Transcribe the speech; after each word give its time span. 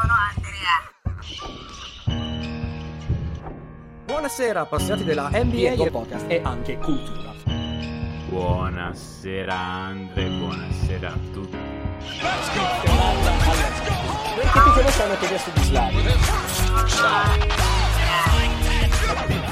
sono 0.00 0.14
Andrea. 0.34 0.76
Buonasera 4.06 4.60
appassionati 4.60 5.04
della 5.04 5.28
NBA 5.28 5.84
e 5.84 5.90
Podcast. 5.90 6.24
e 6.28 6.40
anche 6.42 6.78
cultura. 6.78 7.32
Buonasera 8.28 9.54
Andre, 9.54 10.28
buonasera 10.28 11.08
a 11.08 11.18
tutti. 11.32 11.56
Che 14.36 14.48
ti 14.52 14.70
conosce 14.72 15.02
hanno 15.02 15.18
chiesto 15.18 15.50
di 15.50 15.62
Slavi. 15.62 16.02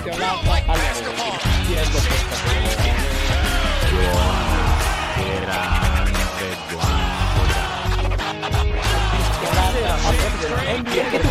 Chiamata 0.03 0.62
alla 0.67 0.91
Diego 0.93 1.11
Podcast. 1.12 2.09
Buonasera 5.15 5.77
Buonasera 10.39 10.46
appassionati 10.46 10.70
della 10.70 10.79
NBA 10.79 11.02
Che 11.11 11.18
ti 11.18 11.27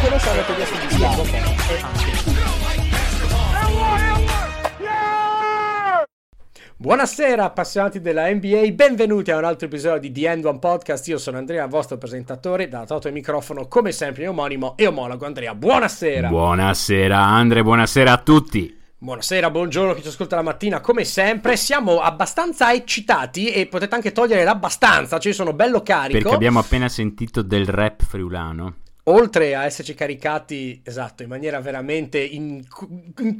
e 1.32 1.79
anche 1.79 2.11
cultura. 2.25 2.66
Buonasera 6.75 7.43
appassionati 7.46 8.02
della 8.02 8.30
NBA, 8.30 8.71
benvenuti 8.74 9.32
a 9.32 9.38
un 9.38 9.46
altro 9.46 9.68
episodio 9.68 10.00
di 10.02 10.11
The 10.11 10.30
End 10.30 10.43
One 10.43 10.60
Podcast. 10.60 11.07
Io 11.07 11.18
sono 11.18 11.38
Andrea, 11.38 11.66
vostro 11.68 11.97
presentatore, 11.97 12.68
da 12.68 12.86
Toto 12.86 13.07
e 13.07 13.11
microfono, 13.11 13.68
come 13.68 13.93
sempre 13.93 14.28
omonimo 14.28 14.75
e 14.75 14.88
omologo 14.88 15.25
Andrea. 15.25 15.55
Buonasera. 15.55 16.28
Buonasera 16.28 17.18
Andre, 17.18 17.64
buonasera 17.64 18.11
a 18.11 18.18
tutti. 18.18 18.78
Buonasera, 18.97 19.50
buongiorno 19.50 19.94
chi 19.94 20.02
ci 20.02 20.10
ascolta 20.10 20.36
la 20.36 20.42
mattina, 20.42 20.82
come 20.82 21.05
sempre 21.05 21.55
siamo 21.55 22.02
abbastanza 22.02 22.74
eccitati 22.74 23.52
e 23.52 23.68
potete 23.68 23.96
anche 23.96 24.11
togliere 24.11 24.44
l'abbastanza, 24.44 25.18
cioè 25.18 25.32
sono 25.32 25.54
bello 25.54 25.82
carico. 25.82 26.19
Perché 26.19 26.36
abbiamo 26.36 26.60
appena 26.60 26.89
sentito 26.89 27.42
del 27.42 27.68
rap 27.68 28.04
friulano. 28.04 28.86
Oltre 29.10 29.56
a 29.56 29.66
esserci 29.66 29.93
caricati, 29.93 30.82
esatto, 30.84 31.24
in 31.24 31.29
maniera 31.29 31.60
veramente 31.60 32.19
in, 32.19 32.63
in 33.19 33.36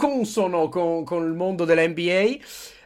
con, 0.70 1.04
con 1.04 1.26
il 1.26 1.34
mondo 1.34 1.66
dell'NBA. 1.66 2.38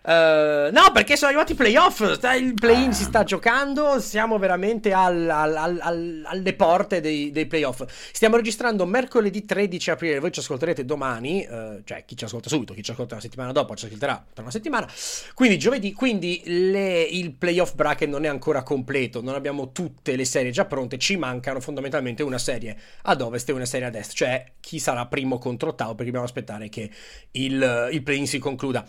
Eh, 0.04 0.70
no, 0.72 0.92
perché 0.94 1.16
sono 1.16 1.28
arrivati 1.30 1.52
i 1.52 1.56
playoff. 1.56 2.12
sta- 2.14 2.34
Il 2.34 2.54
play-in 2.56 2.92
si 2.94 3.04
sta 3.04 3.24
giocando. 3.24 4.00
Siamo 4.00 4.40
veramente 4.40 4.94
al- 4.94 5.30
al- 5.30 5.56
al- 5.56 5.80
al- 5.82 6.24
alle 6.26 6.54
porte 6.54 7.02
dei, 7.02 7.30
dei 7.32 7.46
playoff. 7.46 7.84
Stiamo 8.12 8.36
registrando 8.36 8.86
mercoledì 8.88 9.46
13 9.46 9.92
aprile. 9.92 10.20
Voi 10.20 10.32
ci 10.32 10.40
ascolterete 10.40 10.86
domani. 10.86 11.44
eh, 11.44 11.82
cioè, 11.84 12.04
chi 12.06 12.18
ci 12.18 12.24
ascolta 12.24 12.50
subito, 12.50 12.74
chi 12.74 12.82
ci 12.82 12.92
ascolta 12.92 13.14
una 13.14 13.22
settimana 13.24 13.52
dopo, 13.52 13.76
ci 13.76 13.86
ascolterà 13.86 14.16
per 14.34 14.42
una 14.44 14.52
settimana. 14.52 14.88
Quindi 15.36 15.60
giovedì. 15.60 15.94
Quindi 15.94 16.42
le- 16.46 17.04
il 17.04 17.32
playoff 17.34 17.74
bracket 17.76 18.10
non 18.10 18.26
è 18.26 18.28
ancora 18.28 18.64
completo. 18.64 19.22
Non 19.22 19.36
abbiamo 19.36 19.72
tutte 19.72 20.16
le 20.16 20.26
serie 20.26 20.50
già 20.52 20.66
pronte. 20.66 20.98
Ci 20.98 21.16
mancano 21.18 21.60
fondamentalmente 21.60 22.24
una 22.24 22.40
serie 22.40 22.76
ad 23.04 23.22
ovest 23.22 23.50
e 23.50 23.52
una 23.54 23.66
serie 23.66 23.88
ad 23.88 23.96
est. 23.96 24.14
Cioè, 24.14 24.54
chi 24.60 24.80
sarà 24.80 25.06
primo 25.06 25.38
contro 25.38 25.70
ottavo. 25.70 25.92
Perché 25.92 26.06
dobbiamo 26.06 26.26
aspettare 26.26 26.70
che 26.70 26.90
il, 27.32 27.90
il 27.92 28.02
play-in 28.04 28.26
si 28.28 28.40
concluda. 28.40 28.84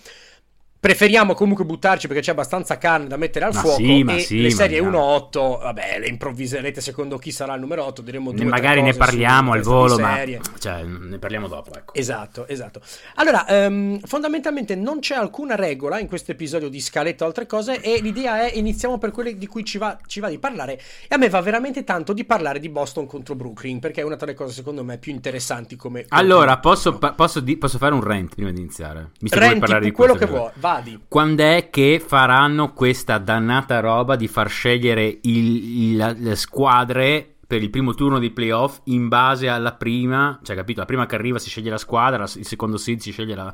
Preferiamo 0.83 1.35
comunque 1.35 1.65
buttarci 1.65 2.09
perché 2.09 2.23
c'è 2.23 2.33
abbastanza 2.33 2.77
carne 2.77 3.07
da 3.07 3.17
mettere 3.17 3.45
al 3.45 3.55
Ma 3.55 3.61
fuoco. 3.61 3.77
sì, 3.77 4.03
ma 4.03 4.17
e 4.17 4.19
sì, 4.19 4.43
le 4.43 4.51
serie 4.51 4.81
andiamo. 4.81 5.29
1-8, 5.31 5.61
vabbè, 5.61 5.99
le 6.01 6.09
improvviserete 6.09 6.81
secondo 6.81 7.19
chi 7.19 7.31
sarà 7.31 7.55
il 7.55 7.61
numero 7.61 7.85
8. 7.85 8.03
Diremo 8.03 8.33
due 8.33 8.45
Magari 8.47 8.83
ne 8.83 8.93
parliamo 8.93 9.53
al 9.53 9.61
volo, 9.61 9.97
ma 9.97 10.19
cioè, 10.59 10.83
ne 10.83 11.19
parliamo 11.19 11.47
dopo, 11.47 11.73
ecco. 11.73 11.95
Esatto, 11.95 12.49
esatto. 12.49 12.81
Allora, 13.15 13.47
ehm, 13.47 14.01
fondamentalmente 14.01 14.75
non 14.75 14.99
c'è 14.99 15.15
alcuna 15.15 15.55
regola 15.55 16.01
in 16.01 16.09
questo 16.09 16.33
episodio 16.33 16.69
di 16.69 16.81
scaletta 16.81 17.23
o 17.23 17.29
altre 17.29 17.47
cose 17.47 17.81
e 17.81 18.01
l'idea 18.01 18.49
è 18.49 18.57
iniziamo 18.57 18.99
per 18.99 19.13
quelle 19.13 19.39
di 19.39 19.47
cui 19.47 19.65
ci 19.65 19.79
va, 19.79 19.97
ci 20.09 20.19
va 20.19 20.29
di 20.29 20.41
parlare 20.41 20.81
e 21.07 21.15
a 21.15 21.17
me 21.17 21.29
va 21.29 21.41
veramente 21.41 21.85
tanto 21.85 22.13
di 22.13 22.25
parlare 22.25 22.59
di 22.59 22.69
Boston 22.69 23.07
contro 23.07 23.37
Brooklyn 23.37 23.79
perché 23.79 24.01
è 24.01 24.05
una 24.05 24.17
delle 24.17 24.35
cose 24.35 24.53
secondo 24.53 24.83
me 24.83 24.99
più 24.99 25.13
interessanti 25.13 25.77
come... 25.77 26.07
Allora, 26.09 26.59
posso, 26.59 26.99
pa- 26.99 27.13
posso, 27.13 27.39
di- 27.39 27.57
posso 27.57 27.79
fare 27.79 27.95
un 27.95 28.03
rent 28.03 28.35
prima 28.35 28.51
di 28.51 28.59
iniziare? 28.59 29.11
Vuoi 29.21 29.41
Renti 29.41 29.59
parlare 29.61 29.85
di 29.85 29.93
quello 29.93 30.15
che 30.15 30.27
vuoi, 30.27 30.51
vadi. 30.75 31.01
Quando 31.09 31.43
è 31.43 31.69
che 31.71 32.03
faranno 32.05 32.73
questa 32.73 33.19
dannata 33.19 33.81
roba 33.81 34.17
di 34.17 34.29
far 34.29 34.49
scegliere 34.49 35.19
il- 35.23 35.93
il- 35.93 36.17
le 36.19 36.37
squadre 36.37 37.27
per 37.47 37.63
il 37.63 37.71
primo 37.71 37.95
turno 37.95 38.19
di 38.19 38.31
playoff 38.31 38.81
in 38.85 39.09
base 39.09 39.49
alla 39.49 39.73
prima, 39.75 40.39
cioè 40.43 40.57
capito? 40.57 40.81
La 40.81 40.87
prima 40.87 41.07
che 41.07 41.15
arriva 41.15 41.39
si 41.39 41.51
sceglie 41.51 41.71
la 41.71 41.79
squadra, 41.79 42.23
il 42.23 42.47
secondo 42.47 42.77
seed 42.79 43.01
si 43.01 43.13
sceglie 43.13 43.35
la, 43.35 43.53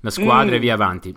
la 0.00 0.10
squadra 0.10 0.52
Mm. 0.52 0.56
e 0.56 0.58
via 0.58 0.74
avanti. 0.74 1.16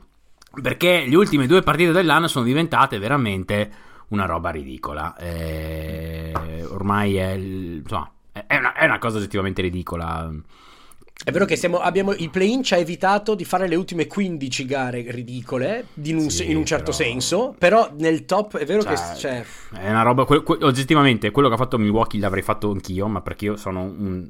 Perché 0.62 1.06
le 1.08 1.16
ultime 1.16 1.48
due 1.48 1.62
partite 1.62 1.92
dell'anno 1.92 2.28
sono 2.28 2.46
diventate 2.46 3.00
veramente 3.00 3.72
una 4.10 4.26
roba 4.26 4.50
ridicola. 4.50 5.16
Eh, 5.18 6.34
ormai 6.70 7.16
è, 7.16 7.32
insomma, 7.32 8.12
è 8.32 8.58
una, 8.58 8.74
è 8.74 8.86
una 8.86 9.00
cosa 9.00 9.18
oggettivamente 9.18 9.62
ridicola. 9.62 10.30
È 11.24 11.32
vero 11.32 11.46
che 11.46 11.56
siamo- 11.56 11.80
abbiamo, 11.80 12.14
il 12.14 12.30
play-in 12.30 12.64
ci 12.64 12.74
ha 12.74 12.78
evitato 12.78 13.36
di 13.36 13.46
fare 13.46 13.68
le 13.68 13.76
ultime 13.76 14.08
15 14.08 14.66
gare 14.66 15.06
ridicole, 15.10 15.86
un, 16.18 16.30
Sì, 16.30 16.50
in 16.50 16.58
un 16.58 16.66
certo 16.66 16.92
però- 16.92 16.98
senso, 17.04 17.56
però 17.58 17.92
nel 17.98 18.26
top 18.26 18.58
è 18.58 18.66
vero 18.66 18.82
Cioè, 18.82 18.94
che... 18.94 19.16
Cioè, 19.18 19.46
È 19.80 19.90
una 19.90 20.02
roba. 20.02 20.26
que- 20.26 20.42
que- 20.44 20.58
oggettivamente, 20.64 21.30
quello 21.32 21.48
che 21.48 21.54
ha 21.54 21.58
fatto 21.58 21.78
Milwaukee 21.78 22.20
l'avrei 22.20 22.42
fatto 22.44 22.72
anch'io, 22.72 23.08
ma 23.08 23.22
perché 23.22 23.46
io 23.46 23.56
sono 23.56 23.82
un, 23.82 24.30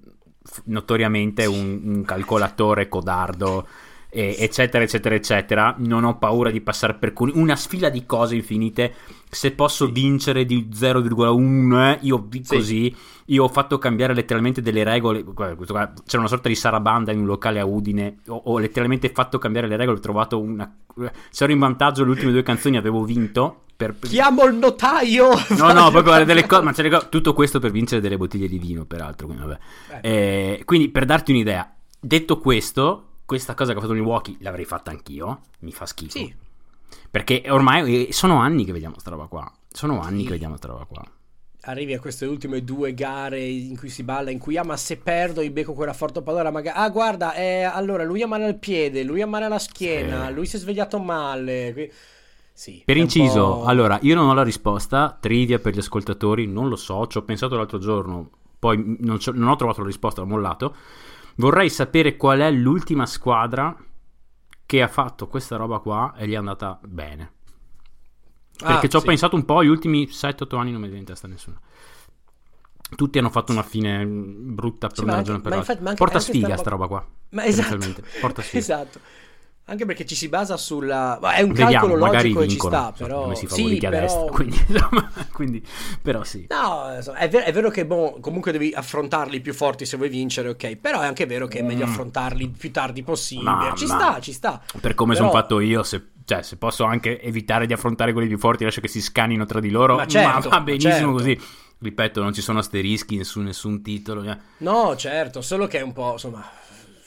notoriamente 0.65 1.45
un, 1.45 1.81
un 1.83 2.03
calcolatore 2.03 2.87
codardo, 2.89 3.67
e- 4.13 4.35
eccetera, 4.37 4.83
eccetera, 4.83 5.15
eccetera. 5.15 5.75
Non 5.79 6.03
ho 6.03 6.17
paura 6.17 6.51
di 6.51 6.61
passare 6.61 6.93
per 6.95 7.13
cuni- 7.13 7.31
una 7.35 7.55
sfila 7.55 7.89
di 7.89 8.05
cose 8.05 8.35
infinite. 8.35 8.93
Se 9.29 9.51
posso 9.51 9.87
vincere 9.89 10.45
di 10.45 10.67
0,1, 10.73 11.91
eh, 11.93 11.97
io 12.01 12.27
così. 12.45 12.93
Io 13.27 13.45
ho 13.45 13.47
fatto 13.47 13.77
cambiare 13.77 14.13
letteralmente 14.13 14.61
delle 14.61 14.83
regole. 14.83 15.23
guarda, 15.23 15.55
C'era 16.05 16.19
una 16.19 16.27
sorta 16.27 16.49
di 16.49 16.55
sarabanda 16.55 17.13
in 17.13 17.19
un 17.19 17.25
locale 17.25 17.59
a 17.61 17.65
Udine. 17.65 18.17
Ho, 18.27 18.41
ho 18.45 18.59
letteralmente 18.59 19.09
fatto 19.09 19.37
cambiare 19.37 19.67
le 19.67 19.77
regole. 19.77 19.97
Ho 19.97 20.01
trovato 20.01 20.39
una. 20.39 20.69
Se 21.29 21.43
ero 21.45 21.53
in 21.53 21.59
vantaggio 21.59 22.03
le 22.03 22.09
ultime 22.09 22.31
due 22.33 22.43
canzoni, 22.43 22.75
avevo 22.77 23.03
vinto. 23.05 23.63
Per, 23.81 23.97
chiamo 23.97 24.43
il 24.43 24.53
notaio! 24.55 25.29
No, 25.57 25.71
no, 25.71 25.89
proprio 25.89 26.23
delle 26.23 26.45
cose, 26.45 26.61
ma 26.63 26.71
c'è 26.71 26.87
co- 26.87 27.09
tutto 27.09 27.33
questo 27.33 27.57
per 27.59 27.71
vincere 27.71 27.99
delle 27.99 28.15
bottiglie 28.17 28.47
di 28.47 28.59
vino, 28.59 28.85
peraltro. 28.85 29.25
Quindi, 29.25 29.43
vabbè. 29.45 29.59
Eh, 30.01 30.61
quindi, 30.65 30.89
per 30.89 31.05
darti 31.05 31.31
un'idea, 31.31 31.73
detto 31.99 32.37
questo, 32.37 33.10
questa 33.31 33.53
cosa 33.53 33.71
che 33.71 33.77
ha 33.77 33.81
fatto 33.81 33.93
Milwaukee 33.93 34.35
l'avrei 34.41 34.65
fatta 34.65 34.91
anch'io. 34.91 35.39
Mi 35.59 35.71
fa 35.71 35.85
schifo. 35.85 36.17
Sì. 36.17 36.35
Perché 37.09 37.43
ormai 37.47 38.07
eh, 38.07 38.11
sono 38.13 38.39
anni 38.39 38.65
che 38.65 38.73
vediamo 38.73 38.99
sta 38.99 39.09
roba 39.09 39.27
qua. 39.27 39.49
Sono 39.71 40.01
anni 40.01 40.19
Sì. 40.19 40.25
che 40.25 40.31
vediamo 40.31 40.57
sta 40.57 40.67
roba 40.67 40.83
qua. 40.85 41.01
arrivi 41.61 41.93
a 41.93 41.99
queste 41.99 42.25
ultime 42.25 42.63
due 42.63 42.93
gare 42.93 43.39
in 43.39 43.77
cui 43.77 43.87
si 43.89 44.01
balla, 44.03 44.31
in 44.31 44.39
cui 44.39 44.57
ah 44.57 44.63
ma 44.65 44.75
se 44.75 44.97
perdo 44.97 45.41
io 45.41 45.51
becco 45.51 45.73
quella 45.73 45.93
forte 45.93 46.21
pallora, 46.21 46.49
magari 46.51 46.77
ah 46.77 46.89
guarda, 46.89 47.33
eh, 47.35 47.61
allora 47.61 48.03
lui 48.03 48.21
ha 48.23 48.27
male 48.27 48.45
al 48.45 48.57
piede, 48.57 49.03
lui 49.03 49.21
ha 49.21 49.27
male 49.27 49.45
alla 49.45 49.59
schiena, 49.59 50.27
Sì. 50.27 50.33
lui 50.33 50.45
si 50.47 50.55
è 50.55 50.59
svegliato 50.59 50.99
male. 50.99 51.91
Sì, 52.51 52.81
Per 52.83 52.97
inciso, 52.97 53.63
allora, 53.63 53.97
io 54.01 54.15
non 54.15 54.27
ho 54.27 54.33
la 54.33 54.43
risposta, 54.43 55.15
trivia 55.19 55.59
per 55.59 55.73
gli 55.73 55.79
ascoltatori, 55.79 56.47
non 56.47 56.67
lo 56.67 56.75
so, 56.75 57.07
ci 57.07 57.17
ho 57.17 57.21
pensato 57.21 57.55
l'altro 57.55 57.77
giorno, 57.79 58.29
poi 58.59 58.97
non, 58.99 59.19
non 59.33 59.47
ho 59.47 59.55
trovato 59.55 59.79
la 59.81 59.87
risposta, 59.87 60.21
ho 60.21 60.25
mollato. 60.25 60.75
Vorrei 61.35 61.69
sapere 61.69 62.17
qual 62.17 62.39
è 62.39 62.51
l'ultima 62.51 63.05
squadra 63.05 63.75
che 64.65 64.81
ha 64.81 64.87
fatto 64.87 65.27
questa 65.27 65.55
roba 65.57 65.79
qua 65.79 66.13
e 66.15 66.27
gli 66.27 66.33
è 66.33 66.37
andata 66.37 66.79
bene. 66.83 67.31
Perché 68.57 68.85
Ah, 68.85 68.89
ci 68.89 68.95
ho 68.95 68.99
sì. 68.99 69.05
pensato 69.07 69.35
un 69.35 69.43
po', 69.45 69.63
gli 69.63 69.67
ultimi 69.67 70.07
7-8 70.07 70.57
anni 70.57 70.71
non 70.71 70.79
mi 70.81 70.85
viene 70.87 70.99
in 71.01 71.05
testa 71.05 71.27
nessuno. 71.27 71.59
Tutti 72.95 73.17
hanno 73.17 73.29
fatto 73.29 73.51
una 73.51 73.63
fine 73.63 74.05
brutta 74.05 74.87
per 74.87 74.97
Sì, 74.97 75.03
una 75.03 75.15
ragione 75.15 75.39
per 75.41 75.51
l'altra. 75.53 75.93
Porta 75.95 76.19
sfiga 76.19 76.57
sta 76.57 76.69
roba- 76.69 76.87
qua. 76.87 77.05
Ma 77.29 77.45
esatto. 77.45 77.77
Porta 78.19 78.41
sfiga. 78.43 78.59
esatto. 78.59 78.99
Anche 79.65 79.85
perché 79.85 80.05
ci 80.05 80.15
si 80.15 80.27
basa 80.27 80.57
sulla 80.57 81.17
ma 81.21 81.33
è 81.33 81.41
un 81.43 81.49
Vediamo, 81.49 81.71
calcolo 81.71 81.95
logico 81.95 82.39
e 82.41 82.43
ci 82.43 82.49
vincono. 82.55 82.75
sta, 82.75 82.91
però 82.91 83.21
come 83.21 83.35
si 83.35 83.47
sì, 83.47 83.55
favoriti 83.61 83.85
a 83.85 83.89
però... 83.89 84.01
destra, 84.01 84.23
quindi, 84.25 84.57
insomma, 84.67 85.11
quindi- 85.31 85.65
però 86.01 86.23
sì. 86.23 86.47
No, 86.49 86.93
insomma, 86.95 87.17
è, 87.19 87.29
ver- 87.29 87.45
è 87.45 87.53
vero 87.53 87.69
che 87.69 87.85
boh, 87.85 88.17
comunque 88.19 88.51
devi 88.51 88.73
affrontarli 88.75 89.39
più 89.39 89.53
forti 89.53 89.85
se 89.85 89.95
vuoi 89.95 90.09
vincere, 90.09 90.49
ok. 90.49 90.75
Però 90.75 90.99
è 90.99 91.05
anche 91.05 91.25
vero 91.25 91.47
che 91.47 91.59
è 91.59 91.61
meglio 91.61 91.85
affrontarli 91.85 92.43
il 92.43 92.49
più 92.49 92.71
tardi 92.71 93.03
possibile. 93.03 93.49
Mm. 93.49 93.53
Ma- 93.59 93.73
ci 93.77 93.85
ma- 93.85 93.95
sta, 93.99 94.19
ci 94.19 94.33
sta. 94.33 94.61
Per 94.81 94.93
come 94.93 95.13
Però- 95.13 95.27
sono 95.29 95.39
fatto 95.39 95.59
io, 95.61 95.83
se, 95.83 96.05
cioè, 96.25 96.41
se 96.41 96.57
posso 96.57 96.83
anche 96.83 97.21
evitare 97.21 97.65
di 97.65 97.71
affrontare 97.71 98.11
quelli 98.11 98.27
più 98.27 98.39
forti, 98.39 98.65
lascio 98.65 98.81
che 98.81 98.89
si 98.89 98.99
scanino 99.01 99.45
tra 99.45 99.61
di 99.61 99.69
loro, 99.69 99.95
Ma 99.95 100.05
certo, 100.07 100.49
va 100.49 100.59
benissimo 100.59 100.91
certo. 100.91 101.11
così. 101.11 101.39
Ripeto, 101.83 102.21
non 102.21 102.33
ci 102.33 102.41
sono 102.41 102.59
asterischi 102.59 103.23
su 103.23 103.39
nessun 103.39 103.81
titolo. 103.81 104.23
eh. 104.29 104.37
No, 104.57 104.95
certo, 104.97 105.41
solo 105.41 105.65
che 105.67 105.79
è 105.79 105.81
un 105.81 105.93
po', 105.93 106.11
insomma, 106.11 106.47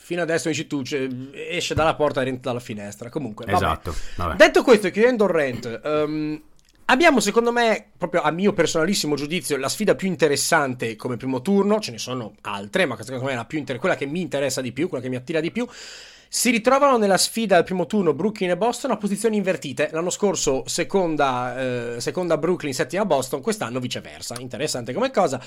fino 0.05 0.21
adesso 0.21 0.49
dici 0.49 0.67
tu, 0.67 0.83
cioè, 0.83 1.09
esce 1.33 1.75
dalla 1.75 1.95
porta 1.95 2.21
e 2.21 2.25
rientra 2.25 2.51
dalla 2.51 2.63
finestra. 2.63 3.09
Comunque, 3.09 3.47
vabbè. 3.47 3.57
Esatto. 3.57 3.95
Vabbè. 4.17 4.37
Detto 4.37 4.63
questo, 4.63 4.91
chiudendo 4.91 5.25
il 5.25 5.31
rant, 5.31 5.81
ehm, 5.83 6.43
abbiamo 6.85 7.21
secondo 7.21 7.51
me, 7.51 7.93
proprio 7.97 8.21
a 8.21 8.31
mio 8.31 8.53
personalissimo 8.53 9.15
giudizio, 9.17 9.57
la 9.57 9.71
sfida 9.71 9.95
più 9.95 10.07
interessante 10.07 10.95
come 10.97 11.17
primo 11.17 11.41
turno. 11.41 11.81
Ce 11.81 11.91
ne 11.91 11.97
sono 11.97 12.35
altre, 12.43 12.85
ma 12.85 12.99
secondo 13.01 13.25
me 13.25 13.33
è 13.33 13.35
la 13.35 13.47
più 13.47 13.57
inter- 13.57 13.79
quella 13.79 13.97
che 13.97 14.05
mi 14.05 14.21
interessa 14.21 14.61
di 14.61 14.73
più, 14.73 14.89
quella 14.89 15.03
che 15.03 15.09
mi 15.09 15.17
attira 15.17 15.41
di 15.41 15.51
più. 15.51 15.67
Si 16.29 16.51
ritrovano 16.51 16.99
nella 16.99 17.17
sfida 17.17 17.57
al 17.57 17.65
primo 17.65 17.87
turno 17.87 18.13
Brooklyn 18.13 18.51
e 18.51 18.57
Boston 18.59 18.91
a 18.91 18.99
posizioni 18.99 19.39
invertite. 19.39 19.89
L'anno 19.91 20.11
scorso 20.11 20.65
seconda, 20.67 21.95
eh, 21.95 22.01
seconda 22.01 22.37
Brooklyn, 22.37 22.75
settima 22.75 23.07
Boston, 23.07 23.41
quest'anno 23.41 23.81
viceversa. 23.81 24.37
Interessante 24.39 24.93
come 24.93 25.11
cosa. 25.11 25.41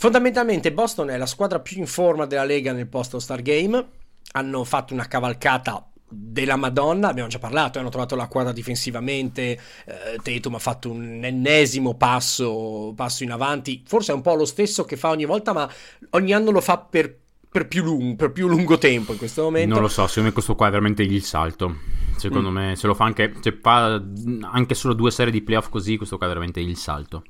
Fondamentalmente 0.00 0.72
Boston 0.72 1.10
è 1.10 1.18
la 1.18 1.26
squadra 1.26 1.60
più 1.60 1.76
in 1.76 1.86
forma 1.86 2.24
della 2.24 2.44
Lega 2.44 2.72
nel 2.72 2.86
post 2.86 3.18
Star 3.18 3.42
Game. 3.42 3.86
Hanno 4.32 4.64
fatto 4.64 4.94
una 4.94 5.06
cavalcata 5.06 5.90
della 6.08 6.56
Madonna, 6.56 7.08
abbiamo 7.08 7.28
già 7.28 7.38
parlato, 7.38 7.78
hanno 7.78 7.90
trovato 7.90 8.16
la 8.16 8.26
quadra 8.26 8.50
difensivamente, 8.50 9.42
eh, 9.84 10.18
Tatum 10.22 10.54
ha 10.54 10.58
fatto 10.58 10.90
un 10.90 11.22
ennesimo 11.22 11.96
passo, 11.96 12.94
passo 12.96 13.24
in 13.24 13.30
avanti, 13.30 13.82
forse 13.86 14.12
è 14.12 14.14
un 14.14 14.22
po' 14.22 14.34
lo 14.36 14.46
stesso 14.46 14.86
che 14.86 14.96
fa 14.96 15.10
ogni 15.10 15.26
volta, 15.26 15.52
ma 15.52 15.70
ogni 16.12 16.32
anno 16.32 16.50
lo 16.50 16.62
fa 16.62 16.78
per, 16.78 17.14
per, 17.50 17.68
più, 17.68 17.82
lungo, 17.82 18.16
per 18.16 18.32
più 18.32 18.48
lungo 18.48 18.78
tempo 18.78 19.12
in 19.12 19.18
questo 19.18 19.42
momento. 19.42 19.74
Non 19.74 19.82
lo 19.82 19.88
so, 19.88 20.06
secondo 20.06 20.28
me 20.28 20.32
questo 20.32 20.54
qua 20.54 20.68
è 20.68 20.70
veramente 20.70 21.02
il 21.02 21.22
salto. 21.22 21.76
Secondo 22.16 22.48
mm. 22.48 22.54
me 22.54 22.74
se 22.74 22.86
lo 22.86 22.94
fa 22.94 23.04
anche, 23.04 23.34
se 23.42 23.58
fa 23.60 24.02
anche 24.50 24.74
solo 24.74 24.94
due 24.94 25.10
serie 25.10 25.30
di 25.30 25.42
playoff 25.42 25.68
così, 25.68 25.98
questo 25.98 26.16
qua 26.16 26.24
è 26.24 26.30
veramente 26.30 26.60
il 26.60 26.78
salto 26.78 27.22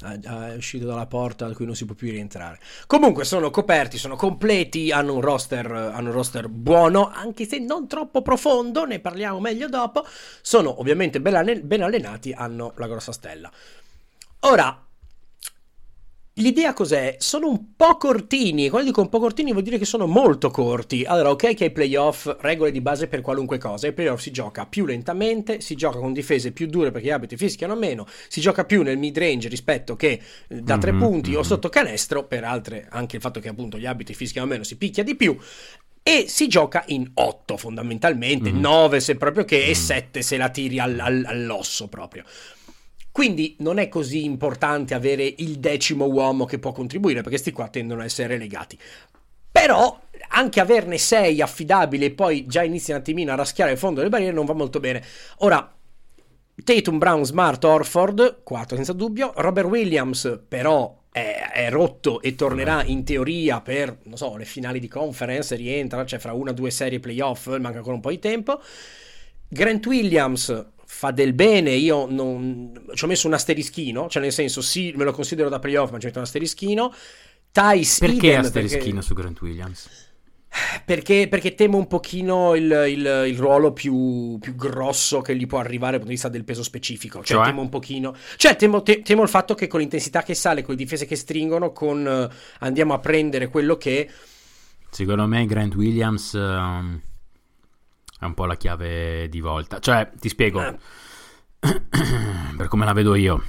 è 0.00 0.54
uscito 0.54 0.86
dalla 0.86 1.06
porta 1.06 1.46
da 1.48 1.54
cui 1.54 1.66
non 1.66 1.74
si 1.74 1.84
può 1.84 1.94
più 1.94 2.10
rientrare. 2.10 2.60
Comunque 2.86 3.24
sono 3.24 3.50
coperti, 3.50 3.98
sono 3.98 4.14
completi, 4.16 4.92
hanno 4.92 5.14
un 5.14 5.20
roster, 5.20 5.70
hanno 5.70 6.08
un 6.08 6.14
roster 6.14 6.48
buono, 6.48 7.10
anche 7.12 7.46
se 7.46 7.58
non 7.58 7.88
troppo 7.88 8.22
profondo, 8.22 8.84
ne 8.84 9.00
parliamo 9.00 9.40
meglio 9.40 9.68
dopo. 9.68 10.04
Sono 10.40 10.78
ovviamente 10.80 11.20
ben 11.20 11.82
allenati, 11.82 12.32
hanno 12.32 12.72
la 12.76 12.86
grossa 12.86 13.12
stella. 13.12 13.50
Ora, 14.40 14.86
L'idea 16.38 16.72
cos'è? 16.72 17.16
Sono 17.18 17.48
un 17.48 17.74
po' 17.74 17.96
cortini, 17.96 18.68
quando 18.68 18.88
dico 18.88 19.00
un 19.00 19.08
po' 19.08 19.18
cortini 19.18 19.50
vuol 19.50 19.64
dire 19.64 19.76
che 19.76 19.84
sono 19.84 20.06
molto 20.06 20.50
corti. 20.50 21.02
Allora, 21.04 21.30
ok 21.30 21.54
che 21.54 21.64
ai 21.64 21.70
playoff, 21.72 22.36
regole 22.40 22.70
di 22.70 22.80
base 22.80 23.08
per 23.08 23.22
qualunque 23.22 23.58
cosa, 23.58 23.88
ai 23.88 23.92
playoff 23.92 24.20
si 24.20 24.30
gioca 24.30 24.64
più 24.64 24.86
lentamente, 24.86 25.60
si 25.60 25.74
gioca 25.74 25.98
con 25.98 26.12
difese 26.12 26.52
più 26.52 26.66
dure 26.66 26.92
perché 26.92 27.08
gli 27.08 27.10
arbitri 27.10 27.36
fischiano 27.36 27.74
meno, 27.74 28.06
si 28.28 28.40
gioca 28.40 28.64
più 28.64 28.82
nel 28.82 28.98
mid 28.98 29.18
range 29.18 29.48
rispetto 29.48 29.96
che 29.96 30.20
eh, 30.46 30.60
da 30.60 30.78
tre 30.78 30.92
mm-hmm, 30.92 31.00
punti 31.00 31.30
mm-hmm. 31.30 31.38
o 31.40 31.42
sotto 31.42 31.68
canestro, 31.68 32.24
per 32.24 32.44
altre 32.44 32.86
anche 32.88 33.16
il 33.16 33.22
fatto 33.22 33.40
che 33.40 33.48
appunto 33.48 33.76
gli 33.76 33.86
arbitri 33.86 34.14
fischiano 34.14 34.46
meno 34.46 34.62
si 34.62 34.76
picchia 34.76 35.02
di 35.02 35.16
più, 35.16 35.36
e 36.04 36.26
si 36.28 36.46
gioca 36.46 36.84
in 36.86 37.10
8 37.14 37.56
fondamentalmente, 37.56 38.52
mm. 38.52 38.60
9 38.60 39.00
se 39.00 39.16
proprio 39.16 39.44
che 39.44 39.64
mm. 39.66 39.70
e 39.70 39.74
7 39.74 40.22
se 40.22 40.36
la 40.36 40.50
tiri 40.50 40.78
al, 40.78 40.98
al, 41.00 41.24
all'osso 41.26 41.88
proprio. 41.88 42.22
Quindi 43.18 43.56
non 43.58 43.78
è 43.78 43.88
così 43.88 44.22
importante 44.22 44.94
avere 44.94 45.34
il 45.38 45.58
decimo 45.58 46.04
uomo 46.04 46.44
che 46.44 46.60
può 46.60 46.70
contribuire, 46.70 47.16
perché 47.16 47.30
questi 47.30 47.50
qua 47.50 47.66
tendono 47.66 48.02
a 48.02 48.04
essere 48.04 48.28
relegati. 48.28 48.78
Però 49.50 50.00
anche 50.28 50.60
averne 50.60 50.98
sei 50.98 51.42
affidabili 51.42 52.04
e 52.04 52.10
poi 52.12 52.46
già 52.46 52.62
inizi 52.62 52.92
un 52.92 52.98
attimino 52.98 53.32
a 53.32 53.34
raschiare 53.34 53.72
il 53.72 53.76
fondo 53.76 53.96
delle 53.96 54.08
barriere 54.08 54.32
non 54.32 54.44
va 54.44 54.52
molto 54.52 54.78
bene. 54.78 55.02
Ora, 55.38 55.68
Tatum, 56.62 56.98
Brown, 56.98 57.24
Smart, 57.24 57.64
Orford, 57.64 58.42
4 58.44 58.76
senza 58.76 58.92
dubbio. 58.92 59.32
Robert 59.34 59.66
Williams, 59.66 60.42
però, 60.46 60.96
è, 61.10 61.50
è, 61.54 61.70
rotto 61.70 62.22
e 62.22 62.36
tornerà 62.36 62.84
in 62.84 63.02
teoria 63.02 63.60
per, 63.60 63.98
non 64.04 64.16
so, 64.16 64.36
le 64.36 64.44
finali 64.44 64.78
di 64.78 64.86
conference, 64.86 65.56
rientra, 65.56 66.06
cioè 66.06 66.20
fra 66.20 66.34
una 66.34 66.52
o 66.52 66.54
due 66.54 66.70
serie 66.70 67.00
playoff, 67.00 67.48
manca 67.58 67.78
ancora 67.78 67.96
un 67.96 68.00
po' 68.00 68.10
di 68.10 68.20
tempo. 68.20 68.62
Grant 69.48 69.84
Williams 69.86 70.66
fa 70.90 71.10
del 71.10 71.34
bene, 71.34 71.72
io 71.72 72.06
non... 72.08 72.72
ci 72.94 73.04
ho 73.04 73.06
messo 73.06 73.26
un 73.26 73.34
asterischino, 73.34 74.08
cioè 74.08 74.22
nel 74.22 74.32
senso 74.32 74.62
sì, 74.62 74.92
me 74.96 75.04
lo 75.04 75.12
considero 75.12 75.50
da 75.50 75.58
playoff, 75.58 75.90
ma 75.90 75.98
ci 75.98 76.06
metto 76.06 76.18
un 76.18 76.24
asterischino. 76.24 76.92
Tice 77.52 77.98
Perché 78.00 78.30
Eden, 78.30 78.44
asterischino 78.46 78.82
perché... 78.82 79.02
su 79.02 79.14
Grant 79.14 79.40
Williams? 79.42 79.88
Perché, 80.84 81.28
perché, 81.28 81.54
temo 81.54 81.76
un 81.76 81.86
pochino 81.86 82.54
il, 82.54 82.64
il, 82.88 83.24
il 83.28 83.36
ruolo 83.38 83.72
più, 83.72 84.38
più, 84.40 84.56
grosso 84.56 85.20
che 85.20 85.36
gli 85.36 85.46
può 85.46 85.58
arrivare 85.58 85.98
dal 85.98 86.00
punto 86.00 86.06
di 86.08 86.14
vista 86.14 86.30
del 86.30 86.44
peso 86.44 86.62
specifico. 86.62 87.22
Cioè, 87.22 87.36
cioè? 87.36 87.46
temo 87.46 87.60
un 87.60 87.68
pochino. 87.68 88.14
Cioè, 88.36 88.56
temo, 88.56 88.82
te, 88.82 89.02
temo, 89.02 89.22
il 89.22 89.28
fatto 89.28 89.54
che 89.54 89.66
con 89.66 89.80
l'intensità 89.80 90.22
che 90.22 90.34
sale, 90.34 90.62
con 90.62 90.74
le 90.74 90.80
difese 90.80 91.04
che 91.04 91.16
stringono, 91.16 91.70
con 91.72 92.28
uh, 92.30 92.34
andiamo 92.60 92.94
a 92.94 92.98
prendere 92.98 93.48
quello 93.48 93.76
che. 93.76 94.10
Secondo 94.90 95.26
me, 95.26 95.44
Grant 95.44 95.74
Williams. 95.74 96.32
Um 96.32 97.02
è 98.18 98.24
un 98.24 98.34
po' 98.34 98.46
la 98.46 98.56
chiave 98.56 99.28
di 99.28 99.40
volta. 99.40 99.78
Cioè, 99.78 100.10
ti 100.18 100.28
spiego, 100.28 100.62
eh. 100.62 100.76
per 102.56 102.68
come 102.68 102.84
la 102.84 102.92
vedo 102.92 103.14
io. 103.14 103.42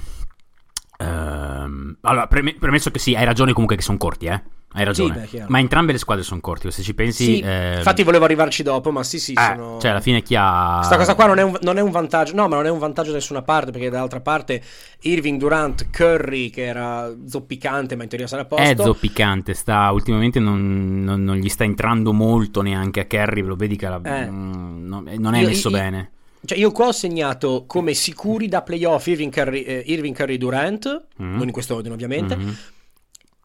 Ehm, 0.98 1.98
allora, 2.02 2.26
preme- 2.26 2.54
premesso 2.54 2.90
che 2.90 2.98
sì, 2.98 3.14
hai 3.14 3.24
ragione 3.24 3.52
comunque 3.52 3.76
che 3.76 3.82
sono 3.82 3.98
corti, 3.98 4.26
eh. 4.26 4.42
Hai 4.72 4.84
ragione. 4.84 5.26
Sì, 5.26 5.38
beh, 5.38 5.46
ma 5.48 5.58
entrambe 5.58 5.90
le 5.90 5.98
squadre 5.98 6.22
sono 6.22 6.40
corti. 6.40 6.70
Se 6.70 6.82
ci 6.82 6.94
pensi. 6.94 7.24
Sì, 7.24 7.40
eh... 7.40 7.78
Infatti, 7.78 8.04
volevo 8.04 8.24
arrivarci 8.24 8.62
dopo, 8.62 8.92
ma 8.92 9.02
sì, 9.02 9.18
sì. 9.18 9.32
Eh, 9.32 9.54
sono... 9.56 9.78
Cioè, 9.80 9.90
alla 9.90 10.00
fine 10.00 10.22
chi 10.22 10.36
ha. 10.36 10.76
Questa 10.76 10.96
cosa 10.96 11.16
qua 11.16 11.26
non 11.26 11.38
è, 11.38 11.42
un, 11.42 11.58
non 11.62 11.76
è, 11.76 11.80
un, 11.80 11.90
vantaggio. 11.90 12.36
No, 12.36 12.46
ma 12.46 12.54
non 12.54 12.66
è 12.66 12.70
un 12.70 12.78
vantaggio 12.78 13.08
da 13.10 13.16
nessuna 13.16 13.42
parte. 13.42 13.72
Perché 13.72 13.90
dall'altra 13.90 14.20
parte, 14.20 14.62
Irving 15.00 15.40
Durant, 15.40 15.90
Curry, 15.90 16.50
che 16.50 16.66
era 16.66 17.12
zoppicante, 17.26 17.96
ma 17.96 18.04
in 18.04 18.08
teoria 18.08 18.28
sarà 18.28 18.44
posto. 18.44 18.62
È 18.62 18.76
zoppicante. 18.76 19.54
Sta, 19.54 19.90
ultimamente 19.90 20.38
non, 20.38 21.02
non, 21.02 21.24
non, 21.24 21.36
gli 21.36 21.48
sta 21.48 21.64
entrando 21.64 22.12
molto 22.12 22.62
neanche 22.62 23.00
a 23.00 23.06
Curry. 23.06 23.40
Lo 23.42 23.56
vedi 23.56 23.74
che 23.74 23.88
la, 23.88 24.00
eh. 24.04 24.30
mm, 24.30 24.86
non, 24.86 25.10
non, 25.18 25.34
è 25.34 25.40
io, 25.40 25.48
messo 25.48 25.68
io, 25.68 25.76
bene. 25.76 26.10
Cioè, 26.44 26.56
io 26.56 26.70
qua 26.70 26.86
ho 26.86 26.92
segnato 26.92 27.64
come 27.66 27.92
sicuri 27.92 28.46
da 28.46 28.62
playoff 28.62 29.04
Irving 29.08 29.32
Curry, 29.32 29.62
eh, 29.62 29.82
Irving 29.86 30.14
Curry 30.14 30.38
Durant. 30.38 31.06
Mm. 31.20 31.36
Non 31.38 31.46
in 31.46 31.52
questo 31.52 31.74
ordine, 31.74 31.92
ovviamente. 31.92 32.36
Mm-hmm 32.36 32.50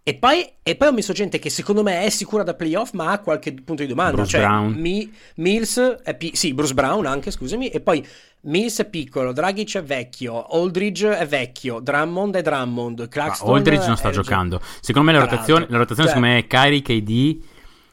e 0.07 0.13
poi, 0.13 0.48
e 0.62 0.75
poi, 0.75 0.90
ho 0.90 0.92
messo 0.92 1.13
gente 1.13 1.40
che 1.40 1.50
secondo 1.50 1.81
me 1.81 2.04
è 2.04 2.12
sicura 2.12 2.44
da 2.44 2.54
playoff, 2.54 2.92
ma 2.92 3.12
ha 3.12 3.18
qualche 3.18 3.52
punto 3.56 3.81
di 3.81 3.88
domanda. 3.88 4.18
Bruce 4.18 4.30
cioè, 4.30 4.42
Brown. 4.42 4.74
Mi, 4.74 5.12
Mills 5.38 5.80
è 6.04 6.16
pi- 6.16 6.36
sì, 6.36 6.54
Bruce 6.54 6.75
Brown 6.75 7.07
anche, 7.07 7.31
scusami. 7.31 7.69
E 7.69 7.80
poi 7.80 8.06
Mills 8.42 8.81
è 8.81 8.88
piccolo, 8.88 9.34
Dragic 9.34 9.78
è 9.78 9.84
vecchio, 9.84 10.46
Aldridge 10.46 11.18
è 11.18 11.25
vecchio, 11.25 11.80
Drummond 11.80 12.36
è 12.36 12.44
Drummond, 12.44 13.07
Claxton 13.07 13.56
Aldridge 13.56 13.88
non 13.88 13.98
sta 13.98 14.12
giocando. 14.12 14.62
Secondo 14.80 15.12
me 15.12 15.18
la 15.18 15.24
rotazione, 15.24 15.66
la 15.69 15.78
rotazione 15.78 16.10
cioè, 16.12 16.18
secondo 16.19 16.28
me 16.28 16.38
è 16.38 16.46
Kyrie, 16.46 16.81
KD, 16.84 17.44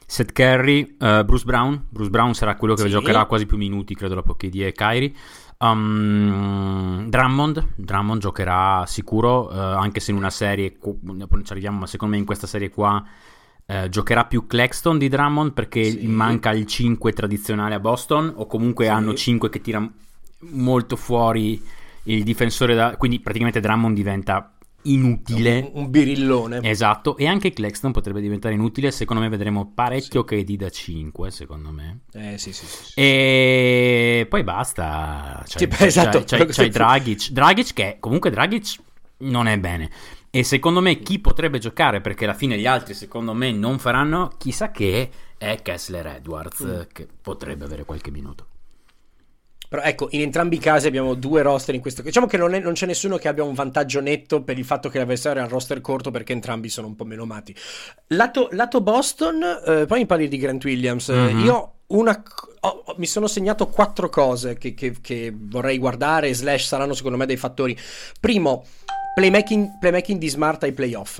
Seth 0.05 0.33
Curry, 0.33 0.95
uh, 0.99 1.23
Bruce 1.23 1.45
Brown. 1.45 1.87
Bruce 1.89 2.11
Brown 2.11 2.35
sarà 2.35 2.55
quello 2.57 2.75
che 2.75 2.83
sì. 2.83 2.89
giocherà 2.89 3.25
quasi 3.25 3.47
più 3.47 3.57
minuti, 3.57 3.95
credo, 3.95 4.13
dopo 4.13 4.35
KD 4.35 4.61
e 4.61 4.71
Kyrie. 4.71 5.11
Um, 5.59 7.09
Drummond, 7.09 7.67
Drummond 7.75 8.21
giocherà 8.21 8.85
sicuro, 8.85 9.47
uh, 9.47 9.57
anche 9.57 9.99
se 9.99 10.11
in 10.11 10.17
una 10.17 10.29
serie, 10.29 10.77
ci 10.79 11.51
arriviamo, 11.51 11.79
ma 11.79 11.87
secondo 11.87 12.15
me 12.15 12.19
in 12.19 12.25
questa 12.25 12.47
serie 12.47 12.69
qua 12.69 13.03
uh, 13.65 13.89
giocherà 13.89 14.25
più 14.25 14.45
Claxton 14.45 14.97
di 14.97 15.09
Drummond 15.09 15.53
perché 15.53 15.83
sì. 15.83 16.07
manca 16.07 16.51
il 16.51 16.65
5 16.65 17.13
tradizionale 17.13 17.75
a 17.75 17.79
Boston, 17.79 18.33
o 18.35 18.45
comunque 18.45 18.85
sì. 18.85 18.91
hanno 18.91 19.13
5 19.13 19.49
che 19.49 19.61
tira 19.61 19.87
molto 20.51 20.95
fuori 20.95 21.61
il 22.03 22.23
difensore, 22.23 22.75
da, 22.75 22.97
quindi 22.97 23.19
praticamente 23.19 23.59
Drummond 23.59 23.95
diventa 23.95 24.51
inutile. 24.83 25.71
Un, 25.73 25.83
un, 25.83 25.89
birillone. 25.89 26.59
Esatto, 26.63 27.17
e 27.17 27.27
anche 27.27 27.51
Claxton 27.51 27.91
potrebbe 27.91 28.21
diventare 28.21 28.53
inutile. 28.53 28.91
Secondo 28.91 29.21
me 29.21 29.29
vedremo 29.29 29.71
parecchio 29.73 30.25
sì. 30.27 30.43
KD 30.43 30.55
da 30.55 30.69
5, 30.69 31.31
secondo 31.31 31.69
me. 31.71 32.01
Eh 32.13 32.37
sì, 32.37 32.53
sì, 32.53 32.65
sì. 32.65 32.91
E 32.95 34.25
poi 34.29 34.43
basta. 34.43 35.43
Cioè, 35.47 35.69
sì, 35.71 35.83
esatto. 35.83 36.23
C'hai, 36.25 36.45
c'hai, 36.45 36.47
c'hai 36.47 36.69
Dragic. 36.71 37.29
Dragic 37.31 37.73
che 37.73 37.97
comunque 37.99 38.29
Dragic 38.29 38.79
non 39.19 39.47
è 39.47 39.57
bene. 39.57 39.89
E 40.29 40.43
secondo 40.43 40.81
me 40.81 40.99
chi 40.99 41.19
potrebbe 41.19 41.59
giocare, 41.59 42.01
perché 42.01 42.23
alla 42.23 42.33
fine 42.33 42.57
gli 42.57 42.65
altri 42.65 42.95
secondo 42.95 43.33
me 43.33 43.51
non 43.51 43.77
faranno, 43.77 44.31
chissà 44.39 44.71
che, 44.71 45.09
è 45.37 45.59
Kessler 45.61 46.07
Edwards, 46.07 46.63
mm. 46.63 46.81
che 46.91 47.07
potrebbe 47.21 47.65
avere 47.65 47.85
qualche 47.85 48.09
minuto. 48.09 48.47
Però 49.73 49.85
ecco, 49.85 50.07
in 50.11 50.21
entrambi 50.21 50.57
i 50.57 50.59
casi 50.59 50.85
abbiamo 50.85 51.15
due 51.15 51.41
roster 51.41 51.73
in 51.73 51.81
questo. 51.81 52.03
Diciamo 52.03 52.27
che 52.27 52.37
non, 52.37 52.53
è, 52.53 52.59
non 52.59 52.73
c'è 52.73 52.85
nessuno 52.85 53.17
che 53.17 53.27
abbia 53.27 53.43
un 53.43 53.55
vantaggio 53.55 54.01
netto 54.01 54.43
per 54.43 54.59
il 54.59 54.65
fatto 54.65 54.87
che 54.87 54.99
l'avversario 54.99 55.41
ha 55.41 55.45
il 55.45 55.49
roster 55.49 55.81
corto 55.81 56.11
perché 56.11 56.31
entrambi 56.31 56.69
sono 56.69 56.85
un 56.85 56.95
po' 56.95 57.05
meno 57.05 57.23
amati. 57.23 57.55
Lato, 58.09 58.49
lato 58.51 58.81
Boston, 58.81 59.41
eh, 59.41 59.85
poi 59.87 60.01
mi 60.01 60.05
parli 60.05 60.27
di 60.27 60.37
Grant 60.37 60.63
Williams. 60.63 61.11
Mm-hmm. 61.11 61.39
Io 61.39 61.73
una, 61.87 62.21
oh, 62.59 62.83
mi 62.97 63.07
sono 63.07 63.25
segnato 63.25 63.65
quattro 63.65 64.09
cose 64.09 64.59
che, 64.59 64.75
che, 64.75 64.97
che, 65.01 65.33
vorrei 65.35 65.79
guardare, 65.79 66.31
slash 66.35 66.67
saranno 66.67 66.93
secondo 66.93 67.17
me 67.17 67.25
dei 67.25 67.37
fattori. 67.37 67.75
Primo, 68.19 68.67
playmaking, 69.15 69.79
playmaking 69.79 70.19
di 70.19 70.29
Smart 70.29 70.61
ai 70.61 70.73
playoff. 70.73 71.19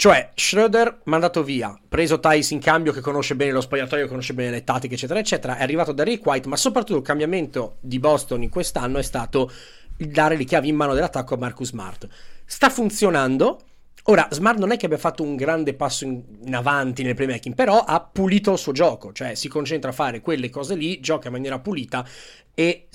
Cioè, 0.00 0.30
Schroeder 0.36 1.00
mandato 1.06 1.42
via, 1.42 1.76
preso 1.88 2.20
Thais 2.20 2.52
in 2.52 2.60
cambio 2.60 2.92
che 2.92 3.00
conosce 3.00 3.34
bene 3.34 3.50
lo 3.50 3.60
spogliatoio, 3.60 4.06
conosce 4.06 4.32
bene 4.32 4.52
le 4.52 4.62
tattiche, 4.62 4.94
eccetera, 4.94 5.18
eccetera, 5.18 5.56
è 5.56 5.62
arrivato 5.62 5.90
da 5.90 6.04
Rick 6.04 6.24
White, 6.24 6.46
ma 6.46 6.54
soprattutto 6.54 6.98
il 7.00 7.04
cambiamento 7.04 7.78
di 7.80 7.98
Boston 7.98 8.44
in 8.44 8.48
quest'anno 8.48 8.98
è 8.98 9.02
stato 9.02 9.50
dare 9.96 10.36
le 10.36 10.44
chiavi 10.44 10.68
in 10.68 10.76
mano 10.76 10.94
dell'attacco 10.94 11.34
a 11.34 11.38
Marcus 11.38 11.70
Smart. 11.70 12.06
Sta 12.44 12.70
funzionando. 12.70 13.58
Ora, 14.10 14.26
Smart 14.30 14.58
non 14.58 14.72
è 14.72 14.78
che 14.78 14.86
abbia 14.86 14.96
fatto 14.96 15.22
un 15.22 15.36
grande 15.36 15.74
passo 15.74 16.04
in, 16.04 16.22
in 16.46 16.54
avanti 16.54 17.02
nel 17.02 17.14
playmaking, 17.14 17.54
però 17.54 17.80
ha 17.80 18.00
pulito 18.00 18.52
il 18.52 18.58
suo 18.58 18.72
gioco, 18.72 19.12
cioè 19.12 19.34
si 19.34 19.48
concentra 19.48 19.90
a 19.90 19.92
fare 19.92 20.22
quelle 20.22 20.48
cose 20.48 20.76
lì, 20.76 20.98
gioca 21.00 21.26
in 21.26 21.34
maniera 21.34 21.58
pulita 21.58 22.06
e 22.54 22.88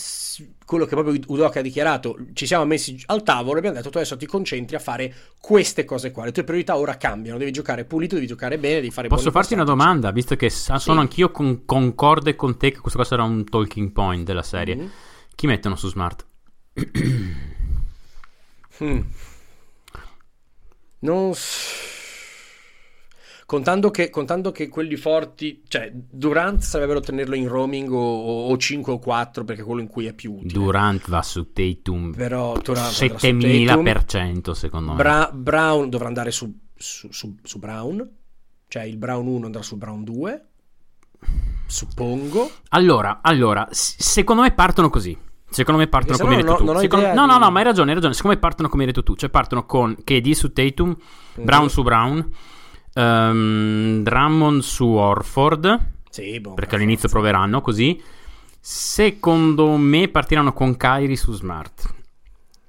quello 0.66 0.86
che 0.86 0.96
proprio 0.96 1.16
Udoka 1.28 1.60
ha 1.60 1.62
dichiarato, 1.62 2.18
ci 2.34 2.48
siamo 2.48 2.66
messi 2.66 3.00
al 3.06 3.22
tavolo 3.22 3.54
e 3.56 3.58
abbiamo 3.60 3.76
detto 3.78 3.92
tu 3.92 3.98
adesso 3.98 4.18
ti 4.18 4.26
concentri 4.26 4.76
a 4.76 4.80
fare 4.80 5.14
queste 5.40 5.86
cose 5.86 6.10
qua, 6.10 6.26
le 6.26 6.32
tue 6.32 6.44
priorità 6.44 6.78
ora 6.78 6.98
cambiano, 6.98 7.38
devi 7.38 7.52
giocare 7.52 7.86
pulito, 7.86 8.16
devi 8.16 8.26
giocare 8.26 8.58
bene, 8.58 8.76
devi 8.76 8.90
fare 8.90 9.08
Posso 9.08 9.30
farti 9.30 9.54
una 9.54 9.64
domanda, 9.64 10.10
visto 10.10 10.36
che 10.36 10.50
sono 10.50 10.80
sì. 10.80 10.90
anch'io 10.90 11.30
con, 11.30 11.64
concorde 11.64 12.36
con 12.36 12.58
te 12.58 12.72
che 12.72 12.80
questo 12.80 12.98
qua 12.98 13.08
sarà 13.08 13.22
un 13.22 13.44
talking 13.44 13.92
point 13.92 14.26
della 14.26 14.42
serie. 14.42 14.76
Mm-hmm. 14.76 14.88
Chi 15.36 15.46
mettono 15.46 15.76
su 15.76 15.90
Smart? 15.90 16.26
mm. 18.84 19.00
Non... 21.04 21.32
Contando 23.46 23.92
che, 23.92 24.10
contando 24.10 24.52
che 24.52 24.70
quelli 24.70 24.96
forti, 24.96 25.64
cioè 25.68 25.92
Durant 25.94 26.62
sarebbero 26.62 27.02
tenerlo 27.02 27.36
in 27.36 27.48
roaming 27.48 27.92
o, 27.92 27.98
o- 28.00 28.48
o 28.50 28.58
5 28.58 28.94
o 28.94 29.00
4 29.00 29.44
perché 29.44 29.62
è 29.62 29.66
quello 29.66 29.82
in 29.82 29.88
cui 29.88 30.06
è 30.08 30.14
più 30.14 30.34
utile. 30.36 30.54
Durant 30.54 31.08
va 31.10 31.22
su 31.22 31.52
Tatum 31.52 32.14
Però 32.16 32.54
Durant 32.58 32.68
andrà 33.02 33.18
su 33.20 33.38
Tatum. 33.38 33.40
7000% 33.84 34.52
secondo 34.52 34.92
me. 34.92 34.96
Bra- 34.98 35.30
Brown 35.34 35.90
dovrà 35.90 36.08
andare 36.08 36.32
su, 36.32 36.52
su- 36.76 37.12
su- 37.12 37.36
su 37.44 37.60
Brown, 37.60 38.10
cioè 38.70 38.84
il 38.84 38.98
Brown 38.98 39.28
1 39.28 39.46
andrà 39.46 39.62
su 39.62 39.76
Brown 39.78 40.04
2, 40.04 40.46
suppongo. 41.68 42.50
Allora, 42.70 43.20
allora, 43.22 43.68
secondo 43.72 44.42
me 44.42 44.54
partono 44.54 44.90
così. 44.90 45.16
Secondo 45.54 45.80
me 45.82 45.88
partono 45.88 46.18
come 46.18 46.36
hai 46.36 46.42
detto 46.42 46.54
ho- 46.54 46.58
tu. 46.74 46.80
Secondo- 46.80 47.14
No, 47.14 47.26
no, 47.26 47.38
no, 47.38 47.50
ma 47.52 47.60
hai 47.60 47.66
ragione, 47.66 47.90
hai 47.90 47.96
ragione. 47.96 48.14
Secondo 48.14 48.36
me 48.36 48.42
partono 48.42 48.70
come 48.70 48.84
hai 48.84 48.88
detto 48.90 49.04
tu. 49.04 49.16
Cioè 49.16 49.30
partono 49.30 49.66
con 49.66 49.96
KD 50.04 50.32
su 50.32 50.52
Tatum, 50.52 50.96
Brown 51.36 51.70
su 51.70 51.84
Brown, 51.84 52.30
ehm, 52.94 54.04
Drummond 54.04 54.62
su 54.62 54.86
Orford, 54.88 55.80
Sì, 56.10 56.40
boh, 56.40 56.54
perché 56.54 56.72
per 56.72 56.80
all'inizio 56.80 57.08
forza. 57.10 57.16
proveranno 57.18 57.62
così. 57.62 58.02
Secondo 58.60 59.76
me 59.76 60.08
partiranno 60.08 60.54
con 60.54 60.78
Kyrie 60.78 61.18
su 61.18 61.34
Smart 61.34 61.94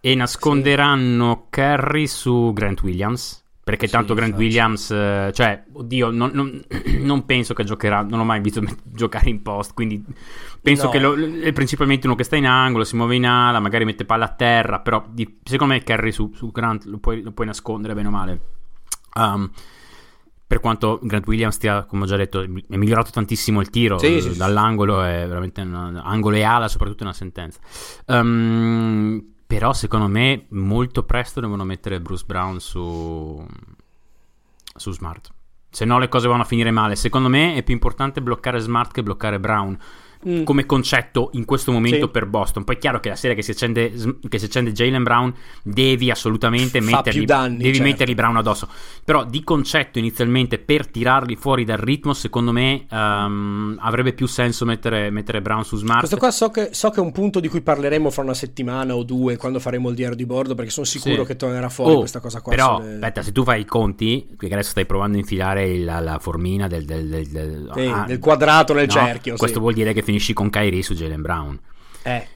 e 0.00 0.14
nasconderanno 0.16 1.46
Curry 1.50 2.06
su 2.08 2.50
Grant 2.52 2.82
Williams. 2.82 3.43
Perché 3.64 3.86
Sì, 3.86 3.92
tanto 3.92 4.12
Grant 4.12 4.32
infatti. 4.32 4.46
Williams, 4.46 4.90
eh, 4.90 5.30
cioè, 5.32 5.64
oddio, 5.72 6.10
non, 6.10 6.30
non- 6.34 6.62
non 7.00 7.24
penso 7.24 7.54
che 7.54 7.64
giocherà, 7.64 8.02
non 8.02 8.18
l'ho 8.18 8.24
mai 8.24 8.40
visto 8.42 8.60
giocare 8.84 9.30
in 9.30 9.40
post, 9.40 9.72
quindi 9.72 10.04
penso 10.60 10.84
No. 10.84 10.90
che 10.90 10.98
lo- 10.98 11.14
è 11.40 11.50
principalmente 11.52 12.06
uno 12.06 12.14
che 12.14 12.24
sta 12.24 12.36
in 12.36 12.46
angolo, 12.46 12.84
si 12.84 12.94
muove 12.94 13.14
in 13.16 13.24
ala, 13.26 13.60
magari 13.60 13.86
mette 13.86 14.04
palla 14.04 14.26
a 14.26 14.34
terra, 14.34 14.80
però 14.80 15.02
di- 15.08 15.38
secondo 15.42 15.72
me 15.72 15.82
Curry 15.82 16.12
su, 16.12 16.30
su 16.34 16.50
Grant 16.50 16.84
lo 16.84 16.98
puoi, 16.98 17.22
lo 17.22 17.32
puoi 17.32 17.46
nascondere 17.46 17.94
bene 17.94 18.08
o 18.08 18.10
male. 18.10 18.40
Um, 19.14 19.50
per 20.46 20.60
quanto 20.60 21.00
Grant 21.02 21.26
Williams 21.26 21.54
stia, 21.54 21.84
come 21.84 22.02
ho 22.02 22.06
già 22.06 22.16
detto, 22.16 22.42
è 22.42 22.76
migliorato 22.76 23.10
tantissimo 23.12 23.62
il 23.62 23.70
tiro 23.70 23.96
Sì, 23.96 24.16
eh, 24.16 24.20
sì, 24.20 24.36
dall'angolo, 24.36 25.02
è 25.02 25.24
veramente 25.26 25.62
una- 25.62 26.02
angolo 26.04 26.36
e 26.36 26.42
ala, 26.42 26.68
soprattutto 26.68 27.00
è 27.00 27.06
una 27.06 27.14
sentenza. 27.14 27.58
Um, 28.08 29.32
però 29.46 29.72
secondo 29.72 30.08
me 30.08 30.46
molto 30.50 31.04
presto 31.04 31.40
devono 31.40 31.64
mettere 31.64 32.00
Bruce 32.00 32.24
Brown 32.26 32.60
su, 32.60 33.44
su 34.76 34.92
Smart. 34.92 35.32
Se 35.70 35.84
no 35.84 35.98
le 35.98 36.08
cose 36.08 36.28
vanno 36.28 36.42
a 36.42 36.46
finire 36.46 36.70
male. 36.70 36.96
Secondo 36.96 37.28
me 37.28 37.54
è 37.54 37.62
più 37.62 37.74
importante 37.74 38.22
bloccare 38.22 38.58
Smart 38.60 38.92
che 38.92 39.02
bloccare 39.02 39.40
Brown. 39.40 39.78
Mm. 40.26 40.44
Come 40.44 40.64
concetto 40.64 41.28
in 41.34 41.44
questo 41.44 41.70
momento 41.70 42.06
Sì. 42.06 42.10
per 42.10 42.26
Boston. 42.26 42.64
Poi 42.64 42.76
è 42.76 42.78
chiaro 42.78 42.98
che 43.00 43.10
la 43.10 43.16
serie 43.16 43.36
che 43.36 43.42
si 43.42 43.50
accende, 43.50 43.92
che 44.28 44.38
si 44.38 44.46
accende 44.46 44.72
Jalen 44.72 45.02
Brown, 45.02 45.34
devi 45.62 46.10
assolutamente 46.10 46.80
Fa 46.80 46.96
mettergli, 46.96 47.16
più 47.18 47.24
danni, 47.26 47.56
devi 47.58 47.74
certo. 47.74 47.90
mettergli 47.90 48.14
Brown 48.14 48.36
addosso. 48.36 48.68
Però 49.04 49.24
di 49.24 49.44
concetto 49.44 49.98
inizialmente 49.98 50.58
per 50.58 50.86
tirarli 50.86 51.36
fuori 51.36 51.64
dal 51.64 51.76
ritmo, 51.78 52.14
secondo 52.14 52.52
me 52.52 52.86
ehm, 52.90 53.76
avrebbe 53.80 54.12
più 54.12 54.26
senso 54.26 54.64
mettere, 54.64 55.10
mettere 55.10 55.42
Brown 55.42 55.64
su 55.64 55.76
Smart. 55.76 55.98
Questo 56.00 56.16
qua 56.16 56.30
so 56.30 56.48
che, 56.50 56.68
so 56.72 56.90
che 56.90 57.00
è 57.00 57.02
un 57.02 57.12
punto 57.12 57.40
di 57.40 57.48
cui 57.48 57.60
parleremo 57.60 58.10
fra 58.10 58.22
una 58.22 58.34
settimana 58.34 58.94
o 58.94 59.02
due 59.02 59.36
quando 59.36 59.60
faremo 59.60 59.88
il 59.90 59.94
diario 59.94 60.16
di 60.16 60.26
bordo 60.26 60.54
perché 60.54 60.70
sono 60.70 60.86
sicuro 60.86 61.22
Sì. 61.22 61.26
che 61.26 61.36
tornerà 61.36 61.68
fuori 61.68 61.92
Oh, 61.94 61.98
questa 61.98 62.20
cosa 62.20 62.40
qua. 62.40 62.54
Però, 62.54 62.76
sulle- 62.80 62.94
aspetta, 62.94 63.22
se 63.22 63.32
tu 63.32 63.44
fai 63.44 63.60
i 63.60 63.64
conti, 63.64 64.26
perché 64.36 64.54
adesso 64.54 64.70
stai 64.70 64.86
provando 64.86 65.16
a 65.16 65.20
infilare 65.20 65.68
il- 65.68 65.84
la, 65.84 66.00
la 66.00 66.18
formina 66.18 66.66
del, 66.66 66.84
del- 66.84 67.08
del- 67.08 67.28
del- 67.28 67.70
Sì, 67.74 67.80
ah, 67.86 68.18
quadrato 68.18 68.72
nel 68.72 68.86
no, 68.86 68.92
cerchio. 68.92 69.36
Questo 69.36 69.56
sì. 69.56 69.62
vuol 69.62 69.74
dire 69.74 69.92
che 69.92 70.02
finisci 70.14 70.32
con 70.32 70.50
Kyrie 70.50 70.82
su 70.82 70.94
Jalen 70.94 71.22
Brown. 71.22 71.58
Eh, 72.02 72.28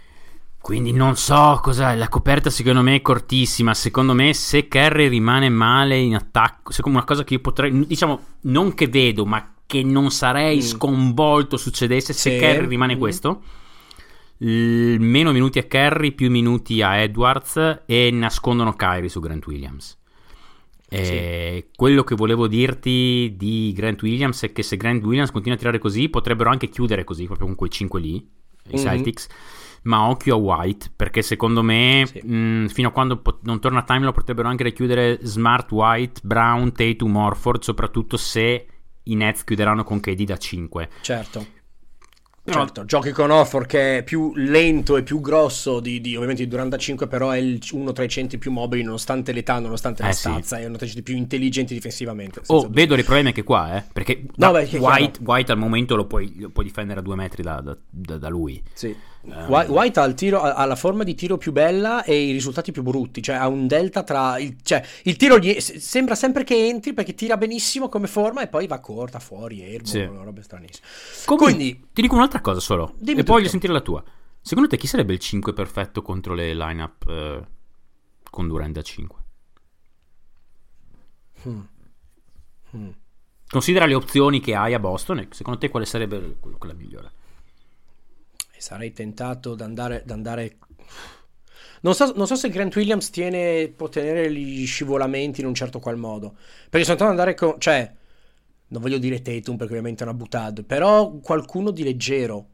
Quindi 0.61 0.93
non 0.93 1.17
so 1.17 1.61
cosa. 1.63 1.95
La 1.95 2.09
coperta 2.09 2.51
secondo 2.51 2.83
me 2.83 2.97
è 2.97 3.03
cortissima. 3.03 3.73
Secondo 3.75 4.13
me, 4.15 4.35
se 4.35 4.67
Curry 4.69 5.09
rimane 5.09 5.49
male 5.49 5.97
in 5.99 6.15
attacco, 6.17 6.73
secondo 6.73 6.99
una 6.99 7.07
cosa 7.07 7.23
che 7.25 7.35
io 7.35 7.41
potrei. 7.41 7.87
Diciamo, 7.87 8.21
non 8.43 8.75
che 8.75 8.89
vedo, 8.89 9.25
ma 9.25 9.55
che 9.65 9.83
non 9.83 10.11
sarei 10.11 10.57
Mm. 10.59 10.61
sconvolto 10.61 11.57
succedesse 11.57 12.13
se 12.13 12.39
Sì. 12.39 12.67
Rimane 12.67 12.97
Mm. 12.97 12.99
questo. 12.99 13.43
l- 14.41 14.99
meno 15.01 15.33
minuti 15.33 15.59
a 15.59 15.65
Curry, 15.67 16.13
più 16.13 16.31
minuti 16.31 16.81
a 16.81 16.99
Edwards 16.99 17.83
e 17.87 18.11
nascondono 18.13 18.75
Kyrie 18.75 19.09
su 19.09 19.19
Grant 19.19 19.45
Williams. 19.47 19.98
E 20.89 21.69
Quello 21.75 22.03
che 22.05 22.15
volevo 22.15 22.47
dirti 22.49 23.35
di 23.37 23.73
Grant 23.75 24.01
Williams 24.03 24.43
è 24.43 24.53
che 24.53 24.63
se 24.63 24.77
Grant 24.77 25.05
Williams 25.05 25.31
continua 25.31 25.57
a 25.57 25.61
tirare 25.61 25.79
così, 25.79 26.09
potrebbero 26.09 26.51
anche 26.51 26.69
chiudere 26.69 27.05
così, 27.05 27.27
proprio 27.27 27.47
con 27.47 27.57
quei 27.57 27.71
5 27.71 28.01
lì, 28.01 28.15
i 28.17 28.27
Mhm. 28.73 28.77
Celtics. 28.79 29.27
Ma 29.83 30.09
occhio 30.09 30.35
a 30.35 30.39
White, 30.39 30.91
perché 30.97 31.23
secondo 31.23 31.63
me, 31.63 32.05
Sì. 32.07 32.21
mh, 32.27 32.67
fino 32.69 32.89
a 32.89 32.91
quando 32.91 33.19
pot- 33.19 33.41
non 33.45 33.61
torna 33.61 33.83
Time, 33.85 34.05
lo 34.07 34.13
potrebbero 34.13 34.49
anche 34.49 34.65
richiudere 34.65 35.19
Smart, 35.23 35.71
White, 35.71 36.21
Brown, 36.25 36.73
Tatum, 36.73 37.11
Morford, 37.13 37.63
soprattutto 37.63 38.17
se 38.17 38.67
i 39.05 39.15
Nets 39.15 39.45
chiuderanno 39.45 39.85
con 39.85 40.01
KD 40.01 40.25
da 40.25 40.37
5. 40.37 40.89
certo. 41.03 41.47
Però- 42.49 42.65
Certo, 42.65 42.85
giochi 42.85 43.11
con 43.13 43.31
Orford 43.31 43.67
che 43.67 43.99
è 43.99 44.03
più 44.03 44.33
lento 44.35 44.97
e 44.97 45.03
più 45.03 45.21
grosso 45.21 45.81
di, 45.81 46.01
di- 46.01 46.15
ovviamente 46.15 46.43
di 46.43 46.49
Durant 46.49 46.77
5, 46.77 47.07
però 47.07 47.31
è 47.31 47.39
il- 47.39 47.61
uno 47.73 47.93
tra 47.93 48.05
i 48.05 48.09
centri 48.09 48.39
più 48.39 48.51
mobili 48.51 48.83
nonostante 48.83 49.33
l'età, 49.33 49.59
nonostante 49.59 50.03
la 50.03 50.09
Eh, 50.09 50.13
sì. 50.13 50.21
stazza, 50.21 50.59
è 50.59 50.65
uno 50.67 50.77
tra 50.77 50.87
i 50.87 50.89
centri 50.89 51.03
più 51.13 51.17
intelligenti 51.21 51.75
difensivamente. 51.75 52.41
Oh, 52.47 52.63
dubbio. 52.63 52.71
vedo 52.75 52.95
dei 52.95 53.05
problemi 53.05 53.29
anche 53.29 53.43
qua, 53.43 53.77
eh, 53.77 53.85
perché 53.93 54.25
No, 54.37 54.51
beh, 54.53 54.69
White. 54.79 55.21
White 55.23 55.53
al 55.53 55.59
momento 55.59 55.95
lo 55.97 56.07
puoi, 56.07 56.35
lo 56.39 56.49
puoi 56.51 56.65
difendere 56.65 57.01
a 57.01 57.03
due 57.03 57.17
metri 57.17 57.43
da- 57.43 57.61
da- 57.91 58.17
da 58.19 58.29
lui. 58.29 58.63
Sì. 58.73 58.95
White, 59.21 59.71
White 59.71 60.01
ha, 60.01 60.05
il 60.05 60.15
tiro, 60.15 60.41
ha 60.41 60.65
la 60.65 60.77
forma 60.77 61.03
di 61.05 61.15
tiro 61.15 61.37
più 61.37 61.53
bella 61.53 62.03
e 62.05 62.19
i 62.29 62.33
risultati 62.33 62.73
più 62.73 62.83
brutti, 62.83 63.23
cioè 63.23 63.37
ha 63.37 63.47
un 63.49 63.67
delta 63.67 64.03
tra 64.03 64.39
il, 64.39 64.57
cioè, 64.63 64.83
il 65.05 65.17
tiro 65.17 65.39
gli, 65.39 65.59
se- 65.61 65.81
sembra 65.81 66.15
sempre 66.15 66.45
che 66.45 66.67
entri 66.69 66.95
perché 66.95 67.15
tira 67.15 67.37
benissimo 67.37 67.89
come 67.89 68.07
forma 68.07 68.41
e 68.43 68.49
poi 68.49 68.67
va 68.67 68.79
corta 68.81 69.19
fuori, 69.19 69.61
erbo, 69.63 69.87
Sì. 69.87 70.01
una 70.01 70.23
roba 70.23 70.41
stranissima. 70.43 70.87
Comunque, 71.27 71.53
Quindi 71.55 71.87
ti 71.93 72.01
dico 72.03 72.15
un'altra 72.15 72.41
cosa 72.41 72.61
solo, 72.61 72.95
e 73.01 73.05
poi 73.05 73.15
voglio 73.25 73.37
tutto. 73.39 73.49
sentire 73.51 73.73
la 73.73 73.81
tua. 73.81 74.03
Secondo 74.41 74.69
te 74.71 74.77
chi 74.79 74.87
sarebbe 74.87 75.13
il 75.13 75.19
5 75.19 75.53
perfetto 75.53 76.01
contro 76.01 76.33
le 76.35 76.55
lineup 76.55 77.07
eh, 77.09 77.47
con 78.31 78.47
Durant 78.49 78.73
da 78.75 78.83
5? 78.83 79.17
Hmm. 81.45 81.61
Hmm. 82.71 82.89
Considera 83.49 83.87
le 83.87 83.95
opzioni 83.95 84.41
che 84.41 84.55
hai 84.55 84.75
a 84.75 84.79
Boston 84.79 85.19
e 85.19 85.29
secondo 85.31 85.59
te 85.59 85.69
quale 85.71 85.87
sarebbe 85.87 86.37
quella 86.41 86.75
migliore? 86.75 87.11
Sarei 88.59 88.93
tentato 88.93 89.53
ad 89.53 89.61
andare, 89.61 90.03
ad 90.03 90.11
andare... 90.11 90.57
Non 91.81 91.95
so, 91.95 92.13
non 92.17 92.27
so 92.27 92.35
se 92.35 92.49
Grant 92.49 92.75
Williams 92.75 93.11
tiene, 93.11 93.69
può 93.69 93.89
tenere 93.89 94.33
gli 94.33 94.67
scivolamenti 94.67 95.41
in 95.41 95.47
un 95.47 95.55
certo 95.55 95.79
qual 95.79 95.97
modo. 95.97 96.37
Perché 96.69 96.85
sono 96.85 96.97
tentato 96.97 97.05
ad 97.05 97.11
andare 97.11 97.35
con... 97.35 97.61
Cioè, 97.61 97.95
non 98.69 98.83
voglio 98.83 98.99
dire 98.99 99.23
Tatum 99.23 99.57
perché 99.57 99.73
ovviamente 99.73 100.05
è 100.05 100.07
una 100.07 100.17
butad, 100.17 100.65
però 100.65 101.13
qualcuno 101.21 101.71
di 101.71 101.83
leggero. 101.83 102.47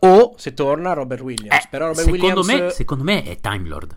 O 0.00 0.34
se 0.36 0.52
torna 0.52 0.92
Robert 0.92 1.22
Williams. 1.22 1.64
Eh, 1.64 1.68
però 1.70 1.86
Robert 1.88 2.10
secondo, 2.10 2.40
Williams... 2.40 2.62
me, 2.62 2.70
secondo 2.70 3.04
me 3.04 3.22
è 3.22 3.40
Time 3.40 3.68
Lord. 3.68 3.96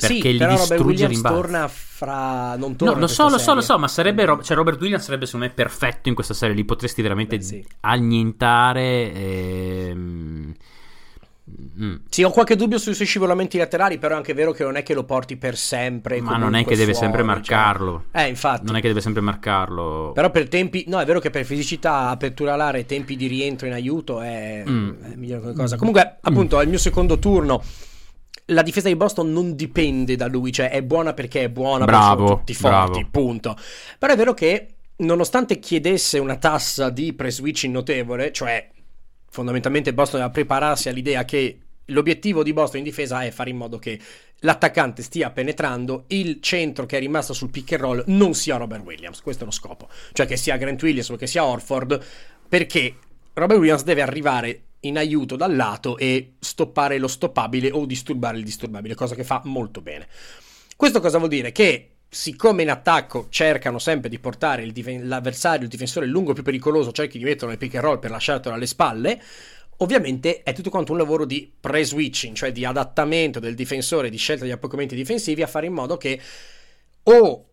Sì, 0.00 0.20
Perché 0.20 0.36
però 0.38 0.52
Robert 0.52 0.68
distrugge 0.74 1.06
rimbalzo. 1.08 1.40
torna 1.40 1.66
fra... 1.68 2.54
Non 2.56 2.76
torna 2.76 2.94
No, 2.94 3.00
lo 3.00 3.06
so, 3.08 3.28
lo 3.28 3.36
so, 3.38 3.54
lo 3.54 3.60
so, 3.60 3.76
ma 3.80 3.88
sarebbe 3.88 4.24
Ro- 4.26 4.42
cioè 4.44 4.56
Robert 4.56 4.80
Williams 4.80 5.02
sarebbe 5.02 5.26
secondo 5.26 5.46
me 5.46 5.52
perfetto 5.52 6.08
in 6.08 6.14
questa 6.14 6.34
serie, 6.34 6.54
li 6.54 6.64
potresti 6.64 7.02
veramente 7.02 7.36
Beh, 7.38 7.42
sì. 7.42 7.66
annientare. 7.80 9.12
ehm, 9.12 10.54
mm. 11.82 11.94
Sì, 12.08 12.22
ho 12.22 12.30
qualche 12.30 12.54
dubbio 12.54 12.78
sui 12.78 12.94
suoi 12.94 13.08
scivolamenti 13.08 13.58
laterali, 13.58 13.98
però 13.98 14.14
è 14.14 14.16
anche 14.18 14.34
vero 14.34 14.52
che 14.52 14.62
non 14.62 14.76
è 14.76 14.84
che 14.84 14.94
lo 14.94 15.02
porti 15.02 15.36
per 15.36 15.56
sempre. 15.56 16.20
Ma 16.20 16.36
non 16.36 16.54
è 16.54 16.62
che 16.64 16.76
deve 16.76 16.92
fuori, 16.92 16.98
sempre 17.06 17.18
cioè. 17.22 17.26
marcarlo. 17.26 18.04
Eh, 18.12 18.28
infatti. 18.28 18.66
Non 18.66 18.76
è 18.76 18.80
che 18.80 18.86
deve 18.88 19.00
sempre 19.00 19.20
marcarlo. 19.22 20.12
Però 20.14 20.30
per 20.30 20.46
tempi, 20.48 20.84
no, 20.86 21.00
è 21.00 21.04
vero 21.04 21.18
che 21.18 21.30
per 21.30 21.44
fisicità, 21.44 22.08
apertura 22.10 22.52
alare 22.54 22.80
e 22.80 22.86
tempi 22.86 23.16
di 23.16 23.26
rientro 23.26 23.66
in 23.66 23.72
aiuto 23.72 24.20
è, 24.20 24.62
Mm. 24.68 24.90
è 25.02 25.14
migliore 25.16 25.52
cosa. 25.54 25.76
Comunque, 25.76 26.18
appunto, 26.20 26.58
al 26.58 26.68
mio 26.68 26.78
secondo 26.78 27.18
turno, 27.18 27.62
la 28.50 28.62
difesa 28.62 28.88
di 28.88 28.96
Boston 28.96 29.32
non 29.32 29.54
dipende 29.54 30.16
da 30.16 30.26
lui, 30.26 30.52
cioè 30.52 30.70
è 30.70 30.82
buona 30.82 31.12
perché 31.12 31.44
è 31.44 31.48
buona, 31.48 31.84
Bravo, 31.84 32.26
sono 32.26 32.38
tutti 32.38 32.54
forti, 32.54 33.00
bravo. 33.00 33.08
punto. 33.10 33.56
Però 33.98 34.12
è 34.12 34.16
vero 34.16 34.34
che, 34.34 34.68
nonostante 34.96 35.58
chiedesse 35.58 36.18
una 36.18 36.36
tassa 36.36 36.90
di 36.90 37.12
pre-switching 37.12 37.72
notevole, 37.72 38.32
cioè 38.32 38.68
fondamentalmente 39.30 39.92
Boston 39.92 40.20
deve 40.20 40.32
prepararsi 40.32 40.88
all'idea 40.88 41.24
che 41.24 41.58
l'obiettivo 41.86 42.42
di 42.42 42.52
Boston 42.52 42.78
in 42.78 42.84
difesa 42.84 43.22
è 43.22 43.30
fare 43.30 43.50
in 43.50 43.56
modo 43.56 43.78
che 43.78 43.98
l'attaccante 44.40 45.02
stia 45.02 45.30
penetrando, 45.30 46.04
il 46.08 46.40
centro 46.40 46.86
che 46.86 46.96
è 46.96 47.00
rimasto 47.00 47.32
sul 47.34 47.50
pick 47.50 47.72
and 47.72 47.82
roll 47.82 48.02
non 48.06 48.34
sia 48.34 48.56
Robert 48.56 48.84
Williams, 48.84 49.20
questo 49.20 49.42
è 49.42 49.46
lo 49.46 49.52
scopo, 49.52 49.88
cioè 50.12 50.26
che 50.26 50.36
sia 50.36 50.56
Grant 50.56 50.82
Williams 50.82 51.10
o 51.10 51.16
che 51.16 51.26
sia 51.26 51.44
Orford, 51.44 52.02
perché 52.48 52.94
Robert 53.34 53.58
Williams 53.58 53.84
deve 53.84 54.02
arrivare 54.02 54.62
in 54.80 54.96
aiuto 54.96 55.36
dal 55.36 55.54
lato 55.54 55.96
e 55.96 56.34
stoppare 56.38 56.98
lo 56.98 57.08
stoppabile 57.08 57.70
o 57.70 57.84
disturbare 57.86 58.38
il 58.38 58.44
disturbabile, 58.44 58.94
cosa 58.94 59.14
che 59.14 59.24
fa 59.24 59.40
molto 59.44 59.80
bene. 59.80 60.06
Questo 60.76 61.00
cosa 61.00 61.18
vuol 61.18 61.30
dire? 61.30 61.50
Che 61.52 61.90
siccome 62.08 62.62
in 62.62 62.70
attacco 62.70 63.26
cercano 63.28 63.78
sempre 63.78 64.08
di 64.08 64.18
portare 64.18 64.62
il 64.62 64.72
difen- 64.72 65.08
l'avversario, 65.08 65.64
il 65.64 65.68
difensore 65.68 66.06
lungo 66.06 66.32
più 66.32 66.42
pericoloso, 66.42 66.92
cioè 66.92 67.08
che 67.08 67.18
gli 67.18 67.24
mettono 67.24 67.52
il 67.52 67.58
pick 67.58 67.74
and 67.74 67.84
roll 67.84 67.98
per 67.98 68.10
lasciartelo 68.10 68.54
alle 68.54 68.66
spalle, 68.66 69.20
ovviamente 69.78 70.42
è 70.42 70.52
tutto 70.52 70.70
quanto 70.70 70.92
un 70.92 70.98
lavoro 70.98 71.24
di 71.24 71.52
pre-switching, 71.60 72.34
cioè 72.34 72.52
di 72.52 72.64
adattamento 72.64 73.40
del 73.40 73.54
difensore, 73.54 74.10
di 74.10 74.16
scelta 74.16 74.44
di 74.44 74.52
accogliamenti 74.52 74.94
difensivi 74.94 75.42
a 75.42 75.46
fare 75.46 75.66
in 75.66 75.72
modo 75.72 75.96
che 75.96 76.20
o 77.02 77.47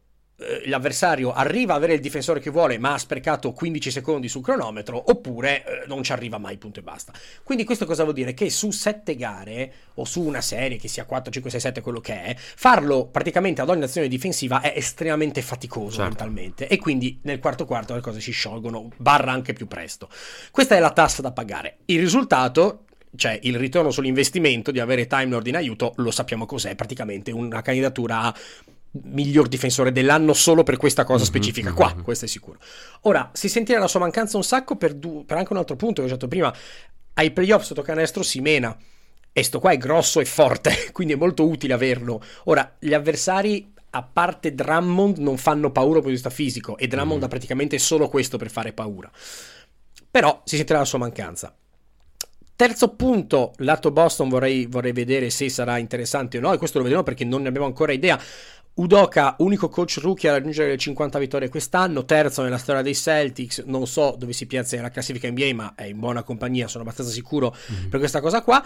l'avversario 0.65 1.31
arriva 1.31 1.73
a 1.73 1.77
avere 1.77 1.93
il 1.93 2.01
difensore 2.01 2.41
che 2.41 2.49
vuole 2.49 2.77
ma 2.77 2.93
ha 2.93 2.97
sprecato 2.97 3.53
15 3.53 3.89
secondi 3.89 4.27
sul 4.27 4.43
cronometro 4.43 5.01
oppure 5.09 5.63
eh, 5.63 5.87
non 5.87 6.03
ci 6.03 6.11
arriva 6.11 6.37
mai 6.37 6.57
punto 6.57 6.79
e 6.79 6.83
basta 6.83 7.13
quindi 7.43 7.63
questo 7.63 7.85
cosa 7.85 8.03
vuol 8.03 8.15
dire? 8.15 8.33
che 8.33 8.49
su 8.49 8.69
7 8.69 9.15
gare 9.15 9.73
o 9.95 10.03
su 10.03 10.21
una 10.21 10.41
serie 10.41 10.77
che 10.77 10.89
sia 10.89 11.05
4, 11.05 11.31
5, 11.31 11.49
6, 11.51 11.59
7 11.59 11.81
quello 11.81 12.01
che 12.01 12.21
è 12.21 12.35
farlo 12.37 13.05
praticamente 13.05 13.61
ad 13.61 13.69
ogni 13.69 13.83
azione 13.83 14.09
difensiva 14.09 14.59
è 14.59 14.73
estremamente 14.75 15.41
faticoso 15.41 15.97
Certo. 15.97 16.03
mentalmente 16.09 16.67
e 16.67 16.77
quindi 16.79 17.19
nel 17.23 17.39
quarto 17.39 17.65
quarto 17.65 17.93
le 17.93 18.01
cose 18.01 18.19
si 18.19 18.31
sciolgono 18.31 18.89
barra 18.97 19.31
anche 19.31 19.53
più 19.53 19.67
presto 19.67 20.09
questa 20.51 20.75
è 20.75 20.79
la 20.79 20.91
tassa 20.91 21.21
da 21.21 21.31
pagare 21.31 21.77
il 21.85 21.99
risultato 21.99 22.81
cioè 23.15 23.39
il 23.43 23.57
ritorno 23.57 23.91
sull'investimento 23.91 24.71
di 24.71 24.81
avere 24.81 25.07
Time 25.07 25.27
Lord 25.27 25.47
in 25.47 25.55
aiuto 25.55 25.93
lo 25.95 26.11
sappiamo 26.11 26.45
cos'è 26.45 26.75
praticamente 26.75 27.31
una 27.31 27.61
candidatura 27.61 28.23
a 28.23 28.35
miglior 29.03 29.47
difensore 29.47 29.91
dell'anno 29.91 30.33
solo 30.33 30.63
per 30.63 30.77
questa 30.77 31.03
cosa 31.03 31.23
Mhm, 31.23 31.25
specifica 31.25 31.69
mhm. 31.69 31.75
qua, 31.75 31.93
questo 32.01 32.25
è 32.25 32.27
sicuro. 32.27 32.59
Ora, 33.01 33.29
si 33.33 33.49
sentirà 33.49 33.79
la 33.79 33.87
sua 33.87 33.99
mancanza 33.99 34.37
un 34.37 34.43
sacco 34.43 34.75
per, 34.75 34.93
du- 34.93 35.25
per 35.25 35.37
anche 35.37 35.53
un 35.53 35.59
altro 35.59 35.75
punto 35.75 36.01
che 36.01 36.07
ho 36.07 36.11
detto 36.11 36.27
prima, 36.27 36.53
ai 37.13 37.31
playoff 37.31 37.63
sotto 37.63 37.81
canestro 37.81 38.23
si 38.23 38.39
mena 38.41 38.75
e 39.31 39.43
sto 39.43 39.59
qua 39.59 39.71
è 39.71 39.77
grosso 39.77 40.19
e 40.19 40.25
forte, 40.25 40.89
quindi 40.93 41.13
è 41.13 41.17
molto 41.17 41.47
utile 41.47 41.73
averlo. 41.73 42.21
Ora, 42.45 42.75
gli 42.79 42.93
avversari 42.93 43.71
a 43.91 44.03
parte 44.03 44.53
Drummond 44.53 45.17
non 45.19 45.37
fanno 45.37 45.71
paura 45.71 45.93
dal 45.99 46.03
punto 46.03 46.07
di 46.09 46.13
vista 46.15 46.29
fisico 46.29 46.77
e 46.77 46.87
Drummond 46.87 47.19
Mhm. 47.19 47.23
ha 47.23 47.27
praticamente 47.29 47.77
solo 47.79 48.09
questo 48.09 48.37
per 48.37 48.49
fare 48.49 48.73
paura. 48.73 49.09
Però 50.11 50.41
si 50.45 50.55
sentirà 50.55 50.79
la 50.79 50.85
sua 50.85 50.99
mancanza. 50.99 51.53
Terzo 52.55 52.95
punto, 52.95 53.51
lato 53.57 53.91
Boston 53.91 54.29
vorrei, 54.29 54.65
vorrei 54.65 54.93
vedere 54.93 55.29
se 55.29 55.49
sarà 55.49 55.77
interessante 55.77 56.37
o 56.37 56.41
no, 56.41 56.53
e 56.53 56.57
questo 56.57 56.77
lo 56.77 56.85
vedremo 56.85 57.03
perché 57.03 57.25
non 57.25 57.41
ne 57.41 57.49
abbiamo 57.49 57.67
ancora 57.67 57.91
idea. 57.91 58.17
Udoka, 58.77 59.35
unico 59.39 59.69
coach 59.69 59.99
rookie 60.01 60.27
a 60.27 60.33
raggiungere 60.33 60.69
le 60.69 60.77
50 60.77 61.17
vittorie 61.17 61.47
quest'anno, 61.47 62.03
terzo 62.03 62.41
nella 62.43 62.57
storia 62.57 62.81
dei 62.81 62.93
Celtics, 62.93 63.59
non 63.65 63.87
so 63.87 64.15
dove 64.17 64.33
si 64.33 64.47
piazza 64.47 64.75
nella 64.75 64.89
classifica 64.89 65.29
NBA, 65.29 65.53
ma 65.53 65.75
è 65.75 65.85
in 65.85 65.97
buona 65.97 66.23
compagnia, 66.23 66.67
sono 66.67 66.83
abbastanza 66.83 67.11
sicuro 67.13 67.55
per 67.89 67.99
questa 67.99 68.19
cosa 68.19 68.41
qua. 68.41 68.61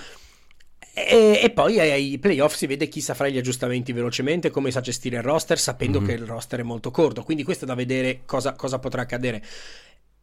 E, 0.96 1.40
e 1.44 1.50
poi 1.52 1.80
ai, 1.80 2.18
playoff 2.18 2.56
si 2.56 2.66
vede 2.66 2.88
chi 2.88 3.02
sa 3.02 3.14
fare 3.14 3.32
gli 3.32 3.38
aggiustamenti 3.38 3.92
velocemente, 3.94 4.50
come 4.50 4.72
sa 4.72 4.82
gestire 4.82 5.18
il 5.18 5.24
roster, 5.24 5.60
sapendo 5.60 6.02
Mhm. 6.02 6.06
che 6.08 6.14
il 6.14 6.26
roster 6.26 6.62
è 6.62 6.64
molto 6.64 6.90
corto. 6.90 7.24
Quindi 7.24 7.44
questo 7.44 7.66
è 7.66 7.68
da 7.68 7.76
vedere 7.76 8.22
cosa, 8.26 8.54
cosa 8.54 8.80
potrà 8.80 9.04
accadere. 9.04 9.44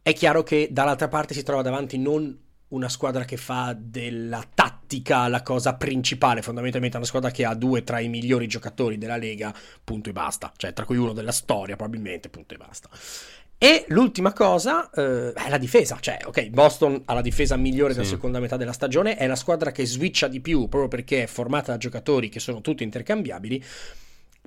È 0.01 0.11
chiaro 0.13 0.43
che 0.43 0.67
dall'altra 0.69 1.07
parte 1.07 1.33
si 1.33 1.43
trova 1.43 1.61
davanti 1.61 1.97
non 1.97 2.37
una 2.69 2.89
squadra 2.89 3.23
che 3.23 3.37
fa 3.37 3.73
della 3.79 4.43
tattica 4.53 4.76
la 5.27 5.41
cosa 5.43 5.75
principale, 5.75 6.41
fondamentalmente 6.41 6.97
una 6.97 7.05
squadra 7.05 7.31
che 7.31 7.45
ha 7.45 7.53
due 7.53 7.83
tra 7.83 7.99
i 7.99 8.07
migliori 8.07 8.47
giocatori 8.47 8.97
della 8.97 9.17
Lega, 9.17 9.53
punto 9.83 10.09
e 10.09 10.13
basta, 10.13 10.51
cioè 10.55 10.73
tra 10.73 10.85
cui 10.85 10.97
uno 10.97 11.13
della 11.13 11.31
storia 11.31 11.75
probabilmente, 11.75 12.29
punto 12.29 12.53
e 12.53 12.57
basta. 12.57 12.89
E 13.59 13.85
l'ultima 13.87 14.33
cosa 14.33 14.87
eh, 14.91 15.33
è 15.33 15.49
la 15.49 15.57
difesa, 15.57 15.97
cioè 15.99 16.19
ok, 16.23 16.49
Boston 16.49 17.01
ha 17.05 17.13
la 17.15 17.21
difesa 17.21 17.55
migliore 17.55 17.93
della 17.93 18.05
Sì. 18.05 18.11
seconda 18.11 18.39
metà 18.39 18.55
della 18.55 18.71
stagione, 18.71 19.15
è 19.15 19.25
la 19.25 19.35
squadra 19.35 19.71
che 19.71 19.83
switcha 19.83 20.27
di 20.27 20.41
più 20.41 20.67
proprio 20.67 20.87
perché 20.87 21.23
è 21.23 21.27
formata 21.27 21.71
da 21.71 21.77
giocatori 21.77 22.29
che 22.29 22.39
sono 22.39 22.61
tutti 22.61 22.83
intercambiabili. 22.83 23.63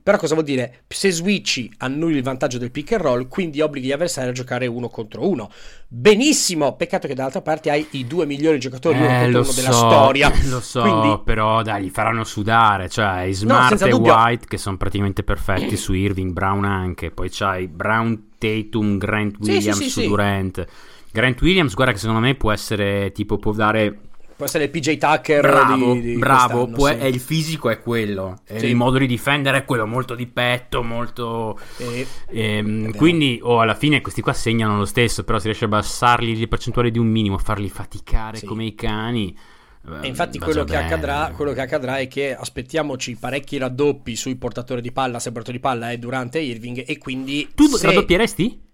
Però 0.02 0.16
cosa 0.16 0.34
vuol 0.34 0.46
dire? 0.46 0.82
Se 0.88 1.10
switchi 1.10 1.70
annulli 1.78 2.16
il 2.16 2.22
vantaggio 2.22 2.58
del 2.58 2.70
pick 2.70 2.92
and 2.92 3.02
roll, 3.02 3.28
quindi 3.28 3.60
obblighi 3.60 3.88
gli 3.88 3.92
avversari 3.92 4.28
a 4.28 4.32
giocare 4.32 4.66
uno 4.66 4.88
contro 4.88 5.28
uno. 5.28 5.50
Benissimo, 5.88 6.74
peccato 6.76 7.06
che 7.06 7.14
dall'altra 7.14 7.42
parte 7.42 7.70
hai 7.70 7.86
i 7.90 8.06
due 8.06 8.24
migliori 8.26 8.58
giocatori 8.58 8.96
uno 8.98 9.06
Eh, 9.06 9.10
contro 9.22 9.30
lo 9.30 9.38
uno 9.40 9.44
so, 9.44 9.60
della 9.60 9.72
storia. 9.72 10.32
Lo 10.48 10.60
so, 10.60 10.80
Quindi 10.82 11.20
però 11.24 11.62
dai, 11.62 11.82
li 11.82 11.90
faranno 11.90 12.24
sudare. 12.24 12.88
Cioè, 12.88 13.04
hai 13.04 13.32
Smart 13.34 13.68
senza 13.68 13.86
e 13.86 13.90
dubbio. 13.90 14.14
White 14.14 14.46
che 14.46 14.58
sono 14.58 14.76
praticamente 14.76 15.22
perfetti 15.22 15.76
su 15.76 15.92
Irving, 15.92 16.32
Brown 16.32 16.64
anche. 16.64 17.10
Poi 17.10 17.28
c'hai 17.30 17.68
Brown, 17.68 18.30
Tatum, 18.38 18.98
Grant 18.98 19.36
Williams 19.40 19.76
sì, 19.76 19.84
sì, 19.84 19.90
su 19.90 20.00
sì. 20.00 20.06
Durant. 20.08 20.66
Grant 21.12 21.40
Williams, 21.42 21.74
guarda 21.74 21.92
che 21.92 21.98
secondo 21.98 22.20
me 22.20 22.34
può 22.36 22.52
essere 22.52 23.10
tipo, 23.12 23.36
può 23.38 23.52
dare 23.52 23.98
può 24.40 24.48
essere 24.48 24.64
il 24.64 24.70
PJ 24.70 24.96
Tucker 24.96 25.40
bravo, 25.42 25.92
di, 25.92 26.00
di 26.00 26.16
bravo, 26.16 26.66
può- 26.66 26.86
sì. 26.86 26.94
è 26.94 27.04
il 27.04 27.20
fisico 27.20 27.68
è 27.68 27.78
quello, 27.78 28.38
Sì. 28.44 28.64
il 28.66 28.74
modo 28.74 28.96
di 28.96 29.06
difendere 29.06 29.58
è 29.58 29.64
quello, 29.66 29.86
molto 29.86 30.14
di 30.14 30.26
petto, 30.26 30.82
molto... 30.82 31.58
E- 31.76 32.06
ehm, 32.30 32.94
quindi 32.96 33.38
oh, 33.42 33.60
alla 33.60 33.74
fine 33.74 34.00
questi 34.00 34.22
qua 34.22 34.32
segnano 34.32 34.78
lo 34.78 34.86
stesso, 34.86 35.24
però 35.24 35.38
si 35.38 35.44
riesce 35.44 35.64
a 35.64 35.66
abbassargli 35.66 36.38
le 36.38 36.48
percentuali 36.48 36.90
di 36.90 36.98
un 36.98 37.06
minimo, 37.08 37.34
a 37.36 37.38
farli 37.38 37.68
faticare 37.68 38.38
Sì. 38.38 38.46
come 38.46 38.64
i 38.64 38.74
cani. 38.74 39.36
E 40.02 40.06
infatti 40.08 40.38
va 40.38 40.46
quello 40.46 40.64
che, 40.64 40.76
accadrà, 40.76 41.32
quello 41.36 41.52
che 41.52 41.60
accadrà 41.60 41.98
è 41.98 42.08
che 42.08 42.34
aspettiamoci 42.34 43.16
parecchi 43.16 43.58
raddoppi 43.58 44.16
sui 44.16 44.36
portatori 44.36 44.80
di 44.80 44.92
palla, 44.92 45.18
se 45.18 45.28
il 45.28 45.34
portatore 45.34 45.58
di 45.58 45.62
palla 45.62 45.90
è 45.90 45.98
Durante 45.98 46.38
Irving 46.38 46.84
e 46.86 46.96
quindi 46.98 47.48
Tu 47.54 47.66
se- 47.66 47.86
raddoppieresti? 47.86 48.68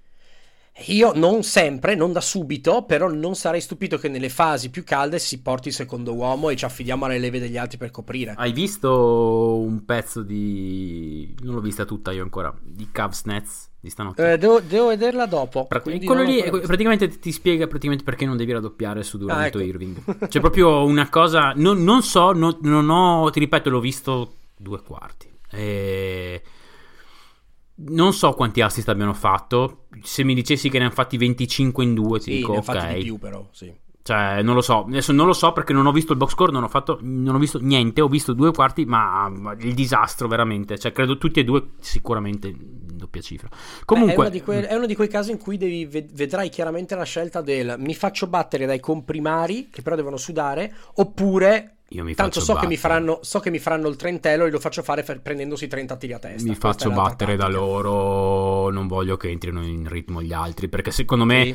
Io 0.89 1.12
non 1.15 1.43
sempre, 1.43 1.95
non 1.95 2.12
da 2.12 2.21
subito, 2.21 2.83
però 2.83 3.11
non 3.11 3.35
sarei 3.35 3.62
stupito 3.62 3.97
che 3.97 4.09
nelle 4.09 4.29
fasi 4.29 4.69
più 4.69 4.85
calde 4.85 5.19
si 5.19 5.41
porti 5.41 5.69
il 5.69 5.75
secondo 5.75 6.15
uomo 6.15 6.51
e 6.51 6.57
ci 6.57 6.67
affidiamo 6.67 7.07
alle 7.07 7.19
leve 7.19 7.39
degli 7.39 7.57
altri 7.57 7.79
per 7.79 7.91
coprire. 7.91 8.35
Hai 8.37 8.53
visto 8.53 9.59
un 9.59 9.85
pezzo 9.87 10.23
di... 10.23 11.35
non 11.43 11.55
l'ho 11.55 11.61
vista 11.61 11.87
tutta 11.87 12.12
io 12.12 12.23
ancora, 12.23 12.55
di 12.62 12.89
Cavs 12.93 13.23
Nets 13.25 13.71
di 13.81 13.89
stanotte? 13.89 14.33
Eh, 14.33 14.37
devo, 14.39 14.61
devo 14.61 14.89
vederla 14.89 15.25
dopo. 15.25 15.65
Pra- 15.67 15.81
quello 15.81 16.23
lì 16.23 16.43
praticamente 16.43 17.09
ti 17.19 17.33
spiega 17.33 17.67
praticamente 17.67 18.05
perché 18.05 18.27
non 18.27 18.37
devi 18.37 18.53
raddoppiare 18.53 19.03
su 19.03 19.17
Durant 19.17 19.41
Ah, 19.41 19.47
ecco. 19.47 19.61
Irving. 19.61 20.29
C'è 20.29 20.41
proprio 20.41 20.85
una 20.85 21.09
cosa. 21.09 21.53
Non, 21.57 21.83
non 21.83 22.03
so, 22.03 22.33
non, 22.33 22.59
non 22.62 22.91
ho. 22.91 23.31
Ti 23.31 23.39
ripeto, 23.39 23.71
l'ho 23.71 23.81
visto 23.81 24.35
due 24.57 24.83
quarti. 24.83 25.33
E... 25.51 26.43
Non 27.79 28.12
so 28.15 28.33
quanti 28.33 28.61
assist 28.62 28.89
abbiano 28.89 29.12
fatto. 29.12 29.87
Se 30.03 30.25
mi 30.25 30.35
dicessi 30.35 30.69
che 30.71 30.79
ne 30.79 30.85
hanno 30.87 30.95
fatti 30.95 31.17
25 31.17 31.85
in 31.85 31.95
due, 31.95 32.19
ti 32.19 32.31
Sì, 32.31 32.37
dico 32.39 32.53
ne 32.53 32.59
ok. 32.59 32.65
fatti 32.65 32.95
di 32.95 33.03
più 33.05 33.19
però, 33.19 33.47
sì. 33.53 33.73
Cioè, 34.03 34.41
non 34.43 34.55
lo 34.55 34.61
so. 34.61 34.85
Adesso 34.85 35.12
non 35.12 35.27
lo 35.27 35.33
so 35.33 35.53
perché 35.53 35.73
non 35.73 35.85
ho 35.85 35.91
visto 35.93 36.12
il 36.12 36.19
box 36.19 36.31
score, 36.31 36.53
non 36.53 36.62
ho 36.62 36.69
fatto. 36.69 36.99
Non 37.03 37.35
ho 37.35 37.39
visto 37.39 37.59
niente. 37.59 38.01
Ho 38.01 38.09
visto 38.09 38.33
due 38.33 38.53
quarti, 38.53 38.85
ma 38.85 39.31
il 39.59 39.75
disastro 39.75 40.29
veramente. 40.29 40.79
Cioè, 40.79 40.93
credo 40.93 41.19
tutti 41.19 41.41
e 41.41 41.45
due 41.45 41.71
sicuramente 41.81 42.47
in 42.49 42.57
doppia 42.97 43.21
cifra. 43.21 43.49
Comunque. 43.85 44.15
È, 44.15 44.19
uno 44.21 44.29
di 44.31 44.41
quei- 44.43 44.62
è 44.62 44.75
uno 44.75 44.87
di 44.87 44.95
quei 44.95 45.09
casi 45.09 45.33
in 45.33 45.39
cui 45.39 45.57
devi, 45.59 45.85
ved- 45.87 46.12
vedrai 46.15 46.49
chiaramente 46.49 46.95
la 46.95 47.03
scelta 47.05 47.41
del 47.43 47.75
mi 47.79 47.95
faccio 47.95 48.27
battere 48.29 48.65
dai 48.65 48.81
comprimari, 48.81 49.69
che 49.71 49.83
però 49.83 49.97
devono 49.97 50.17
sudare, 50.17 50.73
oppure 50.95 51.76
Io 51.90 52.03
mi 52.03 52.14
tanto 52.14 52.40
so 52.40 52.55
che, 52.55 52.66
mi 52.66 52.77
faranno, 52.77 53.20
so 53.22 53.38
che 53.38 53.49
mi 53.49 53.61
faranno 53.61 53.87
il 53.87 53.94
trentello 53.94 54.44
e 54.44 54.51
lo 54.51 54.59
faccio 54.59 54.83
fare 54.83 55.05
fer- 55.05 55.20
prendendosi 55.20 55.68
30 55.68 55.96
tiri 55.96 56.12
a 56.14 56.18
testa. 56.18 56.49
Mi 56.49 56.57
faccio 56.57 56.90
battere 56.90 57.37
da 57.37 57.46
loro, 57.46 58.70
non 58.70 58.88
voglio 58.88 59.16
che 59.16 59.29
entrino 59.31 59.64
in 59.64 59.88
ritmo 59.88 60.20
gli 60.20 60.33
altri, 60.33 60.68
perché 60.68 60.90
secondo 60.90 61.25
me 61.25 61.44
Sì, 61.44 61.55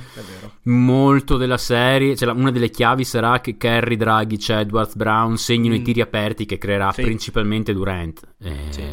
molto 0.69 1.35
della 1.35 1.57
serie, 1.57 2.15
cioè 2.15 2.31
una 2.31 2.49
delle 2.51 2.69
chiavi 2.69 3.03
sarà 3.03 3.41
che 3.41 3.57
Kerry, 3.57 3.97
Draghi, 3.97 4.39
Edwards, 4.47 4.95
Brown 4.95 5.35
segnino 5.37 5.75
i 5.75 5.79
Mm. 5.79 5.83
tiri 5.83 5.99
aperti 6.01 6.45
che 6.45 6.57
creerà 6.57 6.93
Sì. 6.93 7.01
principalmente 7.01 7.73
Durant. 7.73 8.21
Eh, 8.41 8.55
Sì. 8.69 8.83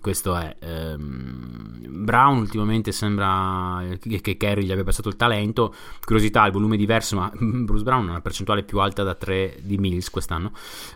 Questo 0.00 0.36
è. 0.36 0.54
ehm, 0.60 1.65
Brown 2.06 2.38
ultimamente 2.38 2.92
sembra 2.92 3.84
che, 4.00 4.36
Kerry 4.38 4.64
gli 4.64 4.72
abbia 4.72 4.84
passato 4.84 5.10
il 5.10 5.16
talento. 5.16 5.74
Curiosità, 6.02 6.46
il 6.46 6.52
volume 6.52 6.76
è 6.76 6.78
diverso, 6.78 7.16
ma 7.16 7.30
Bruce 7.36 7.84
Brown 7.84 8.06
ha 8.06 8.12
una 8.12 8.20
percentuale 8.22 8.62
più 8.62 8.78
alta 8.78 9.02
da 9.02 9.14
3 9.14 9.58
di 9.62 9.76
Mills 9.76 10.08
quest'anno. 10.08 10.52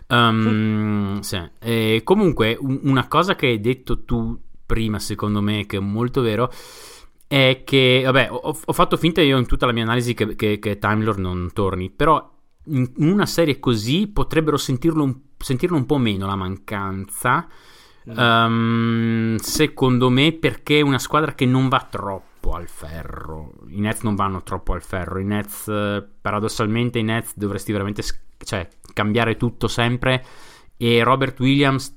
Um, 0.07 1.19
sì. 1.19 1.39
E 1.59 2.01
comunque, 2.03 2.57
un- 2.59 2.79
una 2.83 3.07
cosa 3.07 3.35
che 3.35 3.47
hai 3.47 3.59
detto 3.59 4.03
tu 4.03 4.39
prima, 4.65 4.97
secondo 4.99 5.41
me, 5.41 5.65
che 5.65 5.77
è 5.77 5.81
molto 5.81 6.21
vero, 6.21 6.49
è 7.27 7.61
che, 7.63 8.01
vabbè, 8.05 8.29
ho, 8.31 8.57
ho 8.65 8.73
fatto 8.73 8.97
finta 8.97 9.21
io 9.21 9.37
in 9.37 9.45
tutta 9.45 9.65
la 9.65 9.73
mia 9.73 9.83
analisi 9.83 10.13
che, 10.13 10.35
che, 10.35 10.59
che 10.59 10.79
Time 10.79 11.03
Lord 11.03 11.19
non 11.19 11.51
torni, 11.53 11.89
però 11.89 12.39
in, 12.65 12.91
in 12.97 13.09
una 13.09 13.25
serie 13.25 13.59
così 13.59 14.07
potrebbero 14.07 14.57
sentirlo 14.57 15.03
un, 15.03 15.17
sentirlo 15.37 15.77
un 15.77 15.85
po' 15.85 15.97
meno 15.97 16.25
la 16.25 16.35
mancanza. 16.35 17.47
Mm. 18.09 18.17
Ehm, 18.19 19.35
secondo 19.37 20.09
me, 20.09 20.31
perché 20.33 20.79
è 20.79 20.81
una 20.81 20.99
squadra 20.99 21.33
che 21.33 21.45
non 21.45 21.67
va 21.69 21.85
troppo 21.89 22.53
al 22.53 22.67
ferro. 22.67 23.53
I 23.67 23.79
Nets 23.79 24.01
non 24.01 24.15
vanno 24.15 24.41
troppo 24.43 24.73
al 24.73 24.81
ferro. 24.81 25.19
I 25.19 25.23
Nets, 25.25 25.71
paradossalmente, 26.21 26.97
i 26.99 27.03
Nets 27.03 27.33
dovresti 27.35 27.71
veramente 27.71 28.03
cioè, 28.43 28.67
cambiare 28.93 29.37
tutto 29.37 29.67
sempre. 29.67 30.25
E 30.77 31.03
Robert 31.03 31.39
Williams 31.39 31.95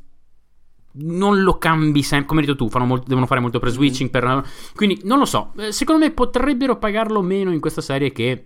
non 0.97 1.43
lo 1.43 1.57
cambi 1.59 2.03
sempre. 2.03 2.27
Come 2.29 2.41
hai 2.41 2.47
detto 2.47 2.59
tu, 2.59 2.69
fanno 2.71 2.85
molto- 2.85 3.07
devono 3.09 3.27
fare 3.27 3.41
molto 3.41 3.59
pre-switching. 3.59 4.11
per- 4.11 4.45
quindi 4.75 5.01
non 5.05 5.19
lo 5.19 5.25
so. 5.25 5.53
Eh, 5.57 5.73
Secondo 5.73 6.05
me 6.05 6.11
potrebbero 6.13 6.77
pagarlo 6.79 7.23
meno 7.23 7.51
in 7.53 7.61
questa 7.61 7.81
serie 7.81 8.13
che. 8.13 8.45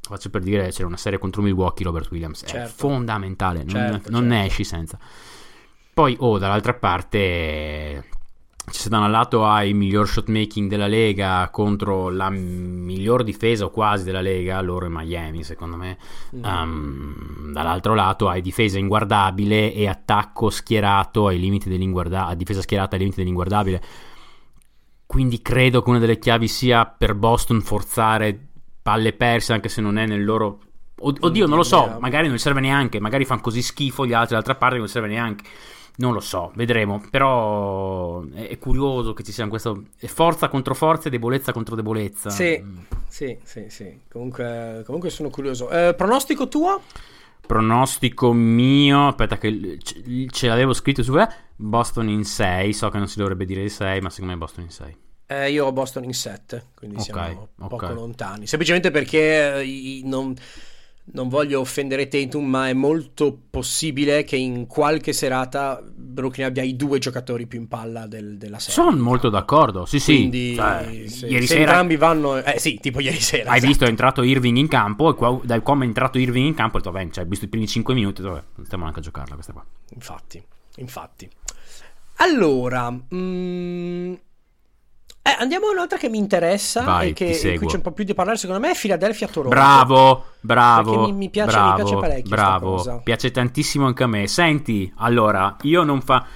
Faccio 0.00 0.30
per 0.30 0.42
dire, 0.42 0.68
c'era 0.70 0.86
una 0.86 0.96
serie 0.96 1.18
contro 1.18 1.42
Milwaukee. 1.42 1.84
Robert 1.84 2.10
Williams 2.10 2.42
è 2.44 2.46
Certo. 2.46 2.72
fondamentale. 2.76 3.58
Non, 3.58 3.68
Certo, 3.68 4.10
non 4.10 4.26
ne 4.26 4.34
certo. 4.36 4.46
esci 4.50 4.64
senza. 4.64 4.98
Poi, 5.98 6.14
oh, 6.20 6.38
dall'altra 6.38 6.74
parte, 6.74 8.04
se 8.70 8.88
da 8.88 9.00
un 9.00 9.10
lato 9.10 9.44
hai 9.44 9.70
il 9.70 9.74
miglior 9.74 10.06
shot 10.06 10.28
making 10.28 10.70
della 10.70 10.86
Lega 10.86 11.48
contro 11.50 12.08
la 12.08 12.30
miglior 12.30 13.24
difesa 13.24 13.64
o 13.64 13.70
quasi 13.70 14.04
della 14.04 14.20
Lega, 14.20 14.60
loro 14.60 14.86
e 14.86 14.90
Miami, 14.90 15.42
secondo 15.42 15.74
me. 15.74 15.98
Mm. 16.36 16.44
Um, 16.44 17.52
dall'altro 17.52 17.94
lato 17.96 18.28
hai 18.28 18.40
difesa 18.40 18.78
inguardabile 18.78 19.74
e 19.74 19.88
attacco 19.88 20.50
schierato 20.50 21.26
ai 21.26 21.40
limiti 21.40 21.68
dell'inguardabile, 21.68 22.36
difesa 22.36 22.60
schierata 22.60 22.94
ai 22.94 23.00
limiti 23.00 23.18
dell'inguardabile. 23.18 23.82
quindi 25.04 25.42
credo 25.42 25.82
che 25.82 25.90
una 25.90 25.98
delle 25.98 26.20
chiavi 26.20 26.46
sia 26.46 26.86
per 26.86 27.16
Boston 27.16 27.60
forzare 27.60 28.38
palle 28.80 29.14
perse, 29.14 29.52
anche 29.52 29.68
se 29.68 29.80
non 29.80 29.98
è 29.98 30.06
nel 30.06 30.24
loro. 30.24 30.60
Oddio, 31.00 31.48
non 31.48 31.56
lo 31.56 31.64
so, 31.64 31.96
magari 31.98 32.28
non 32.28 32.38
serve 32.38 32.60
neanche, 32.60 33.00
magari 33.00 33.24
fanno 33.24 33.40
così 33.40 33.62
schifo 33.62 34.06
gli 34.06 34.12
altri 34.12 34.36
dall'altra 34.36 34.54
parte, 34.54 34.78
non 34.78 34.86
serve 34.86 35.08
neanche. 35.08 35.44
Non 36.00 36.12
lo 36.12 36.20
so, 36.20 36.52
vedremo. 36.54 37.02
Però 37.10 38.22
è, 38.28 38.48
è 38.48 38.58
curioso 38.58 39.12
che 39.14 39.22
ci 39.22 39.32
sia 39.32 39.46
questo. 39.48 39.84
forza 40.06 40.48
contro 40.48 40.74
forza 40.74 41.08
e 41.08 41.10
debolezza 41.10 41.52
contro 41.52 41.74
debolezza. 41.74 42.30
Sì, 42.30 42.62
sì, 43.08 43.36
sì, 43.42 43.66
sì. 43.68 44.00
Comunque, 44.08 44.82
comunque 44.86 45.10
sono 45.10 45.28
curioso. 45.30 45.68
Eh, 45.70 45.94
pronostico 45.94 46.48
tuo? 46.48 46.82
Pronostico 47.44 48.32
mio, 48.32 49.08
aspetta 49.08 49.38
che 49.38 49.78
ce 49.80 50.46
l'avevo 50.46 50.72
scritto 50.72 51.02
su 51.02 51.16
Boston 51.56 52.08
in 52.08 52.24
6, 52.24 52.72
so 52.74 52.90
che 52.90 52.98
non 52.98 53.08
si 53.08 53.18
dovrebbe 53.18 53.46
dire 53.46 53.62
di 53.62 53.70
6, 53.70 54.00
ma 54.00 54.10
secondo 54.10 54.34
me 54.34 54.38
Boston 54.38 54.64
in 54.64 54.70
6. 54.70 54.96
Eh, 55.30 55.50
io 55.50 55.66
ho 55.66 55.72
Boston 55.72 56.04
in 56.04 56.14
7, 56.14 56.68
quindi 56.74 56.96
okay, 57.00 57.06
siamo 57.06 57.48
okay. 57.58 57.68
poco 57.68 57.92
lontani. 57.92 58.46
Semplicemente 58.46 58.90
perché 58.90 59.62
eh, 59.62 60.00
non, 60.04 60.34
non, 61.12 61.28
voglio 61.28 61.60
offendere 61.60 62.08
Tatum, 62.08 62.44
ma 62.44 62.68
è 62.68 62.72
molto 62.72 63.38
possibile 63.50 64.24
che 64.24 64.36
in 64.36 64.66
qualche 64.66 65.12
serata 65.12 65.82
Brooklyn 65.84 66.46
abbia 66.46 66.62
i 66.62 66.76
due 66.76 66.98
giocatori 66.98 67.46
più 67.46 67.58
in 67.58 67.68
palla 67.68 68.06
del, 68.06 68.36
della 68.38 68.58
serie. 68.58 68.74
Sono 68.74 68.96
molto 69.02 69.28
d'accordo, 69.28 69.84
sì 69.84 70.00
quindi, 70.00 70.50
sì. 70.50 70.54
Cioè, 70.54 71.04
se, 71.06 71.26
ieri 71.26 71.46
se 71.46 71.54
sera... 71.54 71.60
entrambi 71.60 71.96
vanno... 71.96 72.42
Eh 72.42 72.58
sì, 72.58 72.78
tipo 72.80 73.00
ieri 73.00 73.20
sera. 73.20 73.50
Hai 73.50 73.56
esatto. 73.56 73.66
visto, 73.66 73.84
è 73.84 73.88
entrato 73.88 74.22
Irving 74.22 74.56
in 74.56 74.68
campo 74.68 75.10
e 75.10 75.14
qua, 75.14 75.40
da 75.42 75.60
come 75.60 75.84
è 75.84 75.88
entrato 75.88 76.18
Irving 76.18 76.46
in 76.46 76.54
campo 76.54 76.76
ho 76.76 76.80
detto, 76.80 76.92
beh, 76.92 77.08
cioè, 77.10 77.24
hai 77.24 77.30
visto 77.30 77.44
i 77.44 77.48
primi 77.48 77.66
5 77.66 77.94
minuti, 77.94 78.22
dove 78.22 78.44
stiamo 78.62 78.84
anche 78.84 79.00
a 79.00 79.02
giocarla 79.02 79.34
questa 79.34 79.52
qua. 79.52 79.64
Infatti, 79.90 80.42
infatti. 80.76 81.28
Allora... 82.16 82.90
Mm 83.14 84.14
eh, 85.30 85.36
andiamo 85.38 85.66
a 85.66 85.72
un'altra 85.72 85.98
che 85.98 86.08
mi 86.08 86.18
interessa 86.18 86.82
Vai, 86.82 87.10
e 87.10 87.12
che 87.12 87.56
qui 87.56 87.66
c'è 87.66 87.76
un 87.76 87.82
po' 87.82 87.92
più 87.92 88.04
di 88.04 88.14
parlare 88.14 88.36
secondo 88.36 88.60
me 88.60 88.72
è 88.72 88.76
Philadelphia-Toronto. 88.76 89.54
Bravo, 89.54 90.24
bravo. 90.40 91.06
mi, 91.06 91.12
mi, 91.12 91.30
piace, 91.30 91.50
bravo, 91.52 91.68
mi 91.68 91.76
piace 91.76 91.96
parecchio 91.96 92.30
Bravo, 92.30 93.00
piace 93.02 93.30
tantissimo 93.30 93.86
anche 93.86 94.02
a 94.02 94.06
me. 94.06 94.26
Senti, 94.26 94.92
allora, 94.96 95.56
io 95.62 95.82
non 95.82 96.00
fa... 96.00 96.26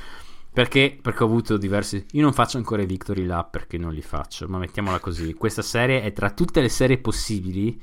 Perché, 0.53 0.99
perché 1.01 1.23
ho 1.23 1.27
avuto 1.27 1.57
diversi... 1.57 2.05
Io 2.13 2.23
non 2.23 2.35
faccio 2.35 2.59
ancora 2.59 2.83
i 2.83 2.87
Victory 2.87 3.25
Lap 3.25 3.51
perché 3.51 3.79
non 3.79 3.95
li 3.95 4.03
faccio, 4.03 4.47
ma 4.49 4.59
mettiamola 4.59 4.99
così. 4.99 5.33
Questa 5.33 5.63
serie 5.63 6.03
è 6.03 6.13
tra 6.13 6.31
tutte 6.31 6.61
le 6.61 6.69
serie 6.69 6.99
possibili, 6.99 7.81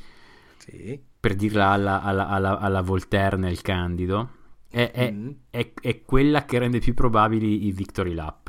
sì. 0.58 1.02
per 1.20 1.34
dirla 1.34 1.70
alla, 1.70 2.04
alla, 2.04 2.28
alla, 2.28 2.60
alla 2.60 2.82
Voltaire 2.82 3.38
nel 3.38 3.62
Candido, 3.62 4.30
è, 4.70 4.92
è, 4.92 5.12
mm. 5.12 5.30
è, 5.50 5.72
è, 5.82 6.02
quella 6.04 6.46
che 6.46 6.60
rende 6.60 6.80
più 6.80 6.94
probabili 6.94 7.66
i 7.66 7.72
Victory 7.72 8.14
Lap. 8.14 8.49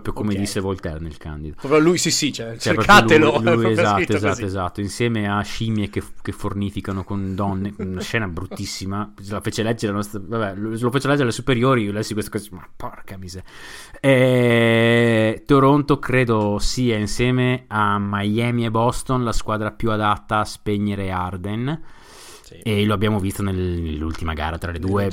Proprio 0.00 0.12
come 0.14 0.30
okay. 0.30 0.40
disse 0.42 0.60
Voltaire 0.60 1.00
nel 1.00 1.16
Candido. 1.16 1.56
Proprio 1.58 1.80
lui 1.80 1.98
sì 1.98 2.10
sì, 2.10 2.32
cioè, 2.32 2.56
cioè 2.56 2.74
cercatelo. 2.74 3.40
Lui, 3.40 3.54
lui 3.56 3.72
esatto, 3.72 4.12
esatto, 4.12 4.44
esatto. 4.44 4.80
Insieme 4.80 5.28
a 5.28 5.40
scimmie 5.42 5.90
che, 5.90 6.02
che, 6.22 6.32
fornificano 6.32 7.04
con 7.04 7.34
donne, 7.34 7.74
una 7.78 8.00
scena 8.00 8.26
bruttissima. 8.28 9.12
La 9.28 9.40
fece 9.40 9.62
leggere 9.62 9.92
la 9.92 9.98
nostra... 9.98 10.20
Vabbè, 10.22 10.54
lo 10.56 10.90
fece 10.90 11.06
leggere 11.06 11.22
alle 11.24 11.32
superiori, 11.32 11.82
io 11.84 11.92
lessi 11.92 12.12
questa 12.12 12.30
cosa, 12.30 12.48
ma 12.52 12.68
porca 12.76 13.16
miseria. 13.16 13.48
E... 14.00 15.42
Toronto 15.46 15.98
credo 15.98 16.58
sia 16.58 16.96
insieme 16.96 17.64
a 17.68 17.98
Miami 17.98 18.64
e 18.64 18.70
Boston 18.70 19.24
la 19.24 19.32
squadra 19.32 19.70
più 19.72 19.90
adatta 19.90 20.38
a 20.38 20.44
spegnere 20.44 21.10
Arden 21.10 21.96
sì. 22.48 22.60
E 22.62 22.86
lo 22.86 22.94
abbiamo 22.94 23.20
visto 23.20 23.42
nell'ultima 23.42 24.32
gara 24.32 24.56
tra 24.56 24.72
le 24.72 24.78
due. 24.78 25.10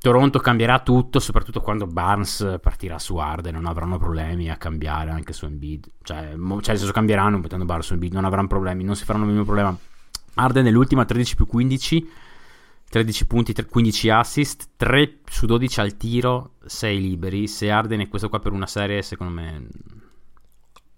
Toronto 0.00 0.38
cambierà 0.38 0.78
tutto, 0.78 1.20
soprattutto 1.20 1.60
quando 1.60 1.86
Barnes 1.86 2.58
partirà 2.62 2.98
su 2.98 3.16
Arden. 3.16 3.52
Non 3.52 3.66
avranno 3.66 3.98
problemi 3.98 4.50
a 4.50 4.56
cambiare 4.56 5.10
anche 5.10 5.34
su 5.34 5.44
Embiid. 5.44 5.86
Cioè, 6.02 6.16
cioè 6.16 6.36
nel 6.36 6.62
senso 6.62 6.92
cambieranno 6.92 7.36
mettendo 7.36 7.66
Barnes 7.66 7.86
su 7.86 7.92
Embiid, 7.92 8.14
non 8.14 8.24
avranno 8.24 8.46
problemi, 8.46 8.82
non 8.82 8.96
si 8.96 9.04
faranno 9.04 9.24
il 9.24 9.30
mínimo 9.30 9.46
problema. 9.46 9.76
Arden 10.34 10.64
nell'ultima 10.64 11.04
13 11.04 11.36
più 11.36 11.46
15. 11.46 12.10
13 12.88 13.26
punti, 13.26 13.54
15 13.54 14.10
assist, 14.10 14.70
3 14.76 15.18
su 15.26 15.46
12 15.46 15.80
al 15.80 15.96
tiro, 15.96 16.54
6 16.64 17.00
liberi. 17.00 17.46
Se 17.46 17.70
Arden 17.70 18.00
è 18.00 18.08
questo 18.08 18.30
qua 18.30 18.40
per 18.40 18.52
una 18.52 18.66
serie, 18.66 19.02
secondo 19.02 19.34
me, 19.34 19.68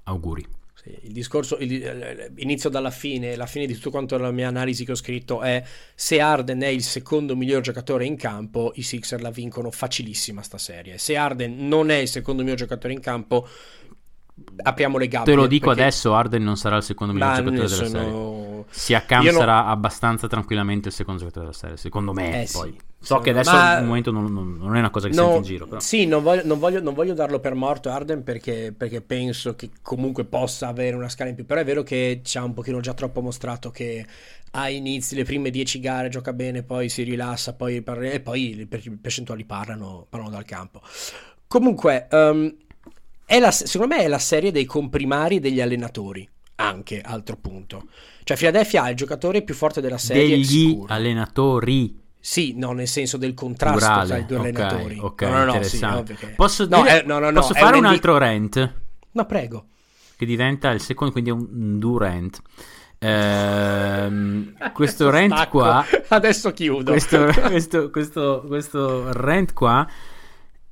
auguri. 0.04 0.46
Sì, 0.82 0.98
il 1.02 1.12
discorso, 1.12 1.58
il, 1.58 2.32
inizio 2.38 2.68
dalla 2.68 2.90
fine, 2.90 3.36
la 3.36 3.46
fine 3.46 3.66
di 3.66 3.74
tutto 3.74 3.90
quanto 3.90 4.18
la 4.18 4.32
mia 4.32 4.48
analisi 4.48 4.84
che 4.84 4.90
ho 4.90 4.96
scritto 4.96 5.40
è 5.40 5.62
se 5.94 6.20
Arden 6.20 6.60
è 6.60 6.66
il 6.66 6.82
secondo 6.82 7.36
miglior 7.36 7.60
giocatore 7.60 8.04
in 8.04 8.16
campo, 8.16 8.72
i 8.74 8.82
Sixer 8.82 9.22
la 9.22 9.30
vincono 9.30 9.70
facilissima 9.70 10.42
sta 10.42 10.58
serie. 10.58 10.98
Se 10.98 11.16
Arden 11.16 11.68
non 11.68 11.90
è 11.90 11.96
il 11.96 12.08
secondo 12.08 12.42
miglior 12.42 12.56
giocatore 12.56 12.94
in 12.94 12.98
campo, 12.98 13.46
apriamo 14.56 14.98
le 14.98 15.06
gabbie. 15.06 15.32
Te 15.32 15.38
lo 15.38 15.46
dico 15.46 15.68
perché... 15.68 15.82
adesso, 15.82 16.14
Arden 16.14 16.42
non 16.42 16.56
sarà 16.56 16.78
il 16.78 16.82
secondo 16.82 17.12
miglior 17.12 17.36
giocatore 17.36 17.68
sono... 17.68 17.88
della 17.88 18.02
serie. 18.02 18.64
Siakam 18.70 19.24
non... 19.24 19.34
sarà 19.34 19.66
abbastanza 19.66 20.26
tranquillamente 20.26 20.88
il 20.88 20.94
secondo 20.94 21.20
giocatore 21.20 21.44
della 21.46 21.56
serie, 21.56 21.76
secondo 21.76 22.12
me. 22.12 22.42
Eh, 22.42 22.48
poi. 22.50 22.70
Sì. 22.76 22.91
So 23.02 23.18
che 23.18 23.30
adesso 23.30 23.50
ma... 23.50 23.76
al 23.78 23.84
momento 23.84 24.12
non, 24.12 24.32
non, 24.32 24.56
non, 24.56 24.76
è 24.76 24.78
una 24.78 24.90
cosa 24.90 25.08
che 25.08 25.14
no, 25.16 25.22
senti 25.22 25.36
in 25.38 25.42
giro. 25.42 25.66
Però. 25.66 25.80
Sì, 25.80 26.06
non 26.06 26.22
voglio, 26.22 26.42
non, 26.44 26.60
voglio, 26.60 26.80
non 26.80 26.94
voglio, 26.94 27.14
darlo 27.14 27.40
per 27.40 27.54
morto 27.54 27.90
Arden 27.90 28.22
perché, 28.22 28.72
perché, 28.76 29.00
penso 29.00 29.56
che 29.56 29.70
comunque 29.82 30.24
possa 30.24 30.68
avere 30.68 30.94
una 30.94 31.08
scala 31.08 31.30
in 31.30 31.34
più. 31.34 31.44
Però 31.44 31.60
è 31.60 31.64
vero 31.64 31.82
che 31.82 32.20
ci 32.22 32.38
ha 32.38 32.44
un 32.44 32.54
pochino 32.54 32.78
già 32.78 32.94
troppo 32.94 33.20
mostrato 33.20 33.70
che 33.70 34.06
a 34.52 34.68
inizi, 34.68 35.16
le 35.16 35.24
prime 35.24 35.50
dieci 35.50 35.80
gare 35.80 36.08
gioca 36.08 36.32
bene, 36.32 36.62
poi 36.62 36.88
si 36.88 37.02
rilassa, 37.02 37.54
poi 37.54 37.82
e 37.84 38.20
poi 38.20 38.54
le 38.54 38.66
percentuali 38.66 39.44
parlano, 39.44 40.06
parlano 40.08 40.32
dal 40.32 40.44
campo. 40.44 40.80
Comunque, 41.48 42.06
um, 42.12 42.54
la, 43.26 43.50
secondo 43.50 43.96
me 43.96 44.02
è 44.04 44.08
la 44.08 44.18
serie 44.18 44.52
dei 44.52 44.64
comprimari 44.64 45.40
degli 45.40 45.60
allenatori. 45.60 46.28
Anche, 46.56 47.00
altro 47.00 47.36
punto. 47.36 47.88
Cioè, 48.22 48.36
Philadelphia 48.36 48.84
ha 48.84 48.90
il 48.90 48.96
giocatore 48.96 49.42
più 49.42 49.54
forte 49.54 49.80
della 49.80 49.98
serie. 49.98 50.28
Degli 50.28 50.44
sicuro. 50.44 50.92
allenatori. 50.92 52.01
Sì, 52.24 52.54
no, 52.56 52.70
nel 52.70 52.86
senso 52.86 53.16
del 53.16 53.34
contrasto 53.34 53.78
Plurale. 53.78 54.06
tra 54.06 54.16
i 54.18 54.26
due 54.26 54.36
okay, 54.36 54.50
allenatori. 54.52 54.98
Ok, 55.00 55.22
no, 55.22 55.38
no, 55.38 55.44
interessante. 55.54 56.16
Sì, 56.16 56.26
posso, 56.36 56.66
no, 56.68 56.82
dire, 56.82 57.02
eh, 57.02 57.04
no, 57.04 57.18
no, 57.18 57.32
posso 57.32 57.52
fare 57.52 57.76
un, 57.76 57.84
un 57.84 57.90
altro 57.90 58.16
rant? 58.16 58.74
No, 59.10 59.26
prego. 59.26 59.66
Che 60.14 60.24
diventa 60.24 60.70
il 60.70 60.80
secondo, 60.80 61.10
quindi 61.12 61.30
è 61.30 61.32
un 61.32 61.80
Durant. 61.80 62.40
Ehm, 63.00 64.54
questo 64.72 65.10
rant 65.10 65.32
stacco. 65.32 65.58
qua 65.58 65.84
adesso 66.10 66.52
chiudo 66.52 66.92
questo, 66.92 67.26
questo, 67.48 67.90
questo, 67.90 68.44
questo 68.46 69.12
rant 69.12 69.52
qua 69.52 69.84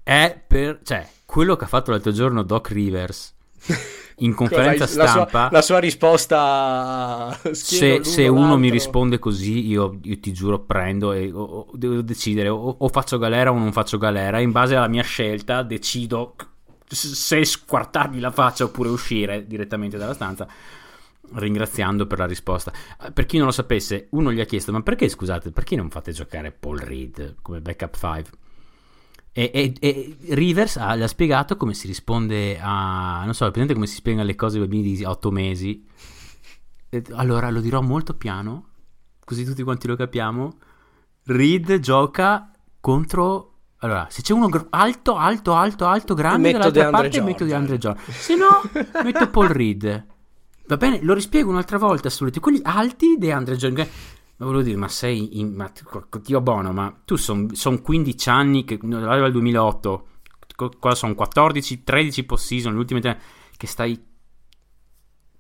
è 0.05 0.41
per 0.47 0.79
cioè 0.85 1.05
quello 1.25 1.57
che 1.57 1.65
ha 1.65 1.67
fatto 1.67 1.91
l'altro 1.91 2.13
giorno 2.13 2.45
Doc 2.45 2.69
Rivers 2.69 3.35
in 4.21 4.35
conferenza 4.35 4.85
la, 4.85 5.07
stampa. 5.07 5.23
La 5.23 5.29
sua, 5.29 5.49
la 5.51 5.63
sua 5.63 5.79
risposta. 5.79 7.39
Se, 7.53 8.05
se, 8.05 8.29
uno 8.29 8.41
l'altro. 8.41 8.59
mi 8.59 8.71
risponde 8.71 9.19
così, 9.19 9.67
io, 9.67 9.99
io, 10.03 10.19
ti 10.19 10.33
giuro, 10.33 10.61
prendo 10.61 11.13
e 11.13 11.31
o, 11.31 11.43
o, 11.43 11.67
devo 11.73 12.03
decidere 12.03 12.49
o, 12.49 12.77
o, 12.79 12.89
faccio 12.89 13.19
galera 13.19 13.51
o 13.51 13.59
non 13.59 13.73
faccio 13.73 13.99
galera. 13.99 14.41
In 14.41 14.53
base 14.53 14.77
alla 14.77 14.89
mia 14.89 15.03
scelta, 15.03 15.63
decido 15.63 16.35
se 16.87 17.45
squartargli 17.45 18.19
la 18.19 18.33
faccia 18.33 18.65
oppure 18.65 18.89
uscire 18.89 19.47
direttamente 19.47 19.97
dalla 19.97 20.15
stanza. 20.15 20.47
Ringraziando 21.33 22.07
per 22.07 22.19
la 22.19 22.27
risposta. 22.27 22.73
Per 23.13 23.25
chi 23.25 23.37
non 23.37 23.47
lo 23.47 23.53
sapesse, 23.53 24.09
uno 24.11 24.33
gli 24.33 24.41
ha 24.41 24.45
chiesto: 24.45 24.73
Ma 24.73 24.83
perché 24.83 25.09
scusate, 25.09 25.53
perché 25.53 25.77
non 25.77 25.91
fate 25.91 26.13
giocare 26.13 26.51
Paul 26.51 26.79
Reed 26.79 27.37
come 27.41 27.61
backup 27.61 27.95
5? 27.95 28.39
E, 29.33 29.51
e, 29.55 29.75
e, 29.79 30.17
Rivers 30.31 30.77
ha, 30.77 30.89
ha, 30.89 31.07
spiegato 31.07 31.57
come 31.57 31.75
si 31.75 31.87
risponde 31.87 32.59
a. 32.61 33.23
Non 33.25 33.35
so, 33.35 33.49
presente 33.51 33.75
come 33.75 33.87
si 33.87 33.95
spiegano 33.95 34.27
le 34.27 34.35
cose 34.35 34.57
ai 34.57 34.63
bambini 34.67 34.97
di 34.97 35.05
8 35.05 35.31
mesi. 35.31 35.87
Allora 37.13 37.51
lo 37.51 37.61
dirò 37.61 37.81
molto 37.81 38.15
piano, 38.15 38.71
così 39.25 39.45
tutti 39.45 39.63
quanti 39.63 39.87
lo 39.87 39.95
capiamo. 39.95 40.59
Reed 41.25 41.79
gioca 41.79 42.51
contro. 42.81 43.47
Allora, 43.83 44.09
se 44.11 44.23
c'è 44.23 44.33
uno 44.33 44.49
gr- 44.49 44.67
alto, 44.71 45.17
alto, 45.17 45.55
alto, 45.55 45.87
alto, 45.87 46.15
grande 46.15 46.51
dall'altra 46.51 46.91
parte, 46.91 47.09
Jordan. 47.09 47.31
metto 47.31 47.45
di 47.45 47.53
Andre 47.53 47.79
Jordan. 47.79 48.05
Se 48.09 48.35
no, 48.35 48.61
metto 49.05 49.29
Paul 49.29 49.49
Reed. 49.49 50.07
Va 50.67 50.77
bene, 50.77 51.01
lo 51.03 51.15
rispiego 51.15 51.51
un'altra 51.51 51.79
volta. 51.79 52.09
Assolutamente. 52.09 52.41
Quelli 52.41 52.61
alti 52.63 53.17
di 53.17 53.31
Andre 53.31 53.57
Jordan. 53.57 53.87
Ma 54.41 54.47
volevo 54.47 54.63
dire, 54.63 54.77
ma 54.77 54.89
sei, 54.89 55.39
in, 55.39 55.55
ma, 55.55 55.71
Dio 56.23 56.41
buono, 56.41 56.73
ma 56.73 56.99
tu 57.05 57.17
sono 57.17 57.49
son 57.53 57.83
15 57.83 58.29
anni, 58.31 58.65
che 58.65 58.79
arriva 58.83 59.27
al 59.27 59.33
2008, 59.33 60.07
qua 60.79 60.95
sono 60.95 61.15
14, 61.15 61.85
13 61.85 62.25
post-season, 62.25 62.73
le 62.73 62.79
ultime 62.79 63.01
tre, 63.01 63.21
che 63.57 63.67
stai... 63.67 64.03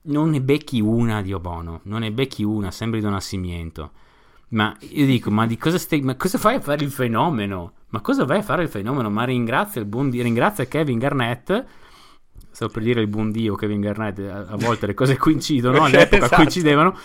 Non 0.02 0.28
ne 0.28 0.42
becchi 0.42 0.80
una, 0.80 1.22
Dio 1.22 1.40
buono, 1.40 1.80
non 1.84 2.00
ne 2.00 2.12
becchi 2.12 2.42
una, 2.42 2.70
sembri 2.70 3.00
Don 3.00 3.12
Nascimento. 3.12 3.92
Ma 4.48 4.76
io 4.80 5.06
dico, 5.06 5.30
ma 5.30 5.46
di 5.46 5.56
cosa 5.56 5.78
stai... 5.78 6.02
Ma 6.02 6.16
cosa 6.16 6.36
fai 6.36 6.56
a 6.56 6.60
fare 6.60 6.84
il 6.84 6.90
fenomeno? 6.90 7.72
Ma 7.88 8.02
cosa 8.02 8.26
vai 8.26 8.40
a 8.40 8.42
fare 8.42 8.64
il 8.64 8.68
fenomeno? 8.68 9.08
Ma 9.08 9.24
ringrazia 9.24 9.80
il 9.80 9.86
buon 9.86 10.10
Dio, 10.10 10.22
ringrazia 10.22 10.66
Kevin 10.66 10.98
Garnett 10.98 11.66
stavo 12.50 12.72
per 12.72 12.82
dire 12.82 13.00
il 13.00 13.06
buon 13.06 13.30
Dio 13.30 13.54
Kevin 13.54 13.80
Garnett 13.80 14.18
a, 14.18 14.56
volte 14.56 14.86
le 14.86 14.94
cose 14.94 15.16
coincidono 15.16 15.84
all'epoca 15.84 16.24
esatto. 16.24 16.34
coincidevano 16.34 16.98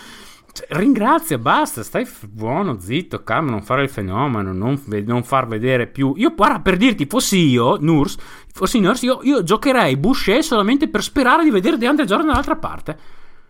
Cioè, 0.56 0.68
ringrazia, 0.70 1.36
basta, 1.36 1.82
stai 1.82 2.08
buono, 2.30 2.80
zitto, 2.80 3.22
calmo, 3.22 3.50
non 3.50 3.60
fare 3.60 3.82
il 3.82 3.90
fenomeno, 3.90 4.54
non, 4.54 4.82
non 5.04 5.22
far 5.22 5.46
vedere 5.46 5.86
più. 5.86 6.14
Io, 6.16 6.32
guarda, 6.34 6.60
per 6.60 6.78
dirti, 6.78 7.04
fossi 7.04 7.36
io, 7.46 7.76
Nurs, 7.78 8.16
fossi 8.54 8.80
Nurs, 8.80 9.02
io, 9.02 9.18
io 9.22 9.42
giocherei 9.42 9.98
Boucher 9.98 10.42
solamente 10.42 10.88
per 10.88 11.02
sperare 11.02 11.44
di 11.44 11.50
vedere 11.50 11.76
DeAndre 11.76 12.06
Jordan 12.06 12.28
dall'altra 12.28 12.56
parte. 12.56 12.98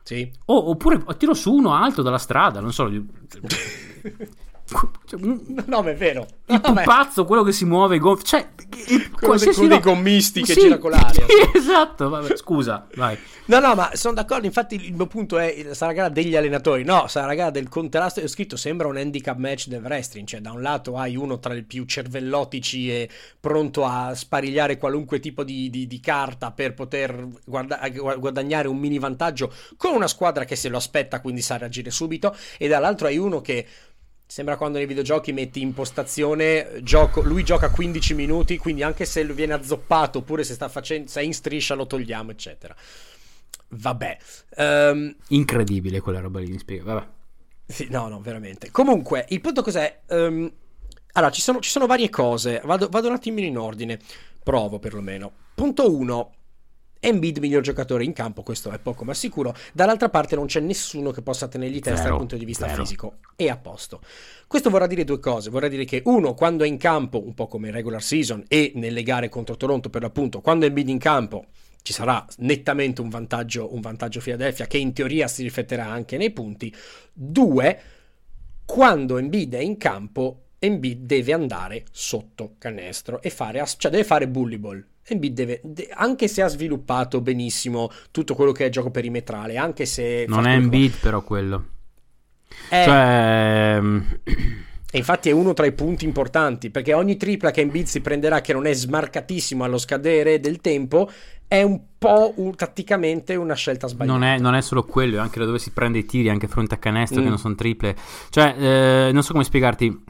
Sì. 0.03 0.29
O, 0.47 0.71
oppure 0.71 1.01
tiro 1.17 1.33
su 1.33 1.53
uno 1.53 1.75
alto 1.75 2.03
dalla 2.03 2.19
strada, 2.19 2.59
non 2.59 2.73
so. 2.73 2.91
Cioè, 5.07 5.21
No, 5.21 5.83
ma 5.83 5.91
è 5.91 5.95
vero. 5.95 6.27
il 6.47 6.61
pupazzo, 6.61 7.25
quello 7.25 7.45
che 7.45 7.53
si 7.53 7.65
muove, 7.65 7.99
gonf- 7.99 8.25
cioè, 8.25 8.49
il- 8.89 9.11
Quello 9.13 9.37
dei- 9.37 9.53
quello 9.55 9.69
dei 9.69 9.81
gommisti 9.81 10.43
che 10.43 10.55
Sì, 10.55 10.61
gira 10.63 10.79
con 10.79 10.91
l'aria. 10.91 11.25
esatto, 11.55 12.09
vabbè, 12.09 12.37
scusa, 12.37 12.87
vai. 12.97 13.17
No, 13.47 13.61
no, 13.61 13.75
ma 13.77 13.91
sono 13.95 14.15
d'accordo. 14.15 14.45
Infatti, 14.47 14.75
il 14.75 14.95
mio 14.95 15.07
punto 15.07 15.39
è: 15.39 15.69
sarà 15.73 15.93
gara 15.93 16.09
degli 16.09 16.35
allenatori. 16.35 16.83
No, 16.83 17.07
sarà 17.07 17.33
gara 17.35 17.51
del 17.51 17.69
contrasto. 17.69 18.21
Ho 18.21 18.27
scritto: 18.27 18.57
sembra 18.57 18.89
un 18.89 18.97
handicap 18.97 19.37
match 19.39 19.69
del 19.69 19.83
wrestling. 19.83 20.27
Cioè, 20.27 20.41
da 20.41 20.51
un 20.51 20.63
lato 20.63 20.97
hai 20.97 21.15
uno 21.17 21.39
tra 21.39 21.55
i 21.55 21.63
più 21.63 21.85
cervellotici 21.85 22.91
e 22.91 23.09
pronto 23.39 23.85
a 23.85 24.15
sparigliare 24.15 24.79
qualunque 24.79 25.21
tipo 25.21 25.45
di, 25.45 25.71
di- 25.71 25.87
di 25.87 26.01
carta 26.01 26.51
per 26.51 26.75
poter 26.75 27.27
guarda- 27.45 27.79
gu- 27.89 28.19
guadagnare 28.19 28.67
un 28.67 28.79
mini 28.79 28.99
vantaggio 28.99 29.53
con 29.77 29.95
una 29.95 30.09
squadra 30.09 30.45
che 30.45 30.57
se 30.57 30.69
lo 30.69 30.77
aspetta, 30.77 31.21
quindi 31.21 31.41
sa 31.41 31.57
reagire 31.57 31.91
subito. 31.93 32.35
E 32.59 32.67
dall'altro 32.67 33.07
hai 33.07 33.17
uno 33.17 33.41
che. 33.41 33.65
Sembra 34.29 34.57
quando 34.57 34.79
nei 34.79 34.87
videogiochi 34.89 35.33
metti 35.33 35.61
impostazione, 35.61 36.81
gioco, 36.83 37.23
lui 37.23 37.45
gioca 37.45 37.71
15 37.71 38.15
minuti, 38.15 38.59
quindi 38.59 38.83
anche 38.83 39.05
se 39.05 39.25
viene 39.25 39.55
azzoppato 39.55 40.19
oppure 40.19 40.43
se 40.43 40.55
sta 40.55 40.69
facendo, 40.69 41.09
se 41.09 41.21
è 41.21 41.23
in 41.25 41.33
striscia 41.33 41.75
lo 41.75 41.87
togliamo, 41.87 42.33
eccetera. 42.33 42.75
Vabbè, 43.69 44.19
Ehm, 44.57 45.15
Incredibile 45.29 46.01
quella 46.01 46.21
roba 46.21 46.41
lì, 46.41 46.51
mi 46.51 46.59
spiega, 46.59 46.85
vabbè. 46.95 47.07
sì, 47.67 47.87
no, 47.91 48.09
no, 48.09 48.21
veramente. 48.21 48.71
Comunque, 48.71 49.27
il 49.29 49.41
punto 49.41 49.63
cos'è? 49.63 50.01
Ehm, 50.09 50.53
allora, 51.13 51.31
ci 51.33 51.41
sono, 51.41 51.61
ci 51.61 51.71
sono 51.71 51.87
varie 51.87 52.11
cose, 52.11 52.61
vado, 52.65 52.89
vado 52.89 53.09
un 53.09 53.15
attimino 53.15 53.47
in 53.47 53.57
ordine, 53.59 53.99
provo 54.43 54.79
perlomeno. 54.79 55.33
Punto 55.55 55.95
1. 55.97 56.35
Embiid 57.07 57.39
miglior 57.39 57.63
giocatore 57.63 58.03
in 58.03 58.13
campo, 58.13 58.43
questo 58.43 58.73
è 58.73 58.81
poco 58.81 59.05
ma 59.05 59.15
sicuro. 59.15 59.55
Dall'altra 59.73 60.09
parte 60.09 60.35
non 60.35 60.47
c'è 60.47 60.59
nessuno 60.59 61.13
che 61.13 61.23
possa 61.23 61.47
tenergli 61.47 61.79
testa 61.79 61.99
Zero, 61.99 62.09
dal 62.09 62.19
punto 62.19 62.37
di 62.37 62.45
vista 62.45 62.67
zero. 62.69 62.83
fisico. 62.83 63.19
E 63.37 63.49
a 63.49 63.57
posto. 63.57 64.01
Questo 64.49 64.71
vorrà 64.71 64.89
dire 64.89 65.05
due 65.05 65.21
cose. 65.21 65.49
Vorrà 65.49 65.69
dire 65.69 65.85
che 65.85 66.03
uno, 66.07 66.35
quando 66.35 66.65
è 66.65 66.67
in 66.67 66.79
campo, 66.79 67.25
un 67.25 67.33
po' 67.33 67.47
come 67.47 67.69
in 67.69 67.75
regular 67.75 68.03
season 68.03 68.43
e 68.49 68.73
nelle 68.75 69.05
gare 69.05 69.29
contro 69.29 69.57
Toronto 69.57 69.89
per 69.89 70.03
l'appunto, 70.03 70.41
quando 70.41 70.65
è 70.65 70.69
Embiid 70.69 70.89
in 70.89 70.99
campo 70.99 71.47
ci 71.83 71.93
sarà 71.93 72.27
nettamente 72.39 73.01
un 73.01 73.09
vantaggio, 73.09 73.73
un 73.73 73.81
vantaggio 73.81 74.19
Philadelphia 74.19 74.67
che 74.67 74.79
in 74.79 74.93
teoria 74.93 75.29
si 75.29 75.45
rifletterà 75.45 75.87
anche 75.87 76.17
nei 76.17 76.33
punti. 76.33 76.75
Due, 77.13 77.81
quando 78.65 79.19
Embiid 79.19 79.55
è 79.55 79.61
in 79.61 79.77
campo, 79.77 80.47
Embiid 80.59 81.05
deve 81.05 81.33
andare 81.33 81.85
sotto 81.93 82.57
canestro 82.59 83.23
e 83.23 83.31
fare, 83.31 83.65
cioè 83.79 83.93
deve 83.93 84.03
fare 84.03 84.27
bully 84.27 84.59
ball. 84.59 84.85
Embiid 85.09 85.35
deve, 85.35 85.61
de- 85.63 85.89
anche 85.93 86.29
se 86.29 86.43
ha 86.43 86.49
sviluppato 86.49 87.21
benissimo 87.21 87.91
tutto 88.11 88.35
quello 88.35 88.53
che 88.53 88.67
è 88.67 88.69
gioco 88.69 88.91
perimetrale, 88.91 89.57
anche 89.57 89.87
se... 89.87 90.25
Non 90.29 90.47
è 90.47 90.55
Embiid 90.55 90.95
però 91.01 91.23
quello. 91.23 91.65
Eh, 92.71 92.83
Cioè... 92.85 93.79
mm, 93.81 94.01
E 94.91 94.99
infatti 94.99 95.29
è 95.29 95.33
uno 95.33 95.53
tra 95.53 95.67
i 95.67 95.73
punti 95.73 96.05
importanti, 96.05 96.71
perché 96.71 96.95
ogni 96.95 97.17
tripla 97.17 97.51
che 97.51 97.61
Embiid 97.61 97.87
si 97.87 98.01
prenderà, 98.01 98.41
che 98.41 98.53
non 98.53 98.67
è 98.67 98.73
smarcatissimo 98.73 99.63
allo 99.63 99.79
scadere 99.79 100.41
del 100.41 100.61
tempo, 100.61 101.11
è 101.49 101.63
un 101.63 101.81
po' 101.99 102.33
un- 102.37 102.55
tatticamente 102.57 103.35
una 103.37 103.55
scelta 103.55 103.87
sbagliata. 103.87 104.19
Non 104.19 104.27
è, 104.27 104.39
non 104.39 104.55
è 104.55 104.61
solo 104.63 104.83
quello, 104.85 105.17
è 105.17 105.21
anche 105.21 105.39
da 105.39 105.45
dove 105.45 105.59
si 105.61 105.71
prende 105.71 105.99
i 105.99 106.05
tiri, 106.07 106.29
anche 106.31 106.49
fronte 106.49 106.75
a 106.75 106.79
canestro 106.79 107.21
che 107.21 107.27
Mm. 107.27 107.31
non 107.31 107.39
sono 107.39 107.55
triple. 107.55 107.95
Cioè, 108.31 108.55
eh, 108.59 109.13
non 109.13 109.23
so 109.23 109.33
come 109.33 109.45
spiegarti. 109.45 110.05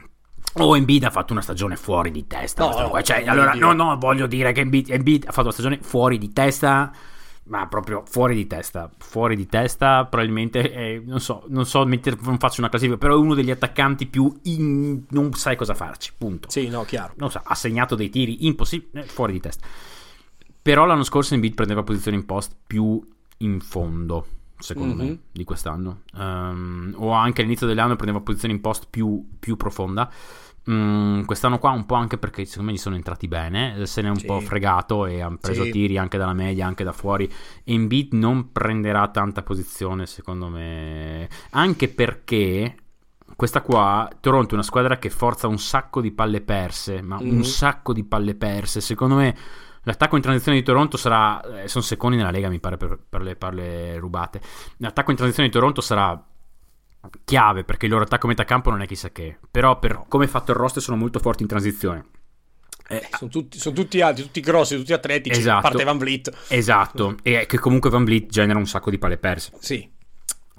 Oh, 0.59 0.77
Embiid 0.77 1.05
ha 1.05 1.11
fatto 1.11 1.33
una 1.33 1.43
stagione 1.43 1.77
fuori 1.77 2.11
di 2.11 2.27
testa. 2.27 2.69
No, 2.69 2.89
qua. 2.89 3.03
Cioè, 3.03 3.25
allora, 3.27 3.53
no, 3.55 3.73
no, 3.73 3.97
voglio 3.99 4.27
dire 4.27 4.53
che 4.53 4.61
Embiid, 4.61 4.91
Embiid 4.91 5.25
ha 5.27 5.31
fatto 5.31 5.43
una 5.43 5.53
stagione 5.53 5.79
fuori 5.83 6.19
di 6.19 6.33
testa. 6.33 6.93
Ma 7.49 7.69
proprio 7.69 8.03
fuori 8.05 8.35
di 8.35 8.49
testa, 8.49 8.91
fuori 8.99 9.37
di 9.37 9.47
testa, 9.47 10.05
probabilmente, 10.05 10.69
è- 10.73 11.01
non 11.05 11.21
so, 11.21 11.45
non 11.47 11.65
so, 11.65 11.85
metter- 11.87 12.21
non 12.23 12.39
faccio 12.39 12.59
una 12.61 12.69
classifica, 12.69 12.99
però 12.99 13.15
è 13.15 13.19
uno 13.19 13.35
degli 13.35 13.53
attaccanti 13.53 14.07
più 14.07 14.37
in- 14.45 15.05
non 15.11 15.33
sai 15.33 15.55
cosa 15.55 15.73
farci, 15.75 16.11
punto. 16.19 16.51
Sì, 16.51 16.67
no, 16.67 16.83
chiaro. 16.83 17.13
non 17.19 17.31
so, 17.31 17.41
ha 17.45 17.55
segnato 17.55 17.95
dei 17.95 18.09
tiri 18.11 18.47
impossibili, 18.47 19.05
fuori 19.07 19.35
di 19.35 19.39
testa. 19.41 19.65
Però 20.61 20.85
l'anno 20.87 21.05
scorso 21.05 21.35
Embiid 21.35 21.55
prendeva 21.55 21.85
posizione 21.85 22.17
in 22.17 22.27
post 22.27 22.57
più 22.67 23.01
in 23.39 23.61
fondo, 23.61 24.27
secondo 24.59 24.95
Mhm. 24.95 25.09
me, 25.09 25.19
di 25.31 25.45
quest'anno. 25.45 26.01
Ehm, 26.19 26.95
o 26.97 27.11
anche 27.13 27.43
all'inizio 27.43 27.69
dell'anno 27.69 27.95
prendeva 27.95 28.21
posizione 28.25 28.55
in 28.55 28.61
post 28.61 28.89
più, 28.91 29.25
più 29.39 29.57
profonda. 29.57 30.11
Mm, 30.71 31.23
quest'anno 31.25 31.59
qua 31.59 31.71
un 31.71 31.87
po' 31.87 31.95
anche 31.95 32.19
perché 32.19 32.45
secondo 32.45 32.71
me 32.71 32.77
gli 32.77 32.81
sono 32.81 32.97
entrati 32.97 33.29
bene, 33.29 33.87
se 33.87 34.03
ne 34.03 34.09
è 34.09 34.11
un 34.11 34.19
Sì. 34.19 34.27
po' 34.27 34.41
fregato 34.41 35.07
e 35.07 35.21
ha 35.21 35.31
preso 35.41 35.63
Sì. 35.65 35.71
tiri 35.71 35.97
anche 35.97 36.19
dalla 36.19 36.33
media, 36.33 36.67
anche 36.67 36.83
da 36.83 36.93
fuori. 36.93 37.31
Embiid 37.65 38.15
non 38.15 38.51
prenderà 38.51 39.07
tanta 39.09 39.43
posizione, 39.43 40.07
secondo 40.07 40.49
me, 40.49 41.29
anche 41.51 41.89
perché 41.89 42.75
questa 43.37 43.61
qua, 43.61 44.09
Toronto 44.21 44.51
è 44.51 44.55
una 44.55 44.63
squadra 44.63 44.99
che 44.99 45.11
forza 45.11 45.47
un 45.47 45.59
sacco 45.59 46.01
di 46.01 46.11
palle 46.11 46.41
perse, 46.41 47.01
ma 47.03 47.19
Mhm. 47.21 47.31
un 47.31 47.45
sacco 47.45 47.93
di 47.93 48.03
palle 48.05 48.35
perse. 48.35 48.81
Secondo 48.81 49.15
me 49.17 49.37
l'attacco 49.83 50.17
in 50.17 50.23
transizione 50.23 50.59
di 50.59 50.65
Toronto 50.65 50.97
sarà, 50.97 51.63
eh, 51.63 51.69
sono 51.69 51.85
secondi 51.85 52.17
nella 52.17 52.31
Lega 52.31 52.49
mi 52.49 52.59
pare 52.59 52.77
per, 52.77 52.99
per 53.09 53.23
le 53.23 53.37
palle 53.37 53.99
rubate. 53.99 54.41
L'attacco 54.79 55.11
in 55.11 55.17
transizione 55.17 55.49
di 55.49 55.55
Toronto 55.55 55.81
sarà 55.81 56.21
chiave 57.25 57.65
perché 57.65 57.87
il 57.87 57.93
loro 57.93 58.05
attacco 58.05 58.27
a 58.27 58.29
metà 58.31 58.45
campo 58.45 58.71
non 58.71 58.83
è 58.83 58.87
chissà 58.87 59.11
che, 59.11 59.39
però 59.51 59.79
per 59.79 60.05
come 60.09 60.25
è 60.25 60.29
fatto 60.29 60.51
il 60.53 60.57
roster 60.57 60.83
sono 60.83 60.97
molto 60.97 61.19
forti 61.19 61.43
in 61.43 61.49
transizione. 61.49 62.05
Eh, 62.89 63.09
Sono 63.19 63.31
tutti, 63.31 63.59
sono 63.59 63.75
tutti 63.75 64.01
alti, 64.01 64.23
tutti 64.23 64.41
grossi, 64.41 64.77
tutti 64.77 64.93
atletici. 64.93 65.41
Esatto. 65.41 65.59
A 65.59 65.71
parte 65.71 65.83
Van 65.85 65.99
Vliet. 65.99 66.33
Esatto, 66.49 67.17
e 67.23 67.47
che 67.47 67.59
comunque 67.59 67.91
Van 67.91 68.05
Vliet 68.05 68.31
genera 68.31 68.59
un 68.59 68.67
sacco 68.67 68.91
di 68.91 68.99
palle 68.99 69.19
perse. 69.19 69.51
Sì. 69.59 69.89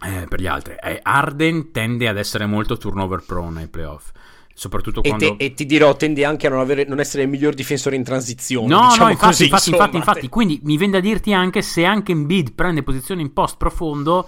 Eh, 0.03 0.25
per 0.27 0.41
gli 0.41 0.45
altri. 0.47 0.75
Eh, 0.81 0.99
Arden 1.01 1.71
tende 1.71 2.07
ad 2.07 2.17
essere 2.17 2.45
molto 2.45 2.77
turnover 2.77 3.23
prone 3.25 3.59
nei 3.59 3.67
playoff. 3.67 4.11
Soprattutto 4.53 5.03
E, 5.03 5.07
quando. 5.09 5.35
te- 5.37 5.45
e 5.45 5.53
ti 5.53 5.65
dirò, 5.65 5.95
tende 5.95 6.25
anche 6.25 6.47
a 6.47 6.49
non, 6.49 6.59
avere- 6.59 6.83
non 6.85 6.99
essere 6.99 7.23
il 7.23 7.29
miglior 7.29 7.53
difensore 7.53 7.95
in 7.95 8.03
transizione. 8.03 8.67
No, 8.67 8.87
diciamo 8.89 9.05
no, 9.05 9.11
infatti, 9.11 9.29
così, 9.29 9.43
infatti, 9.45 9.69
infatti, 9.69 9.95
infatti. 9.97 10.29
Quindi 10.29 10.59
mi 10.63 10.77
viene 10.77 10.93
da 10.93 10.99
dirti 10.99 11.31
anche 11.31 11.61
se 11.61 11.85
anche 11.85 12.11
Embiid 12.11 12.53
prende 12.53 12.83
posizione 12.83 13.21
in 13.21 13.31
post 13.33 13.55
profondo, 13.57 14.27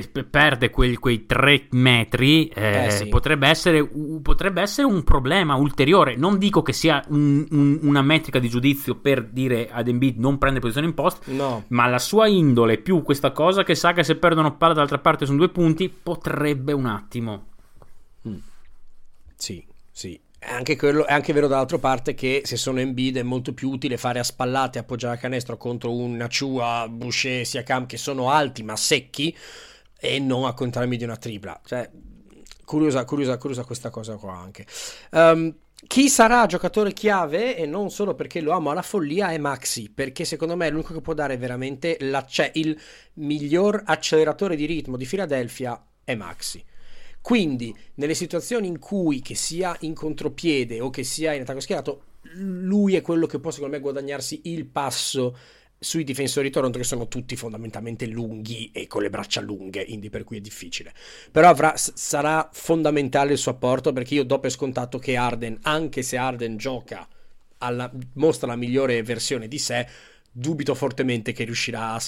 che 0.00 0.24
perde 0.24 0.70
quel- 0.70 0.98
quei 0.98 1.26
tre 1.26 1.66
metri, 1.70 2.48
eh, 2.48 2.86
Eh, 2.86 2.90
sì. 2.90 3.06
potrebbe, 3.08 3.48
essere, 3.48 3.88
potrebbe 4.22 4.60
essere 4.60 4.86
un 4.86 5.02
problema 5.04 5.54
ulteriore. 5.54 6.16
Non 6.16 6.38
dico 6.38 6.62
che 6.62 6.72
sia 6.72 7.02
un- 7.08 7.46
un- 7.50 7.78
una 7.82 8.02
metrica 8.02 8.38
di 8.38 8.48
giudizio 8.48 8.96
per 8.96 9.24
dire 9.24 9.68
ad 9.70 9.88
Embiid 9.88 10.18
non 10.18 10.38
prende 10.38 10.60
posizione 10.60 10.88
in 10.88 10.94
post, 10.94 11.26
No. 11.26 11.64
ma 11.68 11.86
la 11.86 11.98
sua 11.98 12.26
indole 12.26 12.78
più 12.78 13.02
questa 13.02 13.30
cosa 13.32 13.62
che 13.62 13.74
sa 13.74 13.92
che 13.92 14.04
se 14.04 14.16
perdono 14.16 14.56
palla 14.56 14.74
dall'altra 14.74 14.98
parte 14.98 15.24
sono 15.26 15.38
due 15.38 15.48
punti, 15.48 15.88
potrebbe 15.88 16.72
un 16.72 16.86
attimo. 16.86 17.46
Sì, 19.36 19.64
sì. 19.90 20.18
È 20.38 20.52
anche, 20.52 20.76
quello, 20.76 21.06
è 21.06 21.12
anche 21.12 21.32
vero 21.32 21.48
dall'altra 21.48 21.78
parte 21.78 22.14
che 22.14 22.42
se 22.44 22.56
sono 22.56 22.78
Embiid 22.78 23.16
è 23.16 23.22
molto 23.22 23.52
più 23.52 23.70
utile 23.70 23.96
fare 23.96 24.18
a 24.20 24.22
spallate, 24.22 24.78
appoggiare 24.78 25.16
a 25.16 25.18
canestro 25.18 25.56
contro 25.56 25.92
un 25.92 26.20
Achua, 26.20 26.86
Boucher, 26.88 27.44
Siakam 27.44 27.86
che 27.86 27.96
sono 27.96 28.30
alti 28.30 28.62
ma 28.62 28.76
secchi 28.76 29.34
e 30.06 30.18
non 30.18 30.44
a 30.44 30.54
contrarmi 30.54 30.96
di 30.96 31.04
una 31.04 31.16
tripla. 31.16 31.60
Cioè, 31.64 31.90
curiosa, 32.64 33.04
curiosa, 33.04 33.36
curiosa 33.38 33.64
questa 33.64 33.90
cosa 33.90 34.16
qua 34.16 34.36
anche. 34.36 34.66
Ehm, 35.12 35.54
chi 35.86 36.08
sarà 36.08 36.46
giocatore 36.46 36.92
chiave, 36.92 37.56
e 37.56 37.66
non 37.66 37.90
solo 37.90 38.14
perché 38.14 38.40
lo 38.40 38.52
amo 38.52 38.70
alla 38.70 38.82
follia, 38.82 39.30
è 39.30 39.38
Maxi, 39.38 39.90
perché 39.90 40.24
secondo 40.24 40.56
me 40.56 40.66
è 40.66 40.70
l'unico 40.70 40.94
che 40.94 41.00
può 41.00 41.12
dare 41.14 41.36
veramente 41.36 41.98
cioè, 42.28 42.50
il 42.54 42.78
miglior 43.14 43.82
acceleratore 43.84 44.56
di 44.56 44.64
ritmo 44.64 44.96
di 44.96 45.04
Philadelphia 45.04 45.80
è 46.02 46.14
Maxi. 46.14 46.64
Quindi, 47.20 47.76
nelle 47.94 48.14
situazioni 48.14 48.68
in 48.68 48.78
cui, 48.78 49.20
che 49.20 49.34
sia 49.34 49.76
in 49.80 49.94
contropiede 49.94 50.80
o 50.80 50.90
che 50.90 51.02
sia 51.02 51.34
in 51.34 51.42
attacco 51.42 51.60
schierato, 51.60 52.02
lui 52.34 52.96
è 52.96 53.02
quello 53.02 53.26
che 53.26 53.38
può, 53.38 53.50
secondo 53.50 53.74
me, 53.74 53.82
guadagnarsi 53.82 54.42
il 54.44 54.66
passo 54.66 55.36
sui 55.78 56.04
difensori 56.04 56.46
di 56.48 56.52
Toronto, 56.52 56.78
che 56.78 56.84
sono 56.84 57.06
tutti 57.08 57.36
fondamentalmente 57.36 58.06
lunghi 58.06 58.70
e 58.72 58.86
con 58.86 59.02
le 59.02 59.10
braccia 59.10 59.40
lunghe, 59.40 59.84
quindi 59.84 60.10
per 60.10 60.24
cui 60.24 60.38
è 60.38 60.40
difficile. 60.40 60.92
Però 61.30 61.48
avrà- 61.48 61.74
sarà 61.76 62.48
fondamentale 62.52 63.32
il 63.32 63.38
suo 63.38 63.52
apporto, 63.52 63.92
perché 63.92 64.14
io 64.14 64.24
do 64.24 64.38
per 64.40 64.50
scontato 64.50 64.98
che 64.98 65.16
Arden, 65.16 65.58
anche 65.62 66.02
se 66.02 66.16
Arden 66.16 66.56
gioca, 66.56 67.06
alla- 67.58 67.90
mostra 68.14 68.46
la 68.48 68.56
migliore 68.56 69.02
versione 69.02 69.48
di 69.48 69.58
sé, 69.58 69.86
dubito 70.30 70.74
fortemente 70.74 71.32
che 71.32 71.44
riuscirà 71.44 71.92
a, 71.92 72.00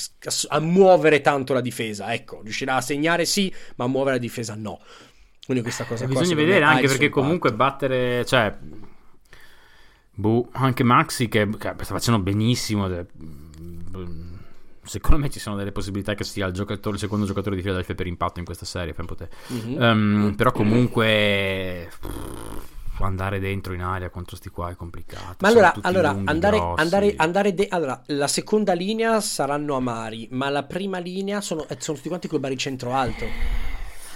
a 0.49 0.61
muovere 0.61 1.21
tanto 1.21 1.53
la 1.55 1.61
difesa. 1.61 2.13
Ecco, 2.13 2.43
riuscirà 2.43 2.77
a 2.77 2.81
segnare 2.81 3.25
sì, 3.25 3.53
ma 3.77 3.85
a 3.85 3.89
muovere 3.89 4.17
la 4.17 4.21
difesa 4.23 4.55
no. 4.55 4.81
Quindi 5.45 5.63
questa 5.63 5.85
cosa 5.85 6.09
qua, 6.09 6.21
Bisogna 6.21 6.35
vedere 6.35 6.65
anche 6.65 6.87
perché 6.87 7.09
comunque 7.09 7.51
impatto. 7.51 7.57
battere, 7.57 8.25
cioè, 8.25 8.57
boh, 10.15 10.49
anche 10.53 10.83
Maxi 10.83 11.29
che, 11.29 11.49
che 11.49 11.75
sta 11.81 11.95
facendo 11.95 12.21
benissimo. 12.21 12.89
eh, 12.89 13.07
secondo 14.83 15.19
me 15.19 15.31
ci 15.31 15.39
sono 15.39 15.57
delle 15.57 15.73
possibilità 15.73 16.15
che 16.15 16.25
sia 16.25 16.47
il, 16.47 16.53
giocatore, 16.53 16.95
il 16.95 17.01
secondo 17.01 17.27
giocatore 17.27 17.57
di 17.57 17.63
Philadelphia 17.63 17.95
per 17.95 18.07
impatto 18.07 18.39
in 18.39 18.45
questa 18.45 18.65
serie. 18.65 18.95
te. 18.95 19.29
Mhm. 19.49 19.83
Ehm, 19.83 20.35
però 20.37 20.53
comunque 20.53 21.91
andare 23.05 23.39
dentro 23.39 23.75
in 23.75 23.83
aria 23.83 24.11
contro 24.11 24.37
sti 24.37 24.49
qua 24.49 24.71
è 24.71 24.75
complicato. 24.75 25.37
Ma 25.41 25.49
allora, 25.49 25.75
allora 25.83 26.13
lunghi, 26.13 26.31
andare, 26.31 26.59
andare, 26.77 27.15
andare 27.17 27.55
de- 27.55 27.69
allora, 27.71 28.03
la 28.07 28.27
seconda 28.27 28.73
linea 28.73 29.21
saranno 29.21 29.77
amari, 29.77 30.29
ma 30.33 30.49
la 30.49 30.65
prima 30.65 30.99
linea 30.99 31.41
sono, 31.41 31.67
eh, 31.69 31.77
sono 31.79 31.97
tutti 31.97 32.09
quanti 32.09 32.29
col 32.29 32.41
baricentro 32.41 32.93
alto. 32.95 33.25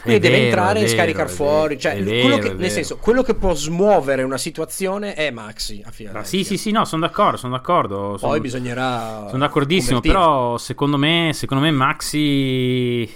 Quindi 0.02 0.20
deve 0.20 0.34
vero, 0.34 0.46
entrare 0.48 0.80
e 0.80 0.88
scaricare 0.88 1.28
fuori. 1.28 1.78
Cioè, 1.78 2.02
vero, 2.02 2.38
che- 2.38 2.54
nel 2.54 2.70
senso, 2.70 2.96
quello 2.96 3.22
che 3.22 3.34
può 3.34 3.54
smuovere 3.54 4.22
una 4.24 4.36
situazione 4.36 5.14
è 5.14 5.30
Maxi 5.30 5.82
a. 5.84 5.92
Ah, 6.12 6.24
sì, 6.24 6.42
sì, 6.44 6.56
sì, 6.56 6.70
no, 6.72 6.84
sono 6.84 7.06
d'accordo, 7.06 7.36
sono 7.36 7.54
d'accordo. 7.54 7.96
Poi 8.10 8.18
sono- 8.18 8.40
bisognerà. 8.40 9.26
Sono 9.28 9.38
d'accordissimo, 9.38 10.00
convertire. 10.00 10.14
però 10.14 10.58
secondo 10.58 10.96
me, 10.96 11.30
secondo 11.34 11.62
me 11.64 11.70
Maxi... 11.70 13.10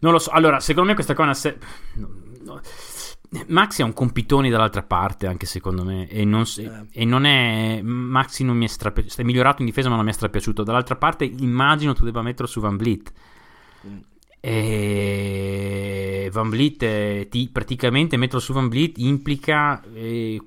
Non 0.00 0.12
lo 0.12 0.18
so, 0.18 0.30
allora, 0.30 0.60
secondo 0.60 0.88
me 0.88 0.94
questa 0.94 1.14
una... 1.18 1.34
se- 1.34 1.58
no, 1.94 2.08
no. 2.42 2.60
Maxi 3.46 3.82
ha 3.82 3.84
un 3.84 3.92
compitone 3.92 4.50
dall'altra 4.50 4.82
parte, 4.82 5.28
anche 5.28 5.46
secondo 5.46 5.84
me, 5.84 6.08
e 6.08 6.24
non, 6.24 6.44
Eh. 6.56 6.86
e 6.90 7.04
non 7.04 7.24
è... 7.26 7.80
Maxi 7.82 8.42
non 8.42 8.56
mi 8.56 8.64
è 8.64 8.68
strapiaciuto, 8.68 9.20
è 9.20 9.24
migliorato 9.24 9.60
in 9.62 9.66
difesa 9.66 9.88
ma 9.88 9.94
non 9.94 10.04
mi 10.04 10.10
è 10.10 10.14
strapiaciuto. 10.14 10.64
Dall'altra 10.64 10.96
parte 10.96 11.24
immagino 11.24 11.92
tu 11.94 12.04
debba 12.04 12.22
metterlo 12.22 12.46
su 12.48 12.58
Van 12.60 12.76
Vliet. 12.76 13.12
E 14.40 16.28
Van 16.32 16.48
Vliet, 16.48 16.82
eh, 16.82 17.26
ti, 17.30 17.48
praticamente 17.52 18.16
metterlo 18.16 18.40
su 18.40 18.52
Van 18.52 18.68
Vliet 18.68 18.98
implica 18.98 19.82
eh, 19.92 20.40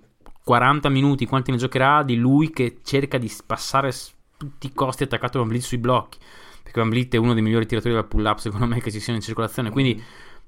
40 0.43 0.89
minuti, 0.89 1.25
quanti 1.25 1.51
ne 1.51 1.57
giocherà, 1.57 2.03
di 2.03 2.15
lui 2.15 2.49
che 2.49 2.79
cerca 2.83 3.17
di 3.17 3.31
passare 3.45 3.93
tutti 4.37 4.67
i 4.67 4.73
costi 4.73 5.03
attaccato 5.03 5.39
Van 5.39 5.47
Vliet 5.47 5.63
sui 5.63 5.77
blocchi. 5.77 6.17
Perché 6.63 6.79
Van 6.79 6.89
Vliet 6.89 7.13
è 7.13 7.17
uno 7.17 7.33
dei 7.33 7.43
migliori 7.43 7.65
tiratori 7.65 7.93
da 7.93 8.03
pull 8.03 8.25
up, 8.25 8.39
secondo 8.39 8.65
me, 8.65 8.81
che 8.81 8.91
ci 8.91 8.99
siano 8.99 9.19
in 9.19 9.23
circolazione. 9.23 9.69
Quindi 9.69 10.01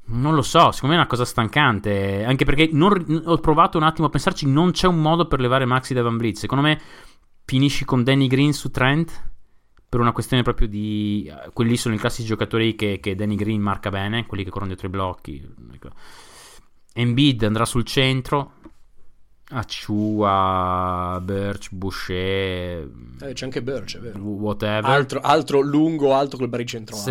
non 0.08 0.36
lo 0.36 0.42
so, 0.42 0.72
secondo 0.72 0.96
me 0.96 1.02
è 1.02 1.04
una 1.04 1.08
cosa 1.08 1.26
stancante. 1.26 2.24
Anche 2.26 2.46
perché 2.46 2.70
non- 2.72 3.24
ho 3.26 3.38
provato 3.38 3.78
un 3.78 3.84
attimo 3.84 4.08
a 4.08 4.10
pensarci, 4.10 4.48
non 4.48 4.72
c'è 4.72 4.88
un 4.88 5.02
modo 5.02 5.28
per 5.28 5.40
levare 5.40 5.66
Maxi 5.66 5.94
da 5.94 6.02
Van 6.02 6.18
Vliet. 6.18 6.36
Secondo 6.36 6.64
me 6.64 6.80
finisci 7.46 7.86
con 7.86 8.04
Danny 8.04 8.28
Green 8.28 8.54
su 8.54 8.72
Trent 8.72 9.34
per 9.88 10.00
una 10.00 10.12
questione 10.12 10.44
proprio 10.44 10.68
di 10.68 11.30
eh, 11.30 11.52
quelli 11.54 11.78
sono 11.78 11.96
i 11.96 11.98
classici 11.98 12.28
giocatori 12.28 12.76
che, 12.76 13.00
che 13.02 13.16
Danny 13.16 13.36
Green 13.36 13.62
marca 13.62 13.90
bene, 13.90 14.26
quelli 14.26 14.44
che 14.44 14.50
corrono 14.50 14.70
dietro 14.72 14.88
i 14.88 14.92
blocchi. 14.92 15.48
Ecco. 15.74 15.90
Embiid 16.94 17.44
andrà 17.44 17.66
sul 17.66 17.84
centro. 17.84 18.54
Acciua, 19.48 21.20
Birch, 21.22 21.70
Boucher, 21.72 22.90
Eh, 23.22 23.34
c'è 23.34 23.46
anche 23.46 23.62
Birch, 23.62 23.98
è 23.98 24.00
vero. 24.00 24.18
whatever. 24.20 24.86
Altro, 24.86 25.20
altro 25.20 25.62
lungo, 25.62 26.14
alto 26.16 26.36
col 26.38 26.50
baricentro 26.50 26.96
alto. 26.96 27.10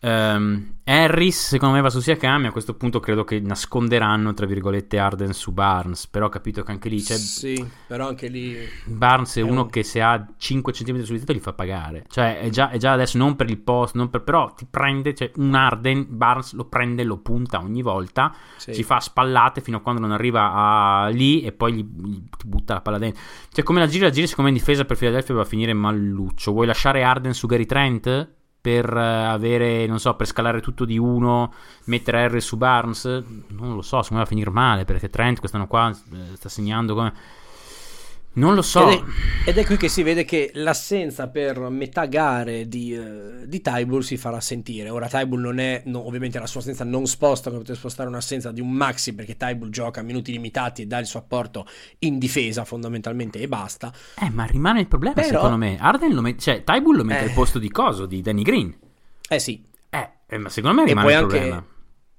Ehm, 0.00 0.76
Harris 0.84 1.48
secondo 1.48 1.74
me 1.74 1.80
va 1.82 1.90
su 1.90 1.98
Siakam 2.00 2.44
e 2.44 2.48
a 2.48 2.52
questo 2.52 2.74
punto 2.74 3.00
credo 3.00 3.24
che 3.24 3.40
nasconderanno 3.40 4.32
tra 4.32 4.46
virgolette 4.46 4.96
Arden 4.96 5.32
su 5.34 5.50
Barnes 5.52 6.06
però 6.06 6.26
ho 6.26 6.28
capito 6.30 6.62
che 6.62 6.70
anche 6.70 6.88
lì 6.88 7.02
c'è 7.02 7.16
Sì, 7.16 7.68
però 7.86 8.06
anche 8.08 8.28
lì. 8.28 8.56
Barnes 8.84 9.36
è 9.36 9.40
È 9.40 9.42
uno 9.42 9.62
un- 9.62 9.70
che 9.70 9.82
se 9.82 10.00
ha 10.00 10.24
5 10.36 10.72
cm 10.72 11.02
sul 11.02 11.18
tetto 11.18 11.32
li 11.32 11.40
fa 11.40 11.52
pagare 11.52 12.04
cioè 12.08 12.38
è 12.38 12.48
già, 12.48 12.70
è 12.70 12.78
già 12.78 12.92
adesso 12.92 13.18
non 13.18 13.34
per 13.34 13.50
il 13.50 13.58
post 13.58 13.96
non 13.96 14.08
per- 14.08 14.22
però 14.22 14.54
ti 14.54 14.66
prende 14.70 15.14
cioè 15.14 15.32
un 15.36 15.54
Arden 15.56 16.06
Barnes 16.08 16.52
lo 16.54 16.66
prende 16.66 17.02
lo 17.02 17.18
punta 17.18 17.58
ogni 17.60 17.82
volta 17.82 18.32
Sì. 18.56 18.72
si 18.74 18.84
fa 18.84 19.00
spallate 19.00 19.60
fino 19.60 19.78
a 19.78 19.80
quando 19.80 20.00
non 20.00 20.12
arriva 20.12 20.52
a 20.52 21.08
lì 21.08 21.42
e 21.42 21.50
poi 21.52 21.72
gli, 21.74 21.84
gli 21.84 22.22
ti 22.38 22.46
butta 22.46 22.74
la 22.74 22.80
palla 22.82 22.98
dentro 22.98 23.20
cioè 23.52 23.64
come 23.64 23.80
la 23.80 23.86
giri 23.88 24.04
la 24.04 24.10
giri 24.10 24.28
secondo 24.28 24.48
me 24.50 24.56
in 24.56 24.62
difesa 24.62 24.84
per 24.84 24.96
Philadelphia 24.96 25.34
va 25.34 25.42
a 25.42 25.44
finire 25.44 25.72
malluccio 25.74 26.52
vuoi 26.52 26.66
lasciare 26.66 27.02
Arden 27.02 27.34
su 27.34 27.46
Gary 27.48 27.66
Trent 27.66 28.36
per 28.60 28.94
eh, 28.96 29.24
avere 29.24 29.86
non 29.86 30.00
so 30.00 30.14
per 30.14 30.26
scalare 30.26 30.60
tutto 30.60 30.84
di 30.84 30.98
uno 30.98 31.52
mettere 31.84 32.28
R 32.28 32.40
su 32.40 32.56
Barnes 32.56 33.04
non 33.04 33.74
lo 33.74 33.82
so 33.82 34.02
secondo 34.02 34.14
me 34.14 34.16
va 34.16 34.22
a 34.22 34.26
finire 34.26 34.50
male 34.50 34.84
perché 34.84 35.08
Trent 35.08 35.38
quest'anno 35.38 35.66
qua 35.66 35.90
eh, 35.90 36.36
sta 36.36 36.48
segnando 36.48 36.94
come 36.94 37.12
non 38.38 38.54
lo 38.54 38.62
so 38.62 38.88
Ed 38.88 38.98
è, 39.44 39.50
ed 39.50 39.58
è 39.58 39.64
qui 39.66 39.76
che 39.76 39.88
si 39.88 40.02
vede 40.02 40.24
che 40.24 40.50
l'assenza 40.54 41.28
per 41.28 41.58
metà 41.70 42.06
gare 42.06 42.68
di, 42.68 42.94
eh, 42.94 43.46
di 43.46 43.60
Tybull 43.60 44.00
si 44.00 44.16
farà 44.16 44.40
sentire. 44.40 44.88
Ora 44.90 45.08
Tybull 45.08 45.40
non 45.40 45.58
è, 45.58 45.82
no, 45.86 46.06
ovviamente 46.06 46.38
la 46.38 46.46
sua 46.46 46.60
assenza 46.60 46.84
non 46.84 47.06
sposta 47.06 47.48
come 47.48 47.58
potrebbe 47.60 47.78
spostare 47.80 48.08
un'assenza 48.08 48.52
di 48.52 48.60
un 48.60 48.70
Maxi 48.70 49.14
perché 49.14 49.36
Tybull 49.36 49.70
gioca 49.70 50.00
a 50.00 50.02
minuti 50.02 50.32
limitati 50.32 50.82
e 50.82 50.86
dà 50.86 50.98
il 50.98 51.06
suo 51.06 51.18
apporto 51.18 51.66
in 52.00 52.18
difesa 52.18 52.64
fondamentalmente 52.64 53.38
e 53.38 53.48
basta. 53.48 53.92
Eh, 54.18 54.30
ma 54.30 54.44
rimane 54.44 54.80
il 54.80 54.88
problema, 54.88 55.14
Però- 55.14 55.28
secondo 55.28 55.56
me. 55.56 55.76
Arden 55.78 56.14
lo 56.14 56.20
mette, 56.22 56.40
cioè, 56.40 56.64
Tybull 56.64 56.96
lo 56.96 57.04
mette 57.04 57.24
Eh. 57.24 57.28
al 57.28 57.34
posto 57.34 57.58
di 57.58 57.70
coso, 57.70 58.06
di 58.06 58.20
Danny 58.22 58.42
Green. 58.42 58.74
Eh 59.28 59.38
sì, 59.38 59.62
Eh, 59.90 60.10
eh, 60.26 60.38
ma 60.38 60.48
secondo 60.48 60.80
me 60.82 60.86
rimane 60.88 61.10
il 61.10 61.16
anche... 61.16 61.26
problema. 61.38 61.64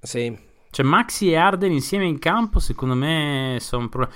Sì, 0.02 0.36
Cioè, 0.70 0.84
Maxi 0.86 1.30
e 1.30 1.36
Arden 1.36 1.72
insieme 1.72 2.04
in 2.06 2.18
campo, 2.18 2.58
secondo 2.60 2.94
me, 2.94 3.56
sono 3.60 3.82
un 3.82 3.88
problema. 3.88 4.14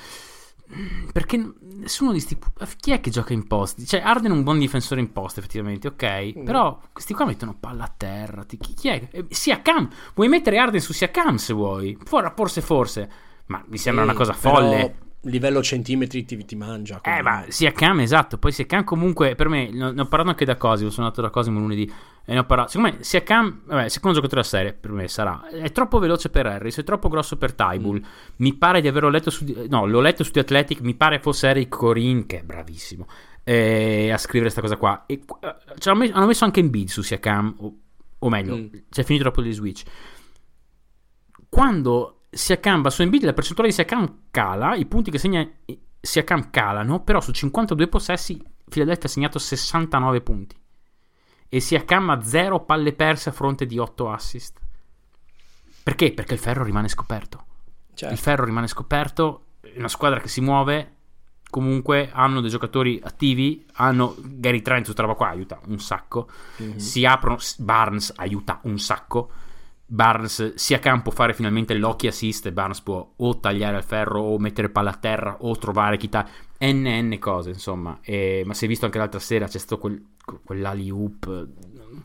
Perché 1.12 1.52
nessuno 1.76 2.12
di 2.12 2.20
sti. 2.20 2.38
Chi 2.78 2.90
è 2.92 3.00
che 3.00 3.10
gioca 3.10 3.32
in 3.32 3.46
post? 3.46 3.84
Cioè, 3.84 4.00
Arden 4.00 4.30
è 4.32 4.34
un 4.34 4.42
buon 4.42 4.58
difensore 4.58 5.00
in 5.00 5.12
post, 5.12 5.38
effettivamente, 5.38 5.88
ok. 5.88 6.38
Mm. 6.38 6.44
Però 6.44 6.80
questi 6.92 7.14
qua 7.14 7.24
mettono 7.26 7.56
palla 7.58 7.84
a 7.84 7.94
terra. 7.96 8.44
Ti- 8.44 8.56
Chi, 8.58 8.74
chi 8.74 8.88
è? 8.88 9.08
Eh, 9.10 9.26
Siakam. 9.28 9.88
Vuoi 10.14 10.28
mettere 10.28 10.58
Arden 10.58 10.80
su 10.80 10.92
Siakam 10.92 11.36
se 11.36 11.52
vuoi? 11.52 11.96
For- 12.04 12.32
Forse, 12.34 12.60
forse. 12.60 13.10
Ma 13.46 13.62
mi 13.68 13.78
sembra 13.78 14.04
Sì, 14.04 14.10
una 14.10 14.18
cosa 14.18 14.32
però 14.40 14.54
folle. 14.56 14.94
livello 15.22 15.62
centimetri 15.62 16.24
ti, 16.24 16.44
ti 16.44 16.56
mangia. 16.56 16.96
Eh, 16.96 17.00
quindi- 17.00 17.22
ma 17.22 17.44
Siakam, 17.48 18.00
esatto. 18.00 18.38
Poi 18.38 18.52
Siakam 18.52 18.84
comunque, 18.84 19.34
per 19.34 19.48
me, 19.48 19.70
ne 19.70 19.88
ho 20.00 20.06
parlato 20.06 20.28
anche 20.30 20.44
da 20.44 20.56
Cosimo, 20.56 20.90
sono 20.90 21.06
andato 21.06 21.22
da 21.22 21.30
Cosimo 21.30 21.60
lunedì 21.60 21.90
e 22.24 22.32
ne 22.32 22.38
ho 22.38 22.44
parlato. 22.44 22.70
Secondo 22.70 22.96
me 22.96 23.02
Siakam, 23.04 23.62
vabbè, 23.66 23.88
secondo 23.88 24.16
giocatore 24.16 24.40
della 24.42 24.52
serie, 24.56 24.72
per 24.72 24.90
me 24.92 25.08
sarà, 25.08 25.48
è 25.48 25.70
troppo 25.72 25.98
veloce 25.98 26.30
per 26.30 26.46
Harris, 26.46 26.78
è 26.78 26.84
troppo 26.84 27.08
grosso 27.08 27.36
per 27.36 27.52
Tybull. 27.54 28.02
Mi 28.36 28.54
pare 28.54 28.80
di 28.80 28.88
averlo 28.88 29.08
letto 29.10 29.30
su, 29.30 29.44
no, 29.68 29.86
l'ho 29.86 30.00
letto 30.00 30.24
su 30.24 30.30
The 30.30 30.40
Athletic, 30.40 30.80
mi 30.80 30.94
pare 30.94 31.20
fosse 31.20 31.48
Eric 31.48 31.68
Corin, 31.68 32.26
che 32.26 32.40
è 32.40 32.42
bravissimo, 32.42 33.06
eh, 33.44 34.10
a 34.10 34.16
scrivere 34.18 34.50
questa 34.52 34.60
cosa 34.62 34.76
qua. 34.76 35.04
E, 35.06 35.22
eh, 35.40 35.94
messo- 35.94 36.14
hanno 36.14 36.26
messo 36.26 36.44
anche 36.44 36.60
in 36.60 36.70
bid 36.70 36.88
su 36.88 37.02
Siakam, 37.02 37.54
o, 37.58 37.74
o 38.18 38.28
meglio, 38.28 38.56
Mm. 38.56 38.66
c'è 38.90 39.02
finito 39.04 39.24
dopo 39.24 39.40
il 39.42 39.52
switch. 39.52 39.82
Quando 41.48 42.22
Siakam 42.30 42.82
va 42.82 42.90
su 42.90 43.02
Embiid, 43.02 43.24
la 43.24 43.32
percentuale 43.32 43.68
di 43.68 43.74
Siakam 43.76 44.18
cala, 44.30 44.74
i 44.74 44.86
punti 44.86 45.10
che 45.10 45.18
segna 45.18 45.48
Siakam 46.00 46.50
calano, 46.50 47.02
però 47.02 47.20
su 47.20 47.30
52 47.32 47.86
possessi 47.88 48.42
Philadelphia 48.68 49.04
ha 49.08 49.12
segnato 49.12 49.38
69 49.38 50.20
punti. 50.20 50.56
E 51.48 51.60
Siakam 51.60 52.10
ha 52.10 52.22
0 52.22 52.60
palle 52.60 52.92
perse 52.92 53.28
a 53.28 53.32
fronte 53.32 53.66
di 53.66 53.78
8 53.78 54.10
assist. 54.10 54.58
Perché? 55.82 56.12
Perché 56.12 56.34
il 56.34 56.40
ferro 56.40 56.64
rimane 56.64 56.88
scoperto. 56.88 57.44
Certo. 57.94 58.12
Il 58.14 58.20
ferro 58.20 58.44
rimane 58.44 58.66
scoperto, 58.66 59.44
una 59.76 59.88
squadra 59.88 60.18
che 60.20 60.28
si 60.28 60.40
muove, 60.40 60.92
comunque 61.50 62.10
hanno 62.12 62.40
dei 62.40 62.50
giocatori 62.50 63.00
attivi, 63.02 63.64
hanno 63.74 64.16
Gary 64.18 64.62
Trent, 64.62 64.86
tutta 64.86 65.02
roba 65.02 65.14
qua 65.14 65.28
aiuta 65.28 65.60
un 65.66 65.78
sacco, 65.78 66.28
Mhm. 66.56 66.76
si 66.78 67.04
aprono, 67.04 67.38
Barnes 67.58 68.12
aiuta 68.16 68.58
un 68.62 68.78
sacco, 68.78 69.30
Barnes 69.94 70.54
sia 70.54 70.80
campo 70.80 71.10
fare 71.12 71.34
finalmente 71.34 71.74
l'occhio 71.74 72.08
assist 72.08 72.46
e 72.46 72.52
Barnes 72.52 72.80
può 72.80 73.12
o 73.16 73.38
tagliare 73.38 73.76
il 73.76 73.84
ferro 73.84 74.20
o 74.22 74.38
mettere 74.38 74.68
palla 74.68 74.90
a 74.90 74.94
terra 74.96 75.36
o 75.40 75.56
trovare 75.56 75.96
chi 75.96 76.08
ta- 76.08 76.26
n 76.60 77.16
cose 77.20 77.50
insomma. 77.50 77.98
E- 78.02 78.42
ma 78.44 78.54
si 78.54 78.64
è 78.64 78.68
visto 78.68 78.86
anche 78.86 78.98
l'altra 78.98 79.20
sera 79.20 79.46
c'è 79.46 79.58
stato 79.58 79.78
quel, 79.78 80.02
quell'ali 80.42 80.90
hoop 80.90 81.26
non 81.26 82.00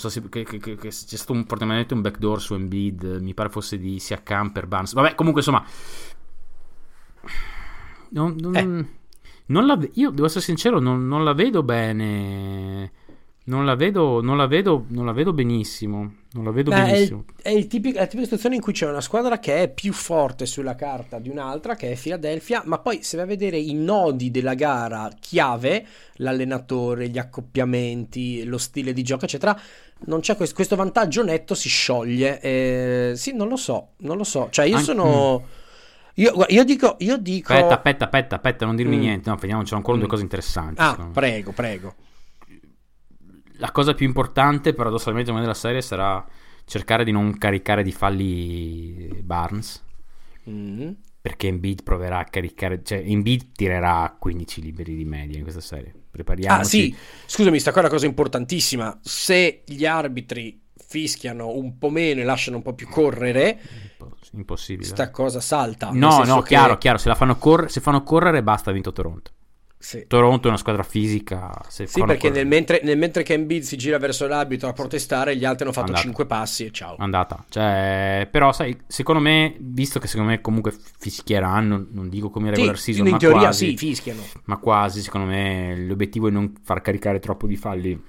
so 0.00 0.08
se, 0.08 0.22
che, 0.28 0.44
che- 0.44 0.58
che- 0.60 0.76
c'è 0.76 0.90
stato 0.90 1.32
un, 1.32 1.44
fortemente 1.46 1.94
un 1.94 2.02
backdoor 2.02 2.40
su 2.40 2.54
Embiid 2.54 3.18
mi 3.20 3.34
pare 3.34 3.48
fosse 3.48 3.78
di 3.78 3.98
Siakam 3.98 4.50
per 4.50 4.66
Barnes. 4.66 4.92
Vabbè 4.92 5.14
comunque 5.14 5.40
insomma 5.40 5.64
non, 8.10 8.36
non- 8.38 8.56
Eh. 8.56 8.86
non 9.46 9.66
la 9.66 9.78
io 9.94 10.10
devo 10.10 10.26
essere 10.26 10.42
sincero 10.44 10.78
non, 10.80 11.06
non 11.08 11.24
la 11.24 11.32
vedo 11.32 11.62
bene 11.62 12.92
non 13.44 13.64
la 13.64 13.74
vedo 13.74 14.20
non 14.20 14.36
la 14.36 14.46
vedo 14.46 14.84
non 14.88 15.06
la 15.06 15.12
vedo 15.12 15.32
benissimo 15.32 16.14
non 16.34 16.44
la 16.44 16.50
vedo 16.50 16.70
Beh, 16.70 16.76
è, 16.76 16.92
benissimo 16.92 17.24
il- 17.28 17.34
è 17.42 17.48
il 17.50 17.66
tipico- 17.66 17.96
è 17.96 18.00
la 18.00 18.06
tipica 18.06 18.24
situazione 18.24 18.54
in 18.54 18.60
cui 18.60 18.72
c'è 18.72 18.88
una 18.88 19.00
squadra 19.00 19.38
che 19.38 19.62
è 19.62 19.68
più 19.68 19.92
forte 19.92 20.46
sulla 20.46 20.74
carta 20.74 21.18
di 21.18 21.28
un'altra, 21.28 21.74
che 21.76 21.92
è 21.92 21.96
Philadelphia, 21.96 22.62
ma 22.64 22.78
poi 22.78 23.02
se 23.02 23.16
vai 23.16 23.26
a 23.26 23.28
vedere 23.28 23.58
i 23.58 23.74
nodi 23.74 24.30
della 24.30 24.54
gara 24.54 25.10
chiave, 25.20 25.84
l'allenatore, 26.16 27.08
gli 27.08 27.18
accoppiamenti, 27.18 28.44
lo 28.44 28.58
stile 28.58 28.92
di 28.92 29.02
gioco, 29.02 29.24
eccetera, 29.24 29.58
non 30.06 30.20
c'è 30.20 30.36
questo, 30.36 30.54
questo 30.54 30.76
vantaggio 30.76 31.22
netto, 31.22 31.54
si 31.54 31.68
scioglie. 31.68 32.40
Eh, 32.40 33.12
sì, 33.14 33.32
non 33.34 33.48
lo 33.48 33.56
so, 33.56 33.90
non 33.98 34.16
lo 34.16 34.24
so. 34.24 34.48
Cioè, 34.50 34.66
io 34.66 34.76
An- 34.76 34.82
sono... 34.82 35.42
Io, 36.16 36.32
guarda, 36.32 36.52
io 36.52 36.64
dico... 36.64 36.96
Io 36.98 37.16
dico... 37.16 37.52
aspetta 37.52 37.74
aspetta 37.76 38.04
aspetta 38.04 38.34
aspetta 38.36 38.66
non 38.66 38.76
dirmi 38.76 38.96
Mm. 38.96 39.00
niente 39.00 39.30
no 39.30 39.36
vediamo 39.36 39.62
c'è 39.62 39.74
ancora 39.76 39.96
due 39.96 40.06
Mm. 40.06 40.10
cose 40.10 40.22
interessanti 40.22 40.80
Ah, 40.82 41.08
prego, 41.12 41.52
prego. 41.52 41.94
La 43.62 43.70
cosa 43.70 43.94
più 43.94 44.04
importante 44.06 44.74
paradossalmente 44.74 45.30
me, 45.32 45.40
della 45.40 45.54
serie 45.54 45.80
sarà 45.82 46.24
cercare 46.64 47.04
di 47.04 47.12
non 47.12 47.38
caricare 47.38 47.82
di 47.84 47.92
falli 47.92 49.08
Barnes 49.22 49.84
Mm. 50.50 50.90
perché 51.20 51.46
Embiid 51.46 51.84
proverà 51.84 52.18
a 52.18 52.24
caricare 52.24 52.82
cioè 52.82 52.98
Embiid 52.98 53.52
tirerà 53.52 54.16
15 54.18 54.60
liberi 54.60 54.96
di 54.96 55.04
media 55.04 55.36
in 55.36 55.44
questa 55.44 55.60
serie 55.60 55.94
prepariamoci. 56.10 56.60
Ah 56.60 56.64
sì, 56.64 56.96
scusami, 57.26 57.60
sta 57.60 57.70
qua 57.70 57.80
è 57.80 57.84
una 57.84 57.92
cosa 57.94 58.06
importantissima. 58.06 58.98
Se 59.00 59.62
gli 59.64 59.86
arbitri 59.86 60.60
fischiano 60.74 61.48
un 61.54 61.78
po' 61.78 61.88
meno 61.90 62.20
e 62.20 62.24
lasciano 62.24 62.56
un 62.58 62.62
po' 62.62 62.74
più 62.74 62.86
correre, 62.88 63.58
Impossibile. 64.32 64.86
sta 64.88 65.10
cosa 65.10 65.40
salta. 65.40 65.88
nel 65.90 65.98
No, 66.00 66.22
no, 66.24 66.42
che- 66.42 66.48
chiaro, 66.48 66.76
chiaro. 66.78 66.98
Se, 66.98 67.08
la 67.08 67.14
fanno 67.14 67.36
corre- 67.36 67.68
se 67.68 67.80
fanno 67.80 68.02
correre, 68.02 68.42
basta, 68.42 68.70
ha 68.70 68.72
vinto 68.74 68.92
Toronto. 68.92 69.30
Sì. 69.82 70.04
Toronto 70.06 70.46
è 70.46 70.48
una 70.48 70.58
squadra 70.58 70.84
fisica. 70.84 71.50
Se 71.68 71.88
Sì, 71.88 72.04
perché 72.04 72.30
nel 72.30 72.46
mentre, 72.46 72.80
nel 72.84 72.96
mentre 72.96 73.24
che 73.24 73.32
Embiid 73.32 73.64
si 73.64 73.76
gira 73.76 73.98
verso 73.98 74.28
l'arbitro 74.28 74.68
a 74.68 74.72
protestare, 74.72 75.34
gli 75.36 75.44
altri 75.44 75.64
hanno 75.64 75.72
fatto 75.72 75.86
Andata. 75.86 76.04
5 76.04 76.24
passi 76.26 76.66
e 76.66 76.70
ciao. 76.70 76.94
andata. 76.98 77.44
Cioè, 77.48 78.28
però, 78.30 78.52
sai, 78.52 78.80
secondo 78.86 79.20
me, 79.20 79.56
visto 79.58 79.98
che 79.98 80.06
secondo 80.06 80.30
me 80.30 80.40
comunque 80.40 80.72
fischieranno, 80.98 81.84
non 81.90 82.08
dico 82.08 82.30
come 82.30 82.50
regular 82.50 82.76
Sì, 82.78 82.92
season, 82.92 83.06
in 83.06 83.12
ma 83.14 83.18
teoria 83.18 83.40
quasi, 83.40 83.70
sì, 83.70 83.76
fischiano. 83.76 84.22
ma 84.44 84.56
quasi, 84.58 85.00
secondo 85.02 85.26
me, 85.26 85.76
l'obiettivo 85.76 86.28
è 86.28 86.30
non 86.30 86.52
far 86.62 86.80
caricare 86.80 87.18
troppo 87.18 87.48
di 87.48 87.56
falli 87.56 88.00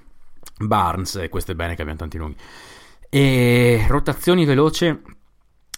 Barnes, 0.60 1.16
e 1.16 1.28
questo 1.28 1.50
è 1.50 1.54
bene 1.56 1.74
che 1.74 1.80
abbiamo 1.80 1.98
tanti 1.98 2.18
lunghi. 2.18 2.36
E 3.10 3.84
rotazioni 3.88 4.44
veloce, 4.44 5.02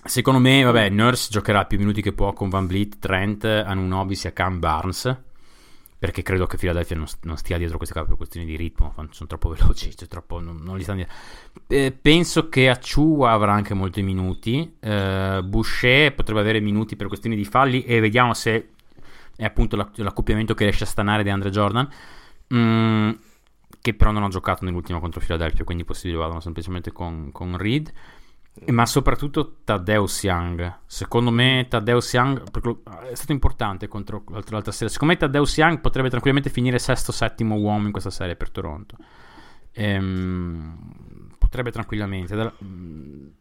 secondo 0.05 0.40
me, 0.40 0.62
vabbè, 0.62 0.90
Nurse 0.90 1.28
giocherà 1.30 1.64
più 1.64 1.78
minuti 1.78 2.03
che 2.03 2.12
può 2.12 2.34
con 2.34 2.51
Van 2.51 2.66
Vliet, 2.66 2.99
Trent, 2.99 3.44
Anunobi, 3.44 4.14
Siakam, 4.14 4.59
Barnes, 4.59 5.24
perché 6.07 6.22
credo 6.22 6.46
che 6.46 6.57
Philadelphia 6.57 6.94
non, 6.94 7.07
non 7.22 7.36
stia 7.36 7.59
dietro 7.59 7.78
queste 7.78 7.92
cose 7.92 8.07
per 8.07 8.16
questioni 8.16 8.46
di 8.46 8.54
ritmo, 8.54 8.94
sono 9.11 9.28
troppo 9.28 9.48
veloci, 9.48 9.96
cioè 9.96 10.07
troppo, 10.07 10.38
non, 10.38 10.61
non 10.62 10.76
li 10.76 10.84
stanno 10.84 10.98
dietro. 10.98 11.16
Eh, 11.66 11.90
penso 11.90 12.48
che 12.48 12.68
Achua 12.68 13.32
avrà 13.32 13.52
anche 13.52 13.74
molti 13.74 14.02
minuti, 14.02 14.76
eh, 14.78 15.40
Boucher 15.42 16.14
potrebbe 16.14 16.38
avere 16.38 16.61
minuti 16.61 16.94
per 16.94 17.09
questioni 17.09 17.34
di 17.34 17.44
falli 17.44 17.82
e 17.82 17.98
vediamo 17.98 18.34
se 18.34 18.68
è 19.34 19.44
appunto 19.44 19.74
l'ac- 19.74 19.98
l'accoppiamento 19.98 20.54
che 20.54 20.62
riesce 20.62 20.84
a 20.84 20.86
stanare 20.86 21.24
di 21.24 21.30
Andre 21.30 21.50
Jordan. 21.50 21.88
Mm, 22.54 23.11
che 23.80 23.94
però 23.94 24.12
non 24.12 24.22
ha 24.22 24.28
giocato 24.28 24.64
nell'ultimo 24.64 25.00
contro 25.00 25.20
Philadelphia, 25.20 25.64
quindi 25.64 25.84
possibile 25.84 26.18
vadano 26.18 26.38
semplicemente 26.38 26.92
con, 26.92 27.30
con 27.32 27.57
Reed. 27.57 27.92
Ma 28.66 28.86
soprattutto 28.86 29.59
Taddeus 29.64 30.22
Young. 30.22 30.78
Secondo 30.86 31.30
me 31.30 31.66
Young 31.68 32.50
perché 32.50 32.76
è 33.11 33.14
stato 33.14 33.32
importante 33.32 33.86
contro 33.86 34.24
l'altra, 34.28 34.72
serie. 34.72 34.88
Secondo 34.88 35.12
me 35.12 35.20
Taddeus 35.20 35.57
Young 35.57 35.80
potrebbe 35.80 36.09
tranquillamente 36.09 36.50
finire 36.50 36.78
sesto, 36.78 37.12
settimo 37.12 37.57
uomo 37.57 37.86
in 37.86 37.92
questa 37.92 38.11
serie 38.11 38.34
per 38.34 38.50
Toronto. 38.50 38.96
Ehm, 39.72 41.34
potrebbe 41.38 41.70
tranquillamente. 41.70 42.34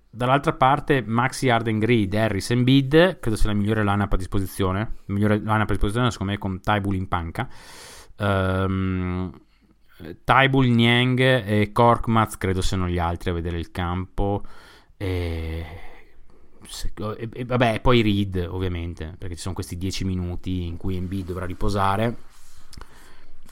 Dall'altra 0.09 0.53
parte 0.53 1.01
Maxi 1.01 1.49
Arden 1.49 1.80
Reed, 1.80 2.13
Harris 2.13 2.51
e 2.51 2.53
Embiid 2.53 3.20
credo 3.20 3.38
sia 3.38 3.49
la 3.49 3.55
migliore 3.55 3.84
lineup 3.84 4.11
a 4.11 4.18
disposizione. 4.18 4.80
La 5.05 5.13
migliore 5.13 5.38
lineup 5.38 5.70
a 5.70 5.74
disposizione 5.74 6.11
secondo 6.11 6.34
me 6.34 6.38
con 6.38 6.59
Tybull 6.59 6.95
in 6.95 7.07
panca. 7.07 7.47
Ehm, 8.18 9.32
Tybull, 10.26 10.68
Niang 10.68 11.20
e 11.20 11.70
Korkmaz 11.72 12.38
credo 12.38 12.61
siano 12.61 12.89
gli 12.89 12.99
altri 12.99 13.30
a 13.30 13.34
vedere 13.34 13.57
il 13.57 13.72
campo. 13.72 14.43
E... 14.98 15.66
e- 17.18 17.30
e 17.34 17.46
vabbè, 17.46 17.80
poi 17.82 18.02
Reed 18.02 18.48
ovviamente, 18.50 19.16
perché 19.18 19.36
ci 19.36 19.41
sono 19.41 19.54
questi 19.54 19.78
10 19.78 20.06
minuti 20.06 20.66
in 20.66 20.78
cui 20.78 20.96
Embiid 20.96 21.28
dovrà 21.28 21.46
riposare. 21.46 22.16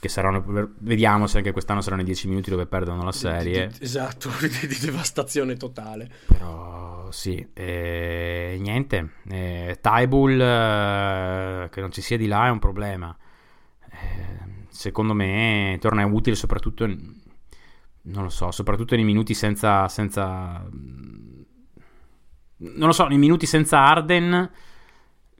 Che 0.04 0.08
saranno, 0.10 0.44
vediamo 0.80 1.26
se 1.26 1.38
anche 1.38 1.52
quest'anno 1.52 1.80
saranno 1.80 2.02
i 2.02 2.04
10 2.04 2.28
minuti 2.28 2.50
dove 2.50 2.66
perdono 2.66 3.04
la 3.04 3.12
serie. 3.12 3.70
Esatto, 3.80 4.28
di, 4.40 4.66
di 4.66 4.78
devastazione 4.78 5.56
totale. 5.56 6.10
Però 6.26 7.10
sì, 7.10 7.46
eh, 7.54 8.56
niente. 8.60 9.12
Eh, 9.30 9.78
Tybull, 9.80 10.38
eh, 10.38 11.68
che 11.70 11.80
non 11.80 11.90
ci 11.90 12.02
sia 12.02 12.18
di 12.18 12.26
là 12.26 12.46
è 12.48 12.50
un 12.50 12.58
problema. 12.58 13.16
Eh, 13.90 14.66
secondo 14.68 15.14
me 15.14 15.78
torna 15.80 16.04
utile 16.04 16.36
soprattutto, 16.36 16.84
in- 16.84 17.14
non 18.02 18.24
lo 18.24 18.28
so, 18.28 18.50
soprattutto 18.50 18.94
nei 18.96 19.04
minuti 19.04 19.32
senza, 19.32 19.88
senza... 19.88 20.66
Non 22.56 22.86
lo 22.86 22.92
so, 22.92 23.06
nei 23.06 23.18
minuti 23.18 23.46
senza 23.46 23.78
Arden, 23.80 24.50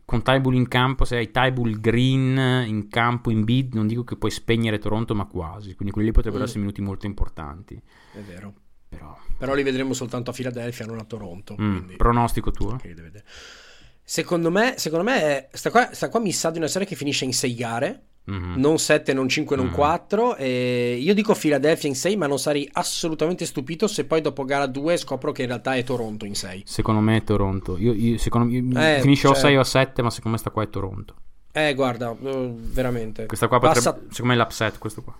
con 0.05 0.23
Tybull 0.23 0.55
in 0.55 0.69
campo, 0.69 1.05
se 1.05 1.17
hai 1.17 1.31
Tybull 1.31 1.81
Green 1.81 2.37
in 2.67 2.89
campo, 2.89 3.31
in 3.31 3.45
bid, 3.45 3.75
non 3.75 3.87
dico 3.87 4.05
che 4.05 4.17
puoi 4.17 4.31
spegnere 4.31 4.79
Toronto, 4.79 5.15
ma 5.15 5.25
quasi. 5.27 5.75
Quindi 5.75 5.95
quelli 5.95 6.11
potrebbero 6.11 6.43
Mm. 6.43 6.47
essere 6.47 6.61
minuti 6.61 6.81
molto 6.83 7.07
importanti. 7.07 7.81
È 8.12 8.19
vero. 8.21 8.55
Però... 8.89 9.17
Però 9.39 9.55
li 9.55 9.62
vedremo 9.62 9.93
soltanto 9.93 10.31
a 10.31 10.33
Philadelphia, 10.33 10.87
non 10.87 10.99
a 10.99 11.05
Toronto. 11.05 11.55
Mm, 11.61 11.77
quindi- 11.77 11.97
pronostico 11.97 12.51
tuo? 12.51 12.79
Secondo 14.03 14.51
me, 14.51 14.75
secondo 14.77 15.05
me 15.05 15.49
sta, 15.53 15.71
qua, 15.71 15.93
sta 15.95 16.09
qua 16.11 16.21
mi 16.21 16.33
sa 16.33 16.51
di 16.51 16.59
una 16.59 16.67
serie 16.69 16.87
che 16.87 16.95
finisce 16.95 17.25
in 17.25 17.33
6 17.33 17.55
gare, 17.55 18.03
Mhm. 18.27 18.55
non 18.57 18.79
7, 18.79 19.12
non 19.12 19.29
5, 19.29 19.55
non 19.57 19.66
Mm. 19.66 19.72
4. 19.72 20.37
E 20.37 20.97
io 21.01 21.12
dico 21.14 21.35
Philadelphia 21.35 21.89
in 21.89 21.95
6, 21.95 22.16
ma 22.16 22.27
non 22.27 22.39
sarei 22.39 22.68
assolutamente 22.72 23.45
stupito 23.45 23.87
se 23.87 24.05
poi 24.07 24.20
dopo 24.22 24.45
gara 24.45 24.66
2 24.66 24.97
scopro 24.97 25.31
che 25.33 25.43
in 25.43 25.49
realtà 25.49 25.75
è 25.77 25.85
Toronto 25.85 26.25
in 26.25 26.35
6. 26.35 26.62
Secondo 26.64 27.01
me 27.01 27.16
è 27.18 27.25
Toronto. 27.25 27.77
Io, 27.79 27.93
io- 27.93 28.16
secondo 28.18 28.49
me 28.51 28.97
Eh, 28.97 29.01
finisce 29.03 29.27
o 29.27 29.33
cioè- 29.33 29.41
6 29.43 29.57
o 29.59 29.62
7, 29.64 30.03
ma 30.03 30.09
secondo 30.11 30.31
me 30.37 30.39
sta 30.39 30.51
qua 30.51 30.62
è 30.62 30.70
Toronto. 30.70 31.14
Eh, 31.53 31.75
guarda, 31.75 32.16
eh, 32.20 32.53
veramente. 32.57 33.27
Questa 33.27 33.47
qua 33.47 33.59
potrebbe, 33.61 33.81
Passa- 33.85 34.01
secondo 34.11 34.35
me 34.35 34.41
è 34.41 34.43
l'upset 34.43 34.79
questo 34.79 35.03
qua. 35.03 35.14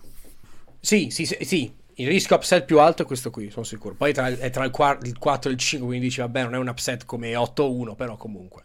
Sì, 0.79 1.09
sì, 1.09 1.25
sì, 1.25 1.37
sì. 1.41 1.71
Il 1.97 2.07
rischio 2.07 2.35
upset 2.35 2.65
più 2.65 2.79
alto 2.79 3.03
è 3.03 3.05
questo 3.05 3.29
qui, 3.31 3.49
sono 3.49 3.63
sicuro. 3.63 3.95
Poi 3.95 4.11
tra- 4.11 4.27
è 4.27 4.49
tra 4.49 4.65
il, 4.65 4.71
quar- 4.71 5.05
il 5.05 5.17
4 5.17 5.49
e 5.49 5.53
il 5.53 5.59
5, 5.59 5.87
quindi 5.87 6.07
dici, 6.07 6.19
vabbè, 6.19 6.43
non 6.43 6.53
è 6.55 6.57
un 6.57 6.67
upset 6.67 7.05
come 7.05 7.35
8-1, 7.35 7.95
però 7.95 8.17
comunque. 8.17 8.63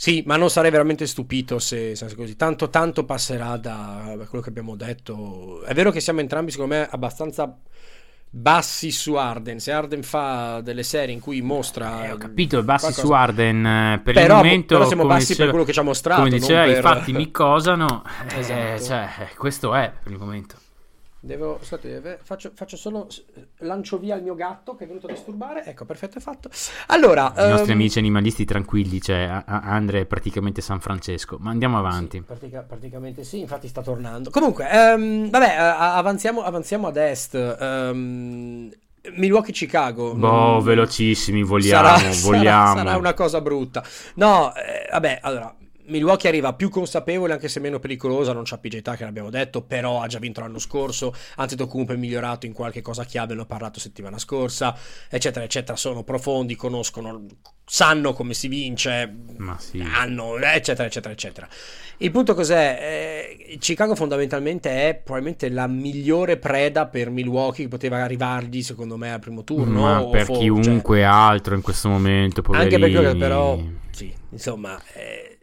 Sì, 0.00 0.22
ma 0.24 0.36
non 0.36 0.48
sarei 0.48 0.70
veramente 0.70 1.06
stupito 1.06 1.58
se, 1.58 1.94
se 1.94 2.14
così. 2.14 2.34
Tanto, 2.34 2.70
tanto 2.70 3.04
passerà 3.04 3.58
da 3.58 4.16
quello 4.30 4.42
che 4.42 4.48
abbiamo 4.48 4.74
detto. 4.74 5.60
È 5.62 5.74
vero 5.74 5.90
che 5.90 6.00
siamo 6.00 6.20
entrambi, 6.20 6.50
secondo 6.50 6.74
me, 6.74 6.88
abbastanza 6.90 7.54
bassi 8.30 8.90
su 8.92 9.12
Arden. 9.16 9.58
Se 9.60 9.72
Arden 9.72 10.02
fa 10.02 10.62
delle 10.62 10.84
serie 10.84 11.12
in 11.12 11.20
cui 11.20 11.42
mostra... 11.42 12.06
Eh, 12.06 12.12
ho 12.12 12.16
capito, 12.16 12.62
bassi 12.62 12.84
qualcosa- 12.86 13.06
su 13.06 13.12
Arden 13.12 13.66
eh, 13.66 14.00
per 14.02 14.14
Però- 14.14 14.38
il 14.38 14.44
momento. 14.44 14.74
però 14.74 14.86
siamo 14.86 15.04
bassi 15.04 15.26
per 15.26 15.28
diceva- 15.34 15.50
quello 15.50 15.64
che 15.66 15.72
ci 15.74 15.78
ha 15.80 15.82
mostrato, 15.82 16.22
Come 16.22 16.38
diceva, 16.38 16.60
non 16.60 16.70
i 16.70 16.72
per- 16.72 16.82
fatti 16.82 17.12
mi 17.12 17.28
cosano. 17.32 18.02
Eh, 18.30 18.38
Esatto. 18.38 18.82
cioè, 18.82 19.08
eh, 19.30 19.34
questo 19.36 19.74
è 19.74 19.92
per 20.02 20.12
il 20.12 20.18
momento. 20.18 20.54
Devo, 21.22 21.58
scusate, 21.60 22.00
eh, 22.02 22.18
faccio, 22.22 22.50
faccio 22.54 22.78
solo 22.78 23.06
lancio 23.58 23.98
via 23.98 24.16
il 24.16 24.22
mio 24.22 24.34
gatto 24.34 24.74
che 24.74 24.84
è 24.84 24.86
venuto 24.86 25.06
a 25.06 25.10
disturbare. 25.10 25.64
Ecco, 25.66 25.84
perfetto, 25.84 26.16
è 26.16 26.20
fatto. 26.22 26.48
Allora, 26.86 27.34
I 27.36 27.48
nostri 27.50 27.72
ehm, 27.72 27.78
amici 27.78 27.98
animalisti 27.98 28.46
tranquilli, 28.46 29.02
cioè 29.02 29.24
a- 29.24 29.44
a- 29.46 29.60
Andre 29.64 30.00
è 30.00 30.04
praticamente 30.06 30.62
San 30.62 30.80
Francesco. 30.80 31.36
Ma 31.38 31.50
andiamo 31.50 31.76
avanti. 31.78 32.16
Sì, 32.18 32.22
pratica- 32.24 32.62
praticamente 32.62 33.22
sì, 33.24 33.40
infatti 33.40 33.68
sta 33.68 33.82
tornando. 33.82 34.30
Comunque, 34.30 34.66
ehm, 34.70 35.28
vabbè, 35.28 35.54
avanziamo, 35.56 36.42
avanziamo 36.42 36.86
ad 36.86 36.96
est. 36.96 37.34
Ehm, 37.34 38.70
Milwaukee-Chicago. 39.14 40.14
Boh, 40.14 40.26
Non- 40.26 40.62
velocissimi, 40.62 41.42
vogliamo, 41.42 41.98
sarà, 41.98 42.10
vogliamo. 42.22 42.66
sarà- 42.76 42.84
sarà 42.88 42.96
una 42.96 43.12
cosa 43.14 43.42
brutta. 43.42 43.84
No, 44.14 44.54
eh, 44.54 44.88
vabbè, 44.90 45.18
allora. 45.20 45.54
Milwaukee 45.90 46.28
arriva 46.28 46.54
più 46.54 46.68
consapevole, 46.70 47.32
anche 47.32 47.48
se 47.48 47.60
meno 47.60 47.78
pericolosa, 47.78 48.32
non 48.32 48.44
c'ha 48.44 48.58
PJ 48.58 48.80
Tucker, 48.80 49.02
l'abbiamo 49.02 49.30
detto, 49.30 49.62
però 49.62 50.00
ha 50.00 50.06
già 50.06 50.18
vinto 50.18 50.40
l'anno 50.40 50.58
scorso, 50.58 51.14
Antetokounmpo 51.36 51.92
è 51.92 51.96
migliorato 51.96 52.46
in 52.46 52.52
qualche 52.52 52.80
cosa 52.80 53.04
chiave, 53.04 53.34
ne 53.34 53.42
ho 53.42 53.46
parlato 53.46 53.80
settimana 53.80 54.18
scorsa, 54.18 54.76
eccetera, 55.08 55.44
eccetera, 55.44 55.76
sono 55.76 56.02
profondi, 56.02 56.54
conoscono, 56.56 57.26
sanno 57.64 58.12
come 58.12 58.34
si 58.34 58.48
vince, 58.48 59.14
Ma 59.36 59.56
sì. 59.58 59.80
hanno, 59.80 60.38
eccetera, 60.38 60.88
eccetera, 60.88 61.12
eccetera. 61.12 61.48
Il 61.98 62.10
punto 62.10 62.34
cos'è? 62.34 63.36
Eh, 63.46 63.58
Chicago 63.58 63.94
fondamentalmente 63.94 64.88
è 64.88 64.94
probabilmente 64.94 65.50
la 65.50 65.66
migliore 65.66 66.38
preda 66.38 66.86
per 66.86 67.10
Milwaukee 67.10 67.64
che 67.64 67.68
poteva 67.68 68.02
arrivargli, 68.02 68.62
secondo 68.62 68.96
me, 68.96 69.12
al 69.12 69.20
primo 69.20 69.44
turno. 69.44 69.82
Ma 69.82 70.08
per 70.08 70.24
fo- 70.24 70.38
chiunque 70.38 71.04
altro 71.04 71.54
in 71.54 71.60
questo 71.60 71.90
momento, 71.90 72.42
cioè, 72.42 72.56
anche 72.56 72.78
poverini. 72.78 73.02
perché 73.02 73.18
però, 73.18 73.58
sì, 73.90 74.14
insomma, 74.30 74.80
eh, 74.94 75.39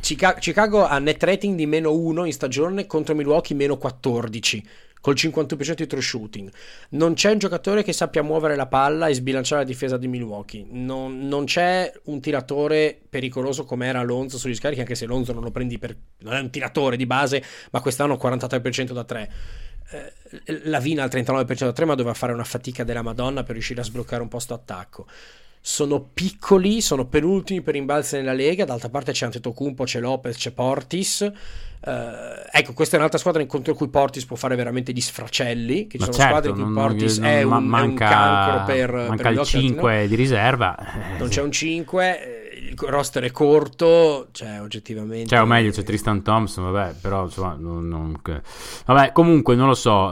Chicago 0.00 0.86
ha 0.86 0.98
net 0.98 1.22
rating 1.22 1.56
di 1.56 1.66
meno 1.66 1.92
1 1.92 2.24
in 2.24 2.32
stagione 2.32 2.86
contro 2.86 3.14
Milwaukee 3.14 3.54
meno 3.54 3.76
14 3.76 4.68
col 5.00 5.14
51% 5.14 5.74
di 5.74 5.86
true 5.86 6.02
shooting. 6.02 6.50
Non 6.90 7.14
c'è 7.14 7.30
un 7.30 7.38
giocatore 7.38 7.82
che 7.82 7.92
sappia 7.92 8.22
muovere 8.22 8.54
la 8.54 8.66
palla 8.66 9.08
e 9.08 9.14
sbilanciare 9.14 9.62
la 9.62 9.66
difesa 9.66 9.96
di 9.96 10.08
Milwaukee. 10.08 10.66
Non, 10.68 11.26
non 11.26 11.44
c'è 11.44 11.92
un 12.04 12.20
tiratore 12.20 12.98
pericoloso 13.08 13.64
come 13.64 13.86
era 13.86 14.00
Alonso 14.00 14.38
sugli 14.38 14.54
scarichi, 14.54 14.80
anche 14.80 14.94
se 14.94 15.06
Alonso 15.06 15.32
non 15.32 15.42
lo 15.42 15.50
prendi 15.50 15.78
per... 15.78 15.96
non 16.18 16.34
è 16.34 16.40
un 16.40 16.50
tiratore 16.50 16.96
di 16.96 17.06
base, 17.06 17.42
ma 17.70 17.80
quest'anno 17.80 18.18
43% 18.20 18.92
da 18.92 19.04
3. 19.04 19.32
Eh, 19.92 20.60
Lavina 20.64 21.02
al 21.02 21.08
39% 21.10 21.64
da 21.64 21.72
3, 21.72 21.84
ma 21.84 21.94
doveva 21.94 22.14
fare 22.14 22.32
una 22.32 22.44
fatica 22.44 22.84
della 22.84 23.02
Madonna 23.02 23.42
per 23.42 23.52
riuscire 23.52 23.80
a 23.80 23.84
sbloccare 23.84 24.22
un 24.22 24.28
posto 24.28 24.54
attacco 24.54 25.06
sono 25.60 26.00
piccoli, 26.12 26.80
sono 26.80 27.06
penultimi 27.06 27.60
per 27.60 27.74
rimbalzi 27.74 28.16
nella 28.16 28.32
Lega, 28.32 28.64
d'altra 28.64 28.88
parte 28.88 29.12
c'è 29.12 29.26
Antetokounmpo, 29.26 29.84
c'è 29.84 30.00
Lopez, 30.00 30.36
c'è 30.36 30.52
Portis. 30.52 31.20
Eh, 31.82 31.92
ecco, 32.50 32.72
questa 32.72 32.96
è 32.96 32.98
un'altra 32.98 33.18
squadra 33.18 33.44
contro 33.46 33.74
cui 33.74 33.88
Portis 33.88 34.24
può 34.24 34.36
fare 34.36 34.54
veramente 34.56 34.92
gli 34.92 35.00
sfracelli, 35.00 35.86
che 35.86 35.98
ci 35.98 36.04
sono 36.04 36.16
certo, 36.16 36.28
squadre 36.28 36.50
in 36.50 36.54
cui 36.56 36.64
non- 36.64 36.72
Portis 36.74 37.18
non- 37.18 37.28
è, 37.30 37.42
un, 37.42 37.48
ma- 37.50 37.56
è 37.56 37.60
un 37.60 37.66
manca, 37.66 38.08
cancro 38.08 38.64
per, 38.74 38.92
manca 38.92 39.08
per 39.16 39.20
il 39.20 39.28
Milwaukee, 39.28 39.60
5 39.60 40.06
di 40.08 40.14
riserva. 40.14 40.76
non 41.18 41.28
c'è 41.28 41.42
un 41.42 41.52
5. 41.52 42.39
Il 42.70 42.78
roster 42.78 43.24
è 43.24 43.30
corto, 43.30 44.28
cioè 44.32 44.60
oggettivamente... 44.60 45.26
Cioè, 45.28 45.42
o 45.42 45.46
meglio, 45.46 45.70
c'è 45.70 45.82
Tristan 45.82 46.22
Thompson, 46.22 46.70
vabbè, 46.70 46.94
però 47.00 47.24
insomma, 47.24 47.54
non, 47.58 47.86
non- 47.88 48.20
vabbè, 48.86 49.12
comunque 49.12 49.54
non 49.54 49.66
lo 49.68 49.74
so. 49.74 50.10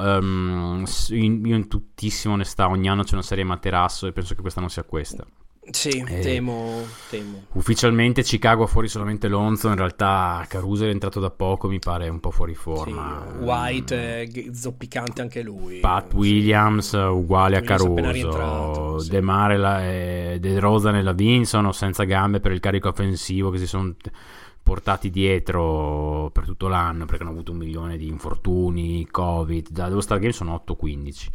s- 0.86 1.08
in- 1.10 1.44
io 1.44 1.56
in 1.56 1.68
tuttissima 1.68 2.34
onestà, 2.34 2.68
ogni 2.68 2.88
anno 2.88 3.02
c'è 3.04 3.14
una 3.14 3.22
serie 3.22 3.44
materasso 3.44 4.06
e 4.06 4.12
penso 4.12 4.34
che 4.34 4.40
questa 4.40 4.60
non 4.60 4.70
sia 4.70 4.82
questa. 4.84 5.24
Sì, 5.70 6.02
Eh. 6.06 6.20
temo, 6.20 6.82
temo. 7.10 7.44
Ufficialmente 7.52 8.22
Chicago 8.22 8.64
ha 8.64 8.66
fuori 8.66 8.88
solamente 8.88 9.28
Lonzo, 9.28 9.68
in 9.68 9.76
realtà 9.76 10.44
Caruso 10.48 10.84
è 10.86 10.88
entrato 10.88 11.20
da 11.20 11.30
poco, 11.30 11.68
mi 11.68 11.78
pare 11.78 12.08
un 12.08 12.20
po' 12.20 12.30
fuori 12.30 12.54
Sì, 12.54 12.60
forma. 12.60 13.24
White 13.40 14.22
è 14.22 14.28
zoppicante 14.52 15.20
anche 15.20 15.42
lui. 15.42 15.80
Pat 15.80 16.12
Williams 16.14 16.92
uh, 16.92 17.14
uguale 17.14 17.56
a 17.56 17.60
Williams 17.60 18.12
rientrato, 18.12 18.72
Caruso, 18.72 18.98
sì. 19.00 19.10
De 19.10 19.20
Mare 19.20 19.56
la- 19.58 19.84
e 19.86 20.38
De 20.40 20.58
Rosa 20.58 20.96
e 20.96 21.02
Lavin 21.02 21.44
sono 21.44 21.72
senza 21.72 22.04
gambe 22.04 22.40
per 22.40 22.52
il 22.52 22.60
carico 22.60 22.88
offensivo 22.88 23.50
che 23.50 23.58
si 23.58 23.66
sono 23.66 23.94
portati 24.62 25.08
dietro 25.10 26.30
per 26.32 26.44
tutto 26.44 26.68
l'anno 26.68 27.06
perché 27.06 27.22
hanno 27.22 27.32
avuto 27.32 27.52
un 27.52 27.58
milione 27.58 27.96
di 27.96 28.06
infortuni, 28.06 29.06
covid, 29.10 29.68
da 29.70 29.88
dello 29.88 30.00
Star 30.00 30.18
Game 30.18 30.32
sono 30.32 30.54
8-15. 30.66 31.26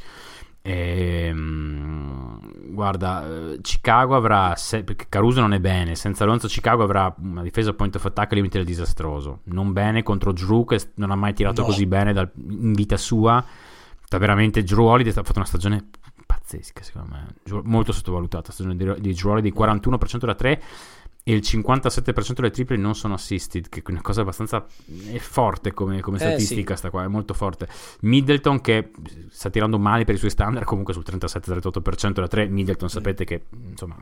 Ehm, 0.63 2.39
guarda, 2.73 3.25
eh, 3.53 3.59
Chicago 3.61 4.15
avrà, 4.15 4.55
se- 4.55 4.83
perché 4.83 5.05
Caruso 5.09 5.41
non 5.41 5.53
è 5.53 5.59
bene, 5.59 5.95
senza 5.95 6.23
Alonso 6.23 6.47
Chicago 6.47 6.83
avrà 6.83 7.13
una 7.21 7.41
difesa 7.41 7.73
point 7.73 7.95
of 7.95 8.05
attack 8.05 8.31
limited 8.33 8.65
disastroso, 8.65 9.41
non 9.45 9.73
bene 9.73 10.03
contro 10.03 10.31
Drew 10.31 10.65
che 10.65 10.79
non 10.95 11.11
ha 11.11 11.15
mai 11.15 11.33
tirato 11.33 11.61
No. 11.61 11.67
così 11.67 11.85
bene 11.85 12.13
dal- 12.13 12.31
in 12.35 12.73
vita 12.73 12.97
sua, 12.97 13.43
sta 14.03 14.17
veramente 14.17 14.63
Drew 14.63 14.85
Holiday 14.85 15.11
ha 15.11 15.23
fatto 15.23 15.37
una 15.39 15.45
stagione 15.45 15.89
pazzesca 16.25 16.81
secondo 16.81 17.09
me, 17.11 17.61
molto 17.63 17.91
sottovalutata, 17.91 18.51
stagione 18.51 18.75
di, 18.75 18.93
di 18.99 19.13
Drew 19.13 19.31
Holiday 19.31 19.51
41% 19.51 20.25
da 20.25 20.35
3 20.35 20.61
e 21.25 21.33
il 21.33 21.39
57% 21.41 22.33
delle 22.33 22.51
triple 22.51 22.75
non 22.75 22.95
sono 22.95 23.13
assisted, 23.13 23.69
che 23.69 23.79
è 23.79 23.91
una 23.91 24.01
cosa 24.01 24.21
abbastanza 24.21 24.65
è 25.09 25.17
forte 25.19 25.71
come, 25.71 26.01
come 26.01 26.17
Eh, 26.17 26.19
statistica 26.19 26.75
sta 26.75 26.89
qua, 26.89 27.03
è 27.03 27.07
molto 27.07 27.33
forte. 27.33 27.67
Middleton 28.01 28.59
che 28.59 28.91
sta 29.29 29.49
tirando 29.49 29.79
male 29.79 30.03
per 30.03 30.15
i 30.15 30.17
suoi 30.17 30.31
standard, 30.31 30.65
comunque 30.65 30.93
sul 30.93 31.03
37-38% 31.07 32.11
da 32.11 32.27
3, 32.27 32.47
Middleton 32.47 32.89
sapete 32.89 33.23
che 33.23 33.43
insomma 33.69 33.95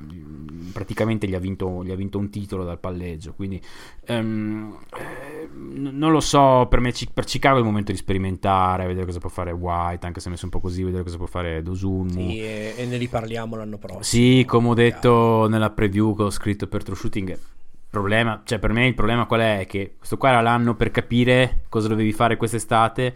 praticamente 0.72 1.28
gli 1.28 1.36
ha 1.36 1.40
vinto, 1.40 1.84
gli 1.84 1.92
ha 1.92 1.96
vinto 1.96 2.18
un 2.18 2.30
titolo 2.30 2.64
dal 2.64 2.80
palleggio, 2.80 3.34
quindi 3.34 3.62
ehm, 4.06 4.78
eh, 4.98 5.50
non 5.54 6.12
lo 6.12 6.20
so, 6.20 6.68
per 6.70 6.80
me 6.80 6.94
per 7.14 7.26
Chicago 7.26 7.56
è 7.56 7.60
il 7.60 7.66
momento 7.66 7.92
di 7.92 7.98
sperimentare, 7.98 8.86
vedere 8.86 9.06
cosa 9.06 9.20
può 9.20 9.30
fare 9.30 9.52
White, 9.52 10.06
anche 10.06 10.20
se 10.20 10.28
è 10.28 10.32
messo 10.32 10.46
un 10.46 10.52
po' 10.52 10.60
così, 10.60 10.84
vedere 10.84 11.04
cosa 11.04 11.18
può 11.18 11.28
fare 11.28 11.62
Dosunmu. 11.62 12.30
Sì, 12.30 12.40
e, 12.40 12.74
e 12.78 12.86
ne 12.86 12.98
riparliamo 12.98 13.56
l'anno 13.56 13.78
prossimo. 13.78 14.04
Sì, 14.04 14.46
come 14.46 14.70
ho 14.70 14.74
detto 14.74 15.48
nella 15.48 15.70
preview 15.70 16.16
che 16.16 16.24
ho 16.24 16.30
scritto 16.30 16.68
per 16.68 16.84
True 16.84 16.98
Shooting, 16.98 17.38
problema, 17.92 18.42
cioè 18.46 18.58
per 18.58 18.72
me 18.72 18.88
il 18.88 18.96
problema 18.96 19.26
qual 19.26 19.42
è? 19.42 19.66
Che 19.68 19.96
questo 19.98 20.18
qua 20.18 20.30
era 20.30 20.42
l'anno 20.42 20.76
per 20.76 20.92
capire 20.92 21.64
cosa 21.70 21.90
dovevi 21.90 22.14
fare 22.14 22.38
quest'estate 22.38 23.14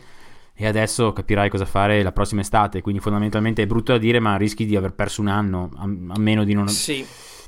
e 0.53 0.67
adesso 0.67 1.11
capirai 1.11 1.49
cosa 1.49 1.65
fare 1.65 2.03
la 2.03 2.11
prossima 2.11 2.41
estate, 2.41 2.81
quindi 2.81 3.01
fondamentalmente 3.01 3.63
è 3.63 3.67
brutto 3.67 3.93
da 3.93 3.97
dire 3.97 4.19
ma 4.19 4.37
rischi 4.37 4.65
di 4.65 4.75
aver 4.75 4.93
perso 4.93 5.21
un 5.21 5.27
anno, 5.27 5.69
a, 5.75 5.83
a 5.83 6.19
meno 6.19 6.43
di 6.43 6.53
non... 6.53 6.67
Sì, 6.67 7.05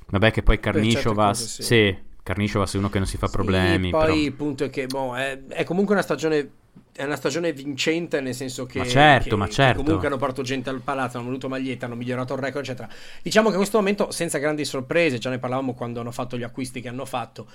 Vabbè 0.10 0.32
che 0.32 0.43
poi 0.43 0.60
Carnisciovas, 0.60 1.39
cose, 1.39 1.47
sì. 1.47 1.64
sì, 1.64 1.97
Carnisciovas 2.24 2.74
è 2.74 2.78
uno 2.78 2.89
che 2.89 2.97
non 2.97 3.08
si 3.08 3.18
fa 3.18 3.28
problemi, 3.28 3.86
Sì, 3.86 3.91
poi 3.91 3.99
però... 4.01 4.14
il 4.16 4.34
punto 4.34 4.64
è 4.64 4.70
che 4.70 4.88
boh, 4.88 5.16
è, 5.16 5.43
è 5.47 5.64
comunque 5.64 5.93
una 5.93 6.03
stagione 6.03 6.51
è 6.93 7.03
una 7.03 7.16
stagione 7.16 7.53
vincente 7.53 8.22
nel 8.22 8.34
senso 8.34 8.66
che, 8.66 8.80
Ma 8.80 8.86
certo, 8.86 9.30
che- 9.30 9.36
ma 9.36 9.47
certo. 9.47 9.84
comunque 9.84 10.08
hanno 10.08 10.18
portato 10.18 10.41
gente 10.41 10.70
al 10.72 10.82
palazzo, 10.82 11.18
hanno 11.18 11.28
voluto 11.28 11.47
maglietta, 11.47 11.86
hanno 11.86 11.95
migliorato 11.95 12.34
il 12.34 12.39
record, 12.39 12.64
eccetera. 12.66 12.89
Diciamo 13.22 13.45
che 13.47 13.51
in 13.53 13.60
questo 13.60 13.78
momento 13.78 14.10
senza 14.12 14.39
grandi 14.39 14.66
sorprese, 14.66 15.20
già 15.20 15.30
ne 15.30 15.38
parlavamo 15.38 15.76
quando 15.76 15.99
hanno 15.99 16.12
fatto 16.12 16.38
gli 16.38 16.43
acquisti 16.43 16.82
che 16.82 16.88
hanno 16.88 17.05
fatto. 17.05 17.47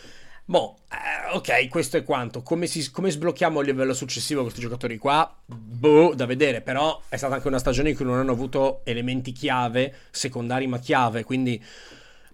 Boh, 0.45 0.79
eh, 0.91 1.35
ok, 1.37 1.69
questo 1.69 1.97
è 1.97 2.05
quanto. 2.05 2.43
Come, 2.43 2.67
si- 2.69 2.91
come 2.93 3.11
sblocchiamo 3.11 3.61
il 3.61 3.67
livello 3.67 3.95
successivo 3.95 4.43
questi 4.43 4.61
giocatori 4.61 4.97
qua? 4.99 5.33
Boh, 5.47 6.15
da 6.15 6.27
vedere. 6.27 6.61
Però 6.61 7.01
è 7.09 7.17
stata 7.17 7.35
anche 7.35 7.49
una 7.49 7.59
stagione 7.59 7.91
in 7.91 7.97
cui 7.97 8.05
non 8.05 8.19
hanno 8.19 8.33
avuto 8.33 8.83
elementi 8.85 9.33
chiave, 9.33 9.93
secondari 10.11 10.67
ma 10.69 10.79
chiave, 10.79 11.25
quindi 11.25 11.61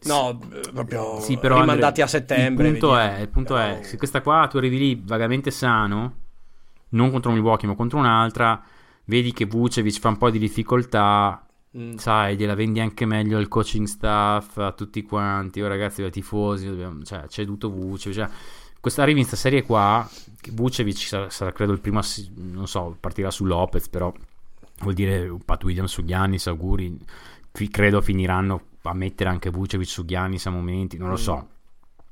no, 0.04 0.40
eh, 0.52 0.70
proprio 0.72 1.20
Sì, 1.20 1.36
però 1.38 1.60
rimandati 1.60 2.00
Andre, 2.00 2.02
a 2.02 2.06
settembre. 2.06 2.66
Il 2.68 2.72
punto, 2.78 2.96
è, 2.96 3.18
il 3.20 3.28
punto 3.28 3.56
è, 3.56 3.70
Però- 3.72 3.82
se 3.82 3.96
questa 3.96 4.20
qua 4.22 4.46
tu 4.50 4.56
arrivi 4.58 4.78
lì 4.78 5.02
vagamente 5.04 5.50
sano, 5.50 6.14
non 6.90 7.10
contro 7.10 7.30
Milwaukee 7.32 7.68
ma 7.68 7.74
contro 7.74 7.98
un'altra, 7.98 8.62
vedi 9.04 9.32
che 9.32 9.44
Vucevic 9.46 9.98
fa 9.98 10.08
un 10.08 10.16
po' 10.18 10.30
di 10.30 10.38
difficoltà, 10.38 11.42
Mm. 11.76 11.96
sai, 11.96 12.34
gliela 12.36 12.54
vendi 12.54 12.80
anche 12.80 13.04
meglio 13.04 13.36
al 13.36 13.46
coaching 13.46 13.86
staff, 13.86 14.56
a 14.56 14.72
tutti 14.72 15.02
quanti, 15.02 15.60
oh, 15.60 15.68
ragazzi, 15.68 16.02
ai 16.02 16.10
tifosi, 16.10 16.66
dobbiamo- 16.66 17.02
cioè, 17.02 17.24
c'è 17.26 17.44
tutto 17.44 17.70
Vucevic. 17.70 18.16
Cioè, 18.16 18.28
questa 18.80 19.02
arrivi 19.02 19.20
in 19.20 19.26
questa 19.26 19.48
serie 19.48 19.62
qua, 19.64 20.08
Vucevic 20.52 20.96
sarà, 20.96 21.28
sarà, 21.28 21.52
credo 21.52 21.72
il 21.72 21.80
primo, 21.80 21.98
assi- 21.98 22.32
non 22.36 22.66
so, 22.66 22.96
partirà 22.98 23.30
su 23.30 23.44
Lopez, 23.44 23.86
però 23.90 24.10
vuol 24.80 24.94
dire 24.94 25.30
Pat 25.44 25.62
Williams 25.64 25.92
su 25.92 26.04
Giannis, 26.04 26.46
auguri, 26.46 26.98
credo 27.70 28.00
finiranno 28.00 28.62
a 28.82 28.94
mettere 28.94 29.28
anche 29.30 29.50
Vucevic 29.50 29.88
su 29.88 30.04
Giannis 30.04 30.46
a 30.46 30.50
momenti, 30.50 30.96
non 30.96 31.08
lo 31.10 31.16
so. 31.16 31.48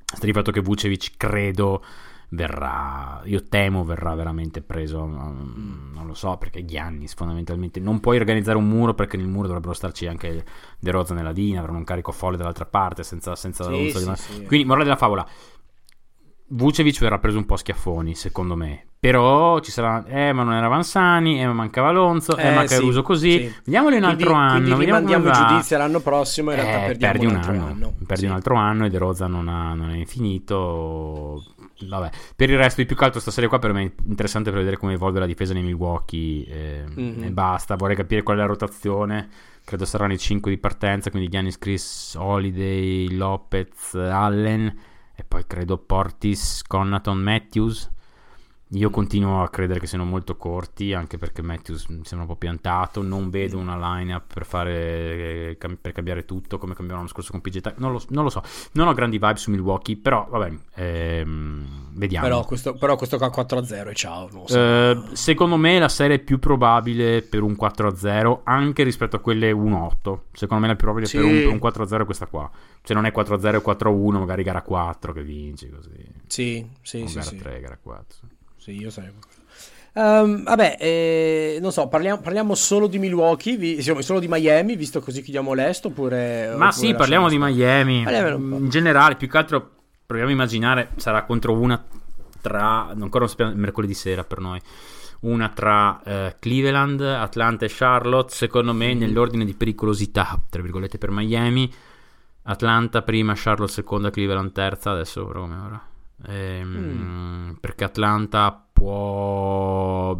Sta 0.05 0.25
di 0.25 0.33
fatto 0.33 0.51
che 0.51 0.61
Vucevic 0.61 1.17
credo 1.17 1.83
verrà, 2.29 3.21
io 3.23 3.43
temo 3.43 3.85
verrà 3.85 4.13
veramente 4.13 4.61
preso, 4.61 5.05
mm, 5.05 5.93
non 5.93 6.05
lo 6.07 6.13
so, 6.13 6.37
perché 6.37 6.65
Giannis 6.65 7.13
fondamentalmente 7.13 7.79
non 7.79 7.99
puoi 7.99 8.17
organizzare 8.17 8.57
un 8.57 8.67
muro 8.67 8.93
perché 8.93 9.15
nel 9.17 9.27
muro 9.27 9.47
dovrebbero 9.47 9.73
starci 9.73 10.07
anche 10.07 10.45
De 10.79 10.91
Rosa 10.91 11.13
nella 11.13 11.31
linea, 11.31 11.59
avranno 11.59 11.77
un 11.77 11.83
carico 11.85 12.11
folle 12.11 12.37
dall'altra 12.37 12.65
parte 12.65 13.03
senza, 13.03 13.35
senza 13.35 13.63
Sì, 13.63 13.69
Alonso 13.69 13.99
sì, 13.99 14.05
di- 14.05 14.15
sì. 14.15 14.45
Quindi, 14.45 14.65
morale 14.65 14.83
della 14.85 14.97
favola, 14.97 15.25
Vucevic 16.49 16.99
verrà 16.99 17.19
preso 17.19 17.37
un 17.37 17.45
po' 17.45 17.53
a 17.55 17.57
schiaffoni, 17.57 18.15
secondo 18.15 18.55
me. 18.55 18.86
Però 18.99 19.59
ci 19.59 19.69
sarà, 19.71 20.03
eh, 20.07 20.33
ma 20.33 20.41
non 20.43 20.53
era 20.53 20.67
Vanzani, 20.67 21.39
eh, 21.39 21.45
ma 21.45 21.53
mancava 21.53 21.89
Alonso, 21.89 22.35
eh, 22.35 22.47
Eh, 22.47 22.53
ma 22.55 22.65
sì, 22.65 22.75
Caruso 22.75 23.03
così. 23.03 23.31
sì. 23.31 23.53
Vediamoli 23.65 23.95
un 23.97 24.01
Quindi- 24.01 24.23
altro 24.23 24.33
anno. 24.35 24.51
Quindi 24.53 24.69
vediamo 24.71 24.85
rimandiamo 24.85 25.23
come 25.23 25.35
i 25.35 25.39
va. 25.39 25.47
giudizi 25.49 25.75
all'anno 25.75 25.99
prossimo. 25.99 26.49
In 26.51 26.55
realtà 26.57 26.77
Eh, 26.83 26.85
perdiamo 26.87 27.11
perdi 27.13 27.25
un 27.25 27.31
un 27.31 27.37
altro 27.37 27.51
anno, 27.53 27.65
anno. 27.67 27.93
perdi 28.05 28.21
Sì. 28.23 28.25
un 28.25 28.31
altro 28.33 28.55
anno 28.55 28.85
e 28.85 28.89
De 28.89 28.97
Rosa 28.97 29.27
non, 29.27 29.47
ha- 29.47 29.73
non 29.75 29.91
è 29.91 30.03
finito. 30.05 31.43
Vabbè. 31.79 32.09
Per 32.35 32.49
il 32.49 32.57
resto, 32.57 32.81
di 32.81 32.87
più 32.87 32.95
che 32.95 33.03
altro, 33.05 33.19
sta 33.19 33.29
serie 33.29 33.47
qua 33.47 33.59
per 33.59 33.71
me 33.71 33.83
è 33.83 33.91
interessante 34.07 34.49
per 34.49 34.59
vedere 34.59 34.77
come 34.77 34.93
evolve 34.93 35.19
la 35.19 35.27
difesa 35.27 35.53
nei 35.53 35.61
Milwaukee. 35.63 36.45
eh, 36.47 36.83
Mhm. 36.87 37.23
E 37.23 37.29
basta. 37.31 37.75
Vorrei 37.75 37.95
capire 37.95 38.23
qual 38.23 38.37
è 38.37 38.39
la 38.39 38.47
rotazione. 38.47 39.29
Credo 39.63 39.85
saranno 39.85 40.13
i 40.13 40.17
5 40.17 40.49
di 40.49 40.57
partenza. 40.57 41.11
Quindi 41.11 41.29
Giannis, 41.29 41.59
Chris, 41.59 42.15
Holiday, 42.17 43.15
Lopez, 43.15 43.93
Allen. 43.93 44.75
E 45.15 45.23
poi 45.27 45.43
credo 45.45 45.77
Portis, 45.77 46.63
Connaton, 46.65 47.19
Matthews. 47.19 47.91
Io 48.71 48.89
continuo 48.89 49.43
a 49.43 49.49
credere 49.49 49.79
che 49.79 49.87
siano 49.87 50.03
molto 50.03 50.35
corti, 50.35 50.93
anche 50.93 51.17
perché 51.17 51.41
Matthews 51.41 51.85
mi 51.87 52.01
sembra 52.03 52.27
un 52.27 52.33
po' 52.33 52.35
piantato. 52.35 53.01
Non 53.01 53.29
vedo 53.29 53.57
una 53.57 53.77
lineup 53.97 54.33
per 54.33 54.45
fare 54.45 55.55
per 55.57 55.93
cambiare 55.93 56.25
tutto 56.25 56.57
come 56.57 56.73
cambiavano 56.73 56.97
l'anno 57.05 57.07
scorso 57.07 57.31
con 57.31 57.39
PG. 57.39 57.75
Non 57.77 57.93
lo, 57.93 58.03
non 58.09 58.25
lo 58.25 58.29
so. 58.29 58.43
Non 58.73 58.89
ho 58.89 58.93
grandi 58.93 59.19
vibe 59.19 59.37
su 59.37 59.51
Milwaukee, 59.51 59.95
però 59.95 60.27
vabbè, 60.29 60.51
ehm, 60.75 61.93
vediamo. 61.93 62.27
Però 62.27 62.43
questo, 62.43 62.73
però 62.73 62.97
questo 62.97 63.17
qua 63.17 63.29
4-0 63.29 63.87
e 63.89 63.93
ciao. 63.93 64.29
so. 64.45 64.57
Eh, 64.57 65.01
secondo 65.13 65.55
me 65.55 65.79
la 65.79 65.89
serie 65.89 66.17
è 66.17 66.19
più 66.19 66.37
probabile 66.37 67.21
per 67.21 67.43
un 67.43 67.55
4-0 67.57 68.41
anche 68.43 68.83
rispetto 68.83 69.15
a 69.15 69.19
quelle 69.19 69.49
1-8. 69.51 70.19
Secondo 70.33 70.63
me 70.63 70.67
la 70.67 70.75
più 70.75 70.83
probabile 70.83 71.05
Sì. 71.07 71.17
per, 71.17 71.25
un, 71.25 71.31
per 71.31 71.47
un 71.47 71.85
4-0 71.87 72.01
è 72.01 72.05
questa 72.05 72.25
qua. 72.25 72.51
Se 72.83 72.93
non 72.93 73.05
è 73.05 73.13
4-0 73.15 73.55
e 73.55 73.61
4-1, 73.61 74.17
magari 74.19 74.43
gara 74.43 74.61
4 74.61 75.13
che 75.13 75.23
vinci 75.23 75.69
così. 75.69 76.05
sì, 76.27 76.67
sì, 76.81 77.01
o 77.01 77.07
sì. 77.07 77.13
gara 77.13 77.27
sì. 77.27 77.37
3, 77.37 77.59
gara 77.61 77.77
4. 77.81 78.27
Sì, 78.67 78.81
io 78.81 78.89
sarei. 78.89 79.13
Ehm, 79.93 80.43
vabbè, 80.43 80.75
eh, 80.77 81.57
non 81.61 81.71
so, 81.71 81.87
parliamo, 81.87 82.19
parliamo 82.19 82.53
solo 82.53 82.87
di 82.87 82.99
Milwaukee, 82.99 83.55
vi- 83.55 83.81
solo 83.81 84.19
di 84.19 84.27
Miami, 84.27 84.75
visto 84.75 84.99
così 84.99 85.21
chiudiamo 85.21 85.53
l'est, 85.53 85.85
oppure... 85.85 86.47
Ma 86.57 86.67
oppure 86.67 86.71
sì, 86.73 86.93
parliamo 86.93 87.29
di 87.29 87.37
Miami. 87.37 88.01
In 88.01 88.67
generale, 88.69 89.15
più 89.15 89.29
che 89.29 89.37
altro 89.37 89.71
proviamo 90.05 90.31
a 90.31 90.35
immaginare 90.35 90.89
sarà 90.97 91.23
contro 91.23 91.53
una 91.53 91.81
tra 92.41 92.87
ancora 92.89 93.19
non 93.19 93.29
sappiamo 93.29 93.53
mercoledì 93.55 93.93
sera 93.93 94.25
per 94.25 94.39
noi. 94.39 94.59
Una 95.21 95.47
tra 95.49 96.01
eh, 96.03 96.35
Cleveland, 96.37 96.99
Atlanta 96.99 97.63
e 97.63 97.69
Charlotte, 97.71 98.33
secondo 98.33 98.73
me 98.73 98.93
Mm. 98.93 98.99
nell'ordine 98.99 99.45
di 99.45 99.53
pericolosità, 99.53 100.37
tra 100.49 100.61
virgolette 100.61 100.97
per 100.97 101.09
Miami. 101.11 101.73
Atlanta 102.43 103.01
prima, 103.01 103.31
Charlotte 103.33 103.71
seconda, 103.71 104.09
Cleveland 104.09 104.51
terza, 104.51 104.91
adesso 104.91 105.25
come 105.25 105.55
ora. 105.55 105.81
Ehm, 106.25 106.75
Mm. 107.49 107.51
Perché 107.59 107.83
Atlanta 107.83 108.65
può 108.73 110.17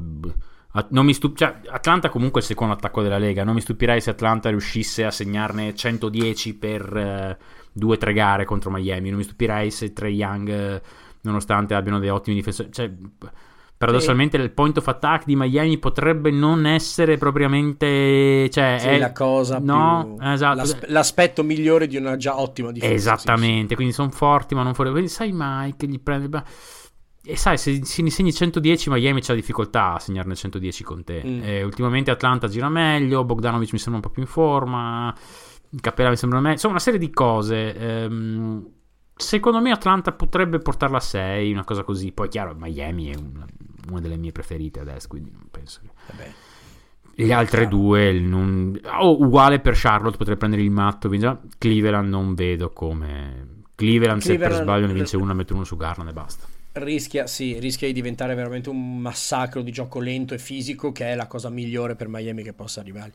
non 0.90 1.06
mi 1.06 1.14
stup- 1.14 1.36
cioè, 1.36 1.60
Atlanta 1.70 2.10
comunque 2.10 2.40
è 2.40 2.44
il 2.44 2.50
secondo 2.50 2.74
attacco 2.74 3.02
della 3.02 3.18
Lega. 3.18 3.44
Non 3.44 3.56
mi 3.56 3.62
stupirei 3.62 4.00
se 4.00 4.12
Atlanta 4.12 4.50
riuscisse 4.50 5.04
a 5.06 5.12
segnarne 5.12 5.74
110 5.74 6.56
per 6.56 6.96
eh, 6.96 7.38
due 7.72 7.96
o 7.96 7.98
tre 7.98 8.14
gare 8.14 8.46
contro 8.46 8.70
Miami. 8.70 9.10
Non 9.10 9.18
mi 9.18 9.24
stupirei 9.24 9.72
se 9.72 9.92
Trey 9.94 10.14
Young, 10.14 10.50
eh, 10.50 10.82
nonostante 11.22 11.74
abbiano 11.74 11.98
dei 12.00 12.10
ottimi 12.10 12.36
difensori, 12.36 12.72
cioè, 12.72 12.92
paradossalmente 13.78 14.38
il 14.38 14.52
point 14.52 14.78
of 14.78 14.88
attack 14.88 15.26
di 15.26 15.36
Miami 15.36 15.78
potrebbe 15.78 16.32
non 16.32 16.66
essere 16.66 17.18
propriamente 17.18 18.50
cioè 18.50 18.78
Sì, 18.80 18.88
è 18.88 18.98
la 18.98 19.12
cosa 19.12 19.60
no, 19.62 20.16
più... 20.18 20.28
esatto. 20.28 20.56
l'as- 20.56 20.88
l'aspetto 20.88 21.44
migliore 21.44 21.88
di 21.88 21.98
una 21.98 22.18
già 22.18 22.40
ottima 22.40 22.72
difesa. 22.72 22.94
Esattamente, 22.94 23.76
quindi 23.76 23.94
sono 23.94 24.10
forti 24.10 24.56
ma 24.56 24.64
non 24.64 24.74
fuori. 24.74 24.92
Quindi 24.92 25.10
sai 25.10 25.32
mai 25.32 25.76
che 25.76 25.88
gli 25.88 26.00
prende. 26.00 26.44
E 27.30 27.36
sai, 27.36 27.58
se, 27.58 27.84
se 27.84 28.02
ne 28.02 28.10
segni 28.10 28.32
110, 28.32 28.90
Miami 28.90 29.22
c'ha 29.22 29.34
difficoltà 29.34 29.96
a 29.96 30.00
segnarne 30.00 30.34
110 30.34 30.84
con 30.84 31.04
te. 31.04 31.22
Mm. 31.26 31.44
Eh, 31.44 31.64
ultimamente 31.64 32.10
Atlanta 32.10 32.48
gira 32.48 32.70
meglio, 32.70 33.26
Bogdanovic 33.26 33.74
mi 33.74 33.80
sembra 33.80 34.02
un 34.02 34.08
po' 34.08 34.14
più 34.14 34.22
in 34.22 34.30
forma, 34.30 35.14
Capella 35.82 36.10
mi 36.10 36.16
sembra 36.16 36.40
meglio. 36.40 36.54
Insomma, 36.54 36.76
una 36.76 36.82
serie 36.84 37.00
di 37.00 37.12
cose. 37.12 37.76
Ehm, 37.76 38.66
secondo 39.18 39.60
me 39.60 39.72
Atlanta 39.72 40.12
potrebbe 40.12 40.60
portarla 40.60 40.98
a 40.98 41.02
6, 41.02 41.52
una 41.52 41.64
cosa 41.64 41.84
così. 41.84 42.12
Poi, 42.12 42.30
chiaro, 42.30 42.56
Miami 42.58 43.10
è 43.10 43.16
una, 43.16 43.46
una 43.90 44.00
delle 44.00 44.18
mie 44.18 44.32
preferite 44.32 44.80
adesso, 44.80 45.08
quindi 45.08 45.32
non 45.32 45.48
penso 45.52 45.82
che... 45.82 45.90
Vabbè. 46.12 46.34
Le 47.20 47.34
altre 47.34 47.68
due, 47.68 48.14
non... 48.20 48.80
oh, 49.00 49.20
uguale 49.20 49.60
per 49.60 49.74
Charlotte, 49.76 50.18
potrei 50.18 50.38
prendere 50.38 50.62
il 50.62 50.70
matto. 50.70 51.10
Cleveland 51.58 52.08
non 52.08 52.36
vedo 52.36 52.72
come. 52.72 53.64
Cleveland, 53.74 54.22
se 54.22 54.38
per 54.38 54.50
Cleveland- 54.50 54.64
sbaglio 54.64 54.86
ne 54.86 54.94
vince 54.94 55.18
uno, 55.18 55.34
metto 55.34 55.56
uno 55.56 55.64
su 55.64 55.76
Garland 55.78 56.12
e 56.12 56.14
basta. 56.14 56.46
Rischia, 56.80 57.28
sì, 57.28 57.58
rischia 57.60 57.88
di 57.88 57.94
diventare 57.94 58.36
veramente 58.36 58.70
un 58.70 59.00
massacro 59.00 59.62
di 59.62 59.72
gioco 59.72 60.00
lento 60.00 60.34
e 60.34 60.38
fisico, 60.38 60.92
che 60.92 61.12
è 61.12 61.16
la 61.16 61.28
cosa 61.28 61.50
migliore 61.50 61.96
per 61.96 62.08
Miami 62.08 62.44
che 62.44 62.54
possa 62.54 62.80
arrivare. 62.80 63.12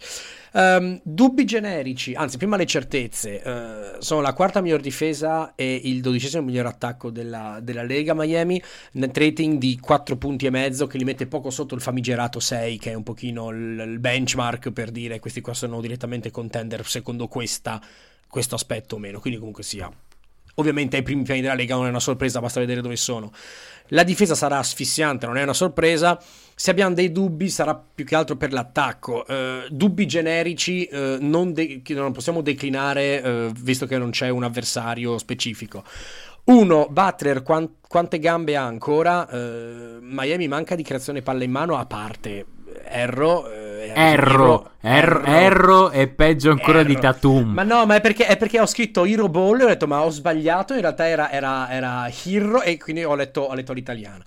Ehm, 0.53 1.01
dubbi 1.03 1.45
generici, 1.45 2.15
anzi, 2.15 2.37
prima 2.39 2.57
le 2.57 2.67
certezze. 2.67 3.43
Eh, 3.43 3.97
sono 4.01 4.21
la 4.21 4.33
quarta 4.33 4.61
miglior 4.61 4.81
difesa 4.81 5.55
e 5.55 5.81
il 5.85 6.01
dodicesimo 6.01 6.43
miglior 6.43 6.67
attacco 6.67 7.11
della, 7.11 7.61
della 7.63 7.83
Lega 7.83 8.15
Miami. 8.15 8.63
Net 8.93 9.17
rating 9.17 9.59
di 9.59 9.79
4 9.81 10.17
punti 10.17 10.47
e 10.47 10.51
mezzo, 10.51 10.87
che 10.87 10.99
li 10.99 11.05
mette 11.05 11.27
poco 11.27 11.51
sotto 11.51 11.75
il 11.75 11.81
famigerato 11.81 12.41
6, 12.41 12.79
che 12.79 12.91
è 12.91 12.95
un 12.95 13.03
pochino 13.03 13.51
il, 13.51 13.85
il 13.87 13.99
benchmark 13.99 14.71
per 14.73 14.91
dire 14.91 15.21
questi 15.21 15.41
qua 15.41 15.55
sono 15.55 15.81
direttamente 15.81 16.31
contender 16.31 16.87
secondo 16.87 17.29
questa, 17.29 17.81
questo 18.29 18.55
aspetto 18.55 18.97
o 18.97 18.99
meno. 18.99 19.21
Quindi, 19.21 19.39
comunque 19.39 19.63
sia. 19.63 19.91
Ovviamente 20.57 20.97
ai 20.97 21.03
primi 21.03 21.23
piani 21.23 21.41
della 21.41 21.55
Lega 21.55 21.75
non 21.77 21.87
è 21.87 21.89
una 21.89 22.01
sorpresa, 22.01 22.41
basta 22.41 22.61
vedere 22.61 22.83
dove 22.83 22.97
sono. 22.97 23.33
La 23.89 24.05
difesa 24.05 24.35
sarà 24.35 24.59
asfissiante, 24.59 25.27
non 25.27 25.37
è 25.37 25.43
una 25.43 25.55
sorpresa. 25.55 26.19
Se 26.55 26.71
abbiamo 26.71 26.95
dei 26.95 27.11
dubbi 27.11 27.49
sarà 27.49 27.75
più 27.75 28.05
che 28.05 28.15
altro 28.15 28.37
per 28.37 28.53
l'attacco. 28.53 29.27
Eh, 29.27 29.67
dubbi 29.71 30.07
generici 30.07 30.85
eh, 30.85 31.19
non 31.21 31.53
de- 31.53 31.81
che 31.83 31.95
non 31.95 32.13
possiamo 32.13 32.43
declinare 32.43 33.23
eh, 33.23 33.51
visto 33.61 33.87
che 33.87 33.99
non 33.99 34.11
c'è 34.11 34.29
un 34.29 34.45
avversario 34.45 35.19
specifico. 35.19 35.85
Uno, 36.45 36.89
Butler, 36.91 37.43
quan- 37.43 37.77
quante 37.87 38.19
gambe 38.19 38.57
ha 38.57 38.65
ancora? 38.65 39.29
Eh, 39.29 39.99
Miami 40.01 40.49
manca 40.49 40.75
di 40.75 40.83
creazione 40.83 41.23
palla 41.23 41.45
in 41.45 41.51
mano 41.51 41.77
a 41.77 41.87
parte. 41.87 42.45
Erro. 42.85 43.62
Eh, 43.83 43.93
Erro, 43.95 44.71
erro, 44.81 45.23
erro 45.25 45.91
è 45.91 46.07
peggio 46.09 46.51
ancora 46.51 46.83
di 46.83 46.93
Erro. 46.93 47.01
Tatum. 47.01 47.51
Ma 47.53 47.63
no, 47.63 47.85
ma 47.87 47.97
è 47.97 48.01
perché, 48.01 48.27
è 48.27 48.37
perché 48.37 48.61
ho 48.61 48.67
scritto 48.67 49.05
Hero 49.05 49.29
Ball 49.29 49.61
e 49.61 49.65
ho 49.65 49.69
detto 49.69 49.87
ma 49.87 50.03
ho 50.03 50.11
sbagliato, 50.11 50.75
in 50.75 50.81
realtà 50.81 51.07
era, 51.09 51.31
era, 51.31 51.71
era 51.71 52.09
Hero 52.25 52.63
e 52.63 52.77
quindi 52.79 53.05
ho 53.05 53.15
letto, 53.15 53.43
ho 53.43 53.55
letto 53.55 53.73
l'italiano. 53.73 54.23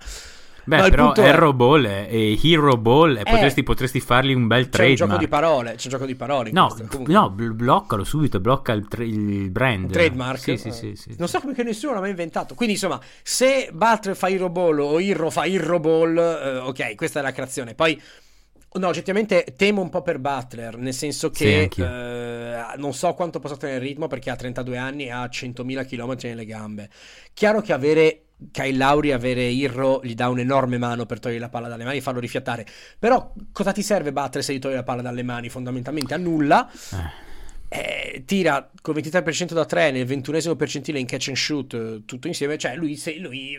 Beh, 0.68 0.78
No, 0.78 0.84
il 0.86 0.90
però 0.90 1.04
punto 1.12 1.22
è- 1.22 1.52
Ball 1.52 1.86
è- 1.86 2.08
e 2.10 2.40
Hero 2.42 2.76
Ball 2.76 3.18
e 3.18 3.20
Eh. 3.20 3.22
potresti, 3.30 3.62
potresti 3.62 4.00
fargli 4.00 4.34
un 4.34 4.48
bel 4.48 4.68
C'è 4.68 4.84
un 4.84 4.94
gioco 4.96 5.10
trademark. 5.16 5.20
di 5.20 5.28
parole, 5.28 5.70
c'è 5.76 5.84
un 5.84 5.90
gioco 5.90 6.06
di 6.06 6.14
parole. 6.16 6.50
No, 6.50 6.66
questo, 6.66 7.02
no, 7.06 7.30
bl- 7.30 7.52
bloccalo 7.54 8.02
subito, 8.02 8.40
blocca 8.40 8.72
il, 8.72 8.88
tra- 8.88 9.04
il 9.04 9.48
brand. 9.52 9.84
Un 9.84 9.90
trademark? 9.92 10.38
Sì, 10.40 10.56
sì, 10.56 10.68
Eh. 10.68 10.72
sì. 10.72 10.94
sì. 10.96 11.14
Non 11.18 11.28
so 11.28 11.38
come 11.38 11.54
che 11.54 11.62
nessuno 11.62 11.94
l'ha 11.94 12.00
mai 12.00 12.10
inventato. 12.10 12.56
Quindi, 12.56 12.74
insomma, 12.74 12.98
se 13.22 13.68
Butler 13.72 14.16
fa 14.16 14.28
Hero 14.28 14.48
Ball 14.48 14.80
o 14.80 14.98
Hero 14.98 15.30
fa 15.30 15.46
Hero 15.46 15.78
Ball, 15.78 16.18
eh, 16.18 16.56
ok, 16.58 16.96
questa 16.96 17.20
è 17.20 17.22
la 17.22 17.30
creazione. 17.30 17.74
Poi, 17.74 18.02
no, 18.78 18.88
oggettivamente 18.88 19.54
temo 19.56 19.80
un 19.82 19.88
po' 19.90 20.02
per 20.02 20.18
Butler, 20.18 20.76
nel 20.76 20.94
senso 20.94 21.30
Sì, 21.32 21.44
che 21.44 21.60
anch'io. 21.62 21.84
eh, 21.84 22.76
non 22.78 22.92
so 22.94 23.14
quanto 23.14 23.38
possa 23.40 23.56
tenere 23.56 23.78
il 23.78 23.84
ritmo 23.88 24.06
perché 24.06 24.30
ha 24.30 24.36
32 24.36 24.76
anni 24.76 25.04
e 25.06 25.10
ha 25.10 25.24
100.000 25.24 25.84
km 25.86 26.16
nelle 26.22 26.44
gambe. 26.46 26.88
Chiaro 27.34 27.60
che 27.60 27.72
avere 27.72 28.20
Kyle 28.52 28.76
Lauri, 28.76 29.12
avere 29.12 29.44
Irro 29.44 30.00
gli 30.02 30.14
dà 30.14 30.28
un'enorme 30.28 30.76
mano 30.78 31.06
per 31.06 31.18
togliere 31.20 31.40
la 31.40 31.48
palla 31.48 31.68
dalle 31.68 31.84
mani 31.84 31.98
e 31.98 32.00
farlo 32.02 32.20
rifiatare. 32.20 32.66
Però 32.98 33.32
cosa 33.52 33.72
ti 33.72 33.82
serve 33.82 34.12
Butler 34.12 34.44
se 34.44 34.54
gli 34.54 34.58
togli 34.58 34.74
la 34.74 34.82
palla 34.82 35.02
dalle 35.02 35.22
mani? 35.22 35.48
Fondamentalmente 35.48 36.12
a 36.14 36.18
nulla. 36.18 36.68
Eh. 36.70 37.24
Eh, 37.68 38.22
tira 38.24 38.70
col 38.80 38.94
23% 38.94 39.52
da 39.52 39.64
3 39.64 39.90
nel 39.90 40.06
21esimo 40.06 40.54
percentile 40.54 41.00
in 41.00 41.06
catch 41.06 41.28
and 41.28 41.36
shoot 41.36 41.74
eh, 41.74 42.02
tutto 42.04 42.28
insieme 42.28 42.56
cioè 42.58 42.76
lui, 42.76 42.94
se, 42.94 43.18
lui 43.18 43.58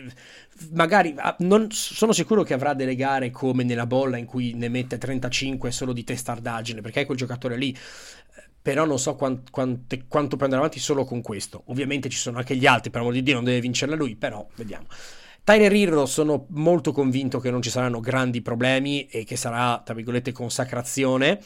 magari 0.70 1.14
non, 1.40 1.70
sono 1.70 2.12
sicuro 2.12 2.42
che 2.42 2.54
avrà 2.54 2.72
delle 2.72 2.94
gare 2.94 3.30
come 3.30 3.64
nella 3.64 3.86
bolla 3.86 4.16
in 4.16 4.24
cui 4.24 4.54
ne 4.54 4.70
mette 4.70 4.96
35 4.96 5.70
solo 5.70 5.92
di 5.92 6.04
testardaggine 6.04 6.80
perché 6.80 7.02
è 7.02 7.06
quel 7.06 7.18
giocatore 7.18 7.56
lì. 7.56 7.76
Però 8.60 8.84
non 8.84 8.98
so 8.98 9.14
quant- 9.14 9.50
quante- 9.50 10.04
quanto 10.08 10.36
prenderà 10.36 10.60
avanti 10.60 10.80
solo 10.80 11.04
con 11.04 11.22
questo. 11.22 11.62
Ovviamente 11.66 12.08
ci 12.08 12.18
sono 12.18 12.38
anche 12.38 12.56
gli 12.56 12.66
altri 12.66 12.90
per 12.90 13.00
amor 13.00 13.12
di 13.12 13.22
Dio 13.22 13.34
non 13.34 13.44
deve 13.44 13.60
vincerla 13.60 13.94
lui 13.94 14.16
però 14.16 14.46
vediamo. 14.56 14.86
Tyler 15.44 15.72
Hero 15.72 16.04
sono 16.06 16.46
molto 16.50 16.92
convinto 16.92 17.40
che 17.40 17.50
non 17.50 17.62
ci 17.62 17.70
saranno 17.70 18.00
grandi 18.00 18.42
problemi 18.42 19.06
e 19.06 19.24
che 19.24 19.36
sarà 19.36 19.80
tra 19.82 19.94
virgolette 19.94 20.32
consacrazione 20.32 21.40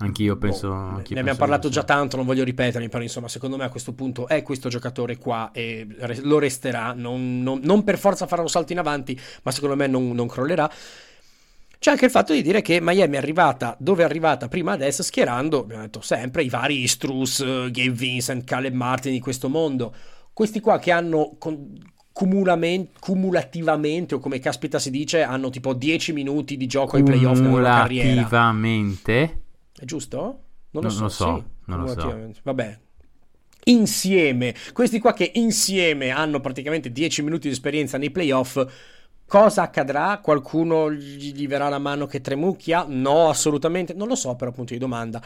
Anch'io 0.00 0.36
penso. 0.36 0.68
Boh, 0.68 0.74
anch'io 0.74 1.14
ne 1.14 1.20
abbiamo 1.20 1.38
parlato 1.38 1.68
già 1.68 1.82
tanto, 1.82 2.16
non 2.16 2.24
voglio 2.24 2.44
ripetermi, 2.44 2.88
però 2.88 3.02
insomma, 3.02 3.28
secondo 3.28 3.56
me 3.56 3.64
a 3.64 3.68
questo 3.68 3.92
punto 3.92 4.28
è 4.28 4.42
questo 4.42 4.68
giocatore 4.68 5.16
qua 5.16 5.50
e 5.52 5.86
re- 5.98 6.20
lo 6.22 6.38
resterà. 6.38 6.92
Non, 6.92 7.42
non- 7.42 7.60
non 7.62 7.82
per 7.82 7.98
forza 7.98 8.26
farà 8.26 8.42
un 8.42 8.48
salto 8.48 8.72
in 8.72 8.78
avanti, 8.78 9.18
ma 9.42 9.50
secondo 9.50 9.76
me 9.76 9.86
non, 9.86 10.10
non 10.12 10.28
crollerà. 10.28 10.70
C'è 11.80 11.92
anche 11.92 12.06
il 12.06 12.10
fatto 12.10 12.32
di 12.32 12.42
dire 12.42 12.60
che 12.60 12.80
Miami 12.80 13.14
è 13.14 13.18
arrivata 13.18 13.76
dove 13.78 14.02
è 14.02 14.04
arrivata 14.04 14.48
prima 14.48 14.72
adesso, 14.72 15.02
schierando, 15.02 15.60
abbiamo 15.60 15.82
detto 15.82 16.00
sempre, 16.00 16.42
i 16.42 16.48
vari 16.48 16.86
Strus, 16.88 17.44
Gabe 17.44 17.90
Vincent, 17.90 18.44
Caleb 18.44 18.74
Martin 18.74 19.12
di 19.12 19.20
questo 19.20 19.48
mondo. 19.48 19.94
Questi 20.32 20.60
qua 20.60 20.78
che 20.78 20.90
hanno 20.90 21.36
con- 21.38 21.76
cumulativamente, 22.12 24.16
o 24.16 24.18
come 24.18 24.40
caspita 24.40 24.78
si 24.78 24.90
dice, 24.90 25.22
hanno 25.22 25.50
tipo 25.50 25.72
10 25.72 26.12
minuti 26.12 26.56
di 26.56 26.66
gioco 26.66 26.96
ai 26.96 27.04
playoff 27.04 27.38
nella 27.38 27.50
carriera. 27.80 28.26
Cumulativamente. 28.26 29.42
È 29.78 29.84
giusto? 29.84 30.18
Non 30.70 30.82
lo 30.82 30.88
Non 30.88 30.90
so. 30.90 31.02
lo 31.02 31.08
so, 31.08 31.36
sì, 31.36 31.44
non 31.66 31.80
lo 31.80 31.86
so. 31.86 32.30
Vabbè. 32.42 32.78
Insieme, 33.64 34.54
questi 34.72 34.98
qua 34.98 35.12
che 35.12 35.30
insieme 35.34 36.10
hanno 36.10 36.40
praticamente 36.40 36.90
10 36.90 37.22
minuti 37.22 37.48
di 37.48 37.52
esperienza 37.54 37.98
nei 37.98 38.10
playoff, 38.10 38.64
cosa 39.26 39.62
accadrà? 39.62 40.18
Qualcuno 40.22 40.90
gli, 40.90 41.32
gli 41.34 41.46
verrà 41.46 41.68
la 41.68 41.78
mano 41.78 42.06
che 42.06 42.20
tremucchia? 42.20 42.86
No, 42.88 43.28
assolutamente, 43.28 43.92
non 43.92 44.08
lo 44.08 44.14
so, 44.14 44.36
però 44.36 44.52
punto 44.52 44.72
di 44.72 44.78
domanda. 44.78 45.22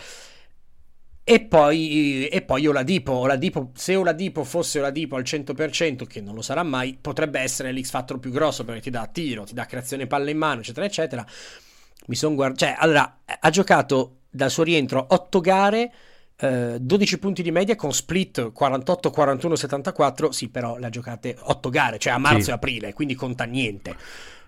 E 1.25 1.41
poi, 1.41 2.27
e 2.27 2.43
poi 2.43 2.67
Oladipo, 2.67 3.13
Oladipo, 3.13 3.71
se 3.75 3.95
Oladipo 3.95 4.43
fosse 4.43 4.81
Oladipo 4.81 5.15
al 5.15 5.23
100%, 5.25 6.05
che 6.05 6.21
non 6.21 6.35
lo 6.35 6.43
sarà 6.43 6.65
mai, 6.65 6.99
potrebbe 7.01 7.39
essere 7.39 7.71
l'X 7.73 7.91
Factor 7.91 8.19
più 8.19 8.33
grosso 8.33 8.65
perché 8.65 8.81
ti 8.81 8.91
dà 8.91 9.07
tiro, 9.07 9.45
ti 9.45 9.55
dà 9.55 9.65
creazione 9.67 10.09
palla 10.09 10.31
in 10.31 10.39
mano, 10.39 10.61
eccetera, 10.61 10.85
eccetera. 10.85 11.25
Mi 12.07 12.17
sono 12.17 12.35
guardato, 12.35 12.65
cioè, 12.65 12.75
allora, 12.77 13.21
ha 13.39 13.51
giocato 13.51 14.22
dal 14.33 14.51
suo 14.51 14.63
rientro 14.65 15.07
8 15.11 15.41
gare, 15.41 15.93
eh, 16.37 16.79
12 16.81 17.19
punti 17.19 17.43
di 17.43 17.51
media 17.53 17.77
con 17.77 17.93
split 17.93 18.51
48, 18.53 19.11
41, 19.11 19.55
74. 19.55 20.33
Sì, 20.33 20.49
però 20.49 20.79
le 20.79 20.87
ha 20.87 20.91
giocate 20.91 21.37
8 21.39 21.69
gare, 21.69 21.99
cioè 21.99 22.15
a 22.15 22.19
marzo 22.19 22.45
Sì. 22.45 22.51
e 22.51 22.53
aprile, 22.55 22.93
quindi 22.95 23.15
conta 23.15 23.45
niente. 23.45 23.95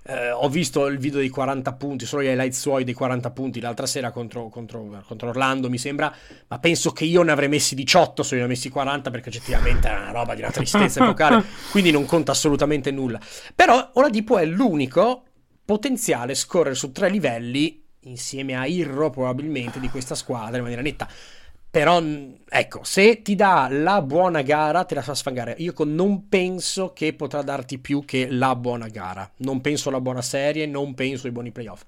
Eh, 0.07 0.31
ho 0.31 0.51
visto 0.51 0.87
il 0.87 0.99
video 0.99 1.19
dei 1.19 1.31
40 1.31 1.73
punti, 1.75 2.05
solo 2.05 2.23
gli 2.23 2.27
highlight 2.27 2.53
suoi 2.53 2.85
dei 2.85 2.93
40 2.93 3.31
punti 3.31 3.59
l'altra 3.61 3.87
sera 3.87 4.11
contro, 4.11 4.49
contro- 4.51 5.03
contro 5.07 5.29
Orlando, 5.31 5.71
mi 5.71 5.79
sembra. 5.79 6.15
Ma 6.49 6.59
penso 6.59 6.91
che 6.93 7.05
io 7.05 7.23
ne 7.23 7.33
avrei 7.33 7.49
messi 7.49 7.75
18 7.75 8.23
se 8.23 8.37
ne 8.37 8.43
ho 8.43 8.47
messi 8.47 8.69
40 8.69 9.11
perché 9.11 9.29
oggettivamente 9.31 9.89
è 9.89 9.97
una 9.99 10.11
roba 10.11 10.35
di 10.35 10.43
una 10.43 10.51
tristezza 10.51 11.03
epocale, 11.03 11.43
quindi 11.71 11.91
non 11.91 12.05
conta 12.05 12.33
assolutamente 12.33 12.91
nulla. 12.91 13.19
Però 13.55 13.93
Oladipo 13.95 14.37
è 14.37 14.45
l'unico 14.45 15.25
potenziale 15.65 16.35
scorrere 16.35 16.75
su 16.75 16.93
tre 16.93 17.09
livelli 17.09 17.84
insieme 18.05 18.57
a 18.57 18.67
Irro 18.67 19.11
probabilmente 19.11 19.81
di 19.81 19.89
questa 19.89 20.15
squadra 20.15 20.57
in 20.57 20.63
maniera 20.63 20.83
netta. 20.83 21.09
Però, 21.75 22.01
ecco, 22.49 22.85
se 22.85 23.23
ti 23.23 23.35
dà 23.35 23.67
la 23.69 24.01
buona 24.01 24.43
gara, 24.43 24.85
te 24.85 24.95
la 24.95 25.03
fa 25.03 25.13
sfangare. 25.13 25.57
Io 25.59 25.75
non 25.79 26.29
penso 26.29 26.93
che 26.93 27.15
potrà 27.15 27.43
darti 27.43 27.79
più 27.79 28.05
che 28.05 28.29
la 28.31 28.55
buona 28.55 28.87
gara. 28.87 29.29
Non 29.39 29.61
penso 29.61 29.89
alla 29.89 30.01
buona 30.01 30.23
serie, 30.23 30.67
non 30.67 30.95
penso 30.95 31.27
ai 31.27 31.33
buoni 31.33 31.51
playoff. 31.51 31.83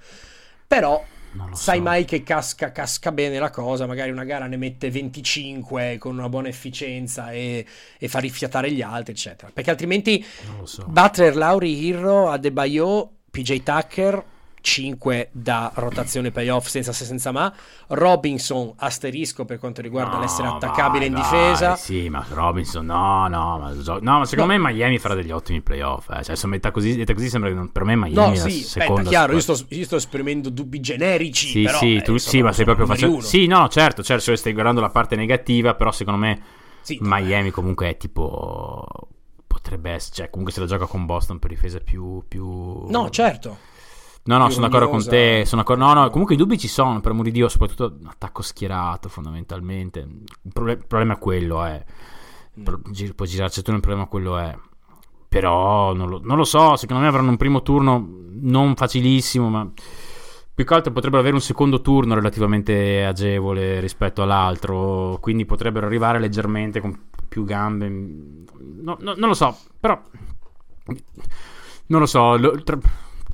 Però, 0.66 1.04
sai 1.52 1.76
so. 1.76 1.82
mai 1.84 2.04
che 2.04 2.24
casca, 2.24 2.72
casca 2.72 3.12
bene 3.12 3.38
la 3.38 3.50
cosa. 3.50 3.86
Magari 3.86 4.10
una 4.10 4.24
gara 4.24 4.48
ne 4.48 4.56
mette 4.56 4.90
25 4.90 5.98
con 5.98 6.18
una 6.18 6.28
buona 6.28 6.48
efficienza 6.48 7.30
e, 7.30 7.64
e 7.96 8.08
fa 8.08 8.18
rifiatare 8.18 8.72
gli 8.72 8.82
altri, 8.82 9.12
eccetera. 9.12 9.52
Perché 9.54 9.70
altrimenti 9.70 10.24
Non 10.46 10.56
lo 10.58 10.66
so. 10.66 10.84
Butler, 10.88 11.36
Lauri, 11.36 11.88
Hero, 11.88 12.28
Adebayo, 12.28 13.18
PJ 13.30 13.62
Tucker 13.62 14.24
5 14.66 15.28
da 15.30 15.70
rotazione 15.76 16.32
playoff 16.32 16.66
senza 16.66 16.92
se 16.92 17.04
senza 17.04 17.30
ma. 17.30 17.52
Robinson 17.86 18.72
asterisco 18.78 19.44
per 19.44 19.60
quanto 19.60 19.80
riguarda 19.80 20.16
No, 20.16 20.22
l'essere 20.22 20.48
attaccabile 20.48 21.08
vai, 21.08 21.08
in 21.08 21.14
difesa. 21.14 21.76
Sì, 21.76 22.08
ma 22.08 22.26
Robinson, 22.28 22.84
no, 22.84 23.28
no, 23.28 23.58
ma, 23.58 23.72
no, 24.00 24.18
ma 24.18 24.24
secondo 24.24 24.52
me 24.52 24.58
Miami 24.58 24.98
farà 24.98 25.14
degli 25.14 25.30
ottimi 25.30 25.60
playoff. 25.60 26.10
Eh. 26.10 26.24
Cioè, 26.24 26.34
sono 26.34 26.52
metta 26.52 26.72
così, 26.72 26.96
detta 26.96 27.14
così 27.14 27.28
sembra 27.28 27.48
che 27.50 27.54
non- 27.54 27.70
per 27.70 27.84
me 27.84 27.94
Miami 27.94 28.14
No, 28.14 28.32
è 28.32 28.50
sì, 28.50 28.62
aspetta, 28.64 29.02
chiaro, 29.02 29.34
io 29.34 29.40
sto, 29.40 29.56
io 29.68 29.84
sto 29.84 29.96
esprimendo 29.96 30.50
dubbi 30.50 30.80
generici, 30.80 31.46
Sì, 31.46 31.62
però, 31.62 31.78
sì, 31.78 31.96
eh, 31.96 32.02
tu, 32.02 32.16
sì, 32.16 32.42
ma 32.42 32.50
sono 32.50 32.64
proprio 32.64 32.86
facendo. 32.86 33.20
Sì, 33.20 33.46
no, 33.46 33.68
certo, 33.68 34.02
certo, 34.02 34.24
cioè 34.24 34.36
stai 34.36 34.52
guardando 34.52 34.80
la 34.80 34.90
parte 34.90 35.14
negativa, 35.14 35.74
però 35.74 35.92
secondo 35.92 36.18
me 36.18 36.42
Sì, 36.80 36.98
Miami 37.02 37.52
comunque 37.52 37.88
è 37.90 37.96
tipo. 37.96 38.84
Potrebbe 39.46 39.92
essere, 39.92 40.14
cioè, 40.16 40.30
comunque 40.30 40.52
se 40.52 40.58
la 40.60 40.66
gioca 40.66 40.86
con 40.86 41.06
Boston 41.06 41.38
per 41.38 41.50
difesa 41.50 41.78
più. 41.78 42.22
più... 42.26 42.86
No, 42.88 43.10
certo. 43.10 43.74
No, 44.26 44.38
no, 44.38 44.50
sono 44.50 44.66
d'accordo 44.68 44.88
con 44.90 45.04
te. 45.06 45.44
Sono 45.46 45.62
d'accordo- 45.62 45.84
No, 45.84 45.92
no, 45.94 46.10
comunque 46.10 46.34
i 46.34 46.38
dubbi 46.38 46.58
ci 46.58 46.68
sono, 46.68 47.00
per 47.00 47.12
amor 47.12 47.24
di 47.24 47.30
Dio, 47.32 47.48
soprattutto 47.48 47.96
attacco 48.06 48.42
schierato, 48.42 49.08
fondamentalmente. 49.08 50.00
Il, 50.00 50.52
proble- 50.52 50.76
problema 50.78 51.14
è 51.14 51.18
quello, 51.18 51.64
è. 51.64 51.84
Mm. 52.58 52.62
Pro- 52.64 52.80
gi- 52.90 53.14
puoi 53.14 53.28
girarci 53.28 53.62
tu, 53.62 53.72
il 53.72 53.80
problema 53.80 54.06
quello 54.06 54.36
è. 54.38 54.56
Però 55.28 55.92
non 55.94 56.08
lo, 56.08 56.20
non 56.22 56.36
lo 56.36 56.44
so, 56.44 56.76
secondo 56.76 57.02
me 57.02 57.08
avranno 57.08 57.30
un 57.30 57.36
primo 57.36 57.62
turno 57.62 58.04
non 58.38 58.74
facilissimo, 58.74 59.48
ma 59.48 59.70
più 60.54 60.64
che 60.64 60.74
altro 60.74 60.92
potrebbero 60.92 61.20
avere 61.20 61.34
un 61.36 61.42
secondo 61.42 61.80
turno 61.82 62.14
relativamente 62.14 63.04
agevole 63.04 63.78
rispetto 63.80 64.22
all'altro, 64.22 65.18
quindi 65.20 65.44
potrebbero 65.44 65.84
arrivare 65.86 66.18
leggermente 66.18 66.80
con 66.80 66.98
più 67.28 67.44
gambe. 67.44 67.88
No, 67.88 68.96
no, 69.00 69.14
non 69.16 69.28
lo 69.28 69.34
so, 69.34 69.54
però 69.78 70.00
non 71.88 72.00
lo 72.00 72.06
so, 72.06 72.36
lo- 72.36 72.62
tra- 72.62 72.78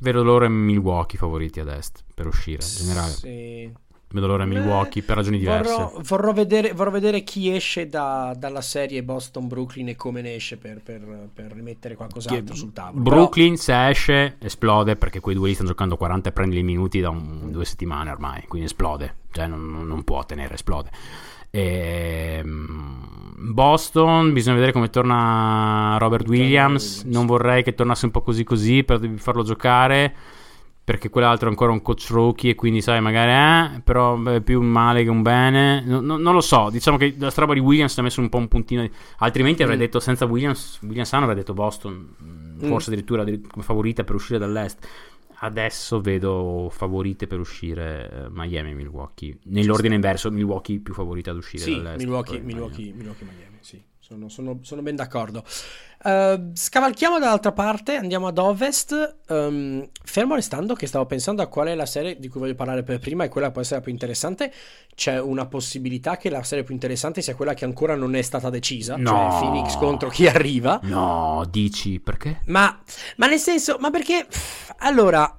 vedo 0.02 0.22
loro 0.22 0.44
e 0.44 0.48
Milwaukee 0.48 1.16
favoriti 1.18 1.60
ad 1.60 1.68
est 1.68 2.02
per 2.14 2.26
uscire 2.26 2.62
in 2.62 2.76
generale. 2.86 3.10
Sì. 3.12 3.72
Vedo 4.14 4.26
loro 4.26 4.42
e 4.42 4.46
Milwaukee 4.46 5.02
per 5.02 5.16
ragioni 5.16 5.38
diverse. 5.38 5.72
Vorrò, 5.72 6.00
vorrò 6.02 6.32
vedere, 6.34 6.72
vorrò 6.74 6.90
vedere 6.90 7.22
chi 7.22 7.50
esce 7.54 7.88
da- 7.88 8.34
dalla 8.36 8.60
serie 8.60 9.02
Boston-Brooklyn 9.02 9.88
e 9.88 9.96
come 9.96 10.20
ne 10.20 10.34
esce 10.34 10.58
per, 10.58 10.82
per- 10.82 11.28
per 11.32 11.50
rimettere 11.52 11.94
qualcos'altro 11.94 12.54
sul 12.54 12.74
tavolo. 12.74 13.00
Brooklyn 13.02 13.56
se 13.56 13.88
esce 13.88 14.36
esplode 14.38 14.96
perché 14.96 15.20
quei 15.20 15.34
due 15.34 15.48
lì 15.48 15.54
stanno 15.54 15.70
giocando 15.70 15.96
40 15.96 16.28
e 16.28 16.32
prendi 16.32 16.58
i 16.58 16.62
minuti 16.62 17.00
da 17.00 17.08
un- 17.08 17.50
due 17.50 17.64
settimane 17.64 18.10
ormai, 18.10 18.44
quindi 18.48 18.66
esplode, 18.66 19.14
cioè 19.30 19.46
non- 19.46 19.86
non 19.86 20.02
può 20.04 20.22
tenere, 20.26 20.54
esplode. 20.54 20.90
Ehm, 21.54 23.00
Boston, 23.52 24.32
bisogna 24.32 24.54
vedere 24.54 24.72
come 24.72 24.88
torna 24.88 25.96
Robert 25.98 26.26
Williams, 26.26 27.02
non 27.04 27.26
vorrei 27.26 27.62
che 27.62 27.74
tornasse 27.74 28.06
un 28.06 28.10
po' 28.10 28.22
così 28.22 28.42
così 28.44 28.82
per 28.84 29.00
farlo 29.16 29.42
giocare 29.42 30.14
perché 30.84 31.10
quell'altro 31.10 31.46
è 31.46 31.50
ancora 31.50 31.70
un 31.70 31.80
coach 31.82 32.06
rookie 32.10 32.50
e 32.50 32.54
quindi 32.56 32.80
sai 32.80 33.00
magari 33.00 33.76
eh, 33.76 33.80
però 33.82 34.16
beh, 34.16 34.40
più 34.40 34.60
un 34.60 34.66
male 34.66 35.04
che 35.04 35.10
un 35.10 35.22
bene. 35.22 35.80
No- 35.84 36.00
no- 36.00 36.16
non 36.16 36.34
lo 36.34 36.40
so. 36.40 36.70
Diciamo 36.70 36.96
che 36.96 37.14
la 37.18 37.30
strada 37.30 37.52
di 37.52 37.60
Williams 37.60 37.96
ha 37.98 38.02
messo 38.02 38.20
un 38.20 38.28
po' 38.28 38.38
un 38.38 38.48
puntino 38.48 38.82
di- 38.82 38.90
altrimenti 39.18 39.62
avrei 39.62 39.76
Mm. 39.76 39.80
detto 39.80 40.00
senza 40.00 40.24
Williams 40.24 40.78
Williams 40.82 41.12
avrei 41.12 41.34
detto 41.36 41.52
Boston 41.54 42.14
mm, 42.24 42.66
forse 42.68 42.90
addirittura 42.90 43.22
addir- 43.22 43.46
come 43.46 43.64
favorita 43.64 44.02
per 44.02 44.14
uscire 44.16 44.38
dall'est 44.40 44.84
adesso 45.42 46.00
vedo 46.00 46.68
favorite 46.70 47.26
per 47.26 47.38
uscire 47.38 48.10
eh, 48.10 48.28
Miami 48.30 48.70
e 48.70 48.74
Milwaukee. 48.74 49.38
Nell'ordine 49.44 49.94
inverso 49.94 50.30
Milwaukee 50.30 50.80
più 50.80 50.94
favorita 50.94 51.30
ad 51.30 51.36
uscire 51.36 51.62
Sì, 51.62 51.80
Milwaukee, 51.80 52.40
Milwaukee, 52.40 52.92
Milwaukee, 52.92 53.26
Miami, 53.26 53.58
sì, 53.60 53.82
sono, 54.12 54.28
sono- 54.28 54.58
sono 54.62 54.82
ben 54.82 54.96
d'accordo. 54.96 55.42
Eh, 56.04 56.50
scavalchiamo 56.52 57.18
dall'altra 57.18 57.52
parte, 57.52 57.94
andiamo 57.94 58.26
ad 58.26 58.36
ovest. 58.38 59.16
Ehm, 59.28 59.88
fermo 60.04 60.34
restando 60.34 60.74
che 60.74 60.86
stavo 60.86 61.06
pensando 61.06 61.42
a 61.42 61.46
qual 61.46 61.68
è 61.68 61.74
la 61.74 61.86
serie 61.86 62.18
di 62.18 62.28
cui 62.28 62.40
voglio 62.40 62.54
parlare 62.54 62.82
per 62.82 62.98
prima 62.98 63.24
e 63.24 63.28
quella 63.28 63.46
che 63.46 63.52
può 63.52 63.62
essere 63.62 63.76
la 63.76 63.82
più 63.82 63.92
interessante. 63.92 64.52
C'è 64.94 65.18
una 65.20 65.46
possibilità 65.46 66.16
che 66.16 66.28
la 66.28 66.42
serie 66.42 66.64
più 66.64 66.74
interessante 66.74 67.22
sia 67.22 67.34
quella 67.34 67.54
che 67.54 67.64
ancora 67.64 67.94
non 67.94 68.14
è 68.14 68.22
stata 68.22 68.50
decisa, 68.50 68.96
No. 68.96 69.08
cioè 69.10 69.40
Phoenix 69.40 69.76
contro 69.76 70.08
chi 70.10 70.26
arriva. 70.26 70.78
no 70.82 71.44
dici 71.48 72.00
perché? 72.00 72.40
Ma, 72.46 72.78
ma 73.16 73.26
nel 73.26 73.38
senso, 73.38 73.76
ma 73.80 73.90
perché... 73.90 74.26
Allora, 74.78 75.38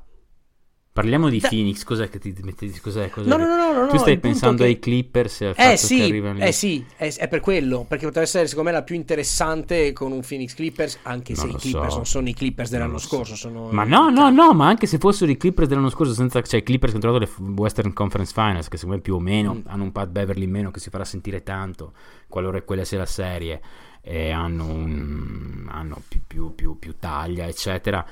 Parliamo 0.94 1.28
di 1.28 1.40
Da- 1.40 1.50
Phoenix, 1.50 1.84
cos'è 1.84 2.08
che 2.08 2.20
ti 2.20 2.36
metti? 2.44 2.70
Cos'è, 2.80 3.10
cos'è 3.10 3.28
No, 3.28 3.36
che- 3.38 3.42
no, 3.46 3.56
no, 3.74 3.82
no, 3.82 3.88
Tu 3.88 3.98
stai 3.98 4.20
pensando 4.20 4.62
che- 4.62 4.70
ai 4.70 4.78
Clippers 4.78 5.42
e 5.42 5.46
al 5.48 5.54
Eh 5.58 5.70
che 5.72 5.78
sì, 5.78 6.02
arrivano 6.04 6.40
eh 6.40 6.52
sì, 6.52 6.86
è, 6.96 7.12
è 7.12 7.28
per 7.28 7.40
quello, 7.40 7.84
perché 7.88 8.06
potrebbe 8.06 8.28
essere 8.28 8.46
secondo 8.46 8.70
me 8.70 8.76
la 8.76 8.84
più 8.84 8.94
interessante 8.94 9.92
con 9.92 10.12
un 10.12 10.22
Phoenix 10.22 10.54
Clippers, 10.54 11.00
anche 11.02 11.34
se 11.34 11.48
i 11.48 11.56
Clippers 11.56 11.90
so. 11.90 11.96
non 11.96 12.06
sono 12.06 12.30
i 12.30 12.34
Clippers 12.36 12.70
dell'anno 12.70 12.92
lo 12.92 12.98
so. 13.00 13.08
scorso, 13.08 13.36
sono 13.36 13.70
Ma 13.72 13.86
no, 13.86 14.12
no, 14.12 14.30
no, 14.30 14.54
ma 14.54 14.68
anche 14.68 14.86
se 14.86 15.00
fossero 15.00 15.32
i 15.32 15.36
Clippers 15.38 15.68
dell'anno 15.68 15.90
scorso, 15.90 16.14
senza, 16.14 16.40
cioè 16.44 16.60
i 16.60 16.64
Clippers 16.64 16.92
che 16.94 17.00
hanno 17.04 17.12
trovato 17.18 17.42
le 17.42 17.52
Western 17.56 17.92
Conference 17.92 18.32
Finals, 18.32 18.68
che 18.68 18.78
secondo 18.78 18.98
me 18.98 19.02
più 19.02 19.16
o 19.16 19.20
meno 19.20 19.56
Mm. 19.56 19.60
hanno 19.66 19.84
un 19.86 19.92
Pat 19.92 20.10
Beverly 20.10 20.44
in 20.44 20.52
meno 20.52 20.70
che 20.70 20.80
si 20.80 20.92
farà 20.92 21.06
sentire 21.06 21.42
tanto, 21.42 21.94
qualora 22.28 22.62
quella 22.62 22.84
sia 22.86 23.00
la 23.00 23.08
serie, 23.08 23.60
e 24.00 24.30
hanno, 24.30 24.66
un, 24.68 25.66
hanno 25.72 26.00
più, 26.08 26.22
più, 26.28 26.54
più, 26.54 26.78
più 26.78 26.94
taglia, 27.00 27.48
eccetera. 27.48 28.06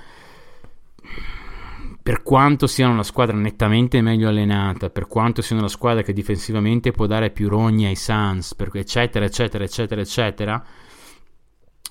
Per 2.03 2.23
quanto 2.23 2.65
siano 2.65 2.93
una 2.93 3.03
squadra 3.03 3.35
nettamente 3.35 4.01
meglio 4.01 4.27
allenata, 4.27 4.89
per 4.89 5.05
quanto 5.07 5.43
siano 5.43 5.61
una 5.61 5.69
squadra 5.69 6.01
che 6.01 6.13
difensivamente 6.13 6.91
può 6.91 7.05
dare 7.05 7.29
più 7.29 7.47
rogni 7.47 7.85
ai 7.85 7.95
Suns, 7.95 8.55
eccetera, 8.57 9.25
eccetera, 9.25 9.63
eccetera, 9.63 10.01
eccetera, 10.01 10.65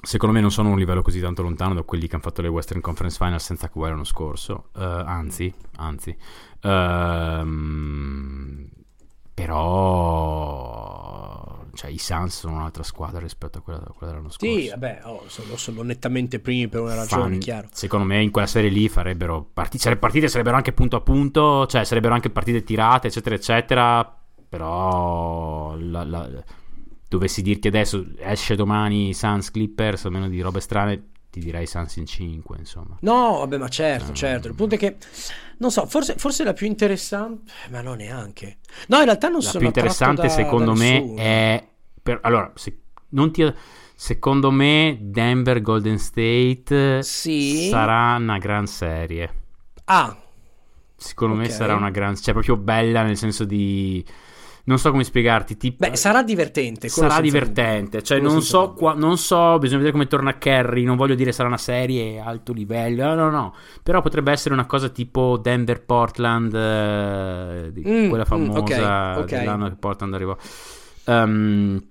secondo 0.03 0.35
me 0.35 0.41
non 0.41 0.51
sono 0.51 0.71
a 0.71 0.73
un 0.73 0.79
livello 0.79 1.03
così 1.03 1.21
tanto 1.21 1.43
lontano 1.43 1.75
da 1.75 1.83
quelli 1.83 2.09
che 2.09 2.15
hanno 2.15 2.25
fatto 2.25 2.43
le 2.43 2.49
Western 2.49 2.81
Conference 2.81 3.19
Finals 3.19 3.45
senza 3.45 3.69
Kawhi 3.69 3.89
l'anno 3.91 4.03
scorso. 4.05 4.71
Eh, 4.75 4.83
anzi, 4.83 5.55
anzi. 5.77 6.17
Ehm, 6.63 7.89
però 9.35 11.10
cioè, 11.75 11.91
i 11.91 11.99
Suns 11.99 12.39
sono 12.39 12.55
un'altra 12.57 12.83
squadra 12.83 13.21
rispetto 13.21 13.59
a 13.59 13.61
quella, 13.61 13.81
a 13.81 13.93
quella 13.93 14.12
dell'anno 14.12 14.31
scorso. 14.31 14.59
Sì, 14.59 14.68
vabbè, 14.68 15.01
oh, 15.05 15.25
sono, 15.29 15.57
sono 15.57 15.83
nettamente 15.83 16.41
primi 16.41 16.68
per 16.68 16.81
una 16.81 16.95
ragione, 16.95 17.31
Fan- 17.31 17.39
chiaro. 17.39 17.68
Secondo 17.73 18.07
me 18.07 18.23
in 18.23 18.31
quella 18.31 18.47
serie 18.47 18.71
lì 18.71 18.89
farebbero 18.89 19.49
parti- 19.53 19.79
sare- 19.79 19.97
partite 19.97 20.29
sarebbero 20.29 20.57
anche 20.57 20.73
punto 20.73 20.97
a 20.97 21.01
punto, 21.01 21.66
cioè 21.66 21.85
sarebbero 21.85 22.14
anche 22.14 22.31
partite 22.31 22.62
tirate, 22.62 23.09
eccetera, 23.09 23.35
eccetera. 23.35 24.14
Però 24.49 25.77
la- 25.77 26.05
la- 26.05 26.45
dovessi 27.09 27.43
dirti 27.43 27.68
adesso 27.68 28.05
esce 28.18 28.55
domani 28.57 29.12
Suns 29.14 29.51
Clippers, 29.51 30.05
a 30.05 30.11
meno 30.11 30.29
di 30.29 30.41
robe 30.41 30.61
strane, 30.61 31.10
ti 31.31 31.41
direi 31.41 31.66
Suns 31.66 31.97
in 31.97 32.07
5, 32.07 32.57
insomma. 32.59 32.97
No, 33.01 33.39
vabbè, 33.39 33.57
ma 33.59 33.68
certo, 33.68 34.11
Eh. 34.11 34.14
certo. 34.14 34.49
Il 34.49 34.55
punto 34.55 34.74
è 34.74 34.78
che, 34.78 34.97
non 35.59 35.70
so, 35.70 35.87
forse, 35.87 36.14
forse 36.16 36.43
la 36.45 36.53
più 36.53 36.66
interessante, 36.66 37.51
ma 37.70 37.81
no, 37.81 37.95
neanche. 37.95 38.59
No, 38.89 38.99
in 38.99 39.05
realtà 39.05 39.28
non 39.28 39.39
La 39.41 39.45
sono 39.45 39.59
più 39.59 39.68
attratto 39.68 39.87
interessante 39.89 40.22
da- 40.22 40.28
secondo 40.28 40.72
da 40.72 40.78
me 40.78 41.14
è 41.14 41.68
per- 42.03 42.18
allora, 42.22 42.51
se- 42.57 42.78
non 43.11 43.31
ti- 43.33 43.53
secondo 43.95 44.51
me 44.51 44.99
Denver 45.01 45.61
Golden 45.61 45.99
State 45.99 47.03
Sì. 47.03 47.68
sarà 47.70 48.16
una 48.16 48.39
gran 48.39 48.66
serie. 48.66 49.35
Ah, 49.85 50.16
Secondo 51.03 51.35
me 51.35 51.47
Ok. 51.47 51.51
sarà 51.53 51.74
una 51.76 51.89
gran, 51.89 52.14
cioè 52.14 52.35
proprio 52.35 52.59
bella 52.59 53.03
nel 53.03 53.16
senso 53.16 53.47
di 53.47 54.05
non 54.65 54.79
so 54.79 54.91
come 54.91 55.05
spiegarti, 55.05 55.57
tipo 55.57 55.87
beh, 55.89 55.97
sarà 55.97 56.23
divertente. 56.23 56.89
sarà 56.89 57.21
divertente, 57.21 58.03
cioè 58.03 58.21
non 58.21 58.43
so, 58.43 58.73
qua- 58.73 58.95
non 58.95 59.17
so, 59.19 59.59
bisogna 59.59 59.79
vedere 59.79 59.93
come 59.93 60.07
torna 60.07 60.39
Kerry, 60.39 60.85
non 60.85 60.97
voglio 60.97 61.15
dire 61.15 61.33
sarà 61.33 61.49
una 61.49 61.57
serie 61.59 62.19
alto 62.21 62.53
livello, 62.53 63.05
no, 63.15 63.15
no, 63.15 63.31
no, 63.31 63.55
però 63.83 64.01
potrebbe 64.03 64.33
essere 64.33 64.55
una 64.55 64.67
cosa 64.67 64.89
tipo 64.89 65.37
Denver 65.39 65.83
Portland, 65.85 66.55
eh, 66.55 67.73
Mm, 67.87 68.09
quella 68.09 68.25
mm, 68.25 68.27
famosa 68.27 69.13
ok, 69.15 69.23
ok. 69.23 69.31
dell'anno 69.33 69.69
che 69.69 69.77
Portland 69.77 70.15
arrivò. 70.15 70.37
Ehm, 71.07 71.83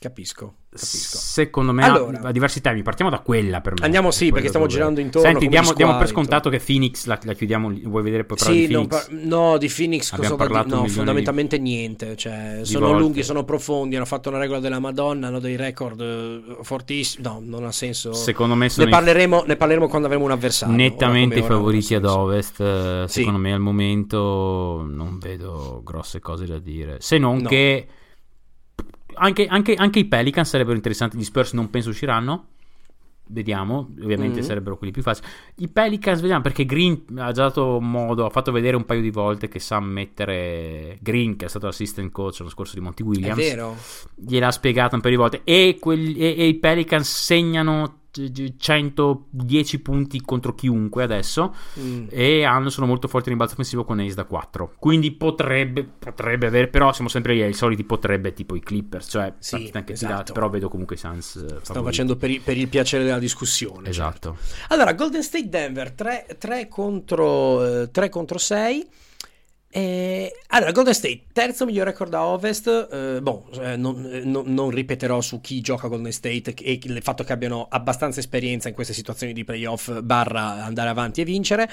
Capisco, 0.00 0.54
capisco. 0.70 1.16
Secondo 1.18 1.72
me 1.72 1.82
Allora. 1.82 2.20
ha, 2.20 2.28
ha 2.28 2.30
diversi 2.30 2.60
temi. 2.60 2.82
Partiamo 2.82 3.10
da 3.10 3.18
quella 3.18 3.60
per 3.60 3.72
me. 3.72 3.84
Andiamo, 3.84 4.12
sì, 4.12 4.30
perché 4.30 4.46
stiamo 4.46 4.66
dove- 4.66 4.78
girando 4.78 5.00
intorno 5.00 5.28
Senti, 5.28 5.48
diamo, 5.48 5.70
di 5.70 5.74
diamo 5.74 5.96
per 5.98 6.06
scontato 6.06 6.48
che 6.50 6.60
Phoenix 6.64 7.06
la, 7.06 7.18
la 7.24 7.32
chiudiamo. 7.32 7.68
Vuoi 7.82 8.02
vedere 8.04 8.22
poi 8.22 8.36
parlare 8.36 8.60
Sì, 8.60 8.66
di 8.68 8.74
Phoenix? 8.74 8.90
par- 9.08 9.12
no, 9.24 9.58
di 9.58 9.66
Phoenix 9.76 10.12
Abbiamo 10.12 10.36
cosa 10.36 10.48
parlato 10.48 10.76
di- 10.76 10.86
No, 10.86 10.94
fondamentalmente 10.94 11.58
niente. 11.58 12.16
Cioè, 12.16 12.60
sono 12.62 12.86
volte. 12.86 13.00
lunghi, 13.02 13.22
sono 13.24 13.42
profondi. 13.42 13.96
Hanno 13.96 14.04
fatto 14.04 14.28
una 14.28 14.38
regola 14.38 14.60
della 14.60 14.78
Madonna. 14.78 15.26
Hanno 15.26 15.40
dei 15.40 15.56
record 15.56 16.00
eh, 16.00 16.56
fortissimi. 16.62 17.24
No, 17.24 17.40
non 17.42 17.64
ha 17.64 17.72
senso. 17.72 18.12
Secondo 18.12 18.54
me 18.54 18.66
ne 18.66 18.70
sono 18.70 18.86
i- 18.86 18.90
parleremo, 18.90 19.42
ne 19.48 19.56
parleremo 19.56 19.88
quando 19.88 20.06
avremo 20.06 20.26
un 20.26 20.30
avversario. 20.30 20.76
nettamente 20.76 21.40
i 21.40 21.42
favoriti 21.42 21.96
ad 21.96 22.04
ovest. 22.04 22.60
eh, 22.60 23.04
Sì. 23.08 23.18
Secondo 23.18 23.40
me 23.40 23.52
al 23.52 23.58
momento 23.58 24.86
non 24.88 25.18
vedo 25.18 25.80
grosse 25.84 26.20
cose 26.20 26.46
da 26.46 26.60
dire. 26.60 26.98
Se 27.00 27.18
non 27.18 27.38
No. 27.38 27.48
che 27.48 27.88
anche, 29.18 29.46
anche- 29.46 29.74
anche 29.74 29.98
i 29.98 30.04
Pelicans 30.06 30.48
sarebbero 30.48 30.76
interessanti. 30.76 31.16
Gli 31.18 31.24
Spurs 31.24 31.52
non 31.52 31.70
penso 31.70 31.90
usciranno. 31.90 32.46
Vediamo, 33.30 33.90
ovviamente 34.00 34.38
Mhm. 34.40 34.46
sarebbero 34.46 34.78
quelli 34.78 34.90
più 34.90 35.02
facili. 35.02 35.26
I 35.56 35.68
Pelicans, 35.68 36.20
vediamo 36.22 36.40
perché 36.40 36.64
Green 36.64 37.02
ha 37.18 37.30
già 37.32 37.42
dato 37.42 37.78
modo, 37.78 38.24
ha 38.24 38.30
fatto 38.30 38.52
vedere 38.52 38.74
un 38.74 38.86
paio 38.86 39.02
di 39.02 39.10
volte 39.10 39.48
che 39.48 39.58
sa 39.58 39.80
mettere 39.80 40.96
Green, 41.02 41.36
che 41.36 41.44
è 41.44 41.48
stato 41.48 41.66
assistant 41.66 42.10
coach 42.10 42.38
l'anno 42.38 42.50
scorso 42.50 42.74
di 42.76 42.80
Monty 42.80 43.02
È 43.02 43.06
Williams. 43.06 43.36
vero. 43.36 43.76
gliel'ha 44.14 44.50
spiegato 44.50 44.94
un 44.94 45.02
paio 45.02 45.14
di 45.14 45.20
volte 45.20 45.40
e, 45.44 45.76
quelli- 45.78 46.14
e- 46.14 46.36
e 46.38 46.46
i 46.46 46.54
Pelicans 46.54 47.06
segnano 47.24 47.96
110 48.56 49.80
punti 49.80 50.20
contro 50.22 50.54
chiunque 50.54 51.02
adesso 51.02 51.54
Mm. 51.78 52.06
e 52.10 52.44
hanno, 52.44 52.70
sono 52.70 52.86
molto 52.86 53.06
forti 53.08 53.26
in 53.28 53.34
rimbalzo 53.34 53.54
offensivo 53.54 53.84
con 53.84 53.98
Ace 54.00 54.14
da 54.14 54.24
4 54.24 54.74
quindi 54.78 55.12
potrebbe, 55.12 55.84
potrebbe 55.84 56.46
avere 56.46 56.68
però 56.68 56.92
siamo 56.92 57.08
sempre 57.08 57.34
lì 57.34 57.42
ai 57.42 57.52
soliti 57.52 57.84
potrebbe 57.84 58.32
tipo 58.32 58.54
i 58.54 58.60
Clippers 58.60 59.08
cioè 59.08 59.32
Sì, 59.38 59.70
anche 59.72 59.92
esatto. 59.92 60.12
tirata, 60.12 60.32
però 60.32 60.48
vedo 60.48 60.68
comunque 60.68 60.96
i 60.96 60.98
Suns 60.98 61.36
eh, 61.36 61.38
Stiamo 61.40 61.60
favoriti. 61.62 61.84
facendo 61.86 62.16
per, 62.16 62.30
i- 62.30 62.40
per 62.40 62.56
il 62.56 62.68
piacere 62.68 63.04
della 63.04 63.18
discussione. 63.18 63.88
esatto 63.88 64.36
Allora, 64.68 64.92
Golden 64.94 65.22
State 65.22 65.48
Denver 65.48 65.92
3, 65.92 66.68
contro, 66.68 67.82
eh, 67.82 67.90
3 67.90 68.08
contro 68.08 68.38
6. 68.38 68.86
E... 69.70 70.32
Allora, 70.48 70.72
Golden 70.72 70.94
State, 70.94 71.26
terzo 71.32 71.66
miglior 71.66 71.86
record 71.86 72.14
a 72.14 72.26
Ovest. 72.26 72.88
eh, 72.90 73.20
boh, 73.20 73.48
eh, 73.60 73.76
non, 73.76 74.08
eh, 74.10 74.24
non- 74.24 74.52
non 74.52 74.70
ripeterò 74.70 75.20
su 75.20 75.40
chi 75.40 75.60
gioca 75.60 75.88
Golden 75.88 76.12
State 76.12 76.54
e 76.54 76.78
il 76.82 77.02
fatto 77.02 77.22
che 77.24 77.32
abbiano 77.32 77.66
abbastanza 77.68 78.20
esperienza 78.20 78.68
in 78.68 78.74
queste 78.74 78.94
situazioni 78.94 79.32
di 79.32 79.44
playoff 79.44 80.00
barra 80.00 80.64
andare 80.64 80.88
avanti 80.88 81.20
e 81.20 81.24
vincere. 81.24 81.68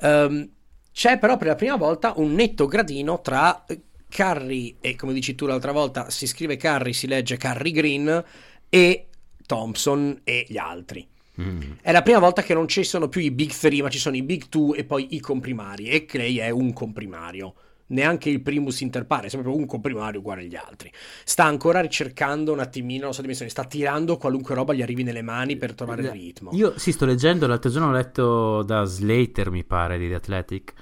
Ehm, 0.00 0.50
c'è 0.92 1.18
però 1.18 1.36
per 1.36 1.46
la 1.46 1.54
prima 1.54 1.76
volta 1.76 2.14
un 2.16 2.34
netto 2.34 2.66
gradino 2.66 3.20
tra 3.20 3.64
eh, 3.66 3.82
Curry 4.10 4.78
e 4.80 4.96
come 4.96 5.12
dici 5.12 5.34
tu 5.34 5.46
l'altra 5.46 5.70
volta 5.72 6.10
si 6.10 6.26
scrive 6.26 6.56
Curry, 6.56 6.92
si 6.92 7.06
legge 7.06 7.36
Curry 7.36 7.70
Green 7.70 8.24
e 8.68 9.08
Thompson 9.46 10.20
e 10.24 10.44
gli 10.48 10.58
altri. 10.58 11.06
Mm. 11.40 11.60
È 11.80 11.92
la 11.92 12.02
prima 12.02 12.18
volta 12.18 12.42
che 12.42 12.54
non 12.54 12.66
ci 12.66 12.82
sono 12.84 13.08
più 13.08 13.20
i 13.20 13.30
big 13.30 13.50
three, 13.50 13.82
ma 13.82 13.88
ci 13.88 13.98
sono 13.98 14.16
i 14.16 14.22
big 14.22 14.48
two 14.48 14.74
e 14.74 14.84
poi 14.84 15.14
i 15.14 15.20
comprimari. 15.20 15.88
E 15.88 16.04
Clay 16.04 16.36
è 16.36 16.50
un 16.50 16.72
comprimario. 16.72 17.54
Neanche 17.90 18.28
il 18.28 18.42
primus 18.42 18.82
inter 18.82 19.06
pares, 19.06 19.32
è 19.32 19.38
proprio 19.38 19.56
un 19.56 19.64
comprimario 19.64 20.20
uguale 20.20 20.42
agli 20.42 20.56
altri. 20.56 20.92
Sta 21.24 21.44
ancora 21.44 21.80
ricercando 21.80 22.52
un 22.52 22.58
attimino 22.58 23.06
la 23.06 23.12
sua 23.12 23.22
dimensione, 23.22 23.50
sta 23.50 23.64
tirando 23.64 24.18
qualunque 24.18 24.54
roba 24.54 24.74
gli 24.74 24.82
arrivi 24.82 25.02
nelle 25.02 25.22
mani 25.22 25.56
per 25.56 25.72
trovare 25.74 26.02
il 26.02 26.10
ritmo. 26.10 26.50
io 26.52 26.74
sì 26.76 26.92
sto 26.92 27.06
leggendo 27.06 27.46
l'altro 27.46 27.70
giorno 27.70 27.88
ho 27.88 27.92
letto 27.92 28.62
da 28.62 28.84
Slater 28.84 29.50
mi 29.50 29.64
pare 29.64 29.96
di 29.96 30.06
The 30.06 30.14
Athletic 30.16 30.74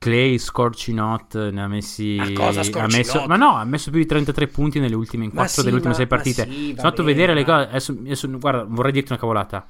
Clay 0.00 0.38
Scorching 0.38 0.98
Hot 0.98 1.50
ne 1.50 1.60
ha 1.62 1.68
messi 1.68 2.14
Ma 2.16 2.32
cosa 2.32 2.62
ha 2.80 2.86
messo, 2.86 3.26
ma 3.26 3.36
no 3.36 3.54
ha 3.56 3.64
messo 3.64 3.90
più 3.90 4.00
di 4.00 4.06
33 4.06 4.46
punti 4.48 4.80
nelle 4.80 4.94
ultime 4.94 5.24
in 5.24 5.30
Ma 5.34 5.40
4 5.42 5.54
sì, 5.56 5.62
delle 5.62 5.74
ultime 5.74 5.90
ma- 5.90 5.98
6 5.98 6.06
ma 6.08 6.16
partite 6.16 6.44
sì, 6.44 6.50
sono 6.68 6.68
andato 6.76 7.02
a 7.02 7.04
vedere 7.04 7.34
le 7.34 7.44
cose 7.44 7.68
adesso, 7.68 7.92
adesso- 7.92 8.28
guarda 8.38 8.64
vorrei 8.66 8.92
dirti 8.92 9.12
una 9.12 9.20
cavolata 9.20 9.66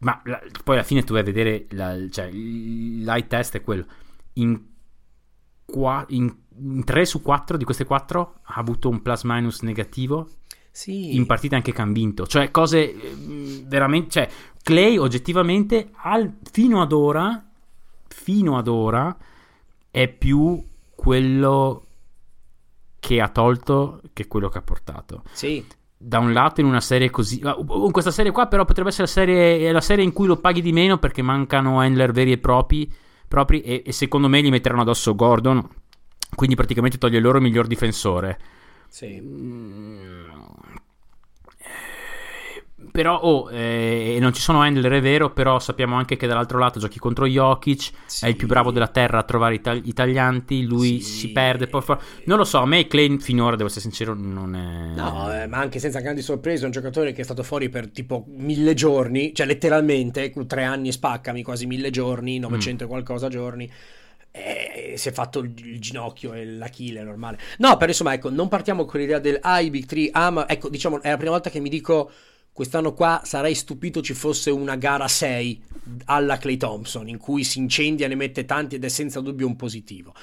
ma 0.00 0.20
la- 0.26 0.42
poi 0.62 0.74
alla 0.74 0.84
fine 0.84 1.02
tu 1.02 1.12
vai 1.14 1.22
a 1.22 1.24
vedere 1.24 1.64
la, 1.70 1.96
cioè, 2.10 2.30
l'high 2.30 3.26
test 3.26 3.56
è 3.56 3.62
quello 3.62 3.86
in, 4.34 4.60
qua, 5.64 6.04
in, 6.08 6.34
3 6.84 7.04
su 7.06 7.22
4 7.22 7.56
di 7.56 7.64
queste 7.64 7.86
4 7.86 8.40
ha 8.42 8.54
avuto 8.56 8.90
un 8.90 9.00
plus 9.00 9.22
minus 9.22 9.62
negativo 9.62 10.28
Sì. 10.70 11.14
in 11.16 11.24
partite 11.24 11.54
anche 11.54 11.72
che 11.72 11.80
hanno 11.80 11.92
vinto. 11.92 12.26
Cioè, 12.26 12.50
cose 12.50 12.92
eh, 12.92 13.64
veramente. 13.66 14.10
Cioè, 14.10 14.28
Clay 14.62 14.98
oggettivamente 14.98 15.88
al- 15.94 16.34
fino 16.52 16.82
ad 16.82 16.92
ora. 16.92 17.48
Fino 18.08 18.58
ad 18.58 18.68
ora 18.68 19.16
è 19.94 20.08
più 20.08 20.60
quello 20.92 21.86
che 22.98 23.20
ha 23.20 23.28
tolto 23.28 24.00
che 24.12 24.26
quello 24.26 24.48
che 24.48 24.58
ha 24.58 24.62
portato. 24.62 25.22
Sì. 25.30 25.64
Da 25.96 26.18
un 26.18 26.32
lato 26.32 26.60
in 26.60 26.66
una 26.66 26.80
serie 26.80 27.10
così. 27.10 27.40
In 27.40 27.92
questa 27.92 28.10
serie 28.10 28.32
qua, 28.32 28.48
però, 28.48 28.64
potrebbe 28.64 28.88
essere 28.88 29.04
la 29.04 29.12
serie, 29.12 29.70
la 29.70 29.80
serie 29.80 30.02
in 30.02 30.12
cui 30.12 30.26
lo 30.26 30.38
paghi 30.38 30.62
di 30.62 30.72
meno 30.72 30.98
perché 30.98 31.22
mancano 31.22 31.78
handler 31.78 32.10
veri 32.10 32.32
e 32.32 32.38
propri. 32.38 32.92
propri 33.28 33.60
e, 33.60 33.84
e 33.86 33.92
secondo 33.92 34.26
me 34.26 34.42
gli 34.42 34.50
metteranno 34.50 34.82
addosso 34.82 35.14
Gordon. 35.14 35.64
Quindi 36.34 36.56
praticamente 36.56 36.98
toglie 36.98 37.18
il 37.18 37.22
loro 37.22 37.40
miglior 37.40 37.68
difensore. 37.68 38.40
Sì. 38.88 39.22
Mm. 42.84 42.88
Però 42.90 43.18
oh, 43.18 43.50
eh, 43.50 44.16
non 44.20 44.32
ci 44.32 44.40
sono 44.40 44.60
handler, 44.60 44.92
è 44.92 45.00
vero, 45.00 45.30
però 45.32 45.58
sappiamo 45.58 45.96
anche 45.96 46.16
che 46.16 46.26
dall'altro 46.26 46.58
lato 46.58 46.78
giochi 46.78 46.98
contro 46.98 47.26
Jokic, 47.26 47.90
Sì. 48.06 48.24
è 48.24 48.28
il 48.28 48.36
più 48.36 48.46
bravo 48.46 48.70
della 48.70 48.88
terra 48.88 49.18
a 49.18 49.22
trovare 49.22 49.54
i, 49.56 49.60
tag- 49.60 49.84
i 49.86 49.92
taglianti, 49.92 50.64
lui 50.64 51.00
Sì. 51.00 51.12
si 51.18 51.32
perde, 51.32 51.66
poi 51.66 51.82
fa- 51.82 51.98
non 52.24 52.38
lo 52.38 52.44
so, 52.44 52.58
a 52.58 52.66
me 52.66 52.86
Clay 52.86 53.18
finora, 53.18 53.56
devo 53.56 53.68
essere 53.68 53.82
sincero, 53.82 54.14
non 54.14 54.54
è... 54.54 54.94
No, 54.94 55.32
eh, 55.32 55.46
ma 55.46 55.58
anche 55.58 55.78
senza 55.78 56.00
grandi 56.00 56.22
sorprese, 56.22 56.62
è 56.62 56.66
un 56.66 56.72
giocatore 56.72 57.12
che 57.12 57.20
è 57.20 57.24
stato 57.24 57.42
fuori 57.42 57.68
per 57.68 57.88
tipo 57.88 58.24
mille 58.28 58.74
giorni, 58.74 59.34
cioè 59.34 59.46
letteralmente 59.46 60.32
tre 60.46 60.64
anni 60.64 60.88
e 60.88 60.92
spaccami, 60.92 61.42
quasi 61.42 61.66
mille 61.66 61.90
giorni, 61.90 62.38
900 62.38 62.84
e 62.84 62.86
qualcosa 62.86 63.28
giorni. 63.28 63.70
E 64.36 64.94
si 64.96 65.08
è 65.08 65.12
fatto 65.12 65.38
il, 65.38 65.52
il 65.64 65.80
ginocchio 65.80 66.32
e 66.32 66.44
l'achille, 66.44 67.00
è 67.00 67.04
normale. 67.04 67.38
No, 67.58 67.76
però 67.76 67.86
insomma, 67.90 68.14
ecco, 68.14 68.30
non 68.30 68.48
partiamo 68.48 68.84
con 68.84 68.98
l'idea 68.98 69.20
del 69.20 69.38
ah, 69.40 69.60
i 69.60 69.70
Big 69.70 69.86
Three, 69.86 70.08
ah, 70.10 70.30
ma 70.30 70.48
ecco, 70.48 70.68
diciamo, 70.68 71.00
è 71.00 71.10
la 71.10 71.16
prima 71.16 71.30
volta 71.30 71.50
che 71.50 71.60
mi 71.60 71.68
dico 71.68 72.10
quest'anno 72.54 72.94
qua 72.94 73.20
sarei 73.24 73.54
stupito 73.54 74.00
ci 74.00 74.14
fosse 74.14 74.48
una 74.50 74.76
gara 74.76 75.08
6 75.08 75.62
alla 76.06 76.38
Clay 76.38 76.56
Thompson 76.56 77.08
in 77.08 77.18
cui 77.18 77.42
si 77.42 77.58
incendia, 77.58 78.06
ne 78.06 78.14
mette 78.14 78.44
tanti 78.44 78.76
ed 78.76 78.84
è 78.84 78.88
senza 78.88 79.20
dubbio 79.20 79.46
un 79.46 79.56
positivo. 79.56 80.14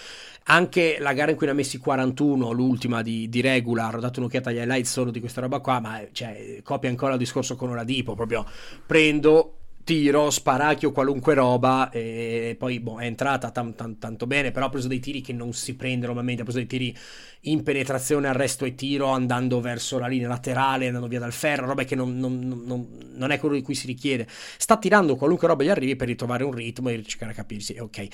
Anche 0.46 0.98
la 1.00 1.14
gara 1.14 1.32
in 1.32 1.38
cui 1.38 1.46
ne 1.46 1.52
ha 1.52 1.56
messi 1.56 1.78
41, 1.78 2.52
l'ultima 2.52 3.02
di, 3.02 3.28
di 3.30 3.42
regular, 3.42 3.98
ho 3.98 4.00
dato 4.00 4.20
un'occhiata 4.22 4.50
agli 4.50 4.58
highlights 4.58 4.92
solo 4.92 5.12
di 5.12 5.20
questa 5.20 5.42
roba 5.42 5.60
qua, 5.60 5.80
ma 5.82 6.02
cioè, 6.14 6.62
copia 6.64 6.90
ancora 6.90 7.14
il 7.14 7.20
discorso 7.20 7.56
con 7.56 7.70
Oladipo, 7.70 8.16
proprio 8.16 8.46
prendo, 8.86 9.58
tiro, 9.84 10.30
sparacchio 10.30 10.92
qualunque 10.92 11.34
roba 11.34 11.90
e 11.92 12.56
poi 12.58 12.80
boh, 12.80 13.00
è 13.00 13.06
entrata 13.06 13.52
tam- 13.52 13.74
tam- 13.76 13.98
tanto 13.98 14.28
bene, 14.28 14.52
però 14.52 14.68
ha 14.68 14.70
preso 14.70 14.88
dei 14.88 15.00
tiri 15.00 15.22
che 15.22 15.34
non 15.34 15.54
si 15.54 15.76
prende 15.76 16.06
normalmente, 16.06 16.42
ha 16.42 16.44
preso 16.44 16.60
dei 16.60 16.68
tiri 16.68 16.96
in 17.42 17.64
penetrazione, 17.64 18.28
arresto 18.28 18.66
e 18.66 18.76
tiro, 18.76 19.08
andando 19.08 19.60
verso 19.62 19.98
la 20.00 20.08
linea 20.08 20.28
laterale, 20.28 20.88
andando 20.88 21.08
via 21.08 21.20
dal 21.20 21.32
ferro, 21.34 21.66
roba 21.66 21.84
che 21.84 21.96
non, 21.96 22.18
non- 22.18 22.40
non- 22.66 22.88
non 23.16 23.32
è 23.32 23.40
quello 23.40 23.56
di 23.56 23.62
cui 23.62 23.76
si 23.76 23.88
richiede. 23.88 24.28
Sta 24.58 24.78
tirando 24.78 25.16
qualunque 25.16 25.48
roba 25.48 25.64
gli 25.64 25.70
arrivi 25.70 25.96
per 25.96 26.08
ritrovare 26.08 26.44
un 26.44 26.52
ritmo 26.54 26.90
e 26.90 27.04
cercare 27.04 27.32
di 27.32 27.38
capirsi, 27.38 27.78
ok. 27.80 28.08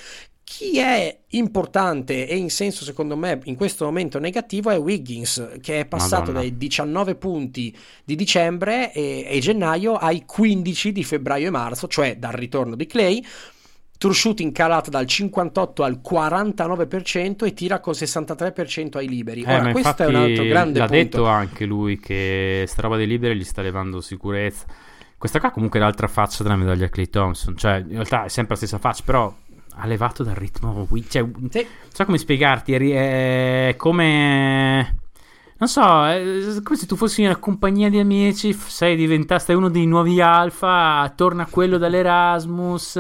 Chi 0.50 0.80
è 0.80 1.24
importante 1.32 2.26
e 2.26 2.38
in 2.38 2.50
senso 2.50 2.86
secondo 2.86 3.18
me 3.18 3.42
in 3.44 3.56
questo 3.58 3.84
momento 3.84 4.18
negativo 4.18 4.70
è 4.70 4.80
Wiggins 4.80 5.58
che 5.62 5.82
è 5.82 5.86
passato 5.86 6.32
Madonna. 6.32 6.40
dai 6.40 6.58
19 6.58 7.16
punti 7.16 7.78
di 8.06 8.16
dicembre 8.16 8.94
e, 8.94 9.26
e 9.28 9.40
gennaio 9.40 9.96
ai 9.96 10.24
15 10.26 10.94
di 10.94 11.04
febbraio 11.04 11.48
e 11.48 11.50
marzo, 11.50 11.88
cioè 11.90 12.16
dal 12.16 12.32
ritorno 12.32 12.76
di 12.78 12.86
Clay. 12.88 13.22
True 13.98 14.14
shooting 14.14 14.54
calato 14.54 14.90
dal 14.90 15.06
58 15.06 15.84
al 15.84 16.00
49% 16.02 17.46
e 17.46 17.54
tira 17.54 17.80
col 17.82 17.96
63% 17.96 18.98
ai 18.98 19.10
liberi. 19.10 19.42
Eh, 19.42 19.54
Ora, 19.54 19.72
questo 19.72 20.04
è 20.04 20.06
un 20.06 20.16
altro 20.16 20.46
grande 20.46 20.80
l'ha 20.80 20.86
punto. 20.86 21.02
detto 21.04 21.26
anche 21.26 21.66
lui 21.66 22.00
che 22.00 22.64
sta 22.68 22.84
roba 22.84 22.96
dei 22.96 23.08
liberi 23.08 23.36
gli 23.36 23.44
sta 23.44 23.62
levando 23.62 24.00
sicurezza. 24.00 24.66
Questa 25.18 25.40
qua 25.42 25.52
comunque 25.52 25.80
è 25.80 25.82
l'altra 25.82 26.08
faccia 26.08 26.42
della 26.44 26.56
medaglia 26.56 26.88
Clay 26.88 27.10
Thompson, 27.10 27.58
cioè 27.58 27.78
in 27.78 27.90
realtà 27.90 28.24
è 28.26 28.30
sempre 28.30 28.54
la 28.54 28.58
stessa 28.60 28.78
faccia, 28.78 29.02
però 29.04 29.34
ha 29.78 29.86
levato 29.86 30.24
dal 30.24 30.36
ritmo, 30.36 30.88
cioè, 31.08 31.22
non 31.22 31.50
Sì. 31.52 31.66
so 31.92 32.06
come 32.06 32.18
spiegarti, 32.18 32.74
è 32.74 33.70
è 33.70 33.76
come... 33.76 34.96
Non 35.60 35.68
so, 35.70 36.06
è 36.06 36.22
come 36.62 36.78
se 36.78 36.86
tu 36.86 36.96
fossi 36.96 37.22
in 37.22 37.28
una 37.30 37.38
compagnia 37.38 37.90
di 37.90 37.98
amici, 37.98 38.54
sei 38.54 38.96
diventato, 38.96 39.58
uno 39.58 39.70
dei 39.70 39.88
nuovi 39.88 40.22
alfa, 40.22 41.12
torna 41.16 41.48
quello 41.50 41.80
dall'Erasmus, 41.80 43.00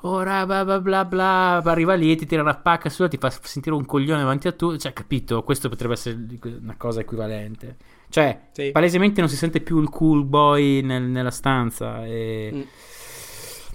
ora 0.00 0.44
bla 0.46 0.64
bla 0.64 0.80
bla 0.80 1.04
bla, 1.04 1.62
arriva 1.64 1.94
lì 1.94 2.10
e 2.10 2.16
ti 2.16 2.26
tira 2.26 2.42
la 2.42 2.56
pacca 2.56 2.88
sulla, 2.90 3.06
ti 3.08 3.18
fa 3.18 3.30
sentire 3.30 3.76
un 3.76 3.86
coglione 3.86 4.20
davanti 4.20 4.48
a 4.48 4.52
tu, 4.52 4.76
cioè 4.76 4.92
capito, 4.92 5.44
questo 5.44 5.68
potrebbe 5.68 5.92
essere 5.94 6.18
una 6.60 6.74
cosa 6.76 7.00
equivalente. 7.02 7.76
Cioè, 8.08 8.48
Sì. 8.50 8.70
palesemente 8.72 9.20
non 9.20 9.28
si 9.30 9.36
sente 9.36 9.60
più 9.60 9.80
il 9.80 9.88
cool 9.88 10.24
boy 10.24 10.80
nel- 10.80 11.02
nella 11.04 11.30
stanza 11.30 12.04
e... 12.04 12.50
Mm. 12.52 12.60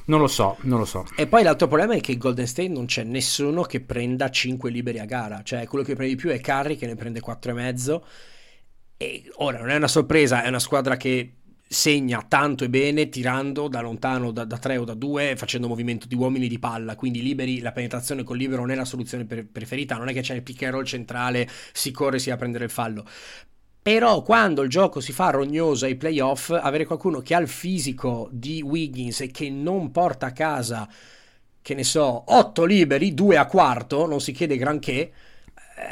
Non 0.06 0.20
lo 0.20 0.28
so, 0.28 0.58
non 0.62 0.80
lo 0.80 0.86
so. 0.86 1.06
E 1.16 1.28
poi 1.28 1.44
l'altro 1.44 1.68
problema 1.68 1.94
è 1.94 2.02
che 2.02 2.14
in 2.14 2.18
Golden 2.18 2.48
State 2.48 2.70
non 2.70 2.86
c'è 2.86 3.04
nessuno 3.04 3.64
che 3.64 3.82
prenda 3.82 4.30
5 4.30 4.70
liberi 4.70 5.00
a 5.00 5.06
gara, 5.06 5.42
cioè 5.44 5.68
quello 5.68 5.84
che 5.84 5.96
prende 5.96 6.16
di 6.16 6.20
più 6.20 6.30
è 6.30 6.40
Curry 6.40 6.76
che 6.76 6.88
ne 6.88 6.96
prende 6.96 7.22
4,5 7.22 8.02
e 8.98 9.32
ora 9.38 9.60
non 9.60 9.70
è 9.70 9.76
una 9.76 9.88
sorpresa, 9.88 10.44
è 10.44 10.48
una 10.48 10.60
squadra 10.60 10.96
che 10.96 11.38
segna 11.68 12.24
tanto 12.28 12.66
e 12.66 12.70
bene 12.70 13.08
tirando 13.08 13.70
da 13.70 13.80
lontano 13.80 14.32
da, 14.32 14.46
3 14.46 14.76
o 14.76 14.84
da 14.84 14.94
2 14.94 15.36
facendo 15.38 15.70
movimento 15.70 16.06
di 16.06 16.16
uomini 16.16 16.48
di 16.48 16.60
palla. 16.60 16.96
Quindi 16.96 17.22
liberi 17.22 17.62
la 17.62 17.72
penetrazione 17.72 18.24
col 18.24 18.38
libero 18.38 18.62
non 18.62 18.72
è 18.72 18.76
la 18.76 18.86
soluzione 18.86 19.26
per- 19.26 19.48
preferita. 19.48 19.96
Non 19.98 20.10
è 20.10 20.14
che 20.14 20.22
c'è 20.22 20.36
il 20.36 20.44
pick 20.44 20.64
and 20.64 20.74
roll 20.74 20.84
centrale 20.84 21.48
si 21.72 21.92
corre 21.92 22.20
si 22.20 22.30
va 22.30 22.36
a 22.36 22.38
prendere 22.38 22.66
il 22.66 22.72
fallo 22.72 23.06
però 23.82 24.22
quando 24.22 24.62
il 24.62 24.70
gioco 24.70 25.00
si 25.00 25.12
fa 25.12 25.32
rognoso 25.32 25.86
ai 25.86 25.96
playoff, 25.96 26.52
avere 26.52 26.86
qualcuno 26.86 27.20
che 27.22 27.34
ha 27.34 27.40
il 27.40 27.48
fisico 27.48 28.28
di 28.32 28.62
Wiggins 28.62 29.22
e 29.22 29.32
che 29.32 29.50
non 29.50 29.92
porta 29.92 30.28
a 30.28 30.32
casa, 30.32 30.88
che 31.62 31.74
ne 31.74 31.84
so, 31.84 32.24
8 32.28 32.64
liberi, 32.66 33.14
2 33.14 33.38
a 33.38 33.46
quarto, 33.46 34.06
non 34.06 34.22
si 34.22 34.32
chiede 34.34 34.58
granché, 34.58 35.12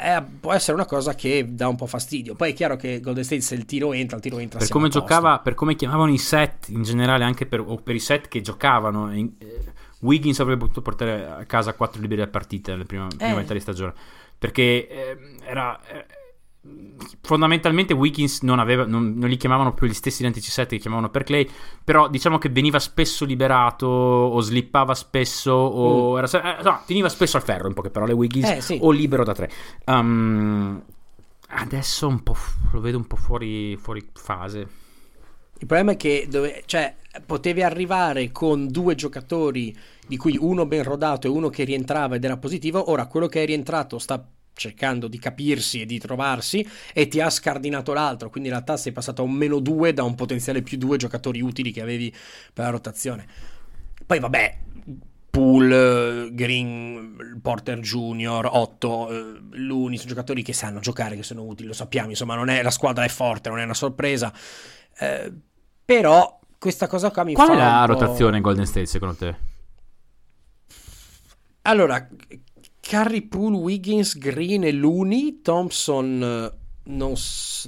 eh, 0.02 0.22
può 0.38 0.52
essere 0.52 0.74
una 0.74 0.86
cosa 0.86 1.14
che 1.16 1.44
dà 1.48 1.66
un 1.66 1.74
po' 1.74 1.86
fastidio. 1.86 2.36
Poi 2.36 2.50
è 2.50 2.54
chiaro 2.54 2.76
che 2.76 3.00
Golden 3.00 3.24
State 3.24 3.40
se 3.40 3.54
il 3.56 3.64
tiro 3.64 3.92
entra, 3.92 4.16
il 4.16 4.22
tiro 4.22 4.38
entra. 4.38 4.58
per 4.58 4.66
siamo 4.68 4.80
come 4.82 4.92
giocava, 4.92 5.40
per 5.40 5.54
come 5.54 5.74
chiamavano 5.74 6.12
i 6.12 6.18
set 6.18 6.68
in 6.68 6.82
generale, 6.82 7.24
anche 7.24 7.46
per, 7.46 7.58
o 7.60 7.76
per 7.76 7.96
i 7.96 8.00
set 8.00 8.28
che 8.28 8.40
giocavano, 8.40 9.12
in- 9.12 9.32
eh, 9.38 9.72
Wiggins 10.00 10.38
avrebbe 10.38 10.60
potuto 10.60 10.82
portare 10.82 11.26
a 11.26 11.44
casa 11.44 11.74
4 11.74 12.00
liberi 12.00 12.22
a 12.22 12.28
partita 12.28 12.70
nella 12.72 12.84
prima, 12.84 13.08
prima 13.08 13.32
Eh. 13.32 13.34
metà 13.34 13.52
di 13.52 13.60
stagione 13.60 13.92
perché 14.38 14.88
eh, 14.88 15.18
era, 15.44 15.78
fondamentalmente 17.22 17.94
Wiggins 17.94 18.42
non, 18.42 18.58
aveva, 18.58 18.84
non, 18.84 19.14
non, 19.16 19.28
li 19.28 19.36
chiamavano 19.36 19.72
più 19.72 19.86
gli 19.86 19.94
stessi 19.94 20.20
identici 20.20 20.50
set 20.50 20.68
che 20.68 20.78
chiamavano 20.78 21.08
per 21.08 21.22
Clay, 21.22 21.48
però 21.82 22.08
diciamo 22.08 22.38
che 22.38 22.50
veniva 22.50 22.78
spesso 22.78 23.24
liberato 23.24 23.86
o 23.86 24.40
slippava 24.40 24.94
spesso 24.94 25.52
o 25.52 26.14
mm. 26.14 26.18
era, 26.18 26.58
eh, 26.58 26.62
no, 26.62 26.80
finiva 26.84 27.08
spesso 27.08 27.38
al 27.38 27.42
ferro 27.42 27.68
in 27.68 27.74
poche 27.74 27.90
parole 27.90 28.12
Wiggins 28.12 28.50
eh, 28.50 28.60
sì. 28.60 28.78
o 28.80 28.90
libero 28.90 29.24
da 29.24 29.32
tre. 29.32 29.50
Um, 29.86 30.82
adesso 31.48 32.06
un 32.06 32.22
po' 32.22 32.36
lo 32.72 32.80
vedo 32.80 32.98
un 32.98 33.06
po' 33.06 33.16
fuori, 33.16 33.76
fuori 33.76 34.06
fase. 34.12 34.58
Il 35.60 35.66
problema 35.66 35.92
è 35.92 35.96
che 35.96 36.26
dove, 36.28 36.62
cioè, 36.66 36.94
potevi 37.24 37.62
arrivare 37.62 38.32
con 38.32 38.68
due 38.68 38.94
giocatori 38.94 39.76
di 40.06 40.16
cui 40.16 40.36
uno 40.40 40.64
ben 40.66 40.82
rodato 40.82 41.26
e 41.26 41.30
uno 41.30 41.48
che 41.48 41.64
rientrava 41.64 42.16
ed 42.16 42.24
era 42.24 42.38
positivo, 42.38 42.90
ora 42.90 43.06
quello 43.06 43.28
che 43.28 43.42
è 43.42 43.46
rientrato 43.46 43.98
sta 43.98 44.26
cercando 44.60 45.08
di 45.08 45.18
capirsi 45.18 45.80
e 45.80 45.86
di 45.86 45.98
trovarsi 45.98 46.68
e 46.92 47.08
ti 47.08 47.18
ha 47.18 47.30
scardinato 47.30 47.94
l'altro, 47.94 48.28
quindi 48.28 48.50
in 48.50 48.54
realtà 48.54 48.76
sei 48.76 48.92
passato 48.92 49.22
a 49.22 49.24
un 49.24 49.32
meno 49.32 49.58
2 49.58 49.94
da 49.94 50.02
un 50.02 50.14
potenziale 50.14 50.60
più 50.60 50.76
2 50.76 50.98
giocatori 50.98 51.40
utili 51.40 51.72
che 51.72 51.80
avevi 51.80 52.14
per 52.52 52.66
la 52.66 52.70
rotazione. 52.70 53.26
Poi 54.04 54.20
vabbè, 54.20 54.58
Pool, 55.30 56.28
Green, 56.32 57.38
Porter 57.40 57.78
Junior, 57.78 58.46
Otto, 58.52 59.08
eh, 59.10 59.40
Luni, 59.52 59.96
sono 59.96 60.10
giocatori 60.10 60.42
che 60.42 60.52
sanno 60.52 60.80
giocare, 60.80 61.16
che 61.16 61.22
sono 61.22 61.42
utili, 61.44 61.68
lo 61.68 61.72
sappiamo, 61.72 62.10
insomma, 62.10 62.34
non 62.34 62.50
è, 62.50 62.62
la 62.62 62.70
squadra 62.70 63.04
è 63.04 63.08
forte, 63.08 63.48
non 63.48 63.60
è 63.60 63.64
una 63.64 63.72
sorpresa, 63.72 64.30
eh, 64.98 65.32
però 65.82 66.38
questa 66.58 66.86
cosa 66.86 67.10
qua 67.10 67.24
mi 67.24 67.32
Qual 67.32 67.46
fa... 67.46 67.54
Qual 67.54 67.64
è 67.66 67.70
la 67.70 67.84
rotazione 67.86 68.36
in 68.36 68.42
Golden 68.42 68.66
State 68.66 68.84
secondo 68.84 69.14
te? 69.14 69.36
Allora, 71.62 72.06
Curry, 72.90 73.22
Poole, 73.22 73.56
Wiggins, 73.56 74.18
Green 74.18 74.64
e 74.64 74.72
Looney, 74.72 75.42
Thompson, 75.42 76.20
eh, 76.20 76.58
non, 76.90 77.14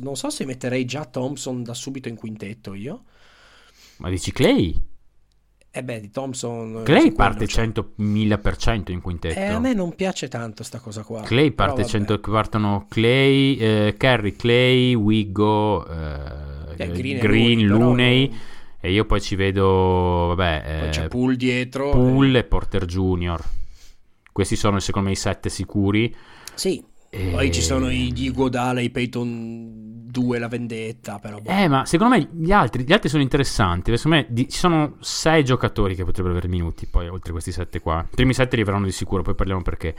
non, 0.01 0.17
so 0.17 0.31
se 0.31 0.45
metterei 0.45 0.85
già 0.85 1.05
Thompson 1.05 1.63
da 1.63 1.75
subito 1.75 2.09
in 2.09 2.17
quintetto 2.17 2.75
io. 2.75 3.05
Ma 3.99 4.11
dici 4.11 4.33
Clay? 4.33 4.75
Eh 5.71 5.85
beh, 5.85 6.01
di 6.01 6.11
Thompson... 6.11 6.79
Eh, 6.79 6.83
Clay 6.83 7.13
parte 7.13 7.47
cioè. 7.47 7.67
100.000% 7.69 8.91
in 8.91 9.01
quintetto. 9.01 9.39
Eh, 9.39 9.45
a 9.45 9.61
me 9.61 9.73
non 9.75 9.95
piace 9.95 10.27
tanto 10.27 10.65
sta 10.65 10.81
cosa 10.81 11.05
qua. 11.05 11.23
Clay 11.23 11.53
parte 11.53 11.85
100... 11.85 12.19
Partono 12.19 12.87
Clay, 12.89 13.55
eh, 13.59 13.95
Curry, 13.97 14.35
Clay, 14.35 14.95
Wiggo, 14.95 15.87
eh, 15.87 16.75
eh 16.79 16.91
Green, 16.91 17.19
Green 17.19 17.67
Looney... 17.69 18.27
Però... 18.27 18.41
E 18.81 18.91
io 18.91 19.05
poi 19.05 19.21
ci 19.21 19.37
vedo, 19.37 20.35
vabbè... 20.35 20.79
Poi 20.81 20.89
c'è 20.89 21.07
Poole 21.07 21.37
dietro. 21.37 21.91
Poole 21.91 22.41
e 22.41 22.43
Porter 22.43 22.85
Junior. 22.87 23.61
Questi 24.33 24.57
sono 24.57 24.81
secondo 24.81 25.09
me 25.09 25.15
i 25.15 25.19
sette 25.19 25.49
sicuri. 25.51 26.15
Sì. 26.55 26.83
E... 27.15 27.29
Poi 27.31 27.53
ci 27.53 27.61
sono 27.61 27.91
i 27.91 28.11
Diego 28.11 28.49
Dalla, 28.49 28.81
i 28.81 28.89
Peyton 28.89 30.07
2, 30.07 30.39
la 30.39 30.49
vendetta. 30.49 31.19
Però 31.19 31.39
boh. 31.41 31.51
Eh, 31.51 31.69
ma 31.69 31.85
secondo 31.85 32.17
me 32.17 32.31
gli 32.33 32.53
altri, 32.53 32.85
gli 32.85 32.93
altri 32.93 33.11
sono 33.11 33.23
interessanti. 33.23 33.95
Secondo 33.97 34.17
me 34.17 34.27
di, 34.31 34.49
ci 34.49 34.59
sono 34.59 34.97
sei 35.01 35.45
giocatori 35.45 35.95
che 35.95 36.05
potrebbero 36.05 36.35
avere 36.35 36.49
minuti. 36.49 36.87
Poi, 36.87 37.09
oltre 37.09 37.33
questi 37.33 37.53
sette 37.53 37.81
qua. 37.81 38.07
I 38.11 38.15
primi 38.15 38.33
sette 38.33 38.55
arriveranno 38.55 38.87
di 38.87 38.93
sicuro. 38.93 39.23
Poi 39.23 39.35
parliamo 39.35 39.61
perché. 39.61 39.95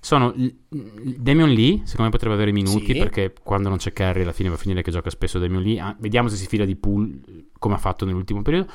Sono 0.00 0.32
Damion 0.68 1.50
Lee, 1.50 1.80
secondo 1.82 2.04
me 2.04 2.10
potrebbe 2.10 2.34
avere 2.36 2.52
minuti 2.52 2.92
sì. 2.92 2.98
perché 2.98 3.32
quando 3.42 3.68
non 3.68 3.78
c'è 3.78 3.92
Curry 3.92 4.22
alla 4.22 4.30
fine 4.30 4.48
va 4.48 4.54
a 4.54 4.58
finire 4.58 4.80
che 4.80 4.92
gioca 4.92 5.10
spesso 5.10 5.40
Damion 5.40 5.60
Lee. 5.60 5.80
Ah, 5.80 5.96
vediamo 5.98 6.28
se 6.28 6.36
si 6.36 6.46
fila 6.46 6.64
di 6.64 6.76
pool 6.76 7.46
come 7.58 7.74
ha 7.74 7.78
fatto 7.78 8.04
nell'ultimo 8.04 8.42
periodo. 8.42 8.70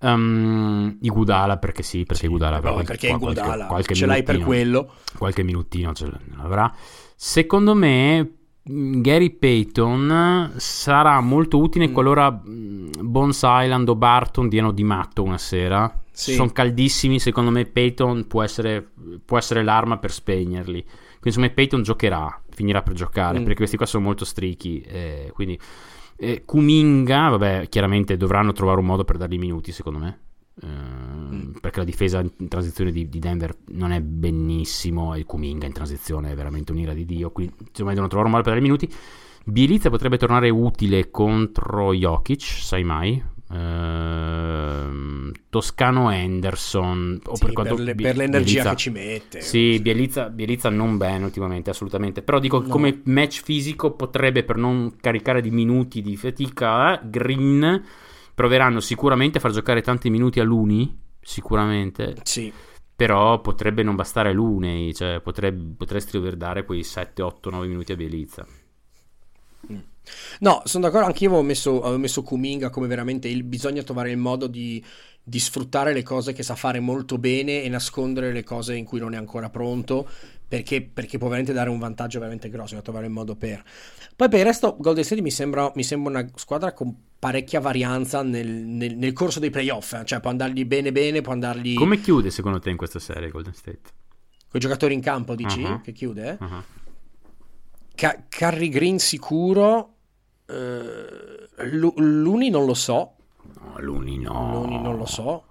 Um, 0.00 0.96
Igudala 1.00 1.56
perché 1.56 1.82
sì, 1.82 2.04
perché 2.04 2.28
sì, 2.28 2.32
no, 2.32 2.38
perché 2.38 3.08
qualche, 3.08 3.08
Igudala 3.08 3.66
qualche 3.66 3.94
ce 3.94 4.06
l'hai 4.06 4.22
per 4.22 4.38
quello. 4.38 4.92
Qualche 5.16 5.42
minutino 5.42 5.92
ce 5.92 6.08
l'avrà. 6.36 6.72
Secondo 7.16 7.74
me 7.74 8.38
Gary 8.62 9.30
Payton 9.30 10.52
sarà 10.56 11.20
molto 11.20 11.58
utile 11.58 11.88
mm. 11.88 11.92
qualora 11.92 12.30
Bones 12.30 13.40
Island 13.42 13.88
o 13.88 13.96
Barton 13.96 14.48
diano 14.48 14.72
di 14.72 14.84
matto 14.84 15.22
una 15.22 15.38
sera. 15.38 16.02
Sì. 16.12 16.34
Sono 16.34 16.50
caldissimi, 16.50 17.18
secondo 17.18 17.50
me 17.50 17.64
Payton 17.64 18.26
può 18.26 18.42
essere, 18.42 18.86
può 19.24 19.38
essere, 19.38 19.62
l'arma 19.62 19.98
per 19.98 20.12
spegnerli. 20.12 20.82
Quindi 20.82 21.30
secondo 21.30 21.48
me 21.48 21.54
Payton 21.54 21.82
giocherà, 21.82 22.42
finirà 22.50 22.82
per 22.82 22.92
giocare, 22.92 23.38
mm. 23.38 23.42
perché 23.42 23.56
questi 23.56 23.76
qua 23.76 23.86
sono 23.86 24.04
molto 24.04 24.24
strichi. 24.24 24.80
Eh, 24.80 25.30
quindi 25.32 25.58
eh, 26.20 26.42
Kuminga, 26.44 27.28
vabbè, 27.28 27.68
chiaramente 27.68 28.16
dovranno 28.16 28.52
trovare 28.52 28.80
un 28.80 28.86
modo 28.86 29.04
per 29.04 29.16
dargli 29.16 29.38
minuti, 29.38 29.70
secondo 29.70 30.00
me. 30.00 30.18
Eh, 30.60 30.66
mm. 30.66 31.50
Perché 31.60 31.78
la 31.78 31.84
difesa 31.84 32.20
in 32.20 32.48
transizione 32.48 32.90
di, 32.90 33.08
di, 33.08 33.20
Denver 33.20 33.54
non 33.68 33.92
è 33.92 34.00
benissimo 34.00 35.14
e 35.14 35.24
Kuminga 35.24 35.66
in 35.66 35.72
transizione 35.72 36.32
è 36.32 36.34
veramente 36.34 36.72
un'ira 36.72 36.92
di 36.92 37.04
Dio. 37.04 37.30
Quindi 37.30 37.54
insomma 37.68 37.90
devono 37.90 38.08
trovare 38.08 38.28
un 38.28 38.34
modo 38.34 38.42
per 38.42 38.54
dargli 38.54 38.66
minuti. 38.66 38.92
Bielizza 39.44 39.90
potrebbe 39.90 40.18
tornare 40.18 40.50
utile 40.50 41.10
contro 41.10 41.94
Jokic, 41.94 42.42
sai 42.42 42.82
mai. 42.82 43.22
Uh, 43.50 44.27
Toscano 45.50 46.08
Anderson 46.08 47.20
sì, 47.32 47.44
per, 47.44 47.52
quanto, 47.54 47.74
per, 47.76 47.94
per, 47.94 48.16
l'energia 48.16 48.38
Bielizza, 48.44 48.70
che 48.70 48.76
ci 48.76 48.90
mette 48.90 49.40
sì 49.40 49.80
Bielizza, 49.80 50.28
Bielizza, 50.28 50.68
non 50.68 50.98
bene 50.98 51.24
ultimamente 51.24 51.70
assolutamente. 51.70 52.22
Però 52.22 52.38
dico 52.38 52.60
no. 52.60 52.68
come 52.68 53.00
match 53.04 53.42
fisico 53.42 53.92
potrebbe 53.92 54.44
per 54.44 54.56
non 54.56 54.96
caricare 55.00 55.40
di 55.40 55.50
minuti 55.50 56.02
di 56.02 56.16
fatica 56.16 57.00
eh, 57.00 57.08
Green 57.08 57.82
proveranno 58.34 58.80
sicuramente 58.80 59.38
a 59.38 59.40
far 59.40 59.52
giocare 59.52 59.80
tanti 59.80 60.10
minuti 60.10 60.38
a 60.38 60.44
Luni 60.44 60.96
sicuramente. 61.20 62.16
Sì. 62.24 62.52
Però 62.94 63.40
potrebbe 63.40 63.82
non 63.82 63.94
bastare 63.94 64.32
Luni 64.32 64.92
cioè 64.92 65.20
potrebbe, 65.20 65.76
potresti 65.76 66.18
dover 66.18 66.36
dare 66.36 66.64
quei 66.64 66.82
7, 66.82 67.22
8, 67.22 67.50
9 67.50 67.66
minuti 67.68 67.92
a 67.92 67.96
Bielizza 67.96 68.44
mm. 69.72 69.78
No, 70.40 70.62
sono 70.64 70.84
d'accordo, 70.84 71.06
anche 71.06 71.24
io 71.24 71.30
avevo 71.30 71.44
messo, 71.44 71.82
avevo 71.82 71.98
messo 71.98 72.22
Kuminga 72.22 72.70
come 72.70 72.86
veramente 72.86 73.28
il, 73.28 73.42
bisogna 73.44 73.82
trovare 73.82 74.10
il 74.10 74.16
modo 74.16 74.46
di, 74.46 74.82
di, 75.28 75.38
sfruttare 75.38 75.92
le 75.92 76.02
cose 76.02 76.32
che 76.32 76.42
sa 76.42 76.54
fare 76.54 76.80
molto 76.80 77.18
bene 77.18 77.62
e 77.62 77.68
nascondere 77.68 78.32
le 78.32 78.44
cose 78.44 78.74
in 78.74 78.84
cui 78.84 78.98
non 78.98 79.14
è 79.14 79.16
ancora 79.16 79.50
pronto, 79.50 80.08
perché, 80.46 80.82
perché 80.82 81.18
può 81.18 81.28
veramente 81.28 81.52
dare 81.52 81.70
un 81.70 81.78
vantaggio 81.78 82.18
veramente 82.18 82.48
grosso, 82.48 82.64
bisogna 82.64 82.82
trovare 82.82 83.06
il 83.06 83.12
modo 83.12 83.36
per. 83.36 83.62
Poi 84.16 84.28
per 84.28 84.38
il 84.40 84.44
resto 84.44 84.76
Golden 84.78 85.04
State 85.04 85.20
mi 85.20 85.30
sembra, 85.30 85.70
mi 85.74 85.84
sembra 85.84 86.18
una 86.18 86.30
squadra 86.34 86.72
con 86.72 86.94
parecchia 87.18 87.60
varianza 87.60 88.22
nel, 88.22 88.48
nel, 88.48 88.96
nel 88.96 89.12
corso 89.12 89.40
dei 89.40 89.50
playoff, 89.50 89.92
eh? 89.92 90.04
cioè 90.04 90.20
può 90.20 90.30
andargli 90.30 90.64
bene 90.64 90.92
bene, 90.92 91.20
può 91.20 91.32
andargli... 91.32 91.74
Come 91.74 92.00
chiude 92.00 92.30
secondo 92.30 92.58
te 92.58 92.70
in 92.70 92.76
questa 92.76 92.98
serie 92.98 93.28
Golden 93.28 93.54
State? 93.54 93.80
Con 94.48 94.58
i 94.58 94.60
giocatori 94.60 94.94
in 94.94 95.00
campo, 95.00 95.34
dici? 95.34 95.62
Uh-huh. 95.62 95.80
Che 95.82 95.92
chiude? 95.92 96.38
Uh-huh. 96.40 96.62
Ca- 97.94 98.24
Carry 98.28 98.68
Green 98.68 98.98
sicuro, 98.98 99.92
Uh, 100.48 101.44
Luni 101.98 102.48
non 102.48 102.64
lo 102.64 102.72
so. 102.72 103.16
No, 103.60 103.80
Luni 103.80 104.18
no. 104.18 104.52
Luni 104.52 104.80
non 104.80 104.96
lo 104.96 105.06
so. 105.06 105.44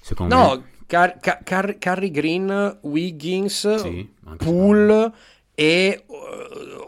Secondo 0.00 0.34
no, 0.34 0.56
me... 0.56 0.64
Car- 0.86 1.18
Car- 1.20 1.42
Car- 1.42 1.78
Carrie 1.78 2.10
Green, 2.10 2.78
Wiggins, 2.82 3.74
sì, 3.76 4.08
Poole 4.36 5.12
e 5.54 6.04
uh, 6.06 6.14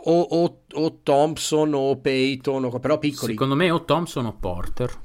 o, 0.04 0.20
o, 0.20 0.58
o, 0.72 0.98
Thompson 1.02 1.72
o 1.74 1.96
Peyton, 1.96 2.64
o, 2.64 2.78
però 2.78 2.98
piccoli. 2.98 3.32
Secondo 3.32 3.54
me 3.54 3.70
o 3.70 3.84
Thompson 3.84 4.26
o 4.26 4.34
Porter. 4.34 5.04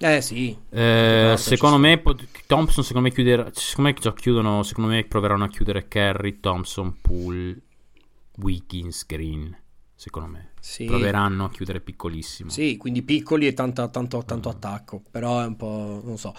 Eh 0.00 0.20
sì. 0.20 0.56
Eh, 0.70 1.34
secondo 1.36 1.76
me 1.76 2.00
Thompson 2.46 2.84
secondo 2.84 3.08
me 3.08 3.12
chiuderà 3.12 3.48
secondo 3.52 3.90
me 3.90 4.12
chiudono, 4.14 4.62
secondo 4.62 4.90
me 4.90 5.04
proveranno 5.04 5.44
a 5.44 5.48
chiudere 5.48 5.88
Kerry, 5.88 6.38
Thompson, 6.38 7.00
Poole, 7.00 7.60
Wiggins, 8.36 9.04
Green, 9.06 9.56
secondo 9.98 10.28
me 10.28 10.50
sì. 10.60 10.84
proveranno 10.84 11.44
a 11.44 11.50
chiudere 11.50 11.80
piccolissimo. 11.80 12.50
Sì, 12.50 12.76
quindi 12.76 13.02
piccoli 13.02 13.48
e 13.48 13.52
tanto, 13.52 13.90
tanto, 13.90 14.22
tanto 14.24 14.48
attacco, 14.48 15.02
però 15.10 15.40
è 15.42 15.46
un 15.46 15.56
po', 15.56 16.00
non 16.04 16.16
so. 16.16 16.32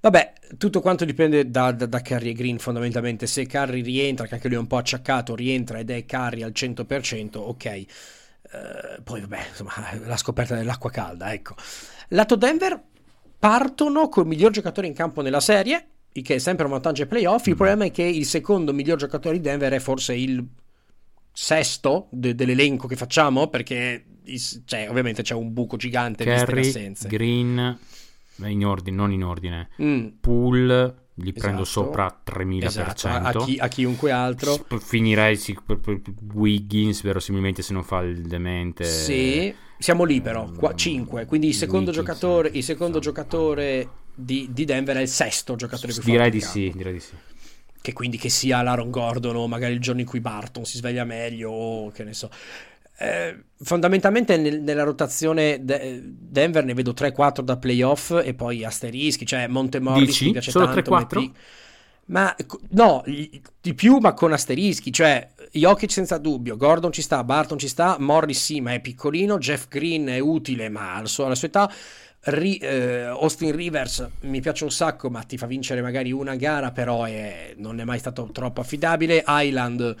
Vabbè, 0.00 0.32
tutto 0.58 0.82
quanto 0.82 1.06
dipende 1.06 1.50
da, 1.50 1.72
da, 1.72 1.86
da 1.86 2.02
Curry 2.02 2.30
e 2.30 2.32
Green 2.34 2.58
fondamentalmente. 2.58 3.26
Se 3.26 3.46
Curry 3.46 3.80
rientra, 3.80 4.26
che 4.26 4.34
anche 4.34 4.48
lui 4.48 4.58
è 4.58 4.60
un 4.60 4.66
po' 4.66 4.76
acciaccato, 4.76 5.34
rientra 5.34 5.78
ed 5.78 5.88
è 5.88 6.04
Curry 6.04 6.42
al 6.42 6.52
100%, 6.54 7.38
ok. 7.38 7.84
Uh, 8.52 9.02
poi 9.02 9.20
vabbè, 9.22 9.46
insomma, 9.48 9.72
la 10.04 10.16
scoperta 10.18 10.54
dell'acqua 10.54 10.90
calda, 10.90 11.32
ecco. 11.32 11.54
Lato 12.08 12.36
Denver 12.36 12.78
partono 13.38 14.10
col 14.10 14.26
miglior 14.26 14.50
giocatore 14.50 14.86
in 14.86 14.92
campo 14.92 15.22
nella 15.22 15.40
serie, 15.40 15.86
il 16.12 16.22
che 16.22 16.34
è 16.34 16.38
sempre 16.38 16.66
un 16.66 16.72
vantaggio 16.72 17.02
ai 17.02 17.08
playoff. 17.08 17.46
Il 17.46 17.54
mm. 17.54 17.56
problema 17.56 17.84
è 17.86 17.90
che 17.90 18.02
il 18.02 18.26
secondo 18.26 18.74
miglior 18.74 18.98
giocatore 18.98 19.36
di 19.36 19.42
Denver 19.42 19.72
è 19.72 19.78
forse 19.78 20.14
il 20.14 20.46
sesto 21.32 22.08
de- 22.10 22.34
dell'elenco 22.34 22.86
che 22.86 22.96
facciamo 22.96 23.48
perché 23.48 24.04
cioè, 24.64 24.88
ovviamente 24.88 25.22
c'è 25.22 25.34
un 25.34 25.52
buco 25.52 25.76
gigante 25.76 26.24
Kerry, 26.24 26.68
assenze. 26.68 27.08
Green 27.08 27.78
in 28.44 28.64
ordine, 28.64 28.96
non 28.96 29.12
in 29.12 29.24
ordine 29.24 29.68
mm. 29.82 30.06
Pool 30.20 30.94
gli 31.12 31.28
esatto. 31.28 31.40
prendo 31.40 31.64
sopra 31.64 32.22
3000% 32.24 32.64
esatto. 32.64 33.08
a, 33.08 33.20
a, 33.20 33.32
chi, 33.32 33.58
a, 33.58 33.68
chiunque 33.68 34.10
altro 34.10 34.64
finirei 34.78 35.36
sì, 35.36 35.56
Wiggins 36.32 37.02
verosimilmente 37.02 37.60
se 37.60 37.74
non 37.74 37.82
fa 37.82 38.00
il 38.00 38.22
demente 38.22 38.84
sì 38.84 39.54
siamo 39.78 40.04
lì 40.04 40.20
però 40.22 40.50
qua, 40.50 40.74
5 40.74 41.26
quindi 41.26 41.48
il 41.48 41.54
secondo 41.54 41.90
Wiggins, 41.90 42.06
giocatore, 42.06 42.50
il 42.52 42.62
secondo 42.62 42.98
giocatore 43.00 43.88
di, 44.14 44.48
di, 44.50 44.64
Denver 44.64 44.96
è 44.96 45.00
il 45.00 45.08
sesto 45.08 45.56
giocatore 45.56 45.92
più 45.92 46.02
direi 46.02 46.30
forte 46.30 46.38
di 46.38 46.40
sì 46.40 46.72
direi 46.74 46.92
di 46.94 47.00
sì 47.00 47.14
che 47.80 47.92
quindi 47.92 48.18
che 48.18 48.28
sia 48.28 48.62
l'Aaron 48.62 48.90
Gordon 48.90 49.36
o 49.36 49.46
magari 49.48 49.72
il 49.74 49.80
giorno 49.80 50.00
in 50.00 50.06
cui 50.06 50.20
Barton 50.20 50.64
si 50.64 50.76
sveglia 50.78 51.04
meglio 51.04 51.50
o 51.50 51.90
che 51.90 52.04
ne 52.04 52.12
so 52.14 52.30
Eh, 53.02 53.44
fondamentalmente 53.62 54.36
nel- 54.36 54.60
nella 54.60 54.82
rotazione 54.82 55.64
de- 55.64 56.02
Denver 56.04 56.62
ne 56.66 56.74
vedo 56.74 56.92
3-4 56.92 57.42
da 57.42 57.56
playoff 57.56 58.10
e 58.22 58.34
poi 58.34 58.62
asterischi, 58.62 59.24
cioè 59.24 59.46
Montemorris 59.46 60.04
Dici? 60.04 60.24
mi 60.26 60.32
piace 60.32 60.50
Solo 60.50 60.66
tanto. 60.66 60.80
3-4? 60.82 61.20
Metti- 61.20 61.34
Ma 62.06 62.34
no, 62.70 63.02
di 63.06 63.74
più 63.74 63.98
ma 63.98 64.12
con 64.14 64.32
asterischi, 64.32 64.92
cioè 64.92 65.28
Jokic 65.52 65.92
senza 65.92 66.18
dubbio, 66.18 66.56
Gordon 66.56 66.92
ci 66.92 67.02
sta, 67.02 67.22
Barton 67.22 67.56
ci 67.58 67.68
sta, 67.68 67.96
Morris 68.00 68.42
sì 68.42 68.60
ma 68.60 68.72
è 68.74 68.80
piccolino, 68.80 69.38
Jeff 69.38 69.68
Green 69.68 70.06
è 70.08 70.18
utile 70.18 70.68
ma 70.68 70.94
alla 70.96 71.06
sua 71.06 71.32
età, 71.32 71.70
Ri- 72.22 72.58
eh, 72.58 73.04
Austin 73.04 73.56
Rivers 73.56 74.06
mi 74.22 74.40
piace 74.40 74.64
un 74.64 74.70
sacco 74.70 75.08
ma 75.08 75.22
ti 75.22 75.38
fa 75.38 75.46
vincere 75.46 75.80
magari 75.80 76.12
una 76.12 76.36
gara 76.36 76.70
però 76.70 77.04
è- 77.04 77.54
non 77.56 77.80
è 77.80 77.84
mai 77.84 77.98
stato 77.98 78.28
troppo 78.32 78.60
affidabile, 78.60 79.24
Island 79.26 79.96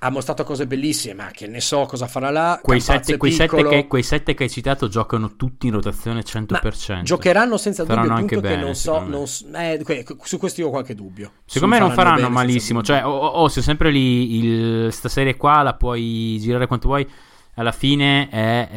ha 0.00 0.10
mostrato 0.10 0.44
cose 0.44 0.66
bellissime 0.66 1.14
ma 1.14 1.30
che 1.32 1.46
ne 1.46 1.60
so 1.60 1.84
cosa 1.86 2.06
farà 2.06 2.30
là, 2.30 2.58
Quei 2.62 2.80
sette, 2.80 3.16
quei, 3.18 3.32
sette 3.32 3.62
che, 3.64 3.86
quei 3.86 4.02
sette 4.02 4.32
che 4.34 4.44
hai 4.44 4.50
citato 4.50 4.88
giocano 4.88 5.36
tutti 5.36 5.66
in 5.66 5.72
rotazione 5.74 6.22
100%. 6.22 7.02
Giocheranno 7.02 7.56
senza 7.58 7.82
dubbio, 7.82 7.96
Faranno 7.96 8.14
il 8.16 8.22
anche 8.22 8.40
bene, 8.40 8.62
non 8.62 8.74
so, 8.74 9.00
non 9.00 9.24
eh, 9.56 10.04
su 10.22 10.38
questo 10.38 10.60
io 10.62 10.68
ho 10.68 10.70
qualche 10.70 10.94
dubbio. 10.94 11.32
Secondo 11.46 11.74
Su 11.74 11.80
me 11.82 11.86
non 11.86 11.94
faranno 11.96 12.16
senza 12.18 12.32
malissimo. 12.32 12.80
dubbio. 12.80 12.94
Cioè, 12.94 13.06
o, 13.06 13.10
o- 13.10 13.26
o 13.42 13.48
se 13.48 13.62
sempre 13.62 13.90
lì 13.90 14.36
il, 14.36 14.92
sta 14.92 15.08
serie 15.08 15.36
qua 15.36 15.62
la 15.62 15.74
puoi 15.74 16.38
girare 16.40 16.66
quanto 16.66 16.88
vuoi. 16.88 17.06
Alla 17.54 17.72
fine 17.72 18.28
è 18.28 18.68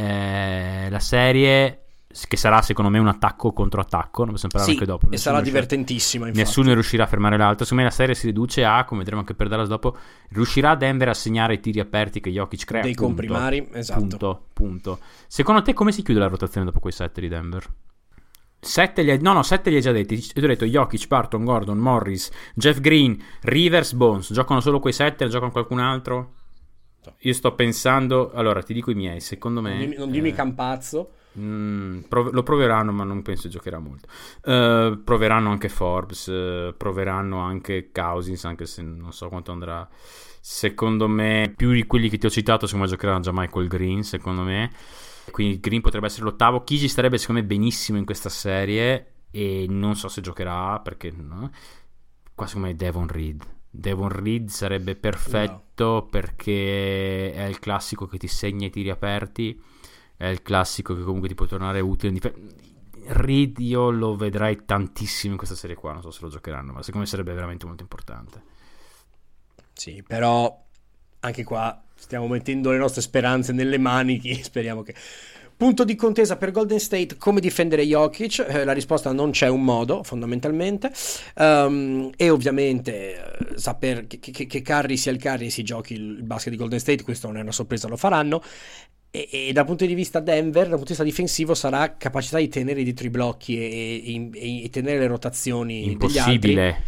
eh, 0.86 0.90
la 0.90 1.00
serie 1.00 1.84
che 2.28 2.38
sarà 2.38 2.62
secondo 2.62 2.90
me 2.92 3.00
un 3.00 3.08
attacco 3.08 3.54
contro 3.54 3.82
attacco. 3.82 4.24
Ne 4.26 4.32
possiamo 4.32 4.54
parlare 4.54 4.72
Sì, 4.74 4.78
anche 4.80 4.86
dopo. 4.92 5.06
e 5.12 5.18
sarà 5.18 5.38
riuscirà- 5.38 5.42
divertentissima. 5.62 6.28
Infatti. 6.28 6.44
Nessuno 6.46 6.74
riuscirà 6.74 7.04
a 7.04 7.08
fermare 7.08 7.38
l'altro. 7.38 7.64
Secondo 7.66 7.84
me 7.84 7.90
la 7.90 7.96
serie 7.96 8.16
si 8.16 8.26
riduce 8.26 8.64
a, 8.66 8.84
come 8.86 9.00
vedremo 9.00 9.22
anche 9.22 9.34
per 9.36 9.48
Dallas 9.48 9.68
dopo, 9.68 9.96
riuscirà 10.30 10.76
Denver 10.76 11.10
a 11.10 11.14
segnare 11.14 11.54
i 11.56 11.60
tiri 11.60 11.80
aperti 11.80 12.20
che 12.20 12.30
Jokic 12.32 12.66
crea. 12.66 12.82
dei 12.82 12.94
punto. 12.94 13.08
comprimari, 13.08 13.68
esatto. 13.74 14.00
Punto, 14.00 14.46
punto. 14.54 15.00
Secondo 15.28 15.62
te 15.62 15.74
come 15.74 15.92
si 15.92 16.02
chiude 16.04 16.20
la 16.20 16.28
rotazione 16.28 16.66
dopo 16.66 16.80
quei 16.80 16.94
sette 16.94 17.22
di 17.22 17.28
Denver? 17.28 17.66
Sette 18.62 19.04
li 19.04 19.12
hai, 19.12 19.22
no, 19.22 19.32
no, 19.32 19.42
sette 19.42 19.70
li 19.70 19.78
hai 19.78 19.82
già 19.82 19.94
detti. 19.94 20.20
Ti 20.20 20.44
ho 20.44 20.48
detto 20.48 20.66
Jokic, 20.66 21.08
Barton, 21.08 21.46
Gordon, 21.46 21.78
Morris, 21.78 22.30
Jeff 22.54 22.80
Green, 22.82 23.18
Rivers, 23.44 23.94
Bones. 23.94 24.34
Giocano 24.34 24.60
solo 24.60 24.80
quei 24.82 24.92
sette? 24.92 25.24
Ne 25.24 25.30
giocano 25.30 25.52
qualcun 25.52 25.80
altro? 25.80 26.34
Io 27.20 27.34
sto 27.34 27.56
pensando. 27.56 28.32
Allora, 28.34 28.62
ti 28.62 28.74
dico 28.74 28.92
i 28.92 28.96
miei. 28.96 29.22
Secondo 29.22 29.62
me. 29.62 29.70
Non 29.70 29.80
dimmi, 29.80 29.96
non 29.96 30.12
dimmi 30.12 30.30
eh, 30.30 30.34
Campazzo. 30.34 31.12
Mm, 31.38 32.00
prov- 32.08 32.32
lo 32.32 32.44
proveranno, 32.44 32.92
ma 32.92 33.04
non 33.04 33.22
penso 33.22 33.50
giocherà 33.50 33.80
molto. 33.80 34.08
Eh, 34.44 35.00
proveranno 35.04 35.50
anche 35.52 35.70
Forbes. 35.70 36.28
eh, 36.28 36.74
proveranno 36.78 37.40
anche 37.40 37.92
Cousins, 37.92 38.46
anche 38.46 38.66
se 38.66 38.82
non 38.82 39.12
so 39.12 39.28
quanto 39.30 39.52
andrà. 39.52 39.88
Secondo 40.42 41.08
me, 41.08 41.54
più 41.56 41.72
di 41.72 41.86
quelli 41.86 42.10
che 42.10 42.18
ti 42.18 42.26
ho 42.26 42.30
citato, 42.30 42.66
secondo 42.66 42.86
me 42.86 42.92
giocherà 42.92 43.20
già 43.20 43.32
Michael 43.34 43.68
Green. 43.68 44.04
Secondo 44.04 44.42
me, 44.44 44.72
quindi 45.32 45.60
Green 45.60 45.82
potrebbe 45.82 46.08
essere 46.08 46.24
l'ottavo. 46.24 46.64
Kiji 46.64 46.88
starebbe 46.88 47.18
secondo 47.18 47.42
me 47.42 47.48
benissimo 47.48 47.98
in 47.98 48.06
questa 48.06 48.30
serie. 48.30 49.14
E 49.32 49.68
non 49.70 49.96
so 49.96 50.08
se 50.08 50.22
giocherà 50.22 50.80
perché 50.80 51.12
no? 51.12 51.52
qua 52.34 52.48
secondo 52.48 52.68
me 52.68 52.74
è 52.74 52.76
Devon 52.78 53.08
Reed. 53.08 53.46
Devon 53.70 54.10
Reed 54.10 54.50
sarebbe 54.50 54.96
perfetto 54.96 56.08
perché 56.10 57.34
è 57.34 57.44
il 57.44 57.60
classico 57.60 58.08
che 58.08 58.18
ti 58.18 58.28
segna 58.28 58.66
i 58.66 58.70
tiri 58.70 58.90
aperti. 58.90 59.62
È 60.20 60.26
il 60.26 60.42
classico 60.42 60.98
che 60.98 61.04
comunque 61.04 61.30
ti 61.30 61.34
può 61.34 61.46
tornare 61.46 61.80
utile 61.80 62.12
difesa. 62.12 62.36
Reed 63.06 63.58
io 63.60 63.90
lo 63.90 64.18
vedrei 64.18 64.66
tantissimo 64.66 65.32
in 65.32 65.38
questa 65.38 65.56
serie 65.56 65.78
qua. 65.78 65.94
Non 65.94 66.02
so 66.02 66.12
se 66.12 66.20
lo 66.24 66.28
giocheranno, 66.28 66.74
ma 66.74 66.80
secondo 66.80 67.06
me 67.06 67.06
sarebbe 67.06 67.32
veramente 67.32 67.66
molto 67.66 67.84
importante. 67.84 68.44
Sì, 69.72 70.04
però 70.06 70.62
anche 71.22 71.46
qua 71.46 71.82
stiamo 71.96 72.28
mettendo 72.28 72.70
le 72.72 72.78
nostre 72.78 73.00
speranze 73.00 73.54
nelle 73.54 73.78
maniche. 73.78 74.34
Speriamo 74.44 74.84
che. 74.84 74.94
Punto 75.56 75.86
di 75.86 75.96
contesa 75.96 76.36
per 76.36 76.52
Golden 76.52 76.82
State, 76.82 77.16
come 77.16 77.40
difendere 77.40 77.86
Jokic? 77.86 78.46
Eh, 78.46 78.66
la 78.66 78.74
risposta 78.74 79.14
non 79.14 79.32
c'è 79.32 79.48
un 79.48 79.64
modo, 79.64 80.04
fondamentalmente. 80.04 80.92
Um, 81.36 82.10
e 82.18 82.30
ovviamente 82.30 83.54
eh, 83.54 83.58
saper 83.58 84.06
che, 84.08 84.20
che, 84.20 84.32
che 84.48 84.62
Curry 84.62 84.98
sia 84.98 85.14
il 85.14 85.22
Curry 85.22 85.46
e 85.46 85.50
si 85.50 85.64
giochi 85.64 85.94
il 85.94 86.24
basket 86.24 86.52
di 86.52 86.58
Golden 86.58 86.80
State, 86.80 87.04
questo 87.04 87.28
non 87.28 87.38
è 87.38 87.42
una 87.42 87.54
sorpresa, 87.54 87.88
lo 87.88 87.96
faranno. 87.96 88.42
E, 89.12 89.28
e 89.32 89.52
dal 89.54 89.66
punto 89.66 89.86
di 89.86 89.94
vista 89.96 90.20
Denver, 90.20 90.64
dal 90.68 90.78
punto 90.78 90.84
di 90.84 90.90
vista 90.90 91.04
difensivo, 91.04 91.56
sarà 91.56 91.96
capacità 91.98 92.38
di 92.38 92.48
tenere 92.48 92.84
dietro 92.84 93.08
i 93.08 93.10
blocchi 93.10 93.58
e, 93.58 94.30
e- 94.34 94.64
e 94.66 94.70
tenere 94.70 95.00
le 95.00 95.08
rotazioni. 95.08 95.86
Impossibile. 95.92 96.84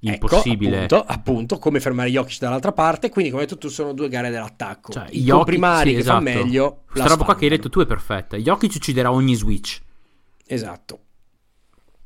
Impossibile. 0.00 0.84
Ecco, 0.84 0.96
appunto, 0.96 1.12
appunto, 1.12 1.58
come 1.58 1.78
fermare 1.80 2.10
Jokic 2.10 2.38
dall'altra 2.40 2.72
parte. 2.72 3.08
Quindi, 3.08 3.30
come 3.30 3.42
hai 3.44 3.48
detto 3.48 3.60
tu, 3.60 3.68
sono 3.68 3.92
due 3.94 4.08
gare 4.08 4.30
dell'attacco. 4.30 4.92
Cioè, 4.92 5.06
I 5.10 5.20
Jokic- 5.20 5.32
comprimari 5.34 5.88
sì, 5.90 5.94
che 5.94 6.00
esatto. 6.00 6.16
fa 6.16 6.22
meglio. 6.22 6.82
Questa 6.90 7.08
roba 7.08 7.24
qua 7.24 7.36
che 7.36 7.44
hai 7.44 7.50
detto 7.50 7.68
tu 7.68 7.80
è 7.80 7.86
perfetta. 7.86 8.36
Jokic 8.36 8.72
ucciderà 8.74 9.12
ogni 9.12 9.34
switch. 9.34 9.80
Esatto. 10.46 10.98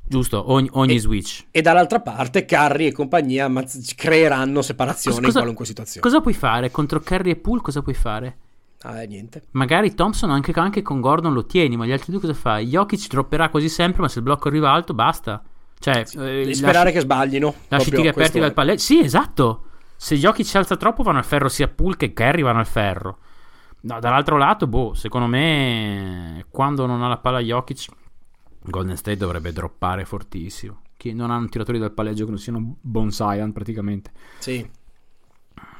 Giusto? 0.09 0.53
Ogni, 0.53 0.69
ogni 0.73 0.95
E- 0.95 1.01
switch. 1.01 1.47
E 1.51 1.61
dall'altra 1.63 2.01
parte, 2.01 2.45
Curry 2.45 2.87
e 2.87 2.93
compagnia 2.93 3.47
ammazz- 3.47 3.95
creeranno 3.97 4.63
separazione 4.63 5.17
Cosa- 5.17 5.27
in 5.29 5.33
qualunque 5.33 5.65
situazione. 5.65 6.07
Cosa 6.07 6.21
puoi 6.21 6.35
fare? 6.35 6.71
Contro 6.71 7.01
Curry 7.01 7.31
e 7.31 7.37
Poole 7.37 7.63
cosa 7.63 7.83
puoi 7.83 7.95
fare? 7.95 8.37
Ah, 8.83 9.03
eh, 9.03 9.07
niente. 9.07 9.45
Magari 9.53 9.95
Thompson 9.95 10.31
anche, 10.31 10.53
anche 10.53 10.83
con 10.83 11.01
Gordon 11.01 11.33
lo 11.33 11.47
tieni, 11.47 11.77
ma 11.77 11.87
gli 11.87 11.93
altri 11.93 12.13
due 12.13 12.21
cosa 12.21 12.35
fai? 12.35 12.67
Jokic 12.67 13.09
dropperà 13.09 13.49
quasi 13.49 13.69
sempre, 13.69 14.03
ma 14.03 14.09
se 14.09 14.19
il 14.19 14.25
blocco 14.25 14.49
arriva 14.49 14.71
alto 14.71 14.95
basta. 14.95 15.43
Cioè, 15.79 15.99
eh, 15.99 16.05
Devi 16.19 16.45
lasci- 16.47 16.55
sperare 16.55 16.93
che 16.93 17.01
sbaglino. 17.01 17.55
lasci 17.69 17.91
tiri 17.91 18.09
aperti 18.09 18.39
dal 18.39 18.51
è. 18.51 18.55
palleggio. 18.55 18.83
Sì, 18.83 19.01
esatto. 19.01 19.63
Se 19.97 20.17
Jokic 20.17 20.47
si 20.47 20.57
alza 20.57 20.77
troppo 20.77 21.03
vanno 21.03 21.19
al 21.19 21.25
ferro 21.25 21.49
sia 21.49 21.69
Poole 21.69 21.97
che 21.97 22.13
Curry 22.13 22.43
vanno 22.43 22.59
al 22.59 22.67
ferro. 22.67 23.19
No, 23.81 24.01
dall'altro 24.01 24.37
lato, 24.37 24.67
boh, 24.67 24.95
secondo 24.95 25.27
me 25.27 26.45
quando 26.51 26.87
non 26.87 27.03
ha 27.03 27.09
la 27.09 27.19
palla 27.19 27.39
Jokic 27.41 27.87
Golden 28.63 28.97
State 28.97 29.17
dovrebbe 29.17 29.53
droppare 29.53 30.05
fortissimo. 30.05 30.81
Chi 30.97 31.13
non 31.13 31.31
hanno 31.31 31.47
tiratori 31.47 31.79
dal 31.79 31.93
palleggio 31.93 32.25
che 32.25 32.31
non 32.31 32.39
siano 32.41 32.77
Bonsaian 32.81 33.53
praticamente. 33.53 34.11
Sì. 34.39 34.69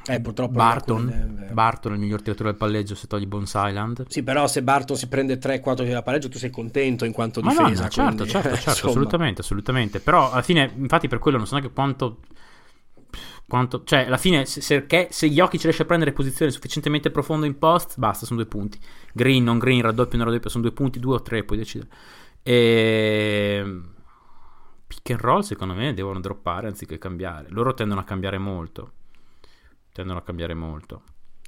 Eh, 0.07 0.21
purtroppo. 0.21 0.53
Barton, 0.53 1.09
è 1.09 1.25
vero. 1.25 1.53
Barton 1.53 1.91
è 1.91 1.95
il 1.95 2.01
miglior 2.01 2.21
tiratore 2.21 2.49
del 2.49 2.57
palleggio 2.57 2.95
se 2.95 3.07
togli 3.07 3.25
Bones 3.25 3.53
Island. 3.55 4.05
Sì, 4.07 4.23
però 4.23 4.47
se 4.47 4.63
Barton 4.63 4.95
si 4.95 5.07
prende 5.07 5.37
3-4 5.37 5.75
tiri 5.75 5.91
da 5.91 6.01
pareggio, 6.01 6.29
tu 6.29 6.37
sei 6.37 6.49
contento 6.49 7.03
in 7.03 7.11
quanto 7.11 7.41
Ma 7.41 7.51
difesa. 7.51 7.83
no, 7.83 7.89
certo, 7.89 8.13
quindi, 8.15 8.31
certo, 8.31 8.49
certo, 8.49 8.69
insomma. 8.69 8.91
assolutamente, 8.91 9.41
assolutamente. 9.41 9.99
Però 9.99 10.31
alla 10.31 10.41
fine, 10.41 10.71
infatti, 10.77 11.07
per 11.07 11.19
quello 11.19 11.37
non 11.37 11.45
so 11.45 11.55
neanche 11.55 11.73
quanto. 11.73 12.19
quanto 13.47 13.83
cioè, 13.83 14.05
alla 14.05 14.17
fine, 14.17 14.45
se, 14.45 14.61
se, 14.61 15.07
se 15.09 15.27
Jokic 15.27 15.61
riesce 15.63 15.81
a 15.81 15.85
prendere 15.85 16.13
posizione 16.13 16.51
sufficientemente 16.51 17.11
profonda 17.11 17.45
in 17.45 17.57
post, 17.57 17.97
basta, 17.97 18.25
sono 18.25 18.39
due 18.39 18.49
punti. 18.49 18.79
Green, 19.13 19.43
non 19.43 19.57
green, 19.59 19.81
raddoppio, 19.81 20.17
non 20.17 20.27
raddoppio, 20.27 20.49
sono 20.49 20.63
due 20.63 20.73
punti, 20.73 20.99
due 20.99 21.15
o 21.15 21.21
tre, 21.21 21.43
puoi 21.43 21.57
decidere. 21.57 21.89
E. 22.43 23.81
Pick 24.87 25.09
and 25.09 25.19
roll, 25.19 25.41
secondo 25.41 25.73
me, 25.73 25.93
devono 25.93 26.21
droppare 26.21 26.67
anziché 26.67 26.97
cambiare. 26.97 27.47
Loro 27.49 27.73
tendono 27.73 27.99
a 27.99 28.03
cambiare 28.05 28.37
molto. 28.37 28.93
Tendono 29.97 30.19
a 30.19 30.21
cambiare 30.21 30.53
molto. 30.53 31.01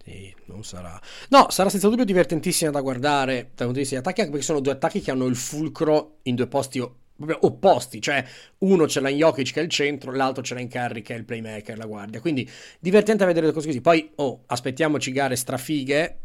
Sì, 0.04 0.34
non 0.46 0.64
sarà. 0.64 1.00
No, 1.30 1.52
sarà 1.52 1.70
senza 1.70 1.88
dubbio 1.88 2.04
divertentissima 2.04 2.72
da 2.72 2.82
guardare 2.82 3.52
dal 3.54 3.68
punto 3.68 3.74
di 3.74 3.80
vista 3.82 3.94
di 3.94 4.02
attacchi, 4.02 4.22
anche 4.22 4.32
perché 4.32 4.46
sono 4.48 4.60
due 4.60 4.72
attacchi 4.72 5.02
che 5.02 5.12
hanno 5.12 5.28
il 5.28 5.36
fulcro 5.36 6.18
in 6.24 6.34
due 6.34 6.48
posti 6.48 6.80
opposti, 6.80 8.02
cioè 8.02 8.26
uno 8.60 8.88
ce 8.88 9.02
l'ha 9.02 9.10
in 9.10 9.18
Jokic 9.18 9.54
che 9.54 9.60
è 9.60 9.64
il 9.64 9.70
centro, 9.70 10.12
l'altro 10.12 10.42
ce 10.42 10.56
l'ha 10.56 10.62
in 10.62 10.70
Curry 10.70 11.04
che 11.04 11.14
è 11.14 11.18
il 11.20 11.26
playmaker, 11.26 11.78
la 11.78 11.86
guardia. 11.86 12.22
Quindi 12.22 12.50
divertente 12.80 13.22
a 13.22 13.28
vedere 13.28 13.46
le 13.46 13.52
cose 13.52 13.68
così. 13.68 13.82
Poi, 13.82 14.10
oh, 14.16 14.42
aspettiamoci 14.48 15.12
gare 15.12 15.36
strafighe. 15.36 16.22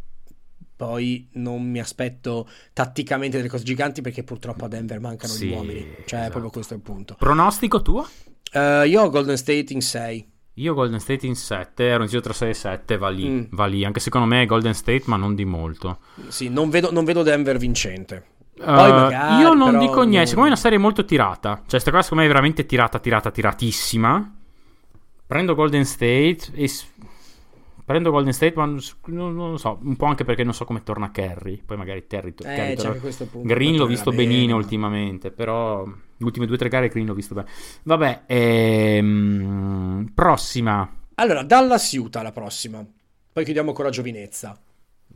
Poi 0.77 1.29
non 1.33 1.63
mi 1.63 1.79
aspetto 1.79 2.49
tatticamente 2.73 3.37
delle 3.37 3.51
cose 3.51 3.65
giganti 3.65 4.01
perché 4.01 4.25
purtroppo 4.25 4.65
a 4.65 4.69
Denver 4.69 4.99
mancano 4.99 5.35
Sì, 5.35 5.49
gli 5.49 5.53
uomini. 5.53 5.83
Cioè, 6.07 6.21
esatto. 6.21 6.31
proprio 6.31 6.51
questo 6.51 6.73
è 6.73 6.77
il 6.79 6.83
punto. 6.83 7.17
Pronostico 7.19 7.83
tuo? 7.83 8.09
Eh, 8.51 8.89
io 8.89 9.03
ho 9.03 9.11
Golden 9.11 9.37
State 9.37 9.75
in 9.75 9.83
6. 9.83 10.33
Io 10.55 10.75
Golden 10.75 11.01
State 11.01 11.27
in 11.27 11.35
7, 11.35 11.85
ero 11.85 12.03
in 12.05 12.09
giro 12.09 12.21
tra 12.21 12.33
6 12.33 12.51
e 12.51 12.55
7, 12.55 12.97
va 12.97 13.09
lì, 13.09 13.29
Mm. 13.29 13.43
va 13.51 13.67
lì. 13.67 13.85
Anche 13.85 13.99
secondo 14.01 14.27
me 14.27 14.43
è 14.43 14.47
Golden 14.47 14.75
State, 14.75 15.03
ma 15.07 15.17
non 15.17 15.35
di 15.35 15.45
molto. 15.45 15.99
Sì, 16.29 16.49
non 16.49 16.71
vedo, 16.71 16.93
non 16.93 17.05
vedo 17.05 17.23
Denver 17.23 17.57
vincente. 17.59 18.27
Uh, 18.57 18.65
magari, 18.71 19.41
io 19.43 19.53
non 19.53 19.79
dico 19.81 20.03
niente, 20.03 20.17
non- 20.17 20.27
secondo 20.27 20.41
me 20.43 20.47
è 20.47 20.53
una 20.53 20.57
serie 20.57 20.79
molto 20.79 21.05
tirata. 21.05 21.63
Cioè, 21.67 21.81
sta 21.81 21.91
cosa 21.91 22.03
secondo 22.03 22.23
me 22.23 22.29
è 22.31 22.33
veramente 22.33 22.67
tirata, 22.67 23.01
tirata, 23.01 23.31
tiratissima. 23.33 24.33
Prendo 25.27 25.55
Golden 25.57 25.85
State 25.85 26.39
e... 26.55 26.71
Prendo 27.85 28.11
Golden 28.11 28.33
State, 28.33 28.55
ma 28.57 28.65
non, 28.65 28.81
non- 29.07 29.51
lo 29.51 29.57
so, 29.59 29.79
un 29.83 29.97
po' 29.97 30.07
anche 30.07 30.25
perché 30.25 30.43
non 30.43 30.55
so 30.55 30.65
come 30.65 30.83
torna 30.83 31.11
Kerry. 31.11 31.61
Poi 31.65 31.77
magari 31.77 32.07
Terry, 32.07 32.31
Eh, 32.31 32.33
Kerry 32.43 32.77
c'è 32.77 32.99
torna-. 32.99 33.43
Green 33.43 33.77
l'ho 33.77 33.87
visto 33.87 34.11
bene, 34.11 34.23
benino 34.27 34.53
ma- 34.55 34.57
ultimamente, 34.63 35.31
però 35.31 35.85
le 35.85 36.25
ultime 36.25 36.47
due 36.47 36.55
o 36.55 36.59
tre 36.59 36.69
gare 36.69 36.89
Green 36.89 37.07
l'ho 37.07 37.15
visto 37.15 37.35
bene. 37.35 37.49
Vabbè, 37.83 38.23
ehm, 38.27 40.11
prossima. 40.15 40.91
Allora, 41.17 41.43
Dallas 41.43 41.93
Utah 41.93 42.23
la 42.23 42.33
prossima. 42.33 42.85
Poi 43.33 43.45
chiudiamo 43.45 43.73
con 43.73 43.85
la 43.85 43.91
giovinezza. 43.91 44.59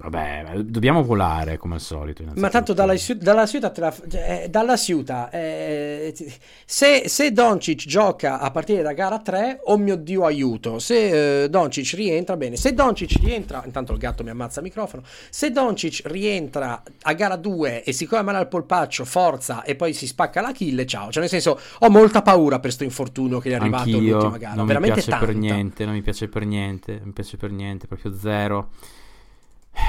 Vabbè, 0.00 0.60
dobbiamo 0.60 1.02
volare 1.02 1.56
come 1.56 1.74
al 1.74 1.80
solito. 1.80 2.22
Ma 2.36 2.48
tanto 2.50 2.72
dalla, 2.72 2.94
dalla 3.16 3.46
Ciuta, 3.46 3.72
la, 3.74 3.92
cioè, 3.92 4.42
eh, 4.44 4.48
dalla 4.48 4.76
Ciuta 4.76 5.28
eh, 5.30 6.14
se, 6.64 7.08
se 7.08 7.32
Doncic 7.32 7.84
gioca 7.84 8.38
a 8.38 8.48
partire 8.52 8.82
da 8.82 8.92
gara 8.92 9.18
3, 9.18 9.62
oh 9.64 9.76
mio 9.76 9.96
dio, 9.96 10.24
aiuto. 10.24 10.78
Se 10.78 11.42
eh, 11.42 11.48
Doncic 11.48 11.94
rientra, 11.94 12.36
bene. 12.36 12.54
Se 12.54 12.74
Doncic 12.74 13.18
rientra, 13.20 13.60
intanto 13.64 13.92
il 13.92 13.98
gatto 13.98 14.22
mi 14.22 14.30
ammazza 14.30 14.60
il 14.60 14.66
microfono. 14.66 15.02
Se 15.30 15.50
Doncic 15.50 16.02
rientra 16.04 16.80
a 17.02 17.12
gara 17.14 17.34
2 17.34 17.82
e 17.82 17.92
siccome 17.92 18.22
male 18.22 18.38
al 18.38 18.46
polpaccio, 18.46 19.04
forza 19.04 19.64
e 19.64 19.74
poi 19.74 19.92
si 19.94 20.06
spacca 20.06 20.40
la 20.40 20.52
kill, 20.52 20.84
ciao. 20.84 21.10
Cioè, 21.10 21.22
nel 21.22 21.30
senso, 21.30 21.58
ho 21.80 21.90
molta 21.90 22.22
paura 22.22 22.60
per 22.60 22.66
questo 22.66 22.84
infortunio 22.84 23.40
che 23.40 23.50
è 23.50 23.54
arrivato 23.54 23.90
Anch'io, 23.90 23.98
all'ultima 23.98 24.38
gara. 24.38 24.54
Non 24.54 24.66
Veramente 24.66 24.98
mi 24.98 25.02
piace 25.02 25.10
tanta. 25.10 25.26
per 25.26 25.34
niente, 25.34 25.84
non 25.84 25.94
mi 25.94 26.02
piace 26.02 26.28
per 26.28 26.44
niente, 26.46 26.92
non 26.92 27.06
mi 27.06 27.12
piace 27.12 27.36
per 27.36 27.50
niente, 27.50 27.88
proprio 27.88 28.14
zero. 28.14 28.68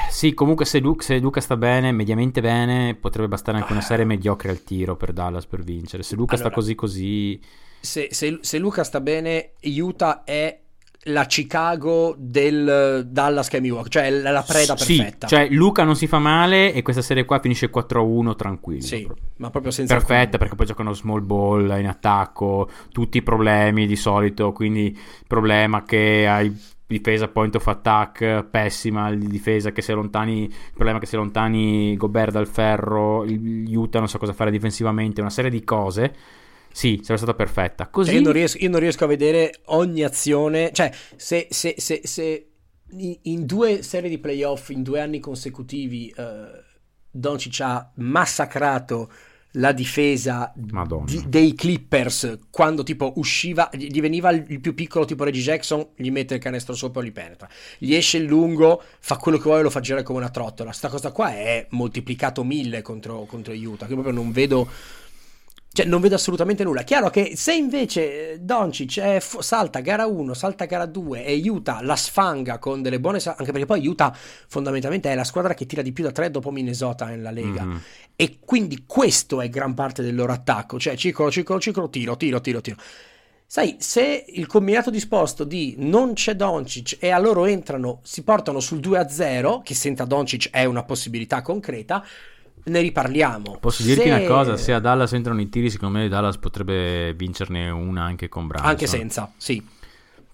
Sì, 0.09 0.33
comunque 0.33 0.65
se, 0.65 0.79
Luca, 0.79 1.03
se 1.03 1.19
Luca 1.19 1.39
sta 1.39 1.55
bene, 1.55 1.91
mediamente 1.91 2.41
bene, 2.41 2.95
potrebbe 2.95 3.27
bastare 3.27 3.57
anche 3.57 3.71
una 3.71 3.81
serie 3.81 4.05
mediocre 4.05 4.49
al 4.49 4.63
tiro 4.63 4.95
per 4.95 5.13
Dallas 5.13 5.45
per 5.45 5.63
vincere. 5.63 6.03
Se 6.03 6.15
Luca 6.15 6.33
Allora, 6.35 6.49
sta 6.49 6.59
così 6.59 6.75
così... 6.75 7.41
Se, 7.79 8.09
se- 8.11 8.39
se 8.41 8.57
Luca 8.57 8.83
sta 8.83 8.99
bene, 8.99 9.51
Utah 9.61 10.23
è 10.23 10.59
la 11.03 11.25
Chicago 11.25 12.13
del 12.17 13.07
Dallas 13.07 13.47
che 13.47 13.57
è 13.57 13.59
Milwaukee, 13.61 13.89
cioè 13.89 14.03
è 14.03 14.09
la 14.09 14.43
preda 14.45 14.75
sì, 14.75 14.97
perfetta. 14.97 15.27
cioè 15.27 15.47
Luca 15.49 15.83
non 15.83 15.95
si 15.95 16.07
fa 16.07 16.19
male 16.19 16.73
e 16.73 16.81
questa 16.81 17.01
serie 17.01 17.23
qua 17.23 17.39
finisce 17.39 17.69
4-1 17.69 18.35
tranquillo. 18.35 18.81
Sì, 18.81 19.03
proprio. 19.03 19.25
ma 19.37 19.49
proprio 19.49 19.71
senza 19.71 19.93
Perfetta 19.93 20.15
alcun- 20.15 20.39
perché 20.39 20.55
poi 20.55 20.65
giocano 20.65 20.93
small 20.93 21.25
ball 21.25 21.79
in 21.79 21.87
attacco, 21.87 22.69
tutti 22.91 23.17
i 23.17 23.21
problemi 23.21 23.87
di 23.87 23.95
solito, 23.95 24.51
quindi 24.51 24.87
il 24.87 25.25
problema 25.25 25.83
che 25.83 26.27
hai 26.27 26.53
difesa 26.89 27.27
point 27.27 27.53
of 27.53 27.67
attack 27.67 28.45
pessima, 28.45 29.13
di 29.13 29.27
difesa 29.27 29.71
che 29.71 29.83
si 29.83 29.91
allontani, 29.91 30.45
il 30.45 30.73
problema 30.73 30.97
che 30.97 31.05
si 31.05 31.15
allontani 31.15 31.95
Gobert 31.95 32.31
dal 32.31 32.47
ferro, 32.47 33.23
Utah 33.23 33.99
non 33.99 34.09
sa 34.09 34.17
cosa 34.17 34.33
fare 34.33 34.49
difensivamente, 34.49 35.21
una 35.21 35.29
serie 35.29 35.51
di 35.51 35.63
cose. 35.63 36.15
Sì, 36.71 36.99
sarebbe 37.01 37.17
stata 37.17 37.33
perfetta. 37.35 37.83
Cioè, 37.83 37.93
Così 37.93 38.15
io, 38.15 38.21
non 38.21 38.31
riesco, 38.31 38.57
io 38.57 38.69
non 38.69 38.79
riesco 38.79 39.03
a 39.03 39.07
vedere 39.07 39.61
ogni 39.65 40.03
azione, 40.03 40.71
cioè 40.73 40.91
se, 41.15 41.47
se- 41.51 41.75
se- 41.77 42.01
se 42.03 42.49
in, 43.21 43.45
due 43.45 43.83
serie 43.83 44.09
di 44.09 44.17
playoff, 44.17 44.69
in 44.69 44.81
due 44.81 44.99
anni 44.99 45.19
consecutivi, 45.19 46.11
eh, 46.15 46.63
Doncic 47.11 47.59
ha 47.61 47.91
massacrato 47.97 49.11
la 49.53 49.71
difesa 49.71 50.53
di- 50.55 51.23
dei 51.27 51.55
Clippers 51.55 52.37
quando 52.51 52.83
tipo 52.83 53.13
usciva, 53.15 53.69
gli 53.73 53.87
gli 53.87 54.01
veniva 54.01 54.29
il, 54.29 54.45
il 54.47 54.59
più 54.59 54.73
piccolo 54.73 55.05
tipo 55.05 55.23
Reggie 55.23 55.41
Jackson, 55.41 55.87
gli 55.95 56.11
mette 56.11 56.35
il 56.35 56.39
canestro 56.39 56.75
sopra 56.75 57.01
e 57.01 57.05
li 57.05 57.11
penetra. 57.11 57.49
Gli 57.77 57.93
esce 57.93 58.17
il 58.17 58.25
lungo, 58.25 58.81
fa 58.99 59.17
quello 59.17 59.37
che 59.37 59.43
vuole 59.43 59.59
e 59.59 59.63
lo 59.63 59.69
fa 59.69 59.79
girare 59.79 60.03
come 60.03 60.19
una 60.19 60.29
trottola. 60.29 60.71
Sta 60.71 60.89
cosa 60.89 61.11
qua 61.11 61.33
è 61.33 61.65
moltiplicato 61.71 62.43
mille 62.43 62.81
contro, 62.81 63.25
contro 63.25 63.53
Utah, 63.53 63.85
che 63.87 63.93
proprio 63.93 64.13
non 64.13 64.31
vedo... 64.31 64.67
Cioè, 65.71 65.85
non 65.85 66.01
vedo 66.01 66.15
assolutamente 66.15 66.63
nulla. 66.63 66.81
Chiaro 66.81 67.09
che 67.11 67.33
se 67.35 67.53
invece 67.53 68.31
eh, 68.31 68.39
Doncic 68.39 69.19
fu- 69.19 69.41
salta 69.41 69.79
gara 69.81 70.07
1, 70.07 70.33
salta 70.33 70.65
gara 70.65 70.85
2 70.87 71.23
e 71.23 71.47
Utah 71.47 71.81
la 71.83 71.95
sfanga 71.95 72.57
con 72.57 72.81
delle 72.81 72.99
buone. 72.99 73.19
sa- 73.19 73.35
anche 73.37 73.51
perché 73.51 73.67
poi 73.67 73.85
Utah 73.85 74.15
fondamentalmente 74.47 75.11
è 75.11 75.15
la 75.15 75.23
squadra 75.23 75.53
che 75.53 75.67
tira 75.67 75.81
di 75.83 75.91
più 75.91 76.03
da 76.03 76.11
3 76.11 76.31
dopo 76.31 76.49
Minnesota 76.51 77.05
nella 77.05 77.29
Lega. 77.31 77.63
Mhm. 77.63 77.81
E 78.15 78.39
quindi 78.43 78.83
questo 78.87 79.41
è 79.41 79.49
gran 79.49 79.75
parte 79.75 80.01
del 80.01 80.15
loro 80.15 80.33
attacco. 80.33 80.79
Cioè, 80.79 80.95
ciclo, 80.97 81.29
ciclo, 81.29 81.59
ciclo, 81.59 81.89
tiro, 81.89 82.17
tiro, 82.17 82.41
tiro, 82.41 82.61
tiro. 82.61 82.77
Sai, 83.45 83.77
se 83.79 84.25
il 84.27 84.45
combinato 84.45 84.91
disposto 84.91 85.43
di 85.43 85.75
non 85.79 86.13
c'è 86.13 86.35
Doncic 86.35 86.97
e 86.99 87.09
a 87.09 87.17
loro 87.17 87.45
entrano, 87.45 87.99
si 88.03 88.21
portano 88.23 88.59
sul 88.59 88.79
2-0, 88.79 89.61
che 89.63 89.73
senza 89.73 90.05
Doncic 90.05 90.49
è 90.51 90.65
una 90.65 90.83
possibilità 90.83 91.41
concreta, 91.41 92.05
ne 92.65 92.81
riparliamo. 92.81 93.57
Posso 93.59 93.83
dirti 93.83 94.03
Se- 94.03 94.09
una 94.13 94.25
cosa? 94.27 94.57
Se 94.57 94.73
a 94.73 94.79
Dallas 94.79 95.13
entrano 95.13 95.41
i 95.41 95.49
tiri, 95.49 95.69
secondo 95.69 95.97
me 95.97 96.07
Dallas 96.07 96.37
potrebbe 96.37 97.13
vincerne 97.13 97.69
una 97.69 98.03
anche 98.03 98.27
con 98.29 98.47
Branson. 98.47 98.69
Anche 98.69 98.87
senza, 98.87 99.31
sì. 99.37 99.65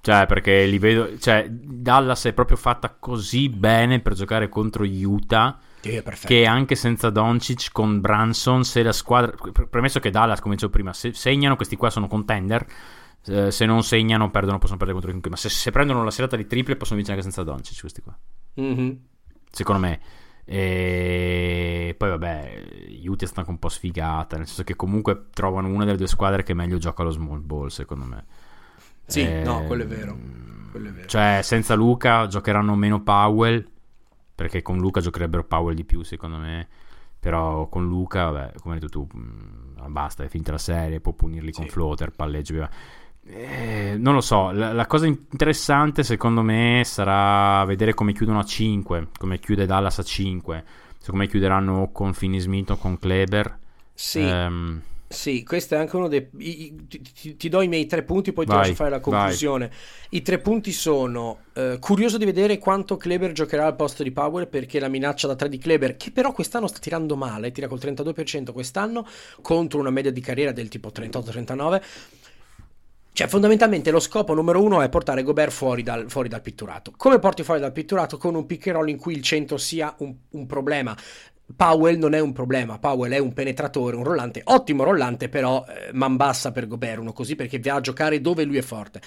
Cioè, 0.01 0.25
perché 0.27 0.65
li 0.65 0.77
vedo. 0.77 1.17
Cioè, 1.17 1.47
Dallas 1.49 2.25
è 2.25 2.33
proprio 2.33 2.57
fatta 2.57 2.95
così 2.99 3.49
bene 3.49 3.99
per 4.01 4.13
giocare 4.13 4.49
contro 4.49 4.83
Utah. 4.85 5.57
Perfetto. 5.81 6.27
Che 6.27 6.45
anche 6.47 6.73
senza 6.75 7.09
Doncic 7.11 7.69
con 7.71 8.01
Branson, 8.01 8.63
se 8.63 8.81
la 8.83 8.91
squadra. 8.91 9.31
pre- 9.51 9.67
Premesso 9.67 9.99
che 9.99 10.09
Dallas, 10.09 10.39
come 10.41 10.55
dicevo 10.55 10.71
prima, 10.71 10.93
se 10.93 11.13
segnano, 11.13 11.55
questi 11.55 11.75
qua 11.75 11.89
sono 11.89 12.07
contender. 12.07 12.65
eh, 13.27 13.49
se 13.49 13.65
non 13.65 13.81
segnano, 13.83 14.29
perdono, 14.29 14.57
possono 14.59 14.77
perdere 14.77 14.93
contro 14.99 15.09
chiunque. 15.09 15.31
Ma 15.31 15.35
se, 15.37 15.49
se 15.49 15.71
prendono 15.71 16.03
la 16.03 16.11
serata 16.11 16.35
di 16.35 16.45
triple, 16.45 16.75
possono 16.75 16.97
vincere 16.97 17.17
anche 17.17 17.31
senza 17.31 17.43
Doncic. 17.49 17.79
Questi 17.79 18.01
qua, 18.01 18.15
Mhm. 18.55 18.97
secondo 19.49 19.81
me. 19.81 19.99
E 20.45 21.95
poi, 21.97 22.09
vabbè, 22.09 22.63
Utah 23.05 23.25
sta 23.25 23.39
anche 23.39 23.51
un 23.51 23.59
po' 23.59 23.69
sfigata. 23.69 24.37
Nel 24.37 24.45
senso 24.45 24.63
che 24.63 24.75
comunque 24.75 25.27
trovano 25.31 25.67
una 25.67 25.85
delle 25.85 25.97
due 25.97 26.07
squadre 26.07 26.43
che 26.43 26.53
meglio 26.53 26.77
gioca 26.77 27.03
lo 27.03 27.09
small 27.09 27.43
ball, 27.43 27.67
secondo 27.67 28.05
me. 28.05 28.25
Sì, 29.05 29.21
Eh, 29.21 29.41
no, 29.43 29.63
quello 29.65 29.83
è 29.83 29.87
vero. 29.87 30.17
Quello 30.71 30.89
è 30.89 30.91
vero. 30.91 31.07
Cioè, 31.07 31.39
senza 31.43 31.73
Luca 31.75 32.27
giocheranno 32.27 32.75
meno 32.75 33.01
Powell. 33.01 33.67
Perché 34.35 34.61
con 34.61 34.77
Luca 34.79 34.99
giocherebbero 34.99 35.45
Powell 35.45 35.75
di 35.75 35.85
più, 35.85 36.03
secondo 36.03 36.37
me. 36.37 36.67
Però 37.19 37.69
con 37.69 37.87
Luca, 37.87 38.29
vabbè, 38.29 38.53
come 38.59 38.75
hai 38.75 38.79
detto 38.79 38.91
tu, 39.07 39.17
mh, 39.17 39.89
basta, 39.91 40.23
è 40.23 40.27
finita 40.27 40.51
la 40.51 40.57
serie. 40.57 40.99
Può 40.99 41.13
punirli 41.13 41.51
con 41.51 41.63
Sì. 41.65 41.71
floater, 41.71 42.11
palleggi. 42.11 42.59
Eh, 43.27 43.95
non 43.97 44.13
lo 44.13 44.21
so. 44.21 44.51
La, 44.51 44.71
la 44.71 44.85
cosa 44.85 45.07
interessante, 45.07 46.03
secondo 46.03 46.41
me, 46.41 46.83
sarà 46.85 47.63
vedere 47.65 47.93
come 47.93 48.13
chiudono 48.13 48.39
a 48.39 48.43
5. 48.45 49.09
Come 49.17 49.39
chiude 49.39 49.65
Dallas 49.65 49.99
a 49.99 50.03
5. 50.03 50.63
Secondo 50.99 51.23
me 51.25 51.29
chiuderanno 51.29 51.91
con 51.91 52.13
Finney 52.13 52.39
Smith 52.39 52.69
o 52.71 52.77
con 52.77 52.97
Kleber. 52.99 53.59
Sì, 53.93 54.43
Ehm, 54.51 54.81
sì, 55.07 55.43
questo 55.43 55.75
è 55.75 55.77
anche 55.77 55.95
uno 55.95 56.07
dei... 56.07 56.29
ti, 56.87 57.01
ti- 57.01 57.37
ti 57.37 57.49
do 57.49 57.61
i 57.61 57.67
miei 57.67 57.85
tre 57.85 58.03
punti, 58.03 58.33
poi 58.33 58.47
ti 58.47 58.55
Vai, 58.55 58.55
lascio 58.55 58.73
fare 58.73 58.89
la 58.89 58.99
vai. 59.05 59.39
conclusione. 59.39 59.71
I 60.09 60.21
tre 60.21 60.39
punti 60.39 60.71
sono... 60.71 61.45
eh, 61.53 61.77
curioso 61.79 62.17
di 62.17 62.25
vedere 62.25 62.57
quanto 62.57 62.97
Kleber 62.97 63.31
giocherà 63.31 63.65
al 63.67 63.75
posto 63.75 64.03
di 64.03 64.11
Powell, 64.11 64.49
perché 64.49 64.79
la 64.79 64.89
minaccia 64.89 65.27
da 65.27 65.35
3 65.35 65.47
di 65.49 65.57
Kleber, 65.57 65.95
che 65.95 66.11
però 66.11 66.31
quest'anno 66.33 66.67
sta 66.67 66.79
tirando 66.79 67.15
male, 67.15 67.51
tira 67.51 67.67
col 67.67 67.79
32% 67.79 68.51
quest'anno, 68.51 69.05
contro 69.41 69.79
una 69.79 69.91
media 69.91 70.11
di 70.11 70.21
carriera 70.21 70.51
del 70.51 70.67
tipo 70.69 70.91
38-39... 70.91 71.81
Cioè, 73.15 73.27
fondamentalmente 73.27 73.91
lo 73.91 74.01
scopo 74.01 74.33
numero 74.33 74.61
uno 74.61 74.81
è 74.81 74.89
portare 74.89 75.23
Gobert 75.23 75.53
fuori 75.53 75.83
dal, 75.83 76.09
fuori 76.09 76.27
dal 76.27 76.41
pitturato. 76.41 76.91
Come 76.97 77.17
porti 77.17 77.43
fuori 77.43 77.61
dal 77.61 77.71
pitturato? 77.71 78.17
Con 78.17 78.35
un 78.35 78.45
pick 78.45 78.65
in 78.65 78.97
cui 78.97 79.13
il 79.13 79.21
centro 79.21 79.55
sia 79.55 79.95
un, 79.99 80.13
un 80.31 80.45
problema. 80.45 80.93
Powell 81.55 81.97
non 81.97 82.13
è 82.13 82.19
un 82.19 82.33
problema, 82.33 82.77
Powell 82.77 83.13
è 83.13 83.17
un 83.17 83.31
penetratore, 83.31 83.95
un 83.95 84.03
rollante, 84.03 84.41
ottimo 84.43 84.83
rollante, 84.83 85.29
però 85.29 85.63
eh, 85.65 85.93
man 85.93 86.17
bassa 86.17 86.51
per 86.51 86.67
Gobert, 86.67 86.99
uno 86.99 87.13
così 87.13 87.37
perché 87.37 87.57
va 87.59 87.75
a 87.75 87.79
giocare 87.79 88.19
dove 88.19 88.43
lui 88.43 88.57
è 88.57 88.61
forte. 88.61 88.99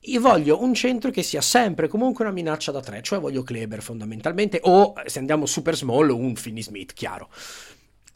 Io 0.00 0.20
voglio 0.20 0.60
un 0.60 0.74
centro 0.74 1.12
che 1.12 1.22
sia 1.22 1.40
sempre 1.40 1.86
comunque 1.86 2.24
una 2.24 2.32
minaccia 2.32 2.72
da 2.72 2.80
tre, 2.80 3.02
cioè 3.02 3.20
voglio 3.20 3.44
Kleber 3.44 3.82
fondamentalmente, 3.82 4.58
o 4.62 4.94
se 5.06 5.20
andiamo 5.20 5.46
super 5.46 5.76
small, 5.76 6.08
un 6.08 6.34
Finney 6.34 6.62
Smith, 6.62 6.92
chiaro. 6.92 7.28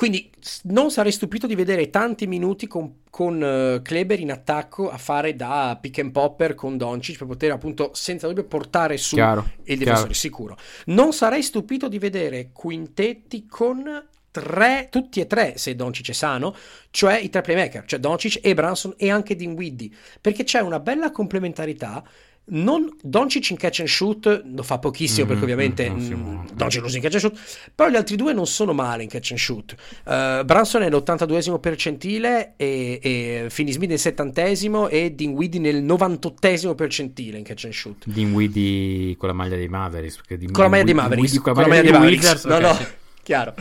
Quindi 0.02 0.32
non 0.62 0.90
sarei 0.90 1.12
stupito 1.12 1.46
di 1.46 1.54
vedere 1.54 1.88
tanti 1.88 2.26
minuti 2.26 2.66
con, 2.66 3.02
con 3.08 3.40
eh, 3.40 3.82
Kleber 3.82 4.18
in 4.18 4.32
attacco 4.32 4.90
a 4.90 4.98
fare 4.98 5.36
da 5.36 5.78
pick 5.80 6.00
and 6.00 6.10
popper 6.10 6.56
con 6.56 6.76
Doncic 6.76 7.18
per 7.18 7.28
poter 7.28 7.52
appunto 7.52 7.92
senza 7.94 8.26
dubbio 8.26 8.42
portare 8.42 8.96
su 8.96 9.14
chiaro. 9.14 9.48
il 9.62 9.78
difensore 9.78 10.12
sicuro. 10.14 10.56
Non 10.86 11.12
sarei 11.12 11.40
stupito 11.44 11.86
di 11.86 12.00
vedere 12.00 12.50
quintetti 12.52 13.46
con 13.46 14.08
tre, 14.32 14.88
tutti 14.90 15.20
e 15.20 15.28
tre, 15.28 15.56
se 15.56 15.76
Doncic 15.76 16.08
è 16.08 16.12
sano, 16.12 16.52
cioè 16.90 17.18
i 17.18 17.28
tre 17.28 17.42
playmaker, 17.42 17.84
cioè 17.84 18.00
Doncic 18.00 18.40
e 18.42 18.54
Branson 18.54 18.94
e 18.96 19.08
anche 19.08 19.36
Dinwiddie, 19.36 19.90
perché 20.20 20.42
c'è 20.42 20.58
una 20.58 20.80
bella 20.80 21.12
complementarità. 21.12 22.02
Non, 22.44 22.89
Doncic 23.01 23.51
in 23.51 23.56
catch 23.56 23.81
and 23.81 23.89
shoot 23.89 24.43
lo 24.44 24.62
fa 24.62 24.78
pochissimo 24.78 25.23
Mhm, 25.23 25.28
perché 25.28 25.43
ovviamente 25.44 25.89
mhm, 25.89 26.01
sì, 26.01 26.14
mm, 26.14 26.39
Doncic 26.55 26.81
lo 26.81 26.86
usa 26.86 26.97
in 26.97 27.02
catch 27.02 27.14
and 27.14 27.23
shoot. 27.23 27.70
Però 27.74 27.89
gli 27.89 27.97
altri 27.97 28.16
due 28.16 28.32
non 28.32 28.47
sono 28.47 28.73
male 28.73 29.05
in 29.05 29.09
catch 29.09 29.31
and 29.31 29.39
shoot. 29.39 29.74
Uh, 30.05 30.44
Branson 30.44 30.82
è 30.82 30.90
l'82esimo 30.90 31.60
percentile 31.60 32.55
e, 32.56 32.98
e 33.01 33.47
Finney 33.48 33.73
Smith 33.73 33.90
nel 33.90 33.98
70esimo 33.98 34.89
e 34.90 35.14
Dinwiddie 35.14 35.60
nel 35.60 35.85
98esimo 35.85 36.74
percentile 36.74 37.39
in 37.39 37.44
catch 37.44 37.64
and 37.64 37.73
shoot. 37.73 38.05
Dinwiddie 38.06 39.16
con 39.16 39.28
la 39.28 39.35
maglia 39.35 39.56
dei 39.56 39.69
Mavericks. 39.69 40.20
con 40.51 40.64
la 40.64 40.69
maglia 40.69 40.85
dei 40.85 40.94
Mavericks 40.94 41.39
con 41.39 41.55
la 41.55 41.66
maglia 41.69 41.82
dei 41.82 41.93
Mavericks. 41.93 42.23
Wizards, 42.23 42.44
no 42.44 42.59
no 42.59 43.01
chiaro. 43.23 43.55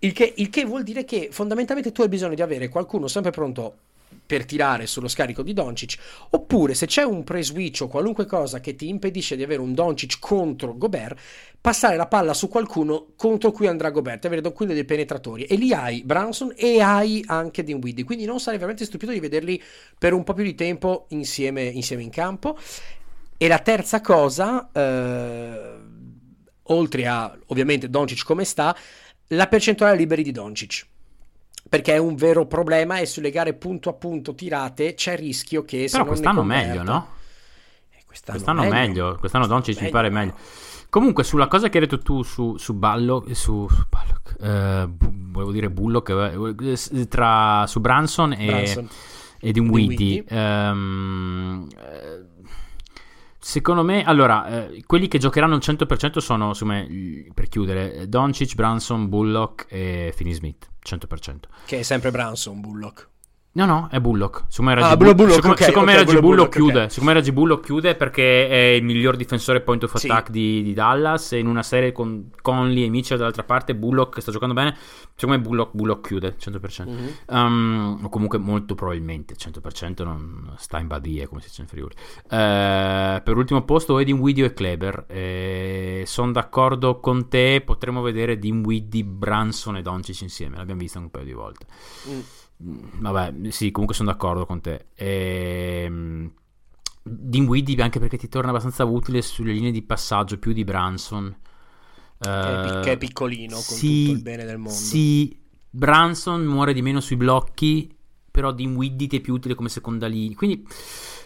Il 0.00 0.12
che, 0.12 0.34
il 0.36 0.50
che 0.50 0.64
vuol 0.64 0.82
dire 0.82 1.04
che 1.04 1.28
fondamentalmente 1.32 1.92
tu 1.92 2.02
hai 2.02 2.08
bisogno 2.08 2.34
di 2.34 2.42
avere 2.42 2.68
qualcuno 2.68 3.08
sempre 3.08 3.30
pronto 3.30 3.76
per 4.26 4.44
tirare 4.44 4.86
sullo 4.86 5.08
scarico 5.08 5.42
di 5.42 5.54
Doncic 5.54 5.96
oppure 6.30 6.74
se 6.74 6.86
c'è 6.86 7.02
un 7.02 7.24
pre-switch 7.24 7.82
o 7.82 7.88
qualunque 7.88 8.26
cosa 8.26 8.60
che 8.60 8.74
ti 8.74 8.88
impedisce 8.88 9.36
di 9.36 9.42
avere 9.42 9.60
un 9.60 9.74
Doncic 9.74 10.18
contro 10.18 10.76
Gobert 10.76 11.18
passare 11.60 11.96
la 11.96 12.06
palla 12.06 12.34
su 12.34 12.48
qualcuno 12.48 13.08
contro 13.16 13.50
cui 13.50 13.66
andrà 13.66 13.90
Gobert. 13.90 14.24
Avere 14.24 14.52
quindi 14.52 14.74
dei 14.74 14.84
penetratori. 14.84 15.44
E 15.44 15.56
lì 15.56 15.72
hai 15.72 16.02
Branson 16.02 16.52
e 16.56 16.80
hai 16.80 17.22
anche 17.26 17.62
Dinwiddie. 17.62 18.04
Quindi 18.04 18.24
non 18.24 18.40
sarei 18.40 18.58
veramente 18.58 18.84
stupito 18.84 19.12
di 19.12 19.20
vederli 19.20 19.62
per 19.98 20.12
un 20.12 20.24
po' 20.24 20.34
più 20.34 20.44
di 20.44 20.54
tempo 20.54 21.06
insieme, 21.10 21.62
insieme 21.64 22.02
in 22.02 22.10
campo. 22.10 22.56
E 23.36 23.48
la 23.48 23.58
terza 23.58 24.00
cosa, 24.00 24.70
eh, 24.72 25.76
oltre 26.62 27.06
a 27.06 27.38
ovviamente 27.46 27.88
Doncic 27.88 28.24
come 28.24 28.44
sta, 28.44 28.76
la 29.28 29.46
percentuale 29.46 29.96
liberi 29.96 30.22
di 30.22 30.32
Doncic. 30.32 30.86
Perché 31.68 31.94
è 31.94 31.98
un 31.98 32.14
vero 32.14 32.46
problema 32.46 32.98
e 32.98 33.06
sulle 33.06 33.30
gare 33.30 33.52
punto 33.54 33.90
a 33.90 33.92
punto 33.92 34.34
tirate 34.34 34.94
c'è 34.94 35.12
il 35.12 35.18
rischio 35.18 35.64
che 35.64 35.86
Però 35.90 36.04
quest'anno 36.06 36.38
converta- 36.40 36.66
meglio, 36.68 36.82
no? 36.82 37.08
Eh, 37.90 38.02
Quest'anno, 38.06 38.38
Quest'anno 38.38 38.68
meglio, 38.68 39.16
quest'anno 39.18 39.46
Doncic 39.46 39.74
mi 39.76 39.80
Meglio. 39.82 39.92
pare 39.92 40.08
meglio. 40.10 40.34
Comunque, 40.90 41.22
sulla 41.24 41.46
cosa 41.46 41.68
che 41.68 41.76
hai 41.78 41.84
detto 41.86 41.98
tu 41.98 42.22
su, 42.22 42.56
su 42.56 42.72
Ballock, 42.72 43.36
su, 43.36 43.68
su 43.68 43.84
Ballock, 43.90 44.36
eh, 44.40 44.88
volevo 45.30 45.52
dire 45.52 45.68
Bullock, 45.68 46.08
eh, 46.88 47.06
tra, 47.08 47.66
su 47.66 47.80
Branson 47.80 48.32
e, 48.32 48.46
Branson. 48.46 48.88
e 49.38 49.52
Dinwiddie, 49.52 50.24
Dinwiddie. 50.24 50.24
ehm, 50.28 51.68
eh, 51.76 52.24
secondo 53.38 53.82
me, 53.82 54.04
allora, 54.04 54.68
eh, 54.68 54.82
quelli 54.86 55.08
che 55.08 55.18
giocheranno 55.18 55.54
al 55.54 55.60
100% 55.62 56.18
sono, 56.18 56.48
insomma, 56.48 56.84
per 57.34 57.48
chiudere, 57.48 58.08
Doncic, 58.08 58.54
Branson, 58.54 59.08
Bullock 59.08 59.66
e 59.68 60.12
Finney 60.14 60.34
Smith, 60.34 60.68
100%. 60.82 61.48
Che 61.66 61.78
è 61.78 61.82
sempre 61.82 62.10
Branson, 62.10 62.60
Bullock. 62.60 63.08
No, 63.58 63.64
no, 63.66 63.88
è 63.90 63.98
Bullock. 63.98 64.44
Secondo 64.46 64.70
me 64.70 64.76
Ah, 64.76 64.84
Reggie 64.84 64.96
Bullock, 64.96 65.16
Bull- 65.16 65.26
Bullock, 65.26 65.34
secondo, 65.34 65.56
ok, 65.56 65.64
secondo 65.64 65.90
me 65.90 65.96
ok, 65.98 66.04
Reggie 66.06 66.20
Bullock, 66.20 66.48
chiude. 66.52 66.82
ok. 66.84 66.90
Secondo 66.90 67.10
me 67.10 67.16
Reggie 67.18 67.32
Bullock 67.32 67.64
chiude 67.64 67.94
perché 67.96 68.48
è 68.48 68.54
il 68.76 68.84
miglior 68.84 69.16
difensore 69.16 69.60
point 69.62 69.82
of 69.82 69.96
Sì. 69.96 70.06
attack 70.06 70.30
di, 70.30 70.62
di 70.62 70.72
Dallas. 70.74 71.32
E 71.32 71.38
in 71.38 71.48
una 71.48 71.64
serie 71.64 71.90
con 71.90 72.30
Conley 72.40 72.84
e 72.84 72.88
Mitchell 72.88 73.16
dall'altra 73.18 73.42
parte, 73.42 73.74
Bullock 73.74 74.20
sta 74.20 74.30
giocando 74.30 74.54
bene. 74.54 74.76
Secondo 75.16 75.40
me 75.40 75.46
Bullock, 75.48 75.70
Bullock 75.74 76.06
chiude 76.06 76.36
100%. 76.38 76.88
Mhm. 76.92 77.08
Um, 77.36 77.98
o 78.04 78.08
comunque 78.08 78.38
molto 78.38 78.76
probabilmente 78.76 79.34
100% 79.34 80.04
non 80.04 80.52
sta 80.56 80.78
in 80.78 80.86
badie 80.86 81.26
come 81.26 81.40
si 81.40 81.48
dice 81.48 81.62
in 81.62 81.66
Friuli. 81.66 81.94
Eh, 82.30 83.20
per 83.24 83.36
ultimo 83.36 83.62
posto 83.62 83.96
Dinwiddie 83.98 84.44
e 84.44 84.52
Kleber. 84.54 86.04
sono 86.06 86.30
d'accordo 86.30 87.00
con 87.00 87.28
te. 87.28 87.60
Potremmo 87.64 88.02
vedere 88.02 88.38
Dinwiddie, 88.38 89.02
Branson 89.04 89.76
e 89.78 89.82
Doncic 89.82 90.20
insieme. 90.20 90.56
L'abbiamo 90.58 90.80
visto 90.80 90.98
un 91.00 91.10
paio 91.10 91.24
di 91.24 91.32
volte. 91.32 91.66
Mm. 92.08 92.20
Vabbè, 92.60 93.50
sì, 93.50 93.70
comunque 93.70 93.94
sono 93.94 94.10
d'accordo 94.10 94.44
con 94.44 94.60
te. 94.60 94.86
Ehm, 94.94 96.32
Dinwiddie 97.02 97.80
anche 97.82 98.00
perché 98.00 98.18
ti 98.18 98.28
torna 98.28 98.50
abbastanza 98.50 98.84
utile 98.84 99.22
sulle 99.22 99.52
linee 99.52 99.70
di 99.70 99.82
passaggio 99.82 100.38
più 100.38 100.52
di 100.52 100.64
Branson. 100.64 101.36
Che 102.18 102.26
Eh, 102.28 102.80
che 102.80 102.92
è 102.92 102.98
piccolino 102.98 103.54
con 103.54 103.64
sì, 103.64 104.04
tutto 104.04 104.10
il 104.10 104.18
bene 104.22 104.44
del 104.44 104.58
mondo. 104.58 104.70
Sì, 104.70 105.40
Branson 105.70 106.44
muore 106.44 106.72
di 106.72 106.82
meno 106.82 107.00
sui 107.00 107.16
blocchi, 107.16 107.94
però 108.30 108.52
Dinwiddie 108.52 109.06
ti 109.06 109.18
è 109.18 109.20
più 109.20 109.34
utile 109.34 109.54
come 109.54 109.68
seconda 109.68 110.06
linea. 110.06 110.36
Quindi 110.36 110.66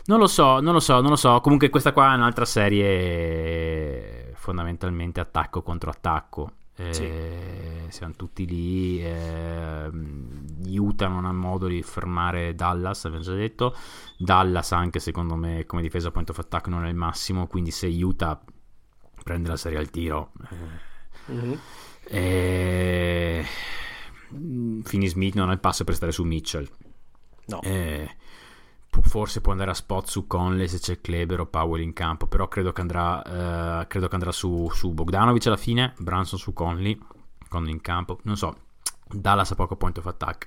non 0.07 0.19
lo 0.19 0.27
so, 0.27 0.61
non 0.61 0.75
lo 0.75 0.81
so, 0.81 1.01
non 1.01 1.11
lo 1.11 1.17
so. 1.17 1.41
Comunque 1.41 1.71
questa 1.71 1.93
qua 1.93 2.13
è 2.13 2.17
un'altra 2.17 2.45
serie 2.45 4.33
fondamentalmente 4.37 5.21
attacco 5.21 5.63
contro 5.63 5.91
attacco. 5.91 6.53
Eh, 6.89 6.93
Sì. 6.95 7.91
Siamo 7.93 8.15
tutti 8.17 8.47
lì. 8.47 9.03
Eh, 9.05 9.91
Utah 10.79 11.09
non 11.09 11.25
ha 11.27 11.33
modo 11.33 11.67
di 11.67 11.83
fermare 11.83 12.55
Dallas, 12.55 13.05
abbiamo 13.05 13.23
già 13.25 13.35
detto. 13.35 13.75
Dallas 14.17 14.73
anche 14.73 14.99
secondo 14.99 15.35
me 15.37 15.67
come 15.67 15.83
difesa 15.83 16.11
point 16.11 16.31
of 16.31 16.39
attack 16.39 16.69
non 16.69 16.87
è 16.87 16.89
il 16.89 16.95
massimo, 16.95 17.47
quindi 17.47 17.71
se 17.71 17.87
Utah 17.89 18.41
prende 19.23 19.49
la 19.49 19.57
serie 19.57 19.79
al 19.79 19.91
tiro... 19.91 20.33
eh, 20.51 20.91
Mhm. 21.33 21.59
e... 22.09 23.45
Finney 24.83 25.07
Smith 25.09 25.35
non 25.35 25.51
ha 25.51 25.53
il 25.53 25.61
passo 25.61 25.85
per 25.85 25.95
stare 25.95 26.11
su 26.13 26.25
Mitchell. 26.25 26.67
No. 27.47 27.61
Eh, 27.63 28.09
forse 29.01 29.41
può 29.41 29.53
andare 29.53 29.71
a 29.71 29.75
spot 29.75 30.07
su 30.09 30.27
Conley 30.27 30.69
se 30.69 30.79
c'è 30.79 31.01
Kleber 31.01 31.41
o 31.41 31.47
Powell 31.47 31.81
in 31.83 31.93
campo. 31.93 32.27
Però 32.27 32.49
credo 32.49 32.73
che 32.73 32.81
andrà, 32.83 33.81
eh, 33.83 33.87
credo 33.87 34.09
che 34.09 34.15
andrà 34.15 34.33
su, 34.33 34.69
su 34.73 34.93
Bogdanovic 34.93 35.47
alla 35.47 35.57
fine. 35.57 35.95
Branson 35.99 36.39
su 36.39 36.53
Conley. 36.53 36.99
Conley 37.49 37.73
in 37.73 37.81
campo. 37.81 38.19
Non 38.25 38.37
so. 38.37 38.57
Dallas 39.09 39.51
ha 39.51 39.55
poco 39.55 39.77
point 39.77 39.97
of 39.99 40.07
attack. 40.07 40.47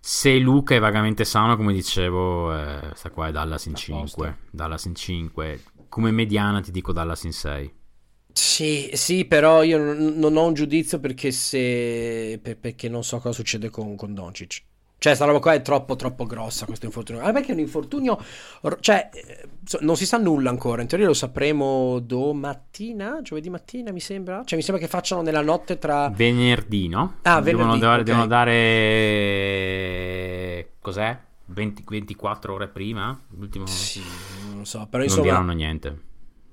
Se 0.00 0.36
Luca 0.38 0.74
è 0.74 0.78
vagamente 0.78 1.24
sano, 1.24 1.56
come 1.56 1.72
dicevo, 1.72 2.54
eh, 2.54 2.90
sta 2.94 3.10
qua 3.10 3.28
è 3.28 3.32
Dallas 3.32 3.64
in 3.66 3.72
A 3.72 3.76
posto. 3.76 4.22
5. 4.22 4.38
Dallas 4.50 4.84
in 4.84 4.94
5. 4.94 5.62
Come 5.88 6.10
mediana 6.10 6.60
ti 6.60 6.70
dico 6.70 6.92
Dallas 6.92 7.24
in 7.24 7.32
6. 7.32 7.72
Sì, 8.32 8.90
sì, 8.94 9.24
però 9.26 9.62
io 9.62 9.78
non, 9.78 10.36
ho 10.36 10.44
un 10.46 10.54
giudizio 10.54 10.98
perché 10.98 11.30
se 11.30 12.38
per- 12.42 12.58
perché 12.58 12.88
non 12.88 13.04
so 13.04 13.18
cosa 13.18 13.32
succede 13.32 13.70
con, 13.70 13.94
con 13.96 14.12
Doncic. 14.12 14.62
Cioè, 15.04 15.14
sta 15.14 15.26
roba 15.26 15.38
qua 15.38 15.52
è 15.52 15.60
troppo, 15.60 15.96
troppo 15.96 16.24
grossa 16.24 16.64
questo 16.64 16.86
infortunio. 16.86 17.20
Ah, 17.20 17.30
perché 17.30 17.48
è 17.50 17.52
un 17.52 17.58
infortunio. 17.58 18.18
or- 18.62 18.78
Cioè, 18.80 19.10
eh, 19.12 19.48
non 19.80 19.98
si 19.98 20.06
sa 20.06 20.16
nulla 20.16 20.48
ancora. 20.48 20.80
In 20.80 20.88
teoria 20.88 21.06
lo 21.06 21.12
sapremo 21.12 21.98
domattina, 21.98 23.20
giovedì 23.20 23.50
mattina, 23.50 23.92
mi 23.92 24.00
sembra. 24.00 24.40
Cioè, 24.46 24.56
mi 24.56 24.64
sembra 24.64 24.82
che 24.82 24.88
facciano 24.88 25.20
nella 25.20 25.42
notte 25.42 25.76
tra. 25.76 26.08
Venerdì, 26.08 26.88
no? 26.88 27.16
Ah, 27.20 27.42
devono 27.42 27.76
venerdì, 27.76 27.84
dare, 27.84 27.98
ok. 28.00 28.06
devono 28.06 28.26
dare- 29.74 30.70
Cos'è? 30.80 31.18
20 31.48 31.84
24 31.86 32.54
ore 32.54 32.68
prima? 32.68 33.20
L'ultimo... 33.36 33.66
Sì, 33.66 34.00
non 34.54 34.64
so, 34.64 34.78
però 34.86 35.02
non 35.02 35.02
insomma. 35.02 35.22
diranno 35.24 35.52
niente. 35.52 35.98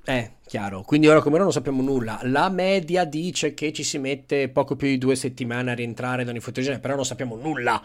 Eh, 0.04 0.32
chiaro. 0.46 0.82
Quindi 0.82 1.08
ora 1.08 1.22
come 1.22 1.36
ora 1.36 1.44
non 1.44 1.54
sappiamo 1.54 1.82
nulla. 1.82 2.20
La 2.24 2.50
media 2.50 3.06
dice 3.06 3.54
che 3.54 3.72
ci 3.72 3.84
si 3.84 3.98
mette 3.98 4.50
poco 4.50 4.76
più 4.76 4.90
di 4.90 4.98
due 4.98 5.16
settimane 5.16 5.72
a 5.72 5.74
rientrare 5.74 6.26
da 6.26 6.32
un 6.32 6.36
infortunio 6.36 6.78
però 6.82 6.96
non 6.96 7.06
sappiamo 7.06 7.38
nulla. 7.38 7.82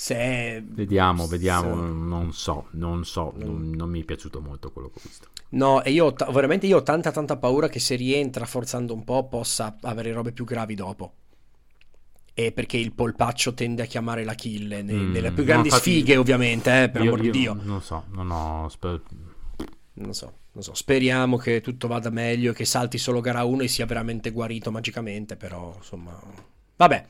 Se... 0.00 0.62
Vediamo, 0.64 1.26
vediamo. 1.26 1.74
se- 1.74 1.90
Non 1.92 2.32
so, 2.32 2.68
non 2.72 3.04
so. 3.04 3.32
Non, 3.36 3.70
non 3.70 3.90
mi 3.90 4.02
è 4.02 4.04
piaciuto 4.04 4.40
molto 4.40 4.70
quello 4.70 4.90
che 4.90 4.98
ho 4.98 5.02
visto. 5.02 5.26
No, 5.50 5.82
e 5.82 5.90
io 5.90 6.12
ta- 6.12 6.30
veramente 6.30 6.66
io 6.68 6.76
ho 6.76 6.82
tanta 6.84 7.10
tanta 7.10 7.36
paura 7.36 7.68
che 7.68 7.80
se 7.80 7.96
rientra 7.96 8.46
forzando 8.46 8.94
un 8.94 9.02
po' 9.02 9.26
possa 9.26 9.76
avere 9.82 10.12
robe 10.12 10.30
più 10.30 10.44
gravi 10.44 10.76
dopo. 10.76 11.14
E 12.32 12.52
perché 12.52 12.76
il 12.76 12.92
polpaccio 12.92 13.54
tende 13.54 13.82
a 13.82 13.86
chiamare 13.86 14.22
l'Achille 14.22 14.82
ne- 14.82 14.92
Mm, 14.92 15.10
nelle 15.10 15.32
più 15.32 15.42
no, 15.42 15.48
grandi 15.48 15.66
infatti- 15.68 15.90
sfighe, 15.90 16.16
ovviamente, 16.16 16.84
eh, 16.84 16.88
per 16.90 17.02
Io- 17.02 17.08
amor 17.08 17.20
di 17.20 17.26
io 17.26 17.32
Dio. 17.32 17.58
Non 17.60 17.82
so, 17.82 18.04
non 18.12 18.30
ho... 18.30 18.68
spe- 18.68 19.00
Non 19.94 20.14
so, 20.14 20.32
non 20.52 20.62
so. 20.62 20.74
Speriamo 20.74 21.36
che 21.38 21.60
tutto 21.60 21.88
vada 21.88 22.10
meglio, 22.10 22.52
che 22.52 22.64
salti 22.64 22.98
solo 22.98 23.20
gara 23.20 23.42
1 23.42 23.62
e 23.64 23.68
sia 23.68 23.84
veramente 23.84 24.30
guarito 24.30 24.70
magicamente, 24.70 25.34
però 25.34 25.74
insomma... 25.76 26.16
Vabbè. 26.76 27.06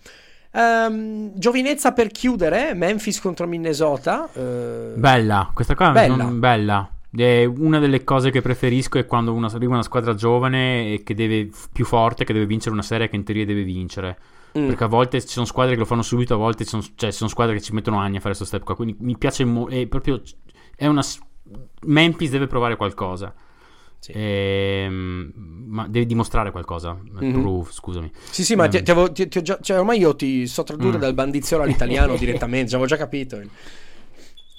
Ehm, 0.52 1.32
giovinezza 1.34 1.92
per 1.92 2.08
chiudere, 2.08 2.74
Memphis 2.74 3.20
contro 3.20 3.46
Minnesota. 3.46 4.28
eh, 4.32 4.92
Bella, 4.96 5.50
questa 5.54 5.74
qua 5.74 5.90
Bella. 5.90 6.16
non- 6.16 6.38
bella. 6.38 6.90
È 7.10 7.44
una 7.44 7.78
delle 7.78 8.04
cose 8.04 8.30
che 8.30 8.42
preferisco 8.42 8.98
è 8.98 9.06
quando 9.06 9.32
una, 9.32 9.46
arriva 9.46 9.72
una 9.72 9.82
squadra 9.82 10.14
giovane 10.14 10.92
e 10.92 11.02
che 11.02 11.14
deve 11.14 11.48
più 11.72 11.84
forte, 11.86 12.24
che 12.24 12.32
deve 12.34 12.44
vincere 12.46 12.72
una 12.74 12.82
serie 12.82 13.08
che 13.08 13.16
in 13.16 13.24
teoria 13.24 13.46
deve 13.46 13.62
vincere. 13.62 14.18
mm, 14.58 14.66
Perché 14.66 14.84
a 14.84 14.88
volte 14.88 15.20
ci 15.22 15.28
sono 15.28 15.46
squadre 15.46 15.72
che 15.74 15.80
lo 15.80 15.86
fanno 15.86 16.02
subito, 16.02 16.34
a 16.34 16.36
volte 16.36 16.64
ci 16.64 16.70
sono, 16.70 16.82
cioè, 16.94 17.10
ci 17.10 17.16
sono 17.16 17.30
squadre 17.30 17.54
che 17.54 17.62
ci 17.62 17.72
mettono 17.72 17.98
anni 17.98 18.16
a 18.16 18.20
fare 18.20 18.34
questo 18.34 18.44
step 18.44 18.62
qua. 18.64 18.76
Quindi 18.76 18.96
mi 19.00 19.16
piace 19.16 19.44
molto. 19.44 19.74
È 19.74 19.86
proprio. 19.86 20.20
È 20.76 20.86
una. 20.86 21.02
Memphis 21.86 22.30
deve 22.30 22.46
provare 22.46 22.76
qualcosa. 22.76 23.34
Sì. 23.98 24.12
Ehm, 24.14 25.32
ma 25.66 25.86
deve 25.88 26.06
dimostrare 26.06 26.50
qualcosa. 26.50 26.96
Mhm. 27.20 27.32
Proof, 27.40 27.72
scusami. 27.72 28.10
Sì, 28.30 28.44
sì, 28.44 28.54
ma 28.54 28.68
ti, 28.68 28.78
Ehm. 28.78 28.84
ti 28.84 28.90
avevo- 28.90 29.12
ti- 29.12 29.28
ti 29.28 29.38
ho 29.38 29.42
già, 29.42 29.58
cioè, 29.60 29.78
ormai 29.78 29.98
io 29.98 30.14
ti 30.16 30.46
so 30.46 30.62
tradurre 30.62 30.96
Mm. 30.96 31.00
dal 31.00 31.14
bandiziolo 31.14 31.62
all'italiano 31.64 32.16
direttamente, 32.46 32.70
avevo 32.74 32.86
già 32.88 32.96
capito. 32.96 33.40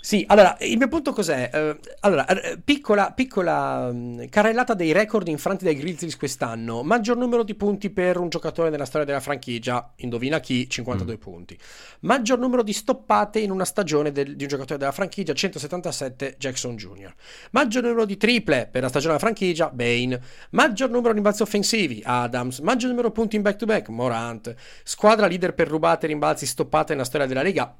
Sì, 0.10 0.26
allora, 0.28 0.58
il 0.62 0.76
mio 0.76 0.88
punto 0.88 1.14
cos'è? 1.14 1.52
Eh, 1.54 1.78
allora, 2.00 2.26
eh, 2.26 2.58
piccola, 2.58 3.12
piccola 3.12 3.92
mh, 3.92 4.30
carrellata 4.30 4.74
dei 4.74 4.92
record 4.92 5.28
infranti 5.28 5.66
dai 5.66 5.76
Grizzlies 5.76 6.18
quest'anno. 6.18 6.82
Maggior 6.82 7.16
numero 7.16 7.44
di 7.44 7.54
punti 7.54 7.92
per 7.92 8.18
un 8.18 8.28
giocatore 8.30 8.72
nella 8.72 8.86
storia 8.86 9.06
della 9.06 9.20
franchigia, 9.20 9.94
indovina 9.98 10.40
chi, 10.40 10.68
52 10.68 11.18
punti. 11.20 11.56
Maggior 12.00 12.40
numero 12.40 12.64
di 12.64 12.74
stoppate 12.74 13.38
in 13.38 13.52
una 13.52 13.66
stagione 13.66 14.12
del- 14.12 14.36
di 14.36 14.42
un 14.42 14.50
giocatore 14.50 14.80
della 14.80 14.92
franchigia, 14.92 15.34
177 15.34 16.38
Jackson 16.40 16.76
Jr. 16.76 17.14
Maggior 17.52 17.84
numero 17.84 18.06
di 18.06 18.18
triple 18.18 18.66
per 18.66 18.82
la 18.82 18.88
stagione 18.88 19.14
della 19.14 19.24
franchigia, 19.24 19.70
Bane. 19.70 20.20
Maggior 20.50 20.90
numero 20.90 21.10
di 21.10 21.18
rimbalzi 21.18 21.44
offensivi, 21.44 22.02
Adams. 22.04 22.62
Maggior 22.62 22.90
numero 22.90 23.10
di 23.10 23.14
punti 23.14 23.36
in 23.36 23.44
back-to-back, 23.44 23.90
Morant. 23.90 24.56
Squadra 24.82 25.28
leader 25.28 25.54
per 25.54 25.68
rubate, 25.68 26.08
rimbalzi, 26.08 26.48
stoppate 26.48 26.94
nella 26.94 27.06
storia 27.06 27.28
della 27.28 27.44
Lega. 27.44 27.78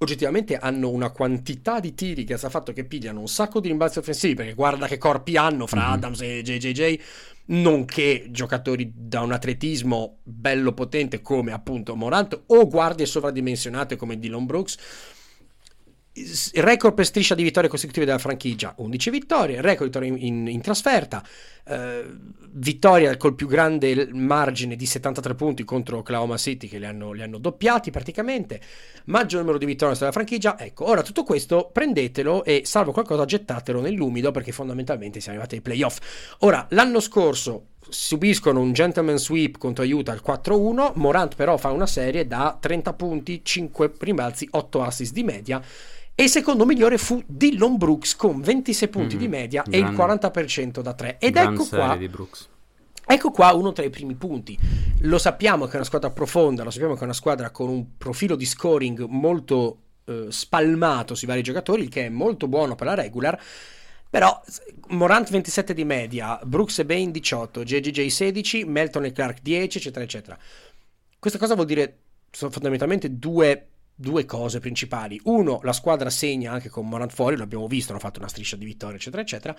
Oggettivamente 0.00 0.56
hanno 0.56 0.90
una 0.90 1.10
quantità 1.10 1.80
di 1.80 1.92
tiri 1.92 2.22
che 2.22 2.36
sta 2.36 2.48
fatto 2.48 2.72
che 2.72 2.84
pigliano 2.84 3.18
un 3.18 3.26
sacco 3.26 3.58
di 3.58 3.66
rimbalzi 3.66 3.98
offensivi 3.98 4.34
perché 4.34 4.54
guarda 4.54 4.86
che 4.86 4.96
corpi 4.96 5.36
hanno 5.36 5.66
fra 5.66 5.86
Mhm. 5.86 5.92
Adams 5.92 6.20
e 6.20 6.42
JJJ, 6.42 7.00
nonché 7.46 8.26
giocatori 8.30 8.92
da 8.94 9.22
un 9.22 9.32
atletismo 9.32 10.18
bello 10.22 10.72
potente 10.72 11.20
come 11.20 11.50
appunto 11.52 11.96
Morant 11.96 12.40
o 12.46 12.68
guardie 12.68 13.06
sovradimensionate 13.06 13.96
come 13.96 14.18
Dylan 14.20 14.46
Brooks. 14.46 14.76
Record 16.54 16.94
per 16.94 17.06
striscia 17.06 17.34
di 17.34 17.42
vittorie 17.42 17.68
consecutive 17.68 18.06
della 18.06 18.18
franchigia 18.18 18.74
11 18.76 19.10
vittorie, 19.10 19.60
record 19.60 19.94
in, 20.02 20.16
in- 20.18 20.48
in 20.48 20.60
trasferta, 20.60 21.22
eh, 21.66 22.04
vittoria 22.50 23.16
col 23.16 23.34
più 23.34 23.46
grande 23.46 24.08
margine 24.12 24.76
di 24.76 24.86
73 24.86 25.34
punti 25.34 25.64
contro 25.64 25.98
Oklahoma 25.98 26.36
City 26.36 26.66
che 26.66 26.78
li 26.78 26.86
hanno, 26.86 27.12
li 27.12 27.22
hanno 27.22 27.38
doppiati 27.38 27.90
praticamente, 27.90 28.60
maggior 29.06 29.40
numero 29.40 29.58
di 29.58 29.66
vittorie 29.66 29.96
della 29.96 30.12
franchigia. 30.12 30.58
Ecco, 30.58 30.88
ora 30.88 31.02
tutto 31.02 31.24
questo 31.24 31.70
prendetelo 31.72 32.44
e 32.44 32.62
salvo 32.64 32.92
qualcosa 32.92 33.24
gettatelo 33.24 33.80
nell'umido 33.80 34.30
perché 34.30 34.52
fondamentalmente 34.52 35.20
siamo 35.20 35.38
arrivati 35.38 35.56
ai 35.56 35.62
playoff. 35.62 35.98
Ora, 36.40 36.66
l'anno 36.70 37.00
scorso 37.00 37.66
subiscono 37.88 38.60
un 38.60 38.72
gentleman 38.72 39.18
sweep 39.18 39.58
contro 39.58 39.84
Utah 39.84 40.12
al 40.12 40.22
4-1. 40.24 40.92
Morant 40.94 41.34
però 41.34 41.56
fa 41.56 41.70
una 41.70 41.86
serie 41.86 42.26
da 42.26 42.56
30 42.58 42.92
punti, 42.94 43.40
5 43.42 43.92
rimbalzi, 43.98 44.48
8 44.50 44.82
assist 44.82 45.12
di 45.12 45.22
media. 45.22 45.62
E 46.20 46.24
il 46.24 46.30
secondo 46.30 46.66
migliore 46.66 46.98
fu 46.98 47.22
Dillon 47.28 47.76
Brooks 47.76 48.16
con 48.16 48.40
26 48.40 48.88
punti 48.88 49.14
Mm, 49.14 49.18
di 49.20 49.28
media 49.28 49.62
gran- 49.62 49.80
e 49.80 49.88
il 49.88 49.94
40% 49.94 50.80
da 50.80 50.92
3. 50.92 51.18
Ed 51.20 51.36
ecco 51.36 51.64
qua, 51.64 51.96
ecco 53.06 53.30
qua 53.30 53.52
uno 53.52 53.70
tra 53.70 53.84
i 53.84 53.90
primi 53.90 54.16
punti. 54.16 54.58
Lo 55.02 55.18
sappiamo 55.18 55.66
che 55.66 55.74
è 55.74 55.76
una 55.76 55.84
squadra 55.84 56.10
profonda, 56.10 56.64
lo 56.64 56.70
sappiamo 56.70 56.94
che 56.94 57.00
è 57.02 57.04
una 57.04 57.12
squadra 57.12 57.50
con 57.50 57.68
un 57.68 57.96
profilo 57.96 58.34
di 58.34 58.46
scoring 58.46 59.04
molto 59.08 59.78
eh, 60.06 60.26
spalmato 60.30 61.14
sui 61.14 61.28
vari 61.28 61.42
giocatori, 61.42 61.82
il 61.82 61.88
che 61.88 62.06
è 62.06 62.08
molto 62.08 62.48
buono 62.48 62.74
per 62.74 62.88
la 62.88 62.94
regular. 62.94 63.40
Però 64.10 64.42
Morant 64.88 65.30
27 65.30 65.72
di 65.72 65.84
media, 65.84 66.40
Brooks 66.42 66.80
e 66.80 66.84
Bain 66.84 67.12
18, 67.12 67.62
JJJ 67.62 68.06
16, 68.08 68.64
Melton 68.64 69.04
e 69.04 69.12
Clark 69.12 69.38
10, 69.40 69.78
eccetera, 69.78 70.04
eccetera. 70.04 70.36
Questa 71.16 71.38
cosa 71.38 71.54
vuol 71.54 71.66
dire 71.66 71.98
sono 72.32 72.50
fondamentalmente 72.50 73.16
due, 73.18 73.66
due 74.00 74.24
cose 74.24 74.60
principali. 74.60 75.20
Uno, 75.24 75.58
la 75.64 75.72
squadra 75.72 76.08
segna 76.08 76.52
anche 76.52 76.68
con 76.68 76.88
Morant 76.88 77.12
fuori, 77.12 77.36
l'abbiamo 77.36 77.66
visto, 77.66 77.90
hanno 77.90 78.00
fatto 78.00 78.20
una 78.20 78.28
striscia 78.28 78.56
di 78.56 78.64
vittorie, 78.64 78.96
eccetera, 78.96 79.22
eccetera. 79.22 79.56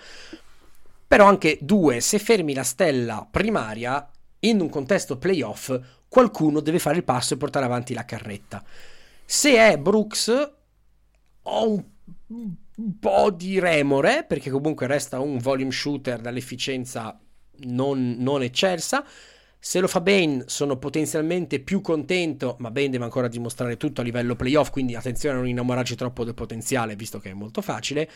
Però 1.06 1.26
anche 1.26 1.58
due, 1.60 2.00
se 2.00 2.18
fermi 2.18 2.54
la 2.54 2.62
stella 2.62 3.28
primaria 3.30 4.08
in 4.40 4.60
un 4.60 4.70
contesto 4.70 5.18
playoff, 5.18 5.78
qualcuno 6.08 6.60
deve 6.60 6.78
fare 6.78 6.96
il 6.96 7.04
passo 7.04 7.34
e 7.34 7.36
portare 7.36 7.66
avanti 7.66 7.92
la 7.92 8.06
carretta. 8.06 8.64
Se 9.24 9.56
è 9.56 9.76
Brooks, 9.76 10.52
ho 11.42 11.84
un 12.28 12.98
po' 12.98 13.30
di 13.30 13.58
remore, 13.58 14.24
perché 14.24 14.48
comunque 14.50 14.86
resta 14.86 15.20
un 15.20 15.36
volume 15.36 15.70
shooter 15.70 16.20
dall'efficienza 16.20 17.20
non, 17.64 18.16
non 18.18 18.42
eccelsa. 18.42 19.04
Se 19.62 19.78
lo 19.78 19.88
fa 19.88 20.00
Bane 20.00 20.44
sono 20.46 20.78
potenzialmente 20.78 21.60
più 21.60 21.82
contento, 21.82 22.56
ma 22.60 22.70
Bane 22.70 22.88
deve 22.88 23.04
ancora 23.04 23.28
dimostrare 23.28 23.76
tutto 23.76 24.00
a 24.00 24.04
livello 24.04 24.34
playoff, 24.34 24.70
quindi 24.70 24.96
attenzione 24.96 25.34
a 25.36 25.38
non 25.38 25.48
innamorarci 25.48 25.96
troppo 25.96 26.24
del 26.24 26.32
potenziale, 26.32 26.96
visto 26.96 27.18
che 27.18 27.30
è 27.30 27.34
molto 27.34 27.60
facile, 27.60 28.10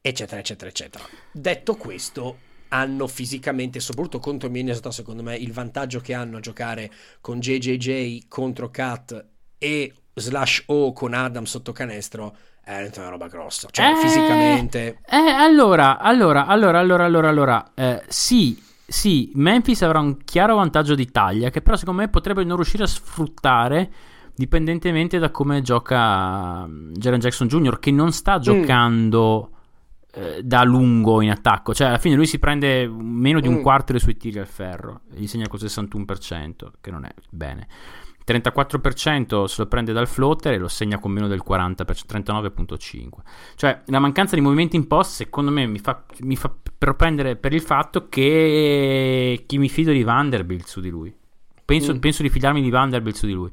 eccetera, 0.00 0.40
eccetera, 0.40 0.68
eccetera. 0.68 1.04
Detto 1.30 1.76
questo, 1.76 2.38
hanno 2.68 3.06
fisicamente, 3.06 3.78
soprattutto 3.78 4.18
contro 4.18 4.50
Minnesota, 4.50 4.90
secondo 4.90 5.22
me, 5.22 5.36
il 5.36 5.52
vantaggio 5.52 6.00
che 6.00 6.14
hanno 6.14 6.38
a 6.38 6.40
giocare 6.40 6.90
con 7.20 7.38
JJJ 7.38 8.26
contro 8.26 8.70
Cat 8.70 9.24
e 9.56 9.94
slash 10.14 10.64
O 10.66 10.92
con 10.92 11.14
Adam 11.14 11.44
sotto 11.44 11.70
canestro 11.70 12.36
è 12.64 12.90
una 12.96 13.08
roba 13.08 13.28
grossa. 13.28 13.68
Cioè, 13.70 13.86
Eh, 13.92 13.96
fisicamente... 13.96 14.98
Eh, 15.06 15.16
allora, 15.16 15.98
allora, 15.98 16.46
allora, 16.46 16.80
allora, 16.80 17.04
allora, 17.04 17.28
allora, 17.28 17.72
eh, 17.74 18.02
sì, 18.08 18.60
sì, 18.92 19.30
Memphis 19.34 19.80
avrà 19.82 20.00
un 20.00 20.18
chiaro 20.22 20.56
vantaggio 20.56 20.94
di 20.94 21.10
taglia 21.10 21.48
che 21.48 21.62
però 21.62 21.76
secondo 21.76 22.02
me 22.02 22.08
potrebbe 22.08 22.44
non 22.44 22.56
riuscire 22.56 22.82
a 22.82 22.86
sfruttare 22.86 23.90
dipendentemente 24.34 25.18
da 25.18 25.30
come 25.30 25.62
gioca 25.62 26.66
mm, 26.66 26.92
Jaren 26.92 27.18
Jackson 27.20 27.48
Jr. 27.48 27.78
che 27.78 27.90
non 27.90 28.12
sta 28.12 28.38
giocando 28.38 29.50
eh, 30.12 30.42
da 30.42 30.62
lungo 30.62 31.22
in 31.22 31.30
attacco, 31.30 31.72
cioè 31.72 31.86
alla 31.88 31.96
fine 31.98 32.16
lui 32.16 32.26
si 32.26 32.38
prende 32.38 32.86
meno 32.86 33.40
di 33.40 33.48
un 33.48 33.56
Mm. 33.56 33.62
quarto 33.62 33.92
dei 33.92 34.00
suoi 34.00 34.18
tiri 34.18 34.38
al 34.38 34.46
ferro, 34.46 35.00
gli 35.10 35.26
segna 35.26 35.48
col 35.48 35.58
61%, 35.58 36.70
che 36.82 36.90
non 36.90 37.04
è 37.06 37.14
bene. 37.30 37.66
34% 38.32 39.44
se 39.44 39.62
lo 39.62 39.68
prende 39.68 39.92
dal 39.92 40.06
floater 40.08 40.54
e 40.54 40.58
lo 40.58 40.68
segna 40.68 40.98
con 40.98 41.10
meno 41.12 41.28
del 41.28 41.42
40%, 41.46 41.74
39.5%. 42.06 43.08
Cioè, 43.56 43.82
la 43.86 43.98
mancanza 43.98 44.34
di 44.34 44.40
movimenti 44.40 44.76
in 44.76 44.86
post, 44.86 45.12
secondo 45.12 45.50
me, 45.50 45.66
mi 45.66 45.78
fa, 45.78 46.04
mi 46.20 46.36
fa 46.36 46.52
propendere 46.78 47.36
per 47.36 47.52
il 47.52 47.60
fatto 47.62 48.08
che 48.08 49.44
chi 49.46 49.58
mi 49.58 49.68
fido 49.68 49.92
di 49.92 50.02
Vanderbilt 50.02 50.66
su 50.66 50.80
di 50.80 50.90
lui. 50.90 51.14
Penso, 51.64 51.94
Mm. 51.94 51.98
penso 51.98 52.22
di 52.22 52.28
fidarmi 52.28 52.60
di 52.60 52.70
Vanderbilt 52.70 53.16
su 53.16 53.26
di 53.26 53.32
lui. 53.32 53.50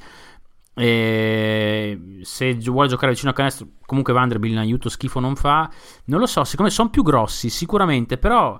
E 0.76 2.20
se 2.22 2.54
vuole 2.56 2.88
giocare 2.88 3.12
vicino 3.12 3.32
a 3.32 3.34
canestro, 3.34 3.68
comunque 3.86 4.14
Vanderbilt 4.14 4.54
in 4.54 4.60
aiuto 4.60 4.90
schifo 4.90 5.20
non 5.20 5.36
fa. 5.36 5.70
Non 6.06 6.20
lo 6.20 6.26
so, 6.26 6.44
secondo 6.44 6.70
me 6.72 6.76
sono 6.76 6.90
più 6.90 7.04
grossi, 7.04 7.50
sicuramente, 7.50 8.18
però 8.18 8.60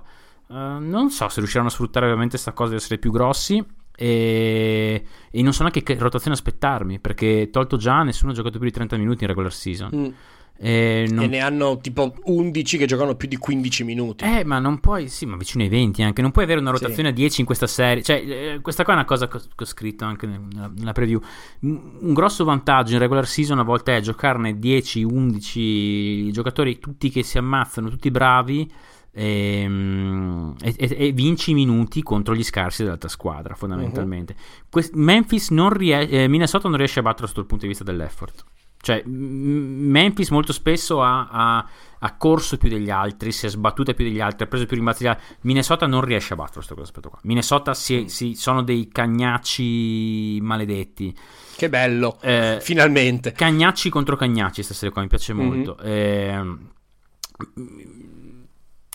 eh, 0.50 0.54
non 0.54 1.10
so 1.10 1.28
se 1.28 1.38
riusciranno 1.40 1.68
a 1.68 1.72
sfruttare 1.72 2.06
veramente 2.06 2.32
questa 2.32 2.52
cosa 2.52 2.70
di 2.70 2.76
essere 2.76 2.98
più 2.98 3.10
grossi. 3.10 3.64
E, 4.02 5.04
e 5.30 5.42
non 5.42 5.52
so 5.52 5.60
neanche 5.60 5.82
che 5.82 5.94
rotazione 5.98 6.34
aspettarmi 6.34 6.98
perché 7.00 7.50
tolto 7.52 7.76
già 7.76 8.02
nessuno 8.02 8.32
ha 8.32 8.34
giocato 8.34 8.56
più 8.56 8.66
di 8.66 8.72
30 8.72 8.96
minuti 8.96 9.24
in 9.24 9.28
regular 9.28 9.52
season. 9.52 9.90
Mm. 9.94 10.06
E 10.62 11.06
non- 11.10 11.24
E 11.24 11.26
ne 11.26 11.38
hanno 11.40 11.78
tipo 11.80 12.14
11 12.24 12.78
che 12.78 12.86
giocano 12.86 13.14
più 13.14 13.28
di 13.28 13.36
15 13.36 13.84
minuti. 13.84 14.24
Eh, 14.24 14.42
ma 14.44 14.58
non 14.58 14.78
puoi, 14.80 15.08
sì, 15.08 15.26
ma 15.26 15.36
vicino 15.36 15.62
ai 15.64 15.68
20 15.68 16.02
anche. 16.02 16.22
Non 16.22 16.30
puoi 16.30 16.44
avere 16.44 16.60
una 16.60 16.74
Sì. 16.74 16.82
rotazione 16.82 17.10
a 17.10 17.12
10 17.12 17.40
in 17.40 17.46
questa 17.46 17.66
serie. 17.66 18.02
Cioè, 18.02 18.16
eh, 18.26 18.60
questa 18.62 18.84
qua 18.84 18.94
è 18.94 18.96
una 18.96 19.04
cosa 19.06 19.28
che 19.28 19.36
ho, 19.38 19.64
scritto 19.66 20.04
anche 20.06 20.26
nella, 20.26 20.70
nella 20.74 20.92
preview. 20.92 21.20
Un, 21.60 22.12
grosso 22.14 22.44
vantaggio 22.44 22.94
in 22.94 22.98
regular 23.00 23.26
season 23.26 23.58
a 23.58 23.62
volte 23.62 23.96
è 23.96 24.00
giocarne 24.00 24.58
10, 24.58 25.02
11 25.02 26.30
giocatori, 26.32 26.78
tutti 26.78 27.10
che 27.10 27.22
si 27.22 27.36
ammazzano, 27.38 27.88
tutti 27.90 28.10
bravi. 28.10 28.70
Ehm, 29.12 30.54
E, 30.62 30.74
e- 30.78 30.96
e 31.08 31.12
vinci 31.12 31.50
i 31.52 31.54
minuti 31.54 32.02
contro 32.02 32.34
gli 32.34 32.42
scarsi 32.44 32.82
dell'altra 32.82 33.08
squadra, 33.08 33.54
fondamentalmente. 33.54 34.34
Quest- 34.70 34.94
Memphis 34.94 35.50
non 35.50 35.70
rie- 35.70 36.08
eh, 36.08 36.28
Minnesota 36.28 36.68
non 36.68 36.76
riesce 36.78 36.98
a 37.00 37.02
battere 37.02 37.26
sotto 37.26 37.40
il 37.40 37.46
punto 37.46 37.62
di 37.64 37.68
vista 37.70 37.84
dell'effort. 37.84 38.44
Cioè, 38.82 39.02
Memphis 39.04 40.30
molto 40.30 40.54
spesso 40.54 41.02
ha, 41.02 41.28
ha- 41.28 41.68
ha 41.98 42.16
corso 42.16 42.56
più 42.56 42.70
degli 42.70 42.88
altri, 42.88 43.30
si 43.30 43.44
è 43.44 43.50
sbattuta 43.50 43.92
più 43.92 44.04
degli 44.06 44.20
altri, 44.20 44.44
ha 44.44 44.46
preso 44.46 44.64
più 44.64 44.74
rimbalzi 44.76 45.02
degli 45.02 45.12
altri. 45.12 45.36
Minnesota 45.42 45.86
non 45.86 46.00
riesce 46.00 46.32
a 46.32 46.36
battere 46.36 46.60
questo 46.64 46.80
aspetto 46.80 47.10
qua. 47.10 47.18
Minnesota 47.24 47.74
si- 47.74 48.08
si- 48.08 48.34
sono 48.34 48.62
dei 48.62 48.88
cagnacci 48.88 50.38
maledetti. 50.40 51.14
Che 51.56 51.68
bello. 51.68 52.18
Eh, 52.22 52.56
Finalmente. 52.62 53.32
Cagnacci 53.32 53.90
contro 53.90 54.16
cagnacci, 54.16 54.62
stasera 54.62 54.90
qua 54.90 55.02
mi 55.02 55.08
piace 55.08 55.34
Mhm. 55.34 55.44
molto. 55.44 55.76
Ehm, 55.78 56.68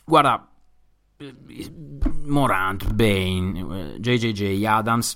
guarda, 0.06 0.50
eh, 1.18 1.36
Morant, 2.26 2.94
Bane, 2.94 3.94
eh, 3.96 4.00
JJJ, 4.00 4.64
Adams. 4.66 5.16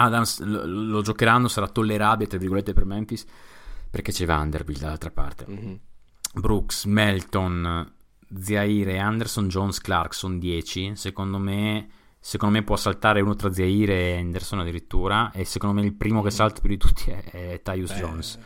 Adams 0.00 0.40
lo, 0.40 1.02
giocheranno, 1.02 1.48
sarà 1.48 1.66
tollerabile, 1.68 2.28
tra 2.28 2.38
virgolette, 2.38 2.72
per 2.72 2.84
Memphis, 2.84 3.24
perché 3.90 4.12
c'è 4.12 4.26
Vanderbilt 4.26 4.80
dall'altra 4.80 5.10
parte. 5.10 5.44
Mhm. 5.48 5.80
Brooks, 6.34 6.84
Melton, 6.84 7.92
Zaire 8.40 8.98
Anderson, 8.98 9.48
Jones, 9.48 9.80
Clarkson 9.80 10.38
10. 10.38 10.94
Secondo 10.94 11.38
me, 11.38 11.88
secondo 12.20 12.56
me 12.56 12.62
può 12.62 12.76
saltare 12.76 13.20
uno 13.22 13.34
tra 13.34 13.52
Zaire 13.52 14.12
e 14.14 14.18
Anderson 14.18 14.60
addirittura. 14.60 15.32
E 15.32 15.44
secondo 15.44 15.80
me 15.80 15.86
il 15.86 15.94
primo 15.94 16.22
che 16.22 16.30
salta 16.30 16.60
più 16.60 16.68
di 16.68 16.76
tutti 16.76 17.10
è, 17.10 17.24
è 17.24 17.60
Tyus 17.62 17.90
Eh, 17.90 17.94
Jones. 17.96 18.38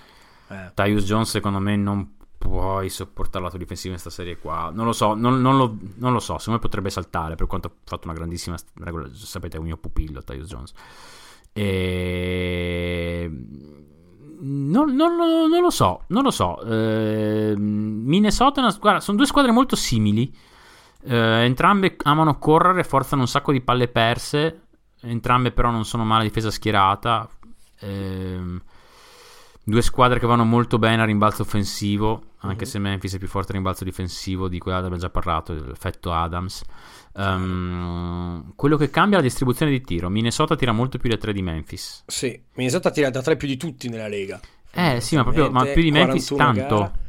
eh. 0.48 0.70
Tyus 0.74 1.04
Jones, 1.04 1.28
secondo 1.28 1.58
me, 1.58 1.76
non 1.76 2.14
puoi 2.42 2.88
sopportare 2.88 3.44
lato 3.44 3.56
difensivo 3.56 3.94
in 3.94 4.00
questa 4.00 4.10
serie 4.10 4.36
qua. 4.36 4.72
Non 4.74 4.84
lo 4.84 4.92
so, 4.92 5.14
non, 5.14 5.40
non 5.40 5.56
lo, 5.56 5.76
non 5.96 6.12
lo 6.12 6.18
so. 6.18 6.38
Secondo 6.38 6.58
me 6.60 6.66
potrebbe 6.66 6.90
saltare, 6.90 7.36
per 7.36 7.46
quanto 7.46 7.68
ha 7.68 7.72
fatto 7.84 8.08
una 8.08 8.16
grandissima 8.16 8.56
regola. 8.74 9.08
Sapete, 9.12 9.56
è 9.56 9.60
un 9.60 9.66
mio 9.66 9.76
pupillo, 9.76 10.22
Tyus 10.22 10.48
Jones. 10.48 10.72
E... 11.52 13.30
Non, 14.40 14.92
non 14.92 15.14
lo, 15.16 15.46
non 15.46 15.60
lo 15.60 15.70
so, 15.70 16.02
non 16.08 16.24
lo 16.24 16.32
so. 16.32 16.60
Eh, 16.62 17.54
Minnesota 17.56 18.60
una 18.60 18.76
guarda, 18.78 19.00
sono 19.00 19.16
due 19.16 19.26
squadre 19.26 19.52
molto 19.52 19.76
simili. 19.76 20.34
Eh, 21.04 21.44
entrambe 21.44 21.96
amano 22.02 22.38
correre, 22.38 22.82
forzano 22.82 23.22
un 23.22 23.28
sacco 23.28 23.52
di 23.52 23.60
palle 23.60 23.86
perse. 23.86 24.62
Entrambe 25.00 25.52
però 25.52 25.70
non 25.70 25.84
sono 25.84 26.04
male 26.04 26.24
difesa 26.24 26.50
schierata. 26.50 27.28
Ehm, 27.78 28.60
due 29.62 29.82
squadre 29.82 30.18
che 30.18 30.26
vanno 30.26 30.44
molto 30.44 30.78
bene 30.78 31.02
a 31.02 31.04
rimbalzo 31.04 31.42
offensivo, 31.42 32.22
anche 32.42 32.64
Mhm. 32.64 32.70
se 32.70 32.78
Memphis 32.78 33.14
è 33.14 33.18
più 33.18 33.28
forte 33.28 33.52
rimbalzo 33.52 33.84
difensivo, 33.84 34.48
di 34.48 34.58
cui 34.58 34.72
abbiamo 34.72 34.96
già 34.96 35.10
parlato, 35.10 35.52
l'effetto 35.54 36.12
Adams. 36.12 36.62
Ehm, 37.16 38.52
quello 38.56 38.76
che 38.76 38.90
cambia 38.90 39.18
è 39.18 39.20
la 39.20 39.26
distribuzione 39.26 39.70
di 39.72 39.80
tiro. 39.80 40.08
Minnesota 40.08 40.56
tira 40.56 40.72
molto 40.72 40.98
più 40.98 41.08
da 41.10 41.16
3 41.16 41.32
di 41.32 41.42
Memphis. 41.42 42.04
Sì, 42.06 42.40
Minnesota 42.54 42.90
tira 42.90 43.10
da 43.10 43.22
3 43.22 43.36
più 43.36 43.48
di 43.48 43.56
tutti 43.56 43.88
nella 43.88 44.08
Lega. 44.08 44.40
Eh 44.74 45.00
sì, 45.00 45.16
ma 45.16 45.22
proprio 45.22 45.50
ma 45.50 45.64
più 45.64 45.82
di 45.82 45.90
Memphis 45.90 46.28
41 46.30 46.54
tanto. 46.68 46.76
gara. 46.76 47.00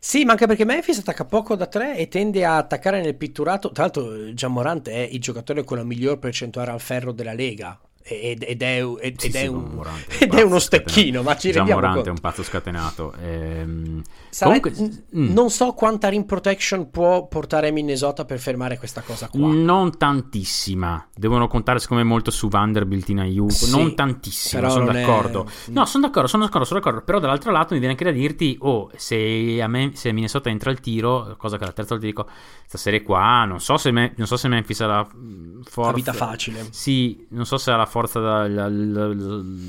Sì, 0.00 0.24
ma 0.24 0.30
anche 0.32 0.46
perché 0.46 0.64
Memphis 0.64 0.98
attacca 0.98 1.24
poco 1.24 1.56
da 1.56 1.66
3 1.66 1.96
e 1.96 2.06
tende 2.06 2.44
a 2.44 2.56
attaccare 2.56 3.00
nel 3.02 3.16
pitturato. 3.16 3.72
Tra 3.72 3.82
l'altro, 3.84 4.32
Gianmorant 4.32 4.88
è 4.88 5.08
il 5.10 5.20
giocatore 5.20 5.64
con 5.64 5.76
la 5.78 5.82
miglior 5.84 6.18
percentuale 6.20 6.70
al 6.70 6.80
ferro 6.80 7.10
della 7.12 7.32
Lega. 7.34 7.76
Ed, 8.08 8.44
ed 8.46 8.62
è, 8.62 8.82
ed, 9.00 9.18
Sì, 9.20 9.26
ed 9.26 9.32
sì, 9.32 9.38
è 9.38 9.46
un, 9.46 9.70
Morant 9.74 10.06
un 10.08 10.16
ed 10.18 10.34
è 10.34 10.42
uno 10.42 10.58
scatenato. 10.58 10.58
stecchino, 10.58 11.22
ma 11.22 11.36
ci 11.36 11.50
Già 11.50 11.56
rendiamo 11.58 11.80
Morant 11.80 11.94
è 12.00 12.04
conto. 12.04 12.10
un 12.12 12.20
pazzo 12.20 12.42
scatenato. 12.42 13.12
Ehm, 13.20 14.02
Sarà- 14.30 14.60
comunque, 14.60 14.82
n- 14.82 15.20
mm. 15.20 15.32
Non 15.32 15.50
so 15.50 15.72
quanta 15.72 16.08
rim 16.08 16.24
protection 16.24 16.90
può 16.90 17.26
portare 17.28 17.70
Minnesota 17.70 18.24
per 18.24 18.38
fermare 18.38 18.78
questa 18.78 19.02
cosa 19.02 19.28
qua. 19.28 19.38
Non 19.52 19.96
tantissima, 19.98 21.06
devono 21.14 21.48
contare 21.48 21.78
secondo 21.78 22.02
me 22.02 22.08
molto 22.08 22.30
su 22.30 22.48
Vanderbilt 22.48 23.08
in 23.08 23.20
aiuto. 23.20 23.52
Sì, 23.54 23.70
non 23.70 23.94
tantissimo, 23.94 24.60
però 24.60 24.72
sono 24.72 24.84
non 24.86 24.96
è- 24.96 25.00
d'accordo. 25.00 25.50
No, 25.66 25.84
sono 25.86 26.06
d'accordo, 26.06 26.28
sono 26.28 26.44
d'accordo, 26.44 26.66
sono 26.66 26.80
d'accordo. 26.80 27.02
Però 27.04 27.18
dall'altro 27.18 27.50
lato 27.52 27.72
mi 27.74 27.78
viene 27.80 27.94
anche 27.94 28.04
da 28.04 28.10
dirti: 28.16 28.56
oh, 28.60 28.90
se, 28.96 29.60
a 29.62 29.66
me, 29.68 29.90
se 29.94 30.12
Minnesota 30.12 30.48
entra 30.50 30.70
al 30.70 30.80
tiro, 30.80 31.34
cosa 31.38 31.56
che 31.58 31.64
la 31.64 31.72
terza 31.72 31.94
volta 31.94 32.06
dico, 32.06 32.24
questa 32.60 32.78
serie 32.78 33.02
qua, 33.02 33.44
non 33.44 33.60
so 33.60 33.76
se, 33.76 33.90
me- 33.90 34.12
non 34.16 34.26
so 34.26 34.36
se 34.36 34.48
Memphis 34.48 34.80
ha 34.80 34.86
la 34.86 35.08
mm, 35.16 35.60
forza. 35.62 35.90
La 35.90 35.96
vita 35.96 36.12
facile. 36.12 36.66
Sì, 36.70 37.26
non 37.30 37.44
so 37.46 37.56
se 37.58 37.70
ha 37.70 37.76
la 37.76 37.86
forza, 37.86 37.97
da- 38.06 38.46
la, 38.48 38.68
la- 38.68 39.12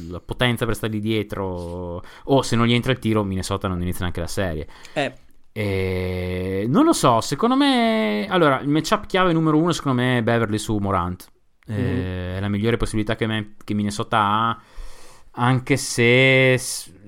la- 0.09 0.19
potenza 0.23 0.65
per 0.65 0.75
stare 0.75 0.93
lì 0.93 0.99
dietro. 0.99 2.03
O 2.25 2.41
se 2.41 2.55
non 2.55 2.67
gli 2.67 2.73
entra 2.73 2.91
il 2.91 2.99
tiro, 2.99 3.23
Minnesota 3.23 3.67
non 3.67 3.81
inizia 3.81 4.01
neanche 4.01 4.19
la 4.21 4.27
serie. 4.27 4.67
Eh, 4.93 5.13
E 5.51 6.65
non 6.69 6.85
lo 6.85 6.93
so, 6.93 7.21
secondo 7.21 7.55
me. 7.55 8.27
Allora, 8.29 8.59
il 8.61 8.69
matchup 8.69 9.05
chiave 9.07 9.33
numero 9.33 9.57
uno, 9.57 9.71
secondo 9.71 10.01
me, 10.01 10.19
è 10.19 10.23
Beverly 10.23 10.57
su 10.57 10.77
Morant. 10.77 11.27
Eh, 11.67 11.73
Mhm. 11.73 11.99
È 12.35 12.39
la 12.39 12.47
migliore 12.49 12.77
possibilità 12.77 13.15
che, 13.15 13.25
me- 13.27 13.55
che 13.63 13.73
Minnesota 13.73 14.17
ha. 14.19 14.61
Anche 15.31 15.75
se. 15.77 16.59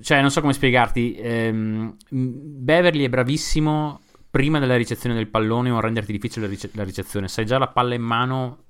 Cioè, 0.02 0.20
non 0.20 0.30
so 0.30 0.40
come 0.40 0.52
spiegarti. 0.52 1.14
ehm, 1.16 1.96
Beverly 2.10 3.04
è 3.04 3.08
bravissimo 3.08 4.00
prima 4.30 4.58
della 4.58 4.76
ricezione 4.76 5.14
del 5.14 5.28
pallone 5.28 5.70
o 5.70 5.76
a 5.76 5.80
renderti 5.80 6.12
difficile 6.12 6.46
la, 6.46 6.52
rice- 6.52 6.70
la 6.74 6.84
ricezione. 6.84 7.28
Se 7.28 7.40
hai 7.42 7.46
già 7.46 7.58
la 7.58 7.68
palla 7.68 7.94
in 7.94 8.02
mano, 8.02 8.61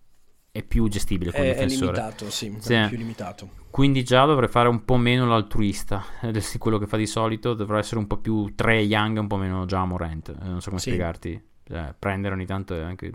è 0.53 0.63
più 0.63 0.87
gestibile 0.89 1.33
come 1.33 1.45
è, 1.45 1.49
è 1.49 1.53
difensore. 1.65 1.93
limitato, 1.93 2.31
sì, 2.31 2.55
Sì. 2.61 2.75
è 2.75 2.87
più 2.89 2.99
limitato. 2.99 3.49
Quindi 3.71 4.05
già 4.05 4.27
dovrei 4.27 4.51
fare 4.51 4.69
un 4.69 4.85
po' 4.85 4.99
meno 4.99 5.27
l'altruista 5.27 6.05
quello 6.59 6.77
che 6.79 6.87
fa 6.87 6.99
di 6.99 7.07
solito. 7.07 7.55
Dovrò 7.55 7.79
essere 7.79 7.99
un 7.99 8.07
po' 8.07 8.19
più 8.19 8.55
Trey 8.55 8.87
Young, 8.87 9.17
un 9.19 9.27
po' 9.27 9.39
meno 9.39 9.65
già 9.65 9.83
Morant. 9.87 10.29
Eh, 10.29 10.45
non 10.45 10.61
so 10.61 10.69
come 10.69 10.81
Sì. 10.81 10.91
spiegarti. 10.91 11.43
Cioè, 11.65 11.95
prendere 11.99 12.35
ogni 12.35 12.45
tanto 12.45 12.75
è 12.75 12.83
anche. 12.83 13.11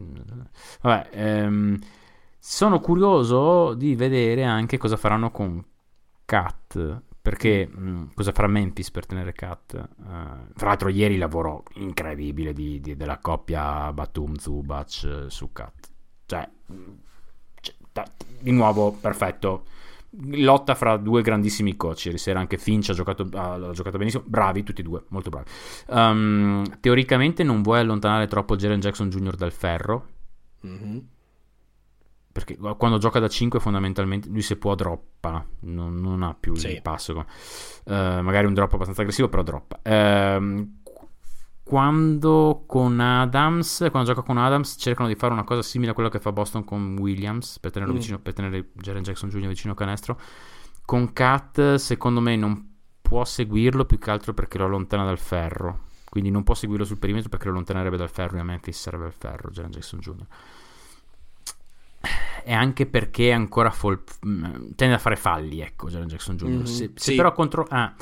Vabbè, 0.82 1.10
ehm, 1.12 1.78
sono 2.40 2.80
curioso 2.80 3.76
di 3.76 3.94
vedere 3.94 4.44
anche 4.44 4.78
cosa 4.80 4.98
faranno 4.98 5.30
con 5.30 5.64
Cat. 6.26 7.04
Perché 7.22 7.68
mh, 7.68 8.14
cosa 8.16 8.32
farà 8.32 8.48
Memphis 8.48 8.90
per 8.90 9.06
tenere 9.06 9.34
Cat? 9.34 9.74
Eh, 9.76 9.84
fra 10.56 10.68
l'altro, 10.70 10.90
ieri 10.90 11.18
lavoro 11.18 11.66
incredibile 11.76 12.54
di- 12.54 12.80
di- 12.80 12.96
della 12.96 13.20
coppia 13.20 13.92
Batum-Zubac 13.94 15.04
eh, 15.04 15.30
su 15.30 15.52
Cat. 15.52 15.90
Cioè, 16.26 16.50
di 18.40 18.52
nuovo, 18.52 18.92
perfetto 18.92 19.64
lotta 20.32 20.74
fra 20.74 20.98
due 20.98 21.22
grandissimi 21.22 21.76
coach. 21.76 22.06
Ieri 22.06 22.18
sera 22.18 22.40
anche 22.40 22.58
Finch 22.58 22.90
ha 22.90 22.94
giocato, 22.94 23.28
ha 23.34 23.72
giocato 23.72 23.98
benissimo. 23.98 24.24
Bravi 24.26 24.64
tutti 24.64 24.82
e 24.82 24.84
due, 24.84 25.04
molto 25.10 25.30
bravi. 25.30 25.46
Um, 25.88 26.64
teoricamente 26.80 27.44
non 27.44 27.62
vuoi 27.62 27.80
allontanare 27.80 28.28
troppo 28.28 28.56
Jaren 28.56 28.80
Jackson 28.80 29.10
Jr. 29.10 29.36
dal 29.36 29.52
ferro. 29.52 30.08
Mhm. 30.62 31.08
Perché 32.32 32.56
quando 32.78 33.00
gioca 33.00 33.20
da 33.20 33.28
5 33.28 33.60
fondamentalmente 33.60 34.30
lui 34.30 34.44
se 34.44 34.58
può 34.58 34.76
droppa, 34.76 35.44
non, 35.62 35.96
non 35.96 36.22
ha 36.22 36.36
più 36.40 36.54
Sì. 36.56 36.68
il 36.68 36.82
passo. 36.84 37.26
Eh, 37.84 38.22
magari 38.22 38.46
un 38.46 38.54
drop 38.54 38.74
abbastanza 38.74 39.02
aggressivo, 39.02 39.28
però 39.28 39.42
droppa. 39.42 39.80
Ehm, 39.82 40.82
quando 41.68 42.64
con 42.66 42.98
Adams, 43.02 43.86
quando 43.92 44.08
gioca 44.10 44.22
con 44.22 44.38
Adams, 44.38 44.76
cercano 44.80 45.10
di 45.10 45.16
fare 45.16 45.34
una 45.34 45.44
cosa 45.44 45.62
simile 45.62 45.92
a 45.92 45.94
quella 45.94 46.10
che 46.10 46.20
fa 46.22 46.32
Boston 46.32 46.64
con 46.64 46.96
Williams 46.98 47.60
per 47.60 47.72
tenerlo 47.72 47.94
Mm. 47.94 47.98
vicino, 47.98 48.20
per 48.20 48.34
tenere 48.34 48.70
Jaren 48.74 49.04
Jackson 49.04 49.30
Jr. 49.30 49.48
vicino 49.48 49.74
al 49.74 49.78
canestro. 49.78 50.18
Con 50.86 51.12
Cat, 51.12 51.76
secondo 51.76 52.22
me, 52.22 52.38
non 52.38 52.76
può 53.02 53.26
seguirlo 53.26 53.84
più 53.84 54.00
che 54.00 54.10
altro 54.12 54.34
perché 54.34 54.58
lo 54.58 54.64
allontana 54.66 55.04
dal 55.04 55.20
ferro. 55.20 55.86
Quindi 56.10 56.32
non 56.32 56.44
può 56.44 56.54
seguirlo 56.56 56.86
sul 56.86 57.00
perimetro 57.00 57.28
perché 57.30 57.46
lo 57.48 57.52
allontanerebbe 57.52 57.98
dal 57.98 58.10
ferro 58.10 58.38
e 58.38 58.40
a 58.40 58.44
Memphis 58.44 58.80
serve 58.80 59.08
il 59.08 59.12
ferro, 59.14 59.50
Jaren 59.52 59.72
Jackson 59.72 60.00
Jr. 60.00 60.26
E 62.46 62.54
anche 62.54 62.86
perché 62.86 63.30
è 63.30 63.34
ancora 63.34 63.72
fol- 63.72 64.02
mh, 64.22 64.70
tende 64.76 64.96
a 64.96 65.00
fare 65.00 65.18
falli, 65.18 65.60
ecco, 65.60 65.90
Jaren 65.90 66.08
Jackson 66.08 66.38
Jr. 66.38 66.48
Mhm, 66.50 66.64
Se, 66.64 66.92
se 66.96 67.12
sì. 67.12 67.16
però 67.16 67.34
contro... 67.34 67.66
ah, 67.70 67.94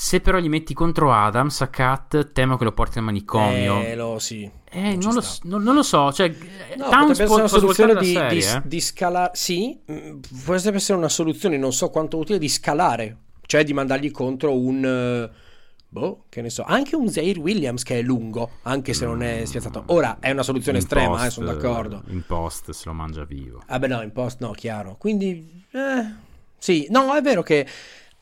se 0.00 0.20
però 0.20 0.38
gli 0.38 0.48
metti 0.48 0.74
contro 0.74 1.12
Adams 1.12 1.60
a 1.60 1.66
Cat, 1.66 2.30
temo 2.30 2.56
che 2.56 2.62
lo 2.62 2.70
porti 2.70 2.98
al 2.98 3.04
manicomio. 3.04 3.82
Eh, 3.82 3.96
lo, 3.96 4.20
sì. 4.20 4.48
Eh, 4.70 4.96
ci 4.96 5.04
non, 5.04 5.12
lo, 5.12 5.24
non- 5.42 5.62
non 5.64 5.74
lo 5.74 5.82
so, 5.82 6.12
cioè, 6.12 6.28
No, 6.28 6.88
Towns 6.88 6.88
potrebbe 6.88 7.10
essere 7.10 7.26
può, 7.26 7.36
una 7.36 7.48
soluzione 7.48 7.96
di, 7.96 8.12
la 8.12 8.28
di, 8.28 8.40
serie, 8.40 8.58
eh. 8.58 8.68
di 8.68 8.80
scalare. 8.80 9.30
Sì, 9.34 9.76
mm, 9.90 10.20
potrebbe 10.44 10.76
essere 10.76 10.98
una 10.98 11.08
soluzione, 11.08 11.56
non 11.56 11.72
so 11.72 11.90
quanto 11.90 12.16
utile, 12.16 12.38
di 12.38 12.48
scalare, 12.48 13.16
cioè 13.44 13.64
di 13.64 13.72
mandargli 13.72 14.12
contro 14.12 14.56
un. 14.56 14.84
eh, 14.84 15.46
Boh, 15.88 16.26
che 16.28 16.42
ne 16.42 16.50
so, 16.50 16.62
anche 16.62 16.94
un 16.94 17.08
Zaire 17.08 17.40
Williams 17.40 17.82
che 17.82 17.98
è 17.98 18.02
lungo, 18.02 18.50
anche 18.62 18.94
se 18.94 19.04
non 19.04 19.20
è 19.20 19.44
spiazzato. 19.46 19.82
Ora 19.86 20.18
è 20.20 20.30
una 20.30 20.44
soluzione 20.44 20.78
In 20.78 20.84
estrema, 20.84 21.16
eh, 21.16 21.24
post, 21.24 21.30
sono 21.30 21.46
d'accordo. 21.52 22.02
In 22.10 22.22
post 22.24 22.70
se 22.70 22.82
lo 22.84 22.92
mangia 22.92 23.24
vivo. 23.24 23.64
Ah, 23.66 23.80
beh, 23.80 23.88
no, 23.88 24.00
in 24.02 24.12
post 24.12 24.40
no, 24.42 24.52
chiaro. 24.52 24.94
Quindi, 24.96 25.64
eh, 25.72 26.12
sì, 26.56 26.86
no, 26.88 27.12
è 27.16 27.20
vero 27.20 27.42
che. 27.42 27.66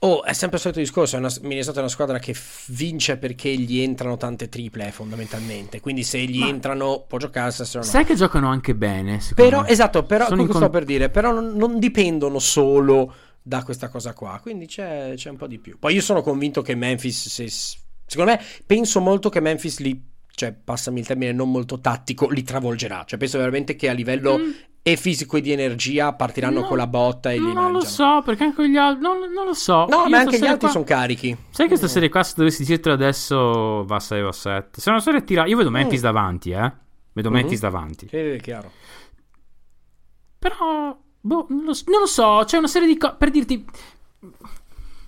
Oh, 0.01 0.23
è 0.25 0.35
sempre 0.35 0.57
il 0.57 0.63
solito 0.63 0.81
discorso. 0.81 1.17
È 1.17 1.19
una, 1.19 1.33
Minnesota 1.43 1.79
è 1.79 1.81
una 1.81 1.89
squadra 1.91 2.19
che 2.19 2.35
f- 2.35 2.71
vince 2.71 3.17
perché 3.17 3.55
gli 3.57 3.81
entrano 3.81 4.17
tante 4.19 4.49
triple, 4.49 4.91
fondamentalmente. 4.93 5.81
Quindi, 5.81 6.03
se 6.05 6.19
gli 6.25 6.41
Ma- 6.41 6.49
entrano, 6.49 7.05
può 7.09 7.17
giocarsi, 7.19 7.65
se 7.65 7.79
no. 7.79 7.85
Sai 7.85 8.05
che 8.05 8.15
giocano 8.15 8.49
anche 8.49 8.75
bene, 8.75 9.21
Però, 9.35 9.63
me. 9.63 9.69
esatto, 9.69 10.05
però 10.05 10.27
Sono 10.27 10.45
che 10.45 10.51
sto 10.51 10.61
con- 10.61 10.71
per 10.71 10.85
dire, 10.85 11.09
però 11.09 11.33
non, 11.33 11.55
non 11.55 11.79
dipendono 11.79 12.39
solo 12.39 13.15
da 13.43 13.63
questa 13.63 13.89
cosa 13.89 14.13
qua, 14.13 14.39
quindi 14.43 14.67
c'è, 14.67 15.13
c'è 15.17 15.31
un 15.31 15.37
po' 15.37 15.47
di 15.47 15.59
più. 15.59 15.79
Poi 15.79 15.95
io 15.95 16.03
sono 16.03 16.21
convinto 16.21 16.61
che 16.63 16.75
Memphis, 16.75 17.29
se- 17.29 17.49
secondo 18.07 18.33
me, 18.33 18.41
penso 18.67 19.01
molto 19.01 19.29
che 19.31 19.41
Memphis 19.41 19.79
li, 19.79 19.99
cioè, 20.31 20.53
passami 20.53 21.01
il 21.01 21.07
termine 21.07 21.33
non 21.33 21.51
molto 21.51 21.81
tattico, 21.81 22.29
li 22.29 22.43
travolgerà. 22.43 23.05
Cioè, 23.07 23.19
penso 23.19 23.39
veramente 23.39 23.77
che 23.77 23.89
a 23.89 23.93
livello 23.93 24.37
Mm. 24.39 24.51
E 24.89 24.97
fisico 24.97 25.37
e 25.37 25.41
di 25.41 25.51
energia 25.51 26.13
partiranno 26.13 26.61
No, 26.61 26.67
con 26.69 26.77
la 26.77 26.87
botta 26.87 27.33
e 27.33 27.39
li 27.39 27.41
non 27.41 27.55
lo 27.55 27.61
mangiano. 27.73 27.81
so, 27.85 28.23
perché 28.25 28.45
anche 28.45 28.69
gli 28.71 28.77
altri... 28.77 29.03
Non, 29.03 29.19
non 29.35 29.47
lo 29.47 29.53
so. 29.53 29.85
No, 29.89 30.03
Io 30.05 30.09
ma 30.11 30.19
anche 30.19 30.39
gli 30.39 30.45
altri 30.47 30.59
qua- 30.61 30.69
sono 30.71 30.85
carichi. 30.85 31.37
Sai 31.51 31.67
che 31.67 31.75
stasera 31.75 32.09
qua 32.09 32.23
se 32.23 32.35
dovessi 32.37 32.63
dirtelo 32.65 32.95
adesso 32.95 33.85
va 33.85 33.99
6 33.99 34.23
o 34.23 34.31
7. 34.31 34.81
Se 34.81 34.89
una 34.91 35.01
serie 35.01 35.25
tira... 35.25 35.45
Io 35.47 35.57
vedo 35.57 35.71
Memphis 35.71 35.99
Mm. 35.99 36.03
davanti, 36.03 36.51
eh. 36.51 36.73
Vedo 37.13 37.31
Mhm. 37.31 37.35
Memphis 37.35 37.59
davanti. 37.61 38.07
Sì, 38.09 38.17
è 38.17 38.39
chiaro. 38.41 38.71
Però... 40.39 40.97
Boh, 41.21 41.47
non 41.49 41.65
lo, 41.65 41.73
non 41.87 42.01
lo 42.01 42.07
so. 42.07 42.43
C'è 42.45 42.57
una 42.59 42.69
serie 42.69 42.87
di 42.87 42.97
cose... 42.97 43.15
Per 43.19 43.31
dirti... 43.31 43.65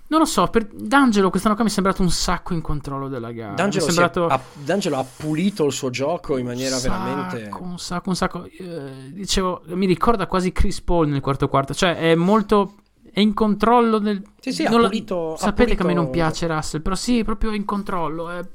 Non 0.09 0.19
lo 0.19 0.25
so, 0.25 0.47
per 0.47 0.65
D'Angelo 0.65 1.29
quest'anno 1.29 1.53
qua 1.55 1.63
mi 1.63 1.69
è 1.69 1.73
sembrato 1.73 2.01
un 2.01 2.09
sacco 2.09 2.53
in 2.55 2.61
controllo 2.61 3.07
della 3.07 3.31
gara. 3.31 3.53
D'Angelo, 3.53 3.85
è 3.85 3.87
è- 3.87 3.91
sembrato... 3.91 4.25
ha, 4.25 4.41
D'Angelo 4.53 4.97
ha 4.97 5.05
pulito 5.05 5.65
il 5.65 5.71
suo 5.71 5.89
gioco 5.91 6.37
in 6.37 6.45
maniera 6.47 6.77
sacco, 6.77 7.03
veramente... 7.03 7.49
Un 7.59 7.77
sacco, 7.77 8.09
un 8.09 8.15
sacco. 8.15 8.45
Eh, 8.45 9.11
dicevo, 9.13 9.61
mi 9.67 9.85
ricorda 9.85 10.25
quasi 10.25 10.51
Chris 10.51 10.81
Paul 10.81 11.09
nel 11.09 11.21
quarto 11.21 11.47
quarto. 11.47 11.73
Cioè, 11.75 11.95
è 11.97 12.15
molto. 12.15 12.73
È 13.11 13.19
in 13.19 13.33
controllo 13.35 13.99
del. 13.99 14.21
Sì, 14.39 14.51
sì, 14.51 14.65
ha 14.65 14.69
non 14.71 14.81
la- 14.81 14.87
pulito- 14.89 15.33
ha 15.33 15.37
Sapete 15.37 15.75
che 15.75 15.81
a 15.83 15.85
me 15.85 15.93
pulito- 15.93 16.01
non 16.01 16.09
piace 16.09 16.47
Russell, 16.47 16.81
però 16.81 16.95
sì, 16.95 17.19
è 17.19 17.23
proprio 17.23 17.53
in 17.53 17.65
controllo. 17.65 18.31
eh. 18.31 18.47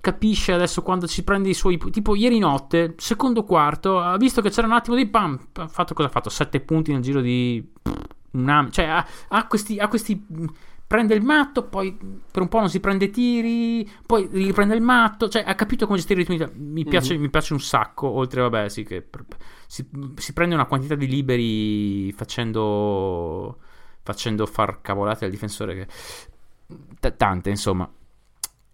Capisce 0.00 0.52
adesso 0.52 0.82
quando 0.82 1.06
ci 1.06 1.24
prende 1.24 1.48
i 1.50 1.54
suoi. 1.54 1.78
Tipo, 1.90 2.14
ieri 2.14 2.38
notte, 2.38 2.94
secondo 2.96 3.42
quarto, 3.44 3.98
ha 4.00 4.16
visto 4.16 4.40
che 4.40 4.50
c'era 4.50 4.66
un 4.66 4.72
attimo 4.74 4.96
di 4.96 5.06
pam. 5.06 5.38
Ha 5.54 5.66
fatto 5.68 5.92
cosa 5.94 6.08
ha 6.08 6.10
fatto? 6.10 6.30
Sette 6.30 6.60
punti 6.60 6.92
nel 6.92 7.02
giro 7.02 7.20
di. 7.20 7.62
Un 8.32 8.48
anno. 8.48 8.70
Cioè, 8.70 8.84
ha, 8.86 9.06
ha 9.28 9.46
questi. 9.46 9.78
Ha 9.78 9.88
questi 9.88 10.24
prende 10.86 11.14
il 11.14 11.22
matto, 11.22 11.64
poi 11.66 11.92
per 12.30 12.42
un 12.42 12.48
po' 12.48 12.58
non 12.60 12.68
si 12.70 12.78
prende 12.80 13.10
tiri, 13.10 13.88
poi 14.06 14.28
riprende 14.30 14.74
il 14.74 14.82
matto, 14.82 15.28
cioè 15.28 15.42
ha 15.44 15.54
capito 15.56 15.84
come 15.86 15.98
gestire 15.98 16.20
i 16.20 16.24
ritmi. 16.24 16.48
Mi 16.54 16.84
piace, 16.84 17.14
Mhm. 17.14 17.20
mi 17.22 17.28
piace 17.30 17.52
un 17.54 17.60
sacco, 17.60 18.08
oltre 18.08 18.40
vabbè 18.42 18.68
sì 18.68 18.84
che 18.84 19.02
per- 19.02 19.24
si, 19.66 19.84
si 20.14 20.32
prende 20.32 20.54
una 20.54 20.66
quantità 20.66 20.94
di 20.94 21.08
liberi 21.08 22.12
facendo, 22.12 23.58
facendo 24.02 24.46
far 24.46 24.80
cavolate 24.80 25.24
al 25.24 25.30
difensore 25.32 25.74
che... 25.74 25.86
t- 27.00 27.16
tante 27.16 27.50
insomma. 27.50 27.90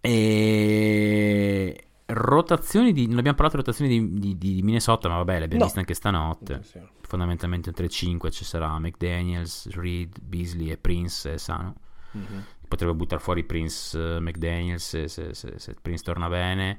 E... 0.01 1.87
Rotazioni 2.05 2.91
di... 2.91 3.07
Non 3.07 3.17
abbiamo 3.17 3.37
parlato 3.37 3.57
di 3.57 3.63
rotazioni 3.63 3.89
di, 3.89 4.19
di- 4.19 4.37
di 4.37 4.61
Minnesota, 4.61 5.07
ma 5.09 5.15
vabbè, 5.17 5.37
le 5.39 5.43
abbiamo 5.45 5.59
No. 5.59 5.63
viste 5.65 5.79
anche 5.79 5.93
stanotte 5.93 6.59
Sì. 6.63 6.79
fondamentalmente 7.01 7.69
un 7.69 7.75
3-5 7.75 8.29
ci 8.29 8.43
sarà 8.43 8.77
McDaniels, 8.77 9.69
Reed, 9.71 10.19
Beasley 10.21 10.69
e 10.69 10.77
Prince 10.77 11.33
e 11.33 11.37
Sano 11.37 11.75
Mhm. 12.13 12.43
potrebbe 12.67 12.93
buttare 12.93 13.21
fuori 13.21 13.43
Prince 13.43 13.97
eh, 14.15 14.19
McDaniels 14.19 14.83
se, 14.87 15.07
se- 15.07 15.33
se- 15.33 15.59
se 15.59 15.75
Prince 15.81 16.03
torna 16.03 16.27
bene 16.29 16.77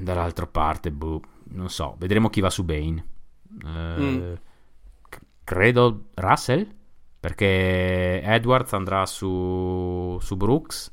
dall'altra 0.00 0.46
parte 0.46 0.90
boh, 0.90 1.20
non 1.50 1.70
so 1.70 1.94
vedremo 1.98 2.28
chi 2.28 2.40
va 2.40 2.50
su 2.50 2.64
Bane 2.64 3.06
Eh, 3.64 4.00
Mm. 4.00 4.32
c- 5.08 5.20
credo 5.44 6.06
Russell 6.14 6.66
perché 7.20 8.20
Edwards 8.20 8.72
andrà 8.72 9.06
su, 9.06 10.18
su 10.20 10.36
Brooks 10.36 10.92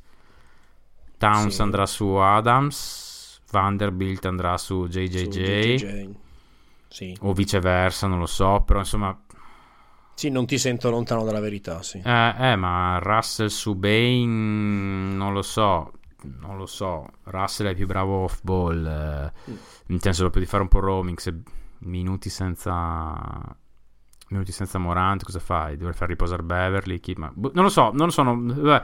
Towns 1.18 1.54
Sì. 1.56 1.60
andrà 1.62 1.86
su 1.86 2.06
Adams 2.14 3.40
Vanderbilt 3.50 4.24
andrà 4.26 4.56
su 4.58 4.86
JJJ 4.86 5.16
Su 5.24 5.28
JJJ. 5.28 6.10
Sì. 6.88 7.16
o 7.22 7.32
viceversa, 7.32 8.06
non 8.06 8.18
lo 8.18 8.26
so, 8.26 8.62
però 8.66 8.78
insomma 8.78 9.18
Sì, 10.14 10.28
non 10.30 10.46
ti 10.46 10.58
sento 10.58 10.90
lontano 10.90 11.24
dalla 11.24 11.40
verità, 11.40 11.82
sì. 11.82 12.00
Eh, 12.04 12.34
eh, 12.52 12.56
ma 12.56 12.98
Russell 13.00 13.48
su 13.48 13.74
Bane 13.74 15.14
non 15.14 15.32
lo 15.32 15.42
so. 15.42 15.92
Non 16.40 16.56
lo 16.56 16.66
so. 16.66 17.08
Russell 17.24 17.68
è 17.68 17.74
più 17.74 17.86
bravo 17.86 18.24
off 18.24 18.40
ball. 18.42 18.86
Eh, 18.86 19.50
Mm. 19.50 19.54
in 19.88 19.98
senso 20.00 20.20
proprio 20.22 20.42
di 20.42 20.48
fare 20.48 20.62
un 20.62 20.68
po' 20.68 20.78
roaming. 20.80 21.18
Se 21.18 21.34
minuti 21.80 22.28
senza. 22.30 23.56
Minuti 24.28 24.52
senza 24.52 24.78
Morant, 24.78 25.24
cosa 25.24 25.40
fai? 25.40 25.76
Dovrei 25.76 25.94
far 25.96 26.08
riposare 26.08 26.42
Beverly? 26.42 27.00
Chi- 27.00 27.14
ma- 27.18 27.30
boh, 27.34 27.50
non 27.54 27.64
lo 27.64 27.70
so, 27.70 27.90
non 27.92 28.06
lo 28.06 28.10
so. 28.10 28.22
Non, 28.22 28.46
vabbè, 28.46 28.82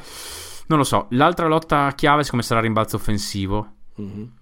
non 0.67 0.79
lo 0.79 0.85
so. 0.85 1.07
L'altra 1.11 1.47
lotta 1.47 1.93
chiave, 1.95 2.23
secondo 2.25 2.45
me, 2.45 2.51
sarà 2.51 2.61
rimbalzo 2.61 2.97
offensivo. 2.97 3.75
Mhm. 3.97 4.33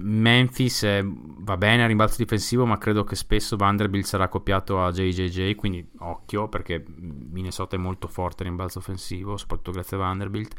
Memphis 0.00 0.82
eh, 0.84 1.02
va 1.04 1.56
bene 1.56 1.84
a 1.84 1.86
rimbalzo 1.86 2.16
difensivo, 2.18 2.64
ma 2.66 2.78
credo 2.78 3.04
che 3.04 3.16
spesso 3.16 3.56
Vanderbilt 3.56 4.04
sarà 4.04 4.24
accoppiato 4.24 4.82
a 4.82 4.90
JJJ, 4.90 5.54
quindi 5.54 5.86
occhio 5.98 6.48
perché 6.48 6.84
Minnesota 6.96 7.76
è 7.76 7.78
molto 7.78 8.08
forte 8.08 8.42
a 8.42 8.46
rimbalzo 8.46 8.78
offensivo, 8.78 9.36
soprattutto 9.36 9.72
grazie 9.72 9.96
a 9.96 10.00
Vanderbilt. 10.00 10.54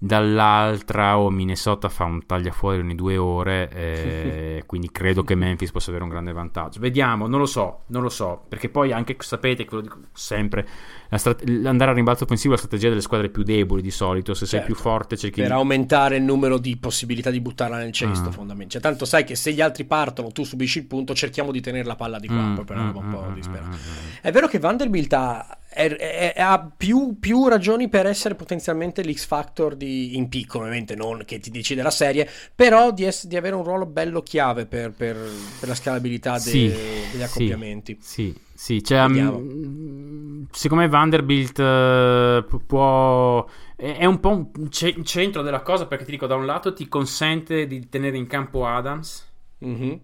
Dall'altra, 0.00 1.18
oh, 1.18 1.28
Minnesota 1.28 1.88
fa 1.88 2.04
un 2.04 2.24
tagliafuori 2.24 2.78
ogni 2.78 2.94
due 2.94 3.16
ore, 3.16 3.68
eh, 3.70 4.62
quindi 4.66 4.90
credo 4.92 5.24
che 5.24 5.34
Memphis 5.34 5.72
possa 5.72 5.90
avere 5.90 6.04
un 6.04 6.10
grande 6.10 6.32
vantaggio. 6.32 6.78
Vediamo, 6.78 7.26
non 7.26 7.40
lo 7.40 7.46
so, 7.46 7.80
non 7.86 8.02
lo 8.02 8.08
so, 8.08 8.44
perché 8.48 8.68
poi 8.68 8.92
anche 8.92 9.16
sapete, 9.18 9.64
che 9.64 9.70
ve 9.70 9.76
lo 9.76 9.82
dico 9.82 9.98
sempre, 10.12 10.66
la 11.08 11.18
strate- 11.18 11.44
andare 11.64 11.90
a 11.90 11.94
rimbalzo 11.94 12.24
offensivo 12.24 12.54
è 12.54 12.56
la 12.56 12.62
strategia 12.62 12.88
delle 12.90 13.00
squadre 13.00 13.28
più 13.28 13.42
deboli 13.42 13.82
di 13.82 13.90
solito, 13.90 14.34
se 14.34 14.46
sei 14.46 14.60
Certo. 14.60 14.66
più 14.66 14.74
forte 14.80 15.16
cerchi 15.16 15.40
Per 15.40 15.50
di... 15.50 15.56
aumentare 15.56 16.16
il 16.16 16.22
numero 16.22 16.58
di 16.58 16.76
possibilità 16.76 17.30
di 17.30 17.40
buttarla 17.40 17.78
nel 17.78 17.90
cesto, 17.92 18.28
Ah. 18.28 18.32
fondamentalmente. 18.32 18.72
Cioè, 18.74 18.80
tanto 18.80 19.04
sai 19.04 19.24
che 19.24 19.34
se 19.34 19.52
gli 19.52 19.60
altri 19.60 19.84
partono, 19.84 20.30
tu 20.30 20.44
subisci 20.44 20.78
il 20.78 20.86
punto, 20.86 21.12
cerchiamo 21.12 21.50
di 21.50 21.60
tenere 21.60 21.84
la 21.84 21.96
palla 21.96 22.20
di 22.20 22.28
qua, 22.28 22.36
Mm, 22.36 22.54
poi 22.54 22.64
per 22.64 22.76
roba 22.76 22.98
un 23.00 23.06
mm, 23.06 23.10
po' 23.10 23.26
mm, 23.30 23.34
disperata. 23.34 23.68
mm, 23.68 23.72
mm. 23.72 24.16
È 24.22 24.30
vero 24.30 24.46
che 24.46 24.58
Vanderbilt 24.60 25.12
ha, 25.12 25.57
è- 25.68 26.32
è- 26.34 26.40
ha 26.40 26.70
più, 26.76 27.18
più 27.20 27.46
ragioni 27.48 27.88
per 27.88 28.06
essere 28.06 28.34
potenzialmente 28.34 29.02
l'X 29.02 29.26
Factor 29.26 29.76
di, 29.76 30.16
in 30.16 30.28
picco, 30.28 30.58
ovviamente 30.58 30.94
non 30.96 31.22
che 31.24 31.38
ti 31.38 31.50
decide 31.50 31.82
la 31.82 31.90
serie, 31.90 32.28
però 32.54 32.90
di, 32.92 33.04
ess- 33.04 33.26
di 33.26 33.36
avere 33.36 33.54
un 33.54 33.62
ruolo 33.64 33.86
bello 33.86 34.22
chiave 34.22 34.66
per, 34.66 34.92
per- 34.92 35.16
per 35.60 35.68
la 35.68 35.74
scalabilità 35.74 36.32
de- 36.34 36.38
Sì, 36.40 36.66
degli 36.68 37.16
sì. 37.16 37.22
accoppiamenti. 37.22 37.98
Sì, 38.00 38.34
sì, 38.54 38.82
cioè, 38.82 39.06
Vediamo. 39.06 39.38
mm, 39.38 40.44
secondo 40.50 40.82
me 40.84 40.88
Vanderbilt 40.90 42.44
pu- 42.44 42.64
può... 42.66 43.46
È 43.76 44.04
un 44.04 44.18
po' 44.18 44.30
un 44.30 44.70
ce- 44.70 44.96
centro 45.04 45.42
della 45.42 45.60
cosa 45.60 45.86
perché 45.86 46.04
ti 46.04 46.10
dico, 46.10 46.26
da 46.26 46.34
un 46.34 46.46
lato 46.46 46.72
ti 46.72 46.88
consente 46.88 47.66
di 47.68 47.88
tenere 47.88 48.16
in 48.16 48.26
campo 48.26 48.66
Adams, 48.66 49.26
Mhm. 49.58 50.00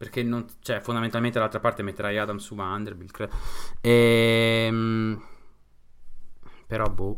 Perché 0.00 0.22
non, 0.22 0.46
cioè, 0.62 0.80
fondamentalmente 0.80 1.36
dall'altra 1.36 1.60
parte 1.60 1.82
metterai 1.82 2.16
Adams 2.16 2.42
su 2.42 2.54
Vanderbilt, 2.54 3.10
credo. 3.12 3.36
Ehm, 3.82 5.22
però, 6.66 6.86
boh. 6.86 7.14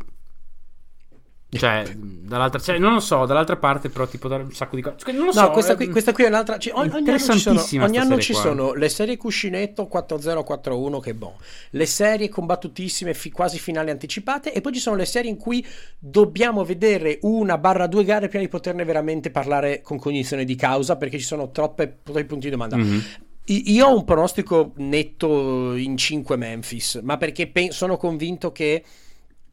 Cioè, 1.57 1.83
dall'altra, 1.95 2.59
cioè, 2.59 2.77
non 2.79 2.93
lo 2.93 2.99
so, 2.99 3.25
dall'altra 3.25 3.57
parte 3.57 3.89
però 3.89 4.07
tipo 4.07 4.27
dare 4.27 4.43
un 4.43 4.51
sacco 4.51 4.75
di 4.75 4.81
cose. 4.81 4.95
Cioè, 4.99 5.13
Non 5.13 5.25
lo 5.27 5.31
No, 5.33 5.39
so. 5.45 5.49
questa 5.51 5.73
eh, 5.73 5.75
qui, 5.75 5.89
questa 5.89 6.11
qui 6.13 6.23
è 6.23 6.27
un'altra. 6.27 6.57
ci- 6.57 6.71
ogni, 6.73 6.89
ogni 6.93 7.09
anno 7.09 7.19
ci 7.19 7.39
sono, 7.39 7.63
ogni 7.83 7.97
anno 7.97 8.19
ci 8.19 8.33
sono 8.33 8.73
le 8.73 8.89
serie 8.89 9.17
cuscinetto 9.17 9.87
4-0, 9.91 10.43
4-1, 10.43 10.99
che 10.99 11.13
bon. 11.13 11.33
Le 11.71 11.85
serie 11.85 12.29
combattutissime, 12.29 13.13
fi- 13.13 13.29
quasi 13.31 13.59
finali 13.59 13.89
anticipate. 13.91 14.51
E 14.53 14.61
poi 14.61 14.73
ci 14.73 14.79
sono 14.79 14.95
le 14.95 15.05
serie 15.05 15.29
in 15.29 15.37
cui 15.37 15.65
dobbiamo 15.99 16.63
vedere 16.65 17.19
una 17.21 17.57
barra 17.57 17.87
due 17.87 18.03
gare 18.03 18.27
prima 18.27 18.43
di 18.43 18.49
poterne 18.49 18.83
veramente 18.83 19.29
parlare 19.31 19.81
con 19.81 19.97
cognizione 19.99 20.43
di 20.45 20.55
causa, 20.55 20.95
perché 20.97 21.19
ci 21.19 21.25
sono 21.25 21.51
troppe, 21.51 21.99
troppi 22.03 22.25
punti 22.25 22.45
di 22.45 22.51
domanda. 22.51 22.77
Mhm. 22.77 23.03
I- 23.45 23.73
Io 23.73 23.87
ho 23.87 23.95
un 23.95 24.05
pronostico 24.05 24.71
netto 24.77 25.75
in 25.75 25.97
5 25.97 26.37
Memphis, 26.37 26.99
ma 27.03 27.17
perché 27.17 27.47
pen- 27.47 27.71
sono 27.71 27.97
convinto 27.97 28.51
che 28.53 28.83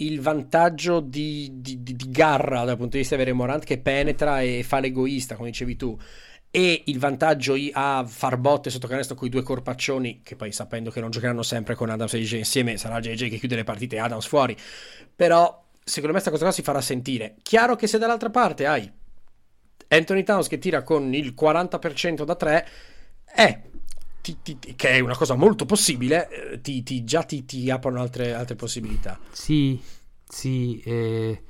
il 0.01 0.21
vantaggio 0.21 1.01
di, 1.01 1.61
di- 1.61 1.83
di- 1.83 1.97
di 1.97 2.11
Garra 2.11 2.65
dal 2.65 2.77
punto 2.77 2.93
di 2.93 2.99
vista 2.99 3.17
di 3.17 3.23
avere 3.23 3.37
Morant 3.37 3.65
che 3.65 3.79
penetra 3.79 4.41
e 4.41 4.63
fa 4.63 4.81
l'egoista, 4.81 5.37
come 5.37 5.51
dicevi 5.51 5.77
tu, 5.77 5.99
e 6.51 6.83
il 6.87 6.99
vantaggio 6.99 7.55
a 7.73 8.05
far 8.07 8.37
botte 8.37 8.71
sotto 8.71 8.89
canestro 8.89 9.15
con 9.15 9.29
i 9.29 9.31
due 9.31 9.43
corpaccioni, 9.43 10.21
che 10.23 10.37
poi 10.37 10.53
sapendo 10.53 10.91
che 10.91 11.01
non 11.01 11.11
giocheranno 11.11 11.43
sempre 11.43 11.75
con 11.75 11.91
Adams 11.91 12.15
e 12.15 12.21
JJ 12.21 12.39
insieme, 12.39 12.77
sarà 12.77 12.99
JJ 12.99 13.29
che 13.29 13.39
chiude 13.39 13.57
le 13.57 13.65
partite 13.65 13.99
Adams 13.99 14.27
fuori. 14.27 14.57
Però 15.15 15.65
secondo 15.83 16.15
me 16.15 16.21
questa 16.21 16.31
cosa 16.31 16.45
qua 16.45 16.53
si 16.53 16.63
farà 16.63 16.81
sentire. 16.81 17.37
Chiaro 17.43 17.77
che 17.77 17.87
se 17.87 17.99
dall'altra 17.99 18.31
parte 18.31 18.67
hai 18.67 18.91
Anthony 19.89 20.23
Towns 20.23 20.49
che 20.49 20.59
tira 20.59 20.83
con 20.83 21.15
il 21.15 21.35
40% 21.39 22.25
da 22.25 22.35
3, 22.35 22.69
è 23.25 23.61
ti- 24.21 24.37
ti- 24.43 24.75
che 24.77 24.89
è 24.91 25.01
una 25.01 25.17
cosa 25.17 25.35
molto 25.35 25.65
possibile, 25.67 26.53
eh, 26.53 26.61
ti, 26.61 26.83
già 27.05 27.23
ti, 27.23 27.45
aprono 27.71 28.01
altre, 28.01 28.35
altre 28.35 28.55
possibilità. 28.57 29.19
Sì, 29.33 29.81
sì. 30.29 30.81
eh, 30.85 31.43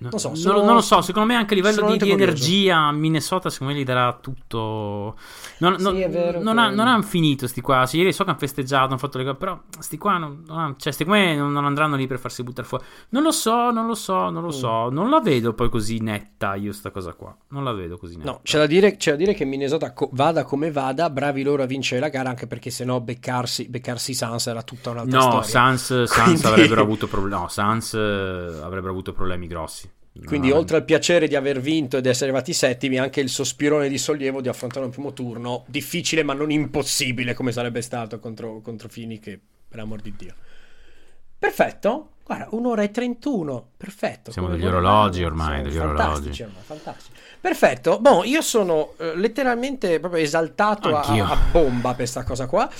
Non 0.00 0.18
so, 0.18 0.28
non, 0.28 0.36
sono- 0.36 0.64
non 0.64 0.74
lo 0.74 0.80
so, 0.80 1.02
secondo 1.02 1.28
me 1.28 1.34
anche 1.34 1.52
a 1.52 1.56
livello 1.56 1.90
di, 1.90 1.98
di 1.98 2.10
energia 2.10 2.90
Minnesota 2.90 3.50
secondo 3.50 3.74
me 3.74 3.80
gli 3.80 3.84
darà 3.84 4.16
tutto... 4.18 5.14
Non, 5.58 5.76
Sì, 5.76 5.82
non- 5.84 5.96
è 5.96 6.08
vero 6.08 6.42
non 6.42 6.58
ha- 6.58 6.70
non 6.70 6.88
hanno 6.88 7.02
finito 7.02 7.46
sti 7.46 7.60
qua, 7.60 7.84
sì, 7.84 7.98
ieri 7.98 8.12
so 8.12 8.24
che 8.24 8.30
hanno 8.30 8.38
festeggiato, 8.38 8.86
hanno 8.86 8.96
fatto 8.98 9.18
le 9.18 9.24
cose, 9.24 9.36
però 9.36 9.60
sti 9.78 9.98
qua 9.98 10.16
non, 10.16 10.42
non 10.46 10.74
cioè, 10.78 10.92
sti 10.92 11.04
qua 11.04 11.34
non, 11.34 11.52
non 11.52 11.66
andranno 11.66 11.96
lì 11.96 12.06
per 12.06 12.18
farsi 12.18 12.42
buttare 12.42 12.66
fuori. 12.66 12.84
Non 13.10 13.22
lo 13.22 13.30
so, 13.30 13.70
non 13.70 13.86
lo 13.86 13.94
so, 13.94 14.30
non 14.30 14.40
lo 14.42 14.48
Mm. 14.48 14.50
so, 14.50 14.88
non 14.88 15.10
la 15.10 15.20
vedo 15.20 15.52
poi 15.52 15.68
così 15.68 15.98
netta 16.00 16.54
io 16.54 16.72
sta 16.72 16.90
cosa 16.90 17.12
qua, 17.12 17.36
non 17.48 17.62
la 17.64 17.72
vedo 17.72 17.98
così 17.98 18.16
netta. 18.16 18.30
No, 18.30 18.40
c'è 18.42 18.56
da 18.58 18.66
dire, 18.66 18.96
c'è 18.96 19.10
da 19.10 19.16
dire 19.18 19.34
che 19.34 19.44
Minnesota 19.44 19.92
co- 19.92 20.08
vada 20.12 20.44
come 20.44 20.70
vada, 20.70 21.10
bravi 21.10 21.42
loro 21.42 21.62
a 21.62 21.66
vincere 21.66 22.00
la 22.00 22.08
gara, 22.08 22.30
anche 22.30 22.46
perché 22.46 22.70
sennò 22.70 23.00
beccarsi, 23.00 23.68
beccarsi 23.68 24.14
Sans 24.14 24.46
era 24.46 24.62
tutta 24.62 24.90
un'altra 24.90 25.18
No, 25.18 25.22
storia. 25.42 25.42
Sans, 25.48 26.02
Sans 26.04 26.22
Quindi- 26.22 26.46
avrebbero 26.46 26.80
avuto 26.82 27.06
problemi. 27.06 27.34
No, 27.38 27.48
Sans 27.48 27.92
eh, 27.94 27.98
avrebbero 28.62 28.90
avuto 28.92 29.12
problemi 29.12 29.46
grossi. 29.46 29.89
Quindi 30.24 30.48
No, 30.48 30.56
oltre 30.56 30.76
al 30.76 30.84
piacere 30.84 31.28
di 31.28 31.34
aver 31.34 31.60
vinto 31.60 31.96
ed 31.96 32.06
essere 32.06 32.30
arrivati 32.30 32.52
settimi, 32.52 32.98
anche 32.98 33.20
il 33.20 33.28
sospirone 33.28 33.88
di 33.88 33.98
sollievo 33.98 34.40
di 34.40 34.48
affrontare 34.48 34.84
un 34.84 34.90
primo 34.90 35.12
turno, 35.12 35.64
difficile 35.66 36.22
ma 36.22 36.32
non 36.32 36.50
impossibile 36.50 37.34
come 37.34 37.52
sarebbe 37.52 37.82
stato 37.82 38.18
contro, 38.18 38.60
contro 38.60 38.88
Fini, 38.88 39.18
che 39.18 39.38
per 39.68 39.80
amor 39.80 40.00
di 40.00 40.14
Dio. 40.16 40.34
Perfetto, 41.38 42.10
guarda, 42.24 42.48
un'ora 42.50 42.82
e 42.82 42.90
31, 42.90 43.68
perfetto. 43.76 44.30
Siamo 44.30 44.48
degli 44.48 44.66
orologi 44.66 45.22
ormai, 45.24 45.62
degli 45.62 45.76
fantastici 45.76 46.42
orologi. 46.42 46.42
ormai, 46.42 46.62
fantastici. 46.62 47.10
Perfetto, 47.40 47.98
boh, 47.98 48.24
io 48.24 48.42
sono 48.42 48.92
eh, 48.98 49.16
letteralmente 49.16 49.98
proprio 50.00 50.22
esaltato 50.22 50.94
a, 50.94 51.00
a 51.02 51.38
bomba 51.50 51.88
per 51.88 51.96
questa 51.96 52.24
cosa 52.24 52.46
qua. 52.46 52.70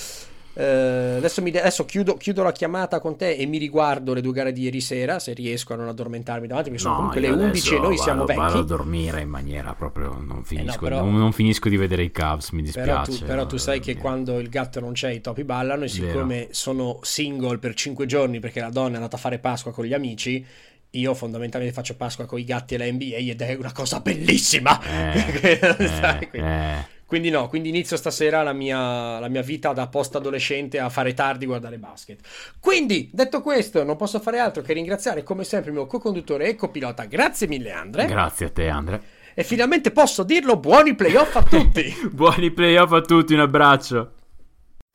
Eh, 0.53 1.15
adesso, 1.19 1.41
mi- 1.43 1.51
adesso 1.57 1.85
chiudo, 1.85 2.17
chiudo 2.17 2.43
la 2.43 2.51
chiamata 2.53 2.99
con 2.99 3.17
te 3.17 3.35
e 3.37 3.47
mi 3.47 3.57
riguardo 3.59 4.13
le 4.15 4.21
due 4.21 4.33
gare 4.33 4.53
di 4.53 4.63
ieri 4.63 4.81
sera, 4.81 5.19
se 5.21 5.33
riesco 5.33 5.73
a 5.73 5.77
non 5.77 5.89
addormentarmi 5.89 6.47
davanti, 6.49 6.71
perché 6.71 6.83
sono 6.85 6.95
No, 6.95 7.01
comunque 7.09 7.21
le 7.23 7.29
io 7.29 7.35
11 7.47 7.75
e 7.75 7.79
noi 7.79 7.97
siamo 7.97 8.25
vado, 8.25 8.27
vecchi. 8.27 8.41
Vado 8.41 8.59
a 8.59 8.65
dormire 8.65 9.21
in 9.21 9.29
maniera 9.29 9.75
proprio. 9.75 10.19
Non 10.21 10.43
finisco, 10.45 10.81
però- 10.81 11.05
non, 11.05 11.17
non 11.17 11.33
finisco 11.33 11.69
di 11.69 11.77
vedere 11.77 12.03
i 12.03 12.11
Cavs, 12.11 12.51
mi 12.51 12.63
Però 12.63 13.03
dispiace. 13.03 13.19
tu, 13.21 13.25
però 13.27 13.47
tu 13.47 13.57
sai 13.59 13.81
che 13.81 13.93
Eh, 13.93 13.97
quando 13.97 14.39
il 14.39 14.49
gatto 14.49 14.81
non 14.81 14.93
c'è 14.93 15.11
i 15.11 15.21
topi 15.21 15.45
ballano 15.45 15.85
e 15.85 15.89
siccome 15.89 16.49
sono 16.51 16.99
single 17.03 17.59
per 17.59 17.75
5 17.75 18.07
giorni 18.07 18.41
perché 18.41 18.61
la 18.61 18.71
donna 18.71 18.93
è 18.93 18.97
andata 18.97 19.17
a 19.17 19.21
fare 19.21 19.39
Pasqua 19.39 19.73
con 19.73 19.85
gli 19.85 19.95
amici, 19.95 20.45
io 20.91 21.15
fondamentalmente 21.15 21.73
faccio 21.75 21.95
Pasqua 21.95 22.27
con 22.27 22.41
i 22.41 22.45
gatti 22.45 22.75
e 22.75 22.79
la 22.79 22.85
NBA 22.91 23.17
ed 23.31 23.41
è 23.41 23.55
una 23.55 23.73
cosa 23.73 24.01
bellissima. 24.01 24.81
Eh, 24.83 25.19
eh, 25.61 26.29
quindi, 26.31 26.49
eh. 26.49 26.99
Quindi 27.11 27.29
no, 27.29 27.49
quindi 27.49 27.71
inizio 27.71 27.97
stasera 27.97 28.45
la 28.45 28.53
mia, 28.53 29.19
la 29.19 29.27
mia 29.27 29.43
vita 29.43 29.73
da 29.73 29.89
post 29.89 30.15
adolescente 30.15 30.79
a 30.79 30.89
fare 30.89 31.13
tardi 31.13 31.45
guardare 31.45 31.77
basket. 31.77 32.21
Quindi, 32.61 33.11
detto 33.13 33.43
questo, 33.43 33.83
non 33.83 33.97
posso 33.97 34.21
fare 34.21 34.39
altro 34.39 34.63
che 34.63 34.75
ringraziare 34.75 35.25
come 35.25 35.43
sempre 35.43 35.71
il 35.71 35.77
mio 35.77 35.87
co-conduttore 35.87 36.47
e 36.47 36.55
copilota. 36.55 37.07
Grazie 37.07 37.49
mille 37.49 37.73
Andre. 37.73 38.05
Grazie 38.07 38.47
a 38.47 38.51
te, 38.51 38.69
Andre. 38.69 39.03
e 39.35 39.43
finalmente 39.43 39.91
posso 39.91 40.23
dirlo, 40.23 40.57
buoni 40.59 40.95
playoff 40.95 41.35
a 41.35 41.43
tutti. 41.43 41.93
Buoni 42.13 42.53
playoff 42.53 42.93
a 42.93 43.01
tutti, 43.01 43.35
un 43.35 43.41
abbraccio. 43.41 44.13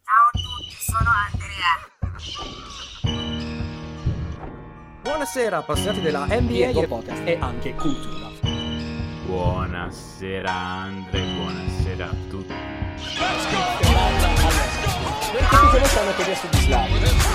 Ciao 0.06 0.30
a 0.32 0.40
tutti, 0.40 0.76
sono 0.80 1.10
Andrea. 1.34 1.76
Buonasera, 5.02 5.58
appassionati 5.58 6.00
della 6.00 6.26
NBA 6.28 6.80
e, 6.80 6.88
Podcast. 6.88 7.28
e 7.28 7.38
anche 7.42 7.76
cultura. 7.76 8.25
Buonasera, 9.36 10.50
Andre. 10.50 11.20
Buonasera 11.20 12.06
a 12.06 12.16
tutti. 12.30 12.54
Perché 15.34 15.58
tutti 15.60 15.78
voi 15.78 15.90
sanno 15.90 16.16
che 16.16 16.22
adesso 16.22 16.48
di 16.52 16.58
rendo 16.62 17.28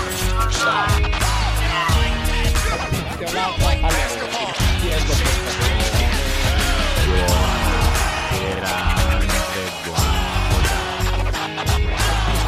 Buonasera, 7.05 8.71
Andre. 9.05 9.61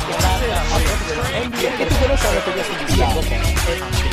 Buonasera. 0.08 0.62
Perché 1.60 1.86
sanno 2.18 2.42
che 2.44 2.50
adesso 2.50 2.74
di 2.74 2.92
Slavio. 2.92 4.13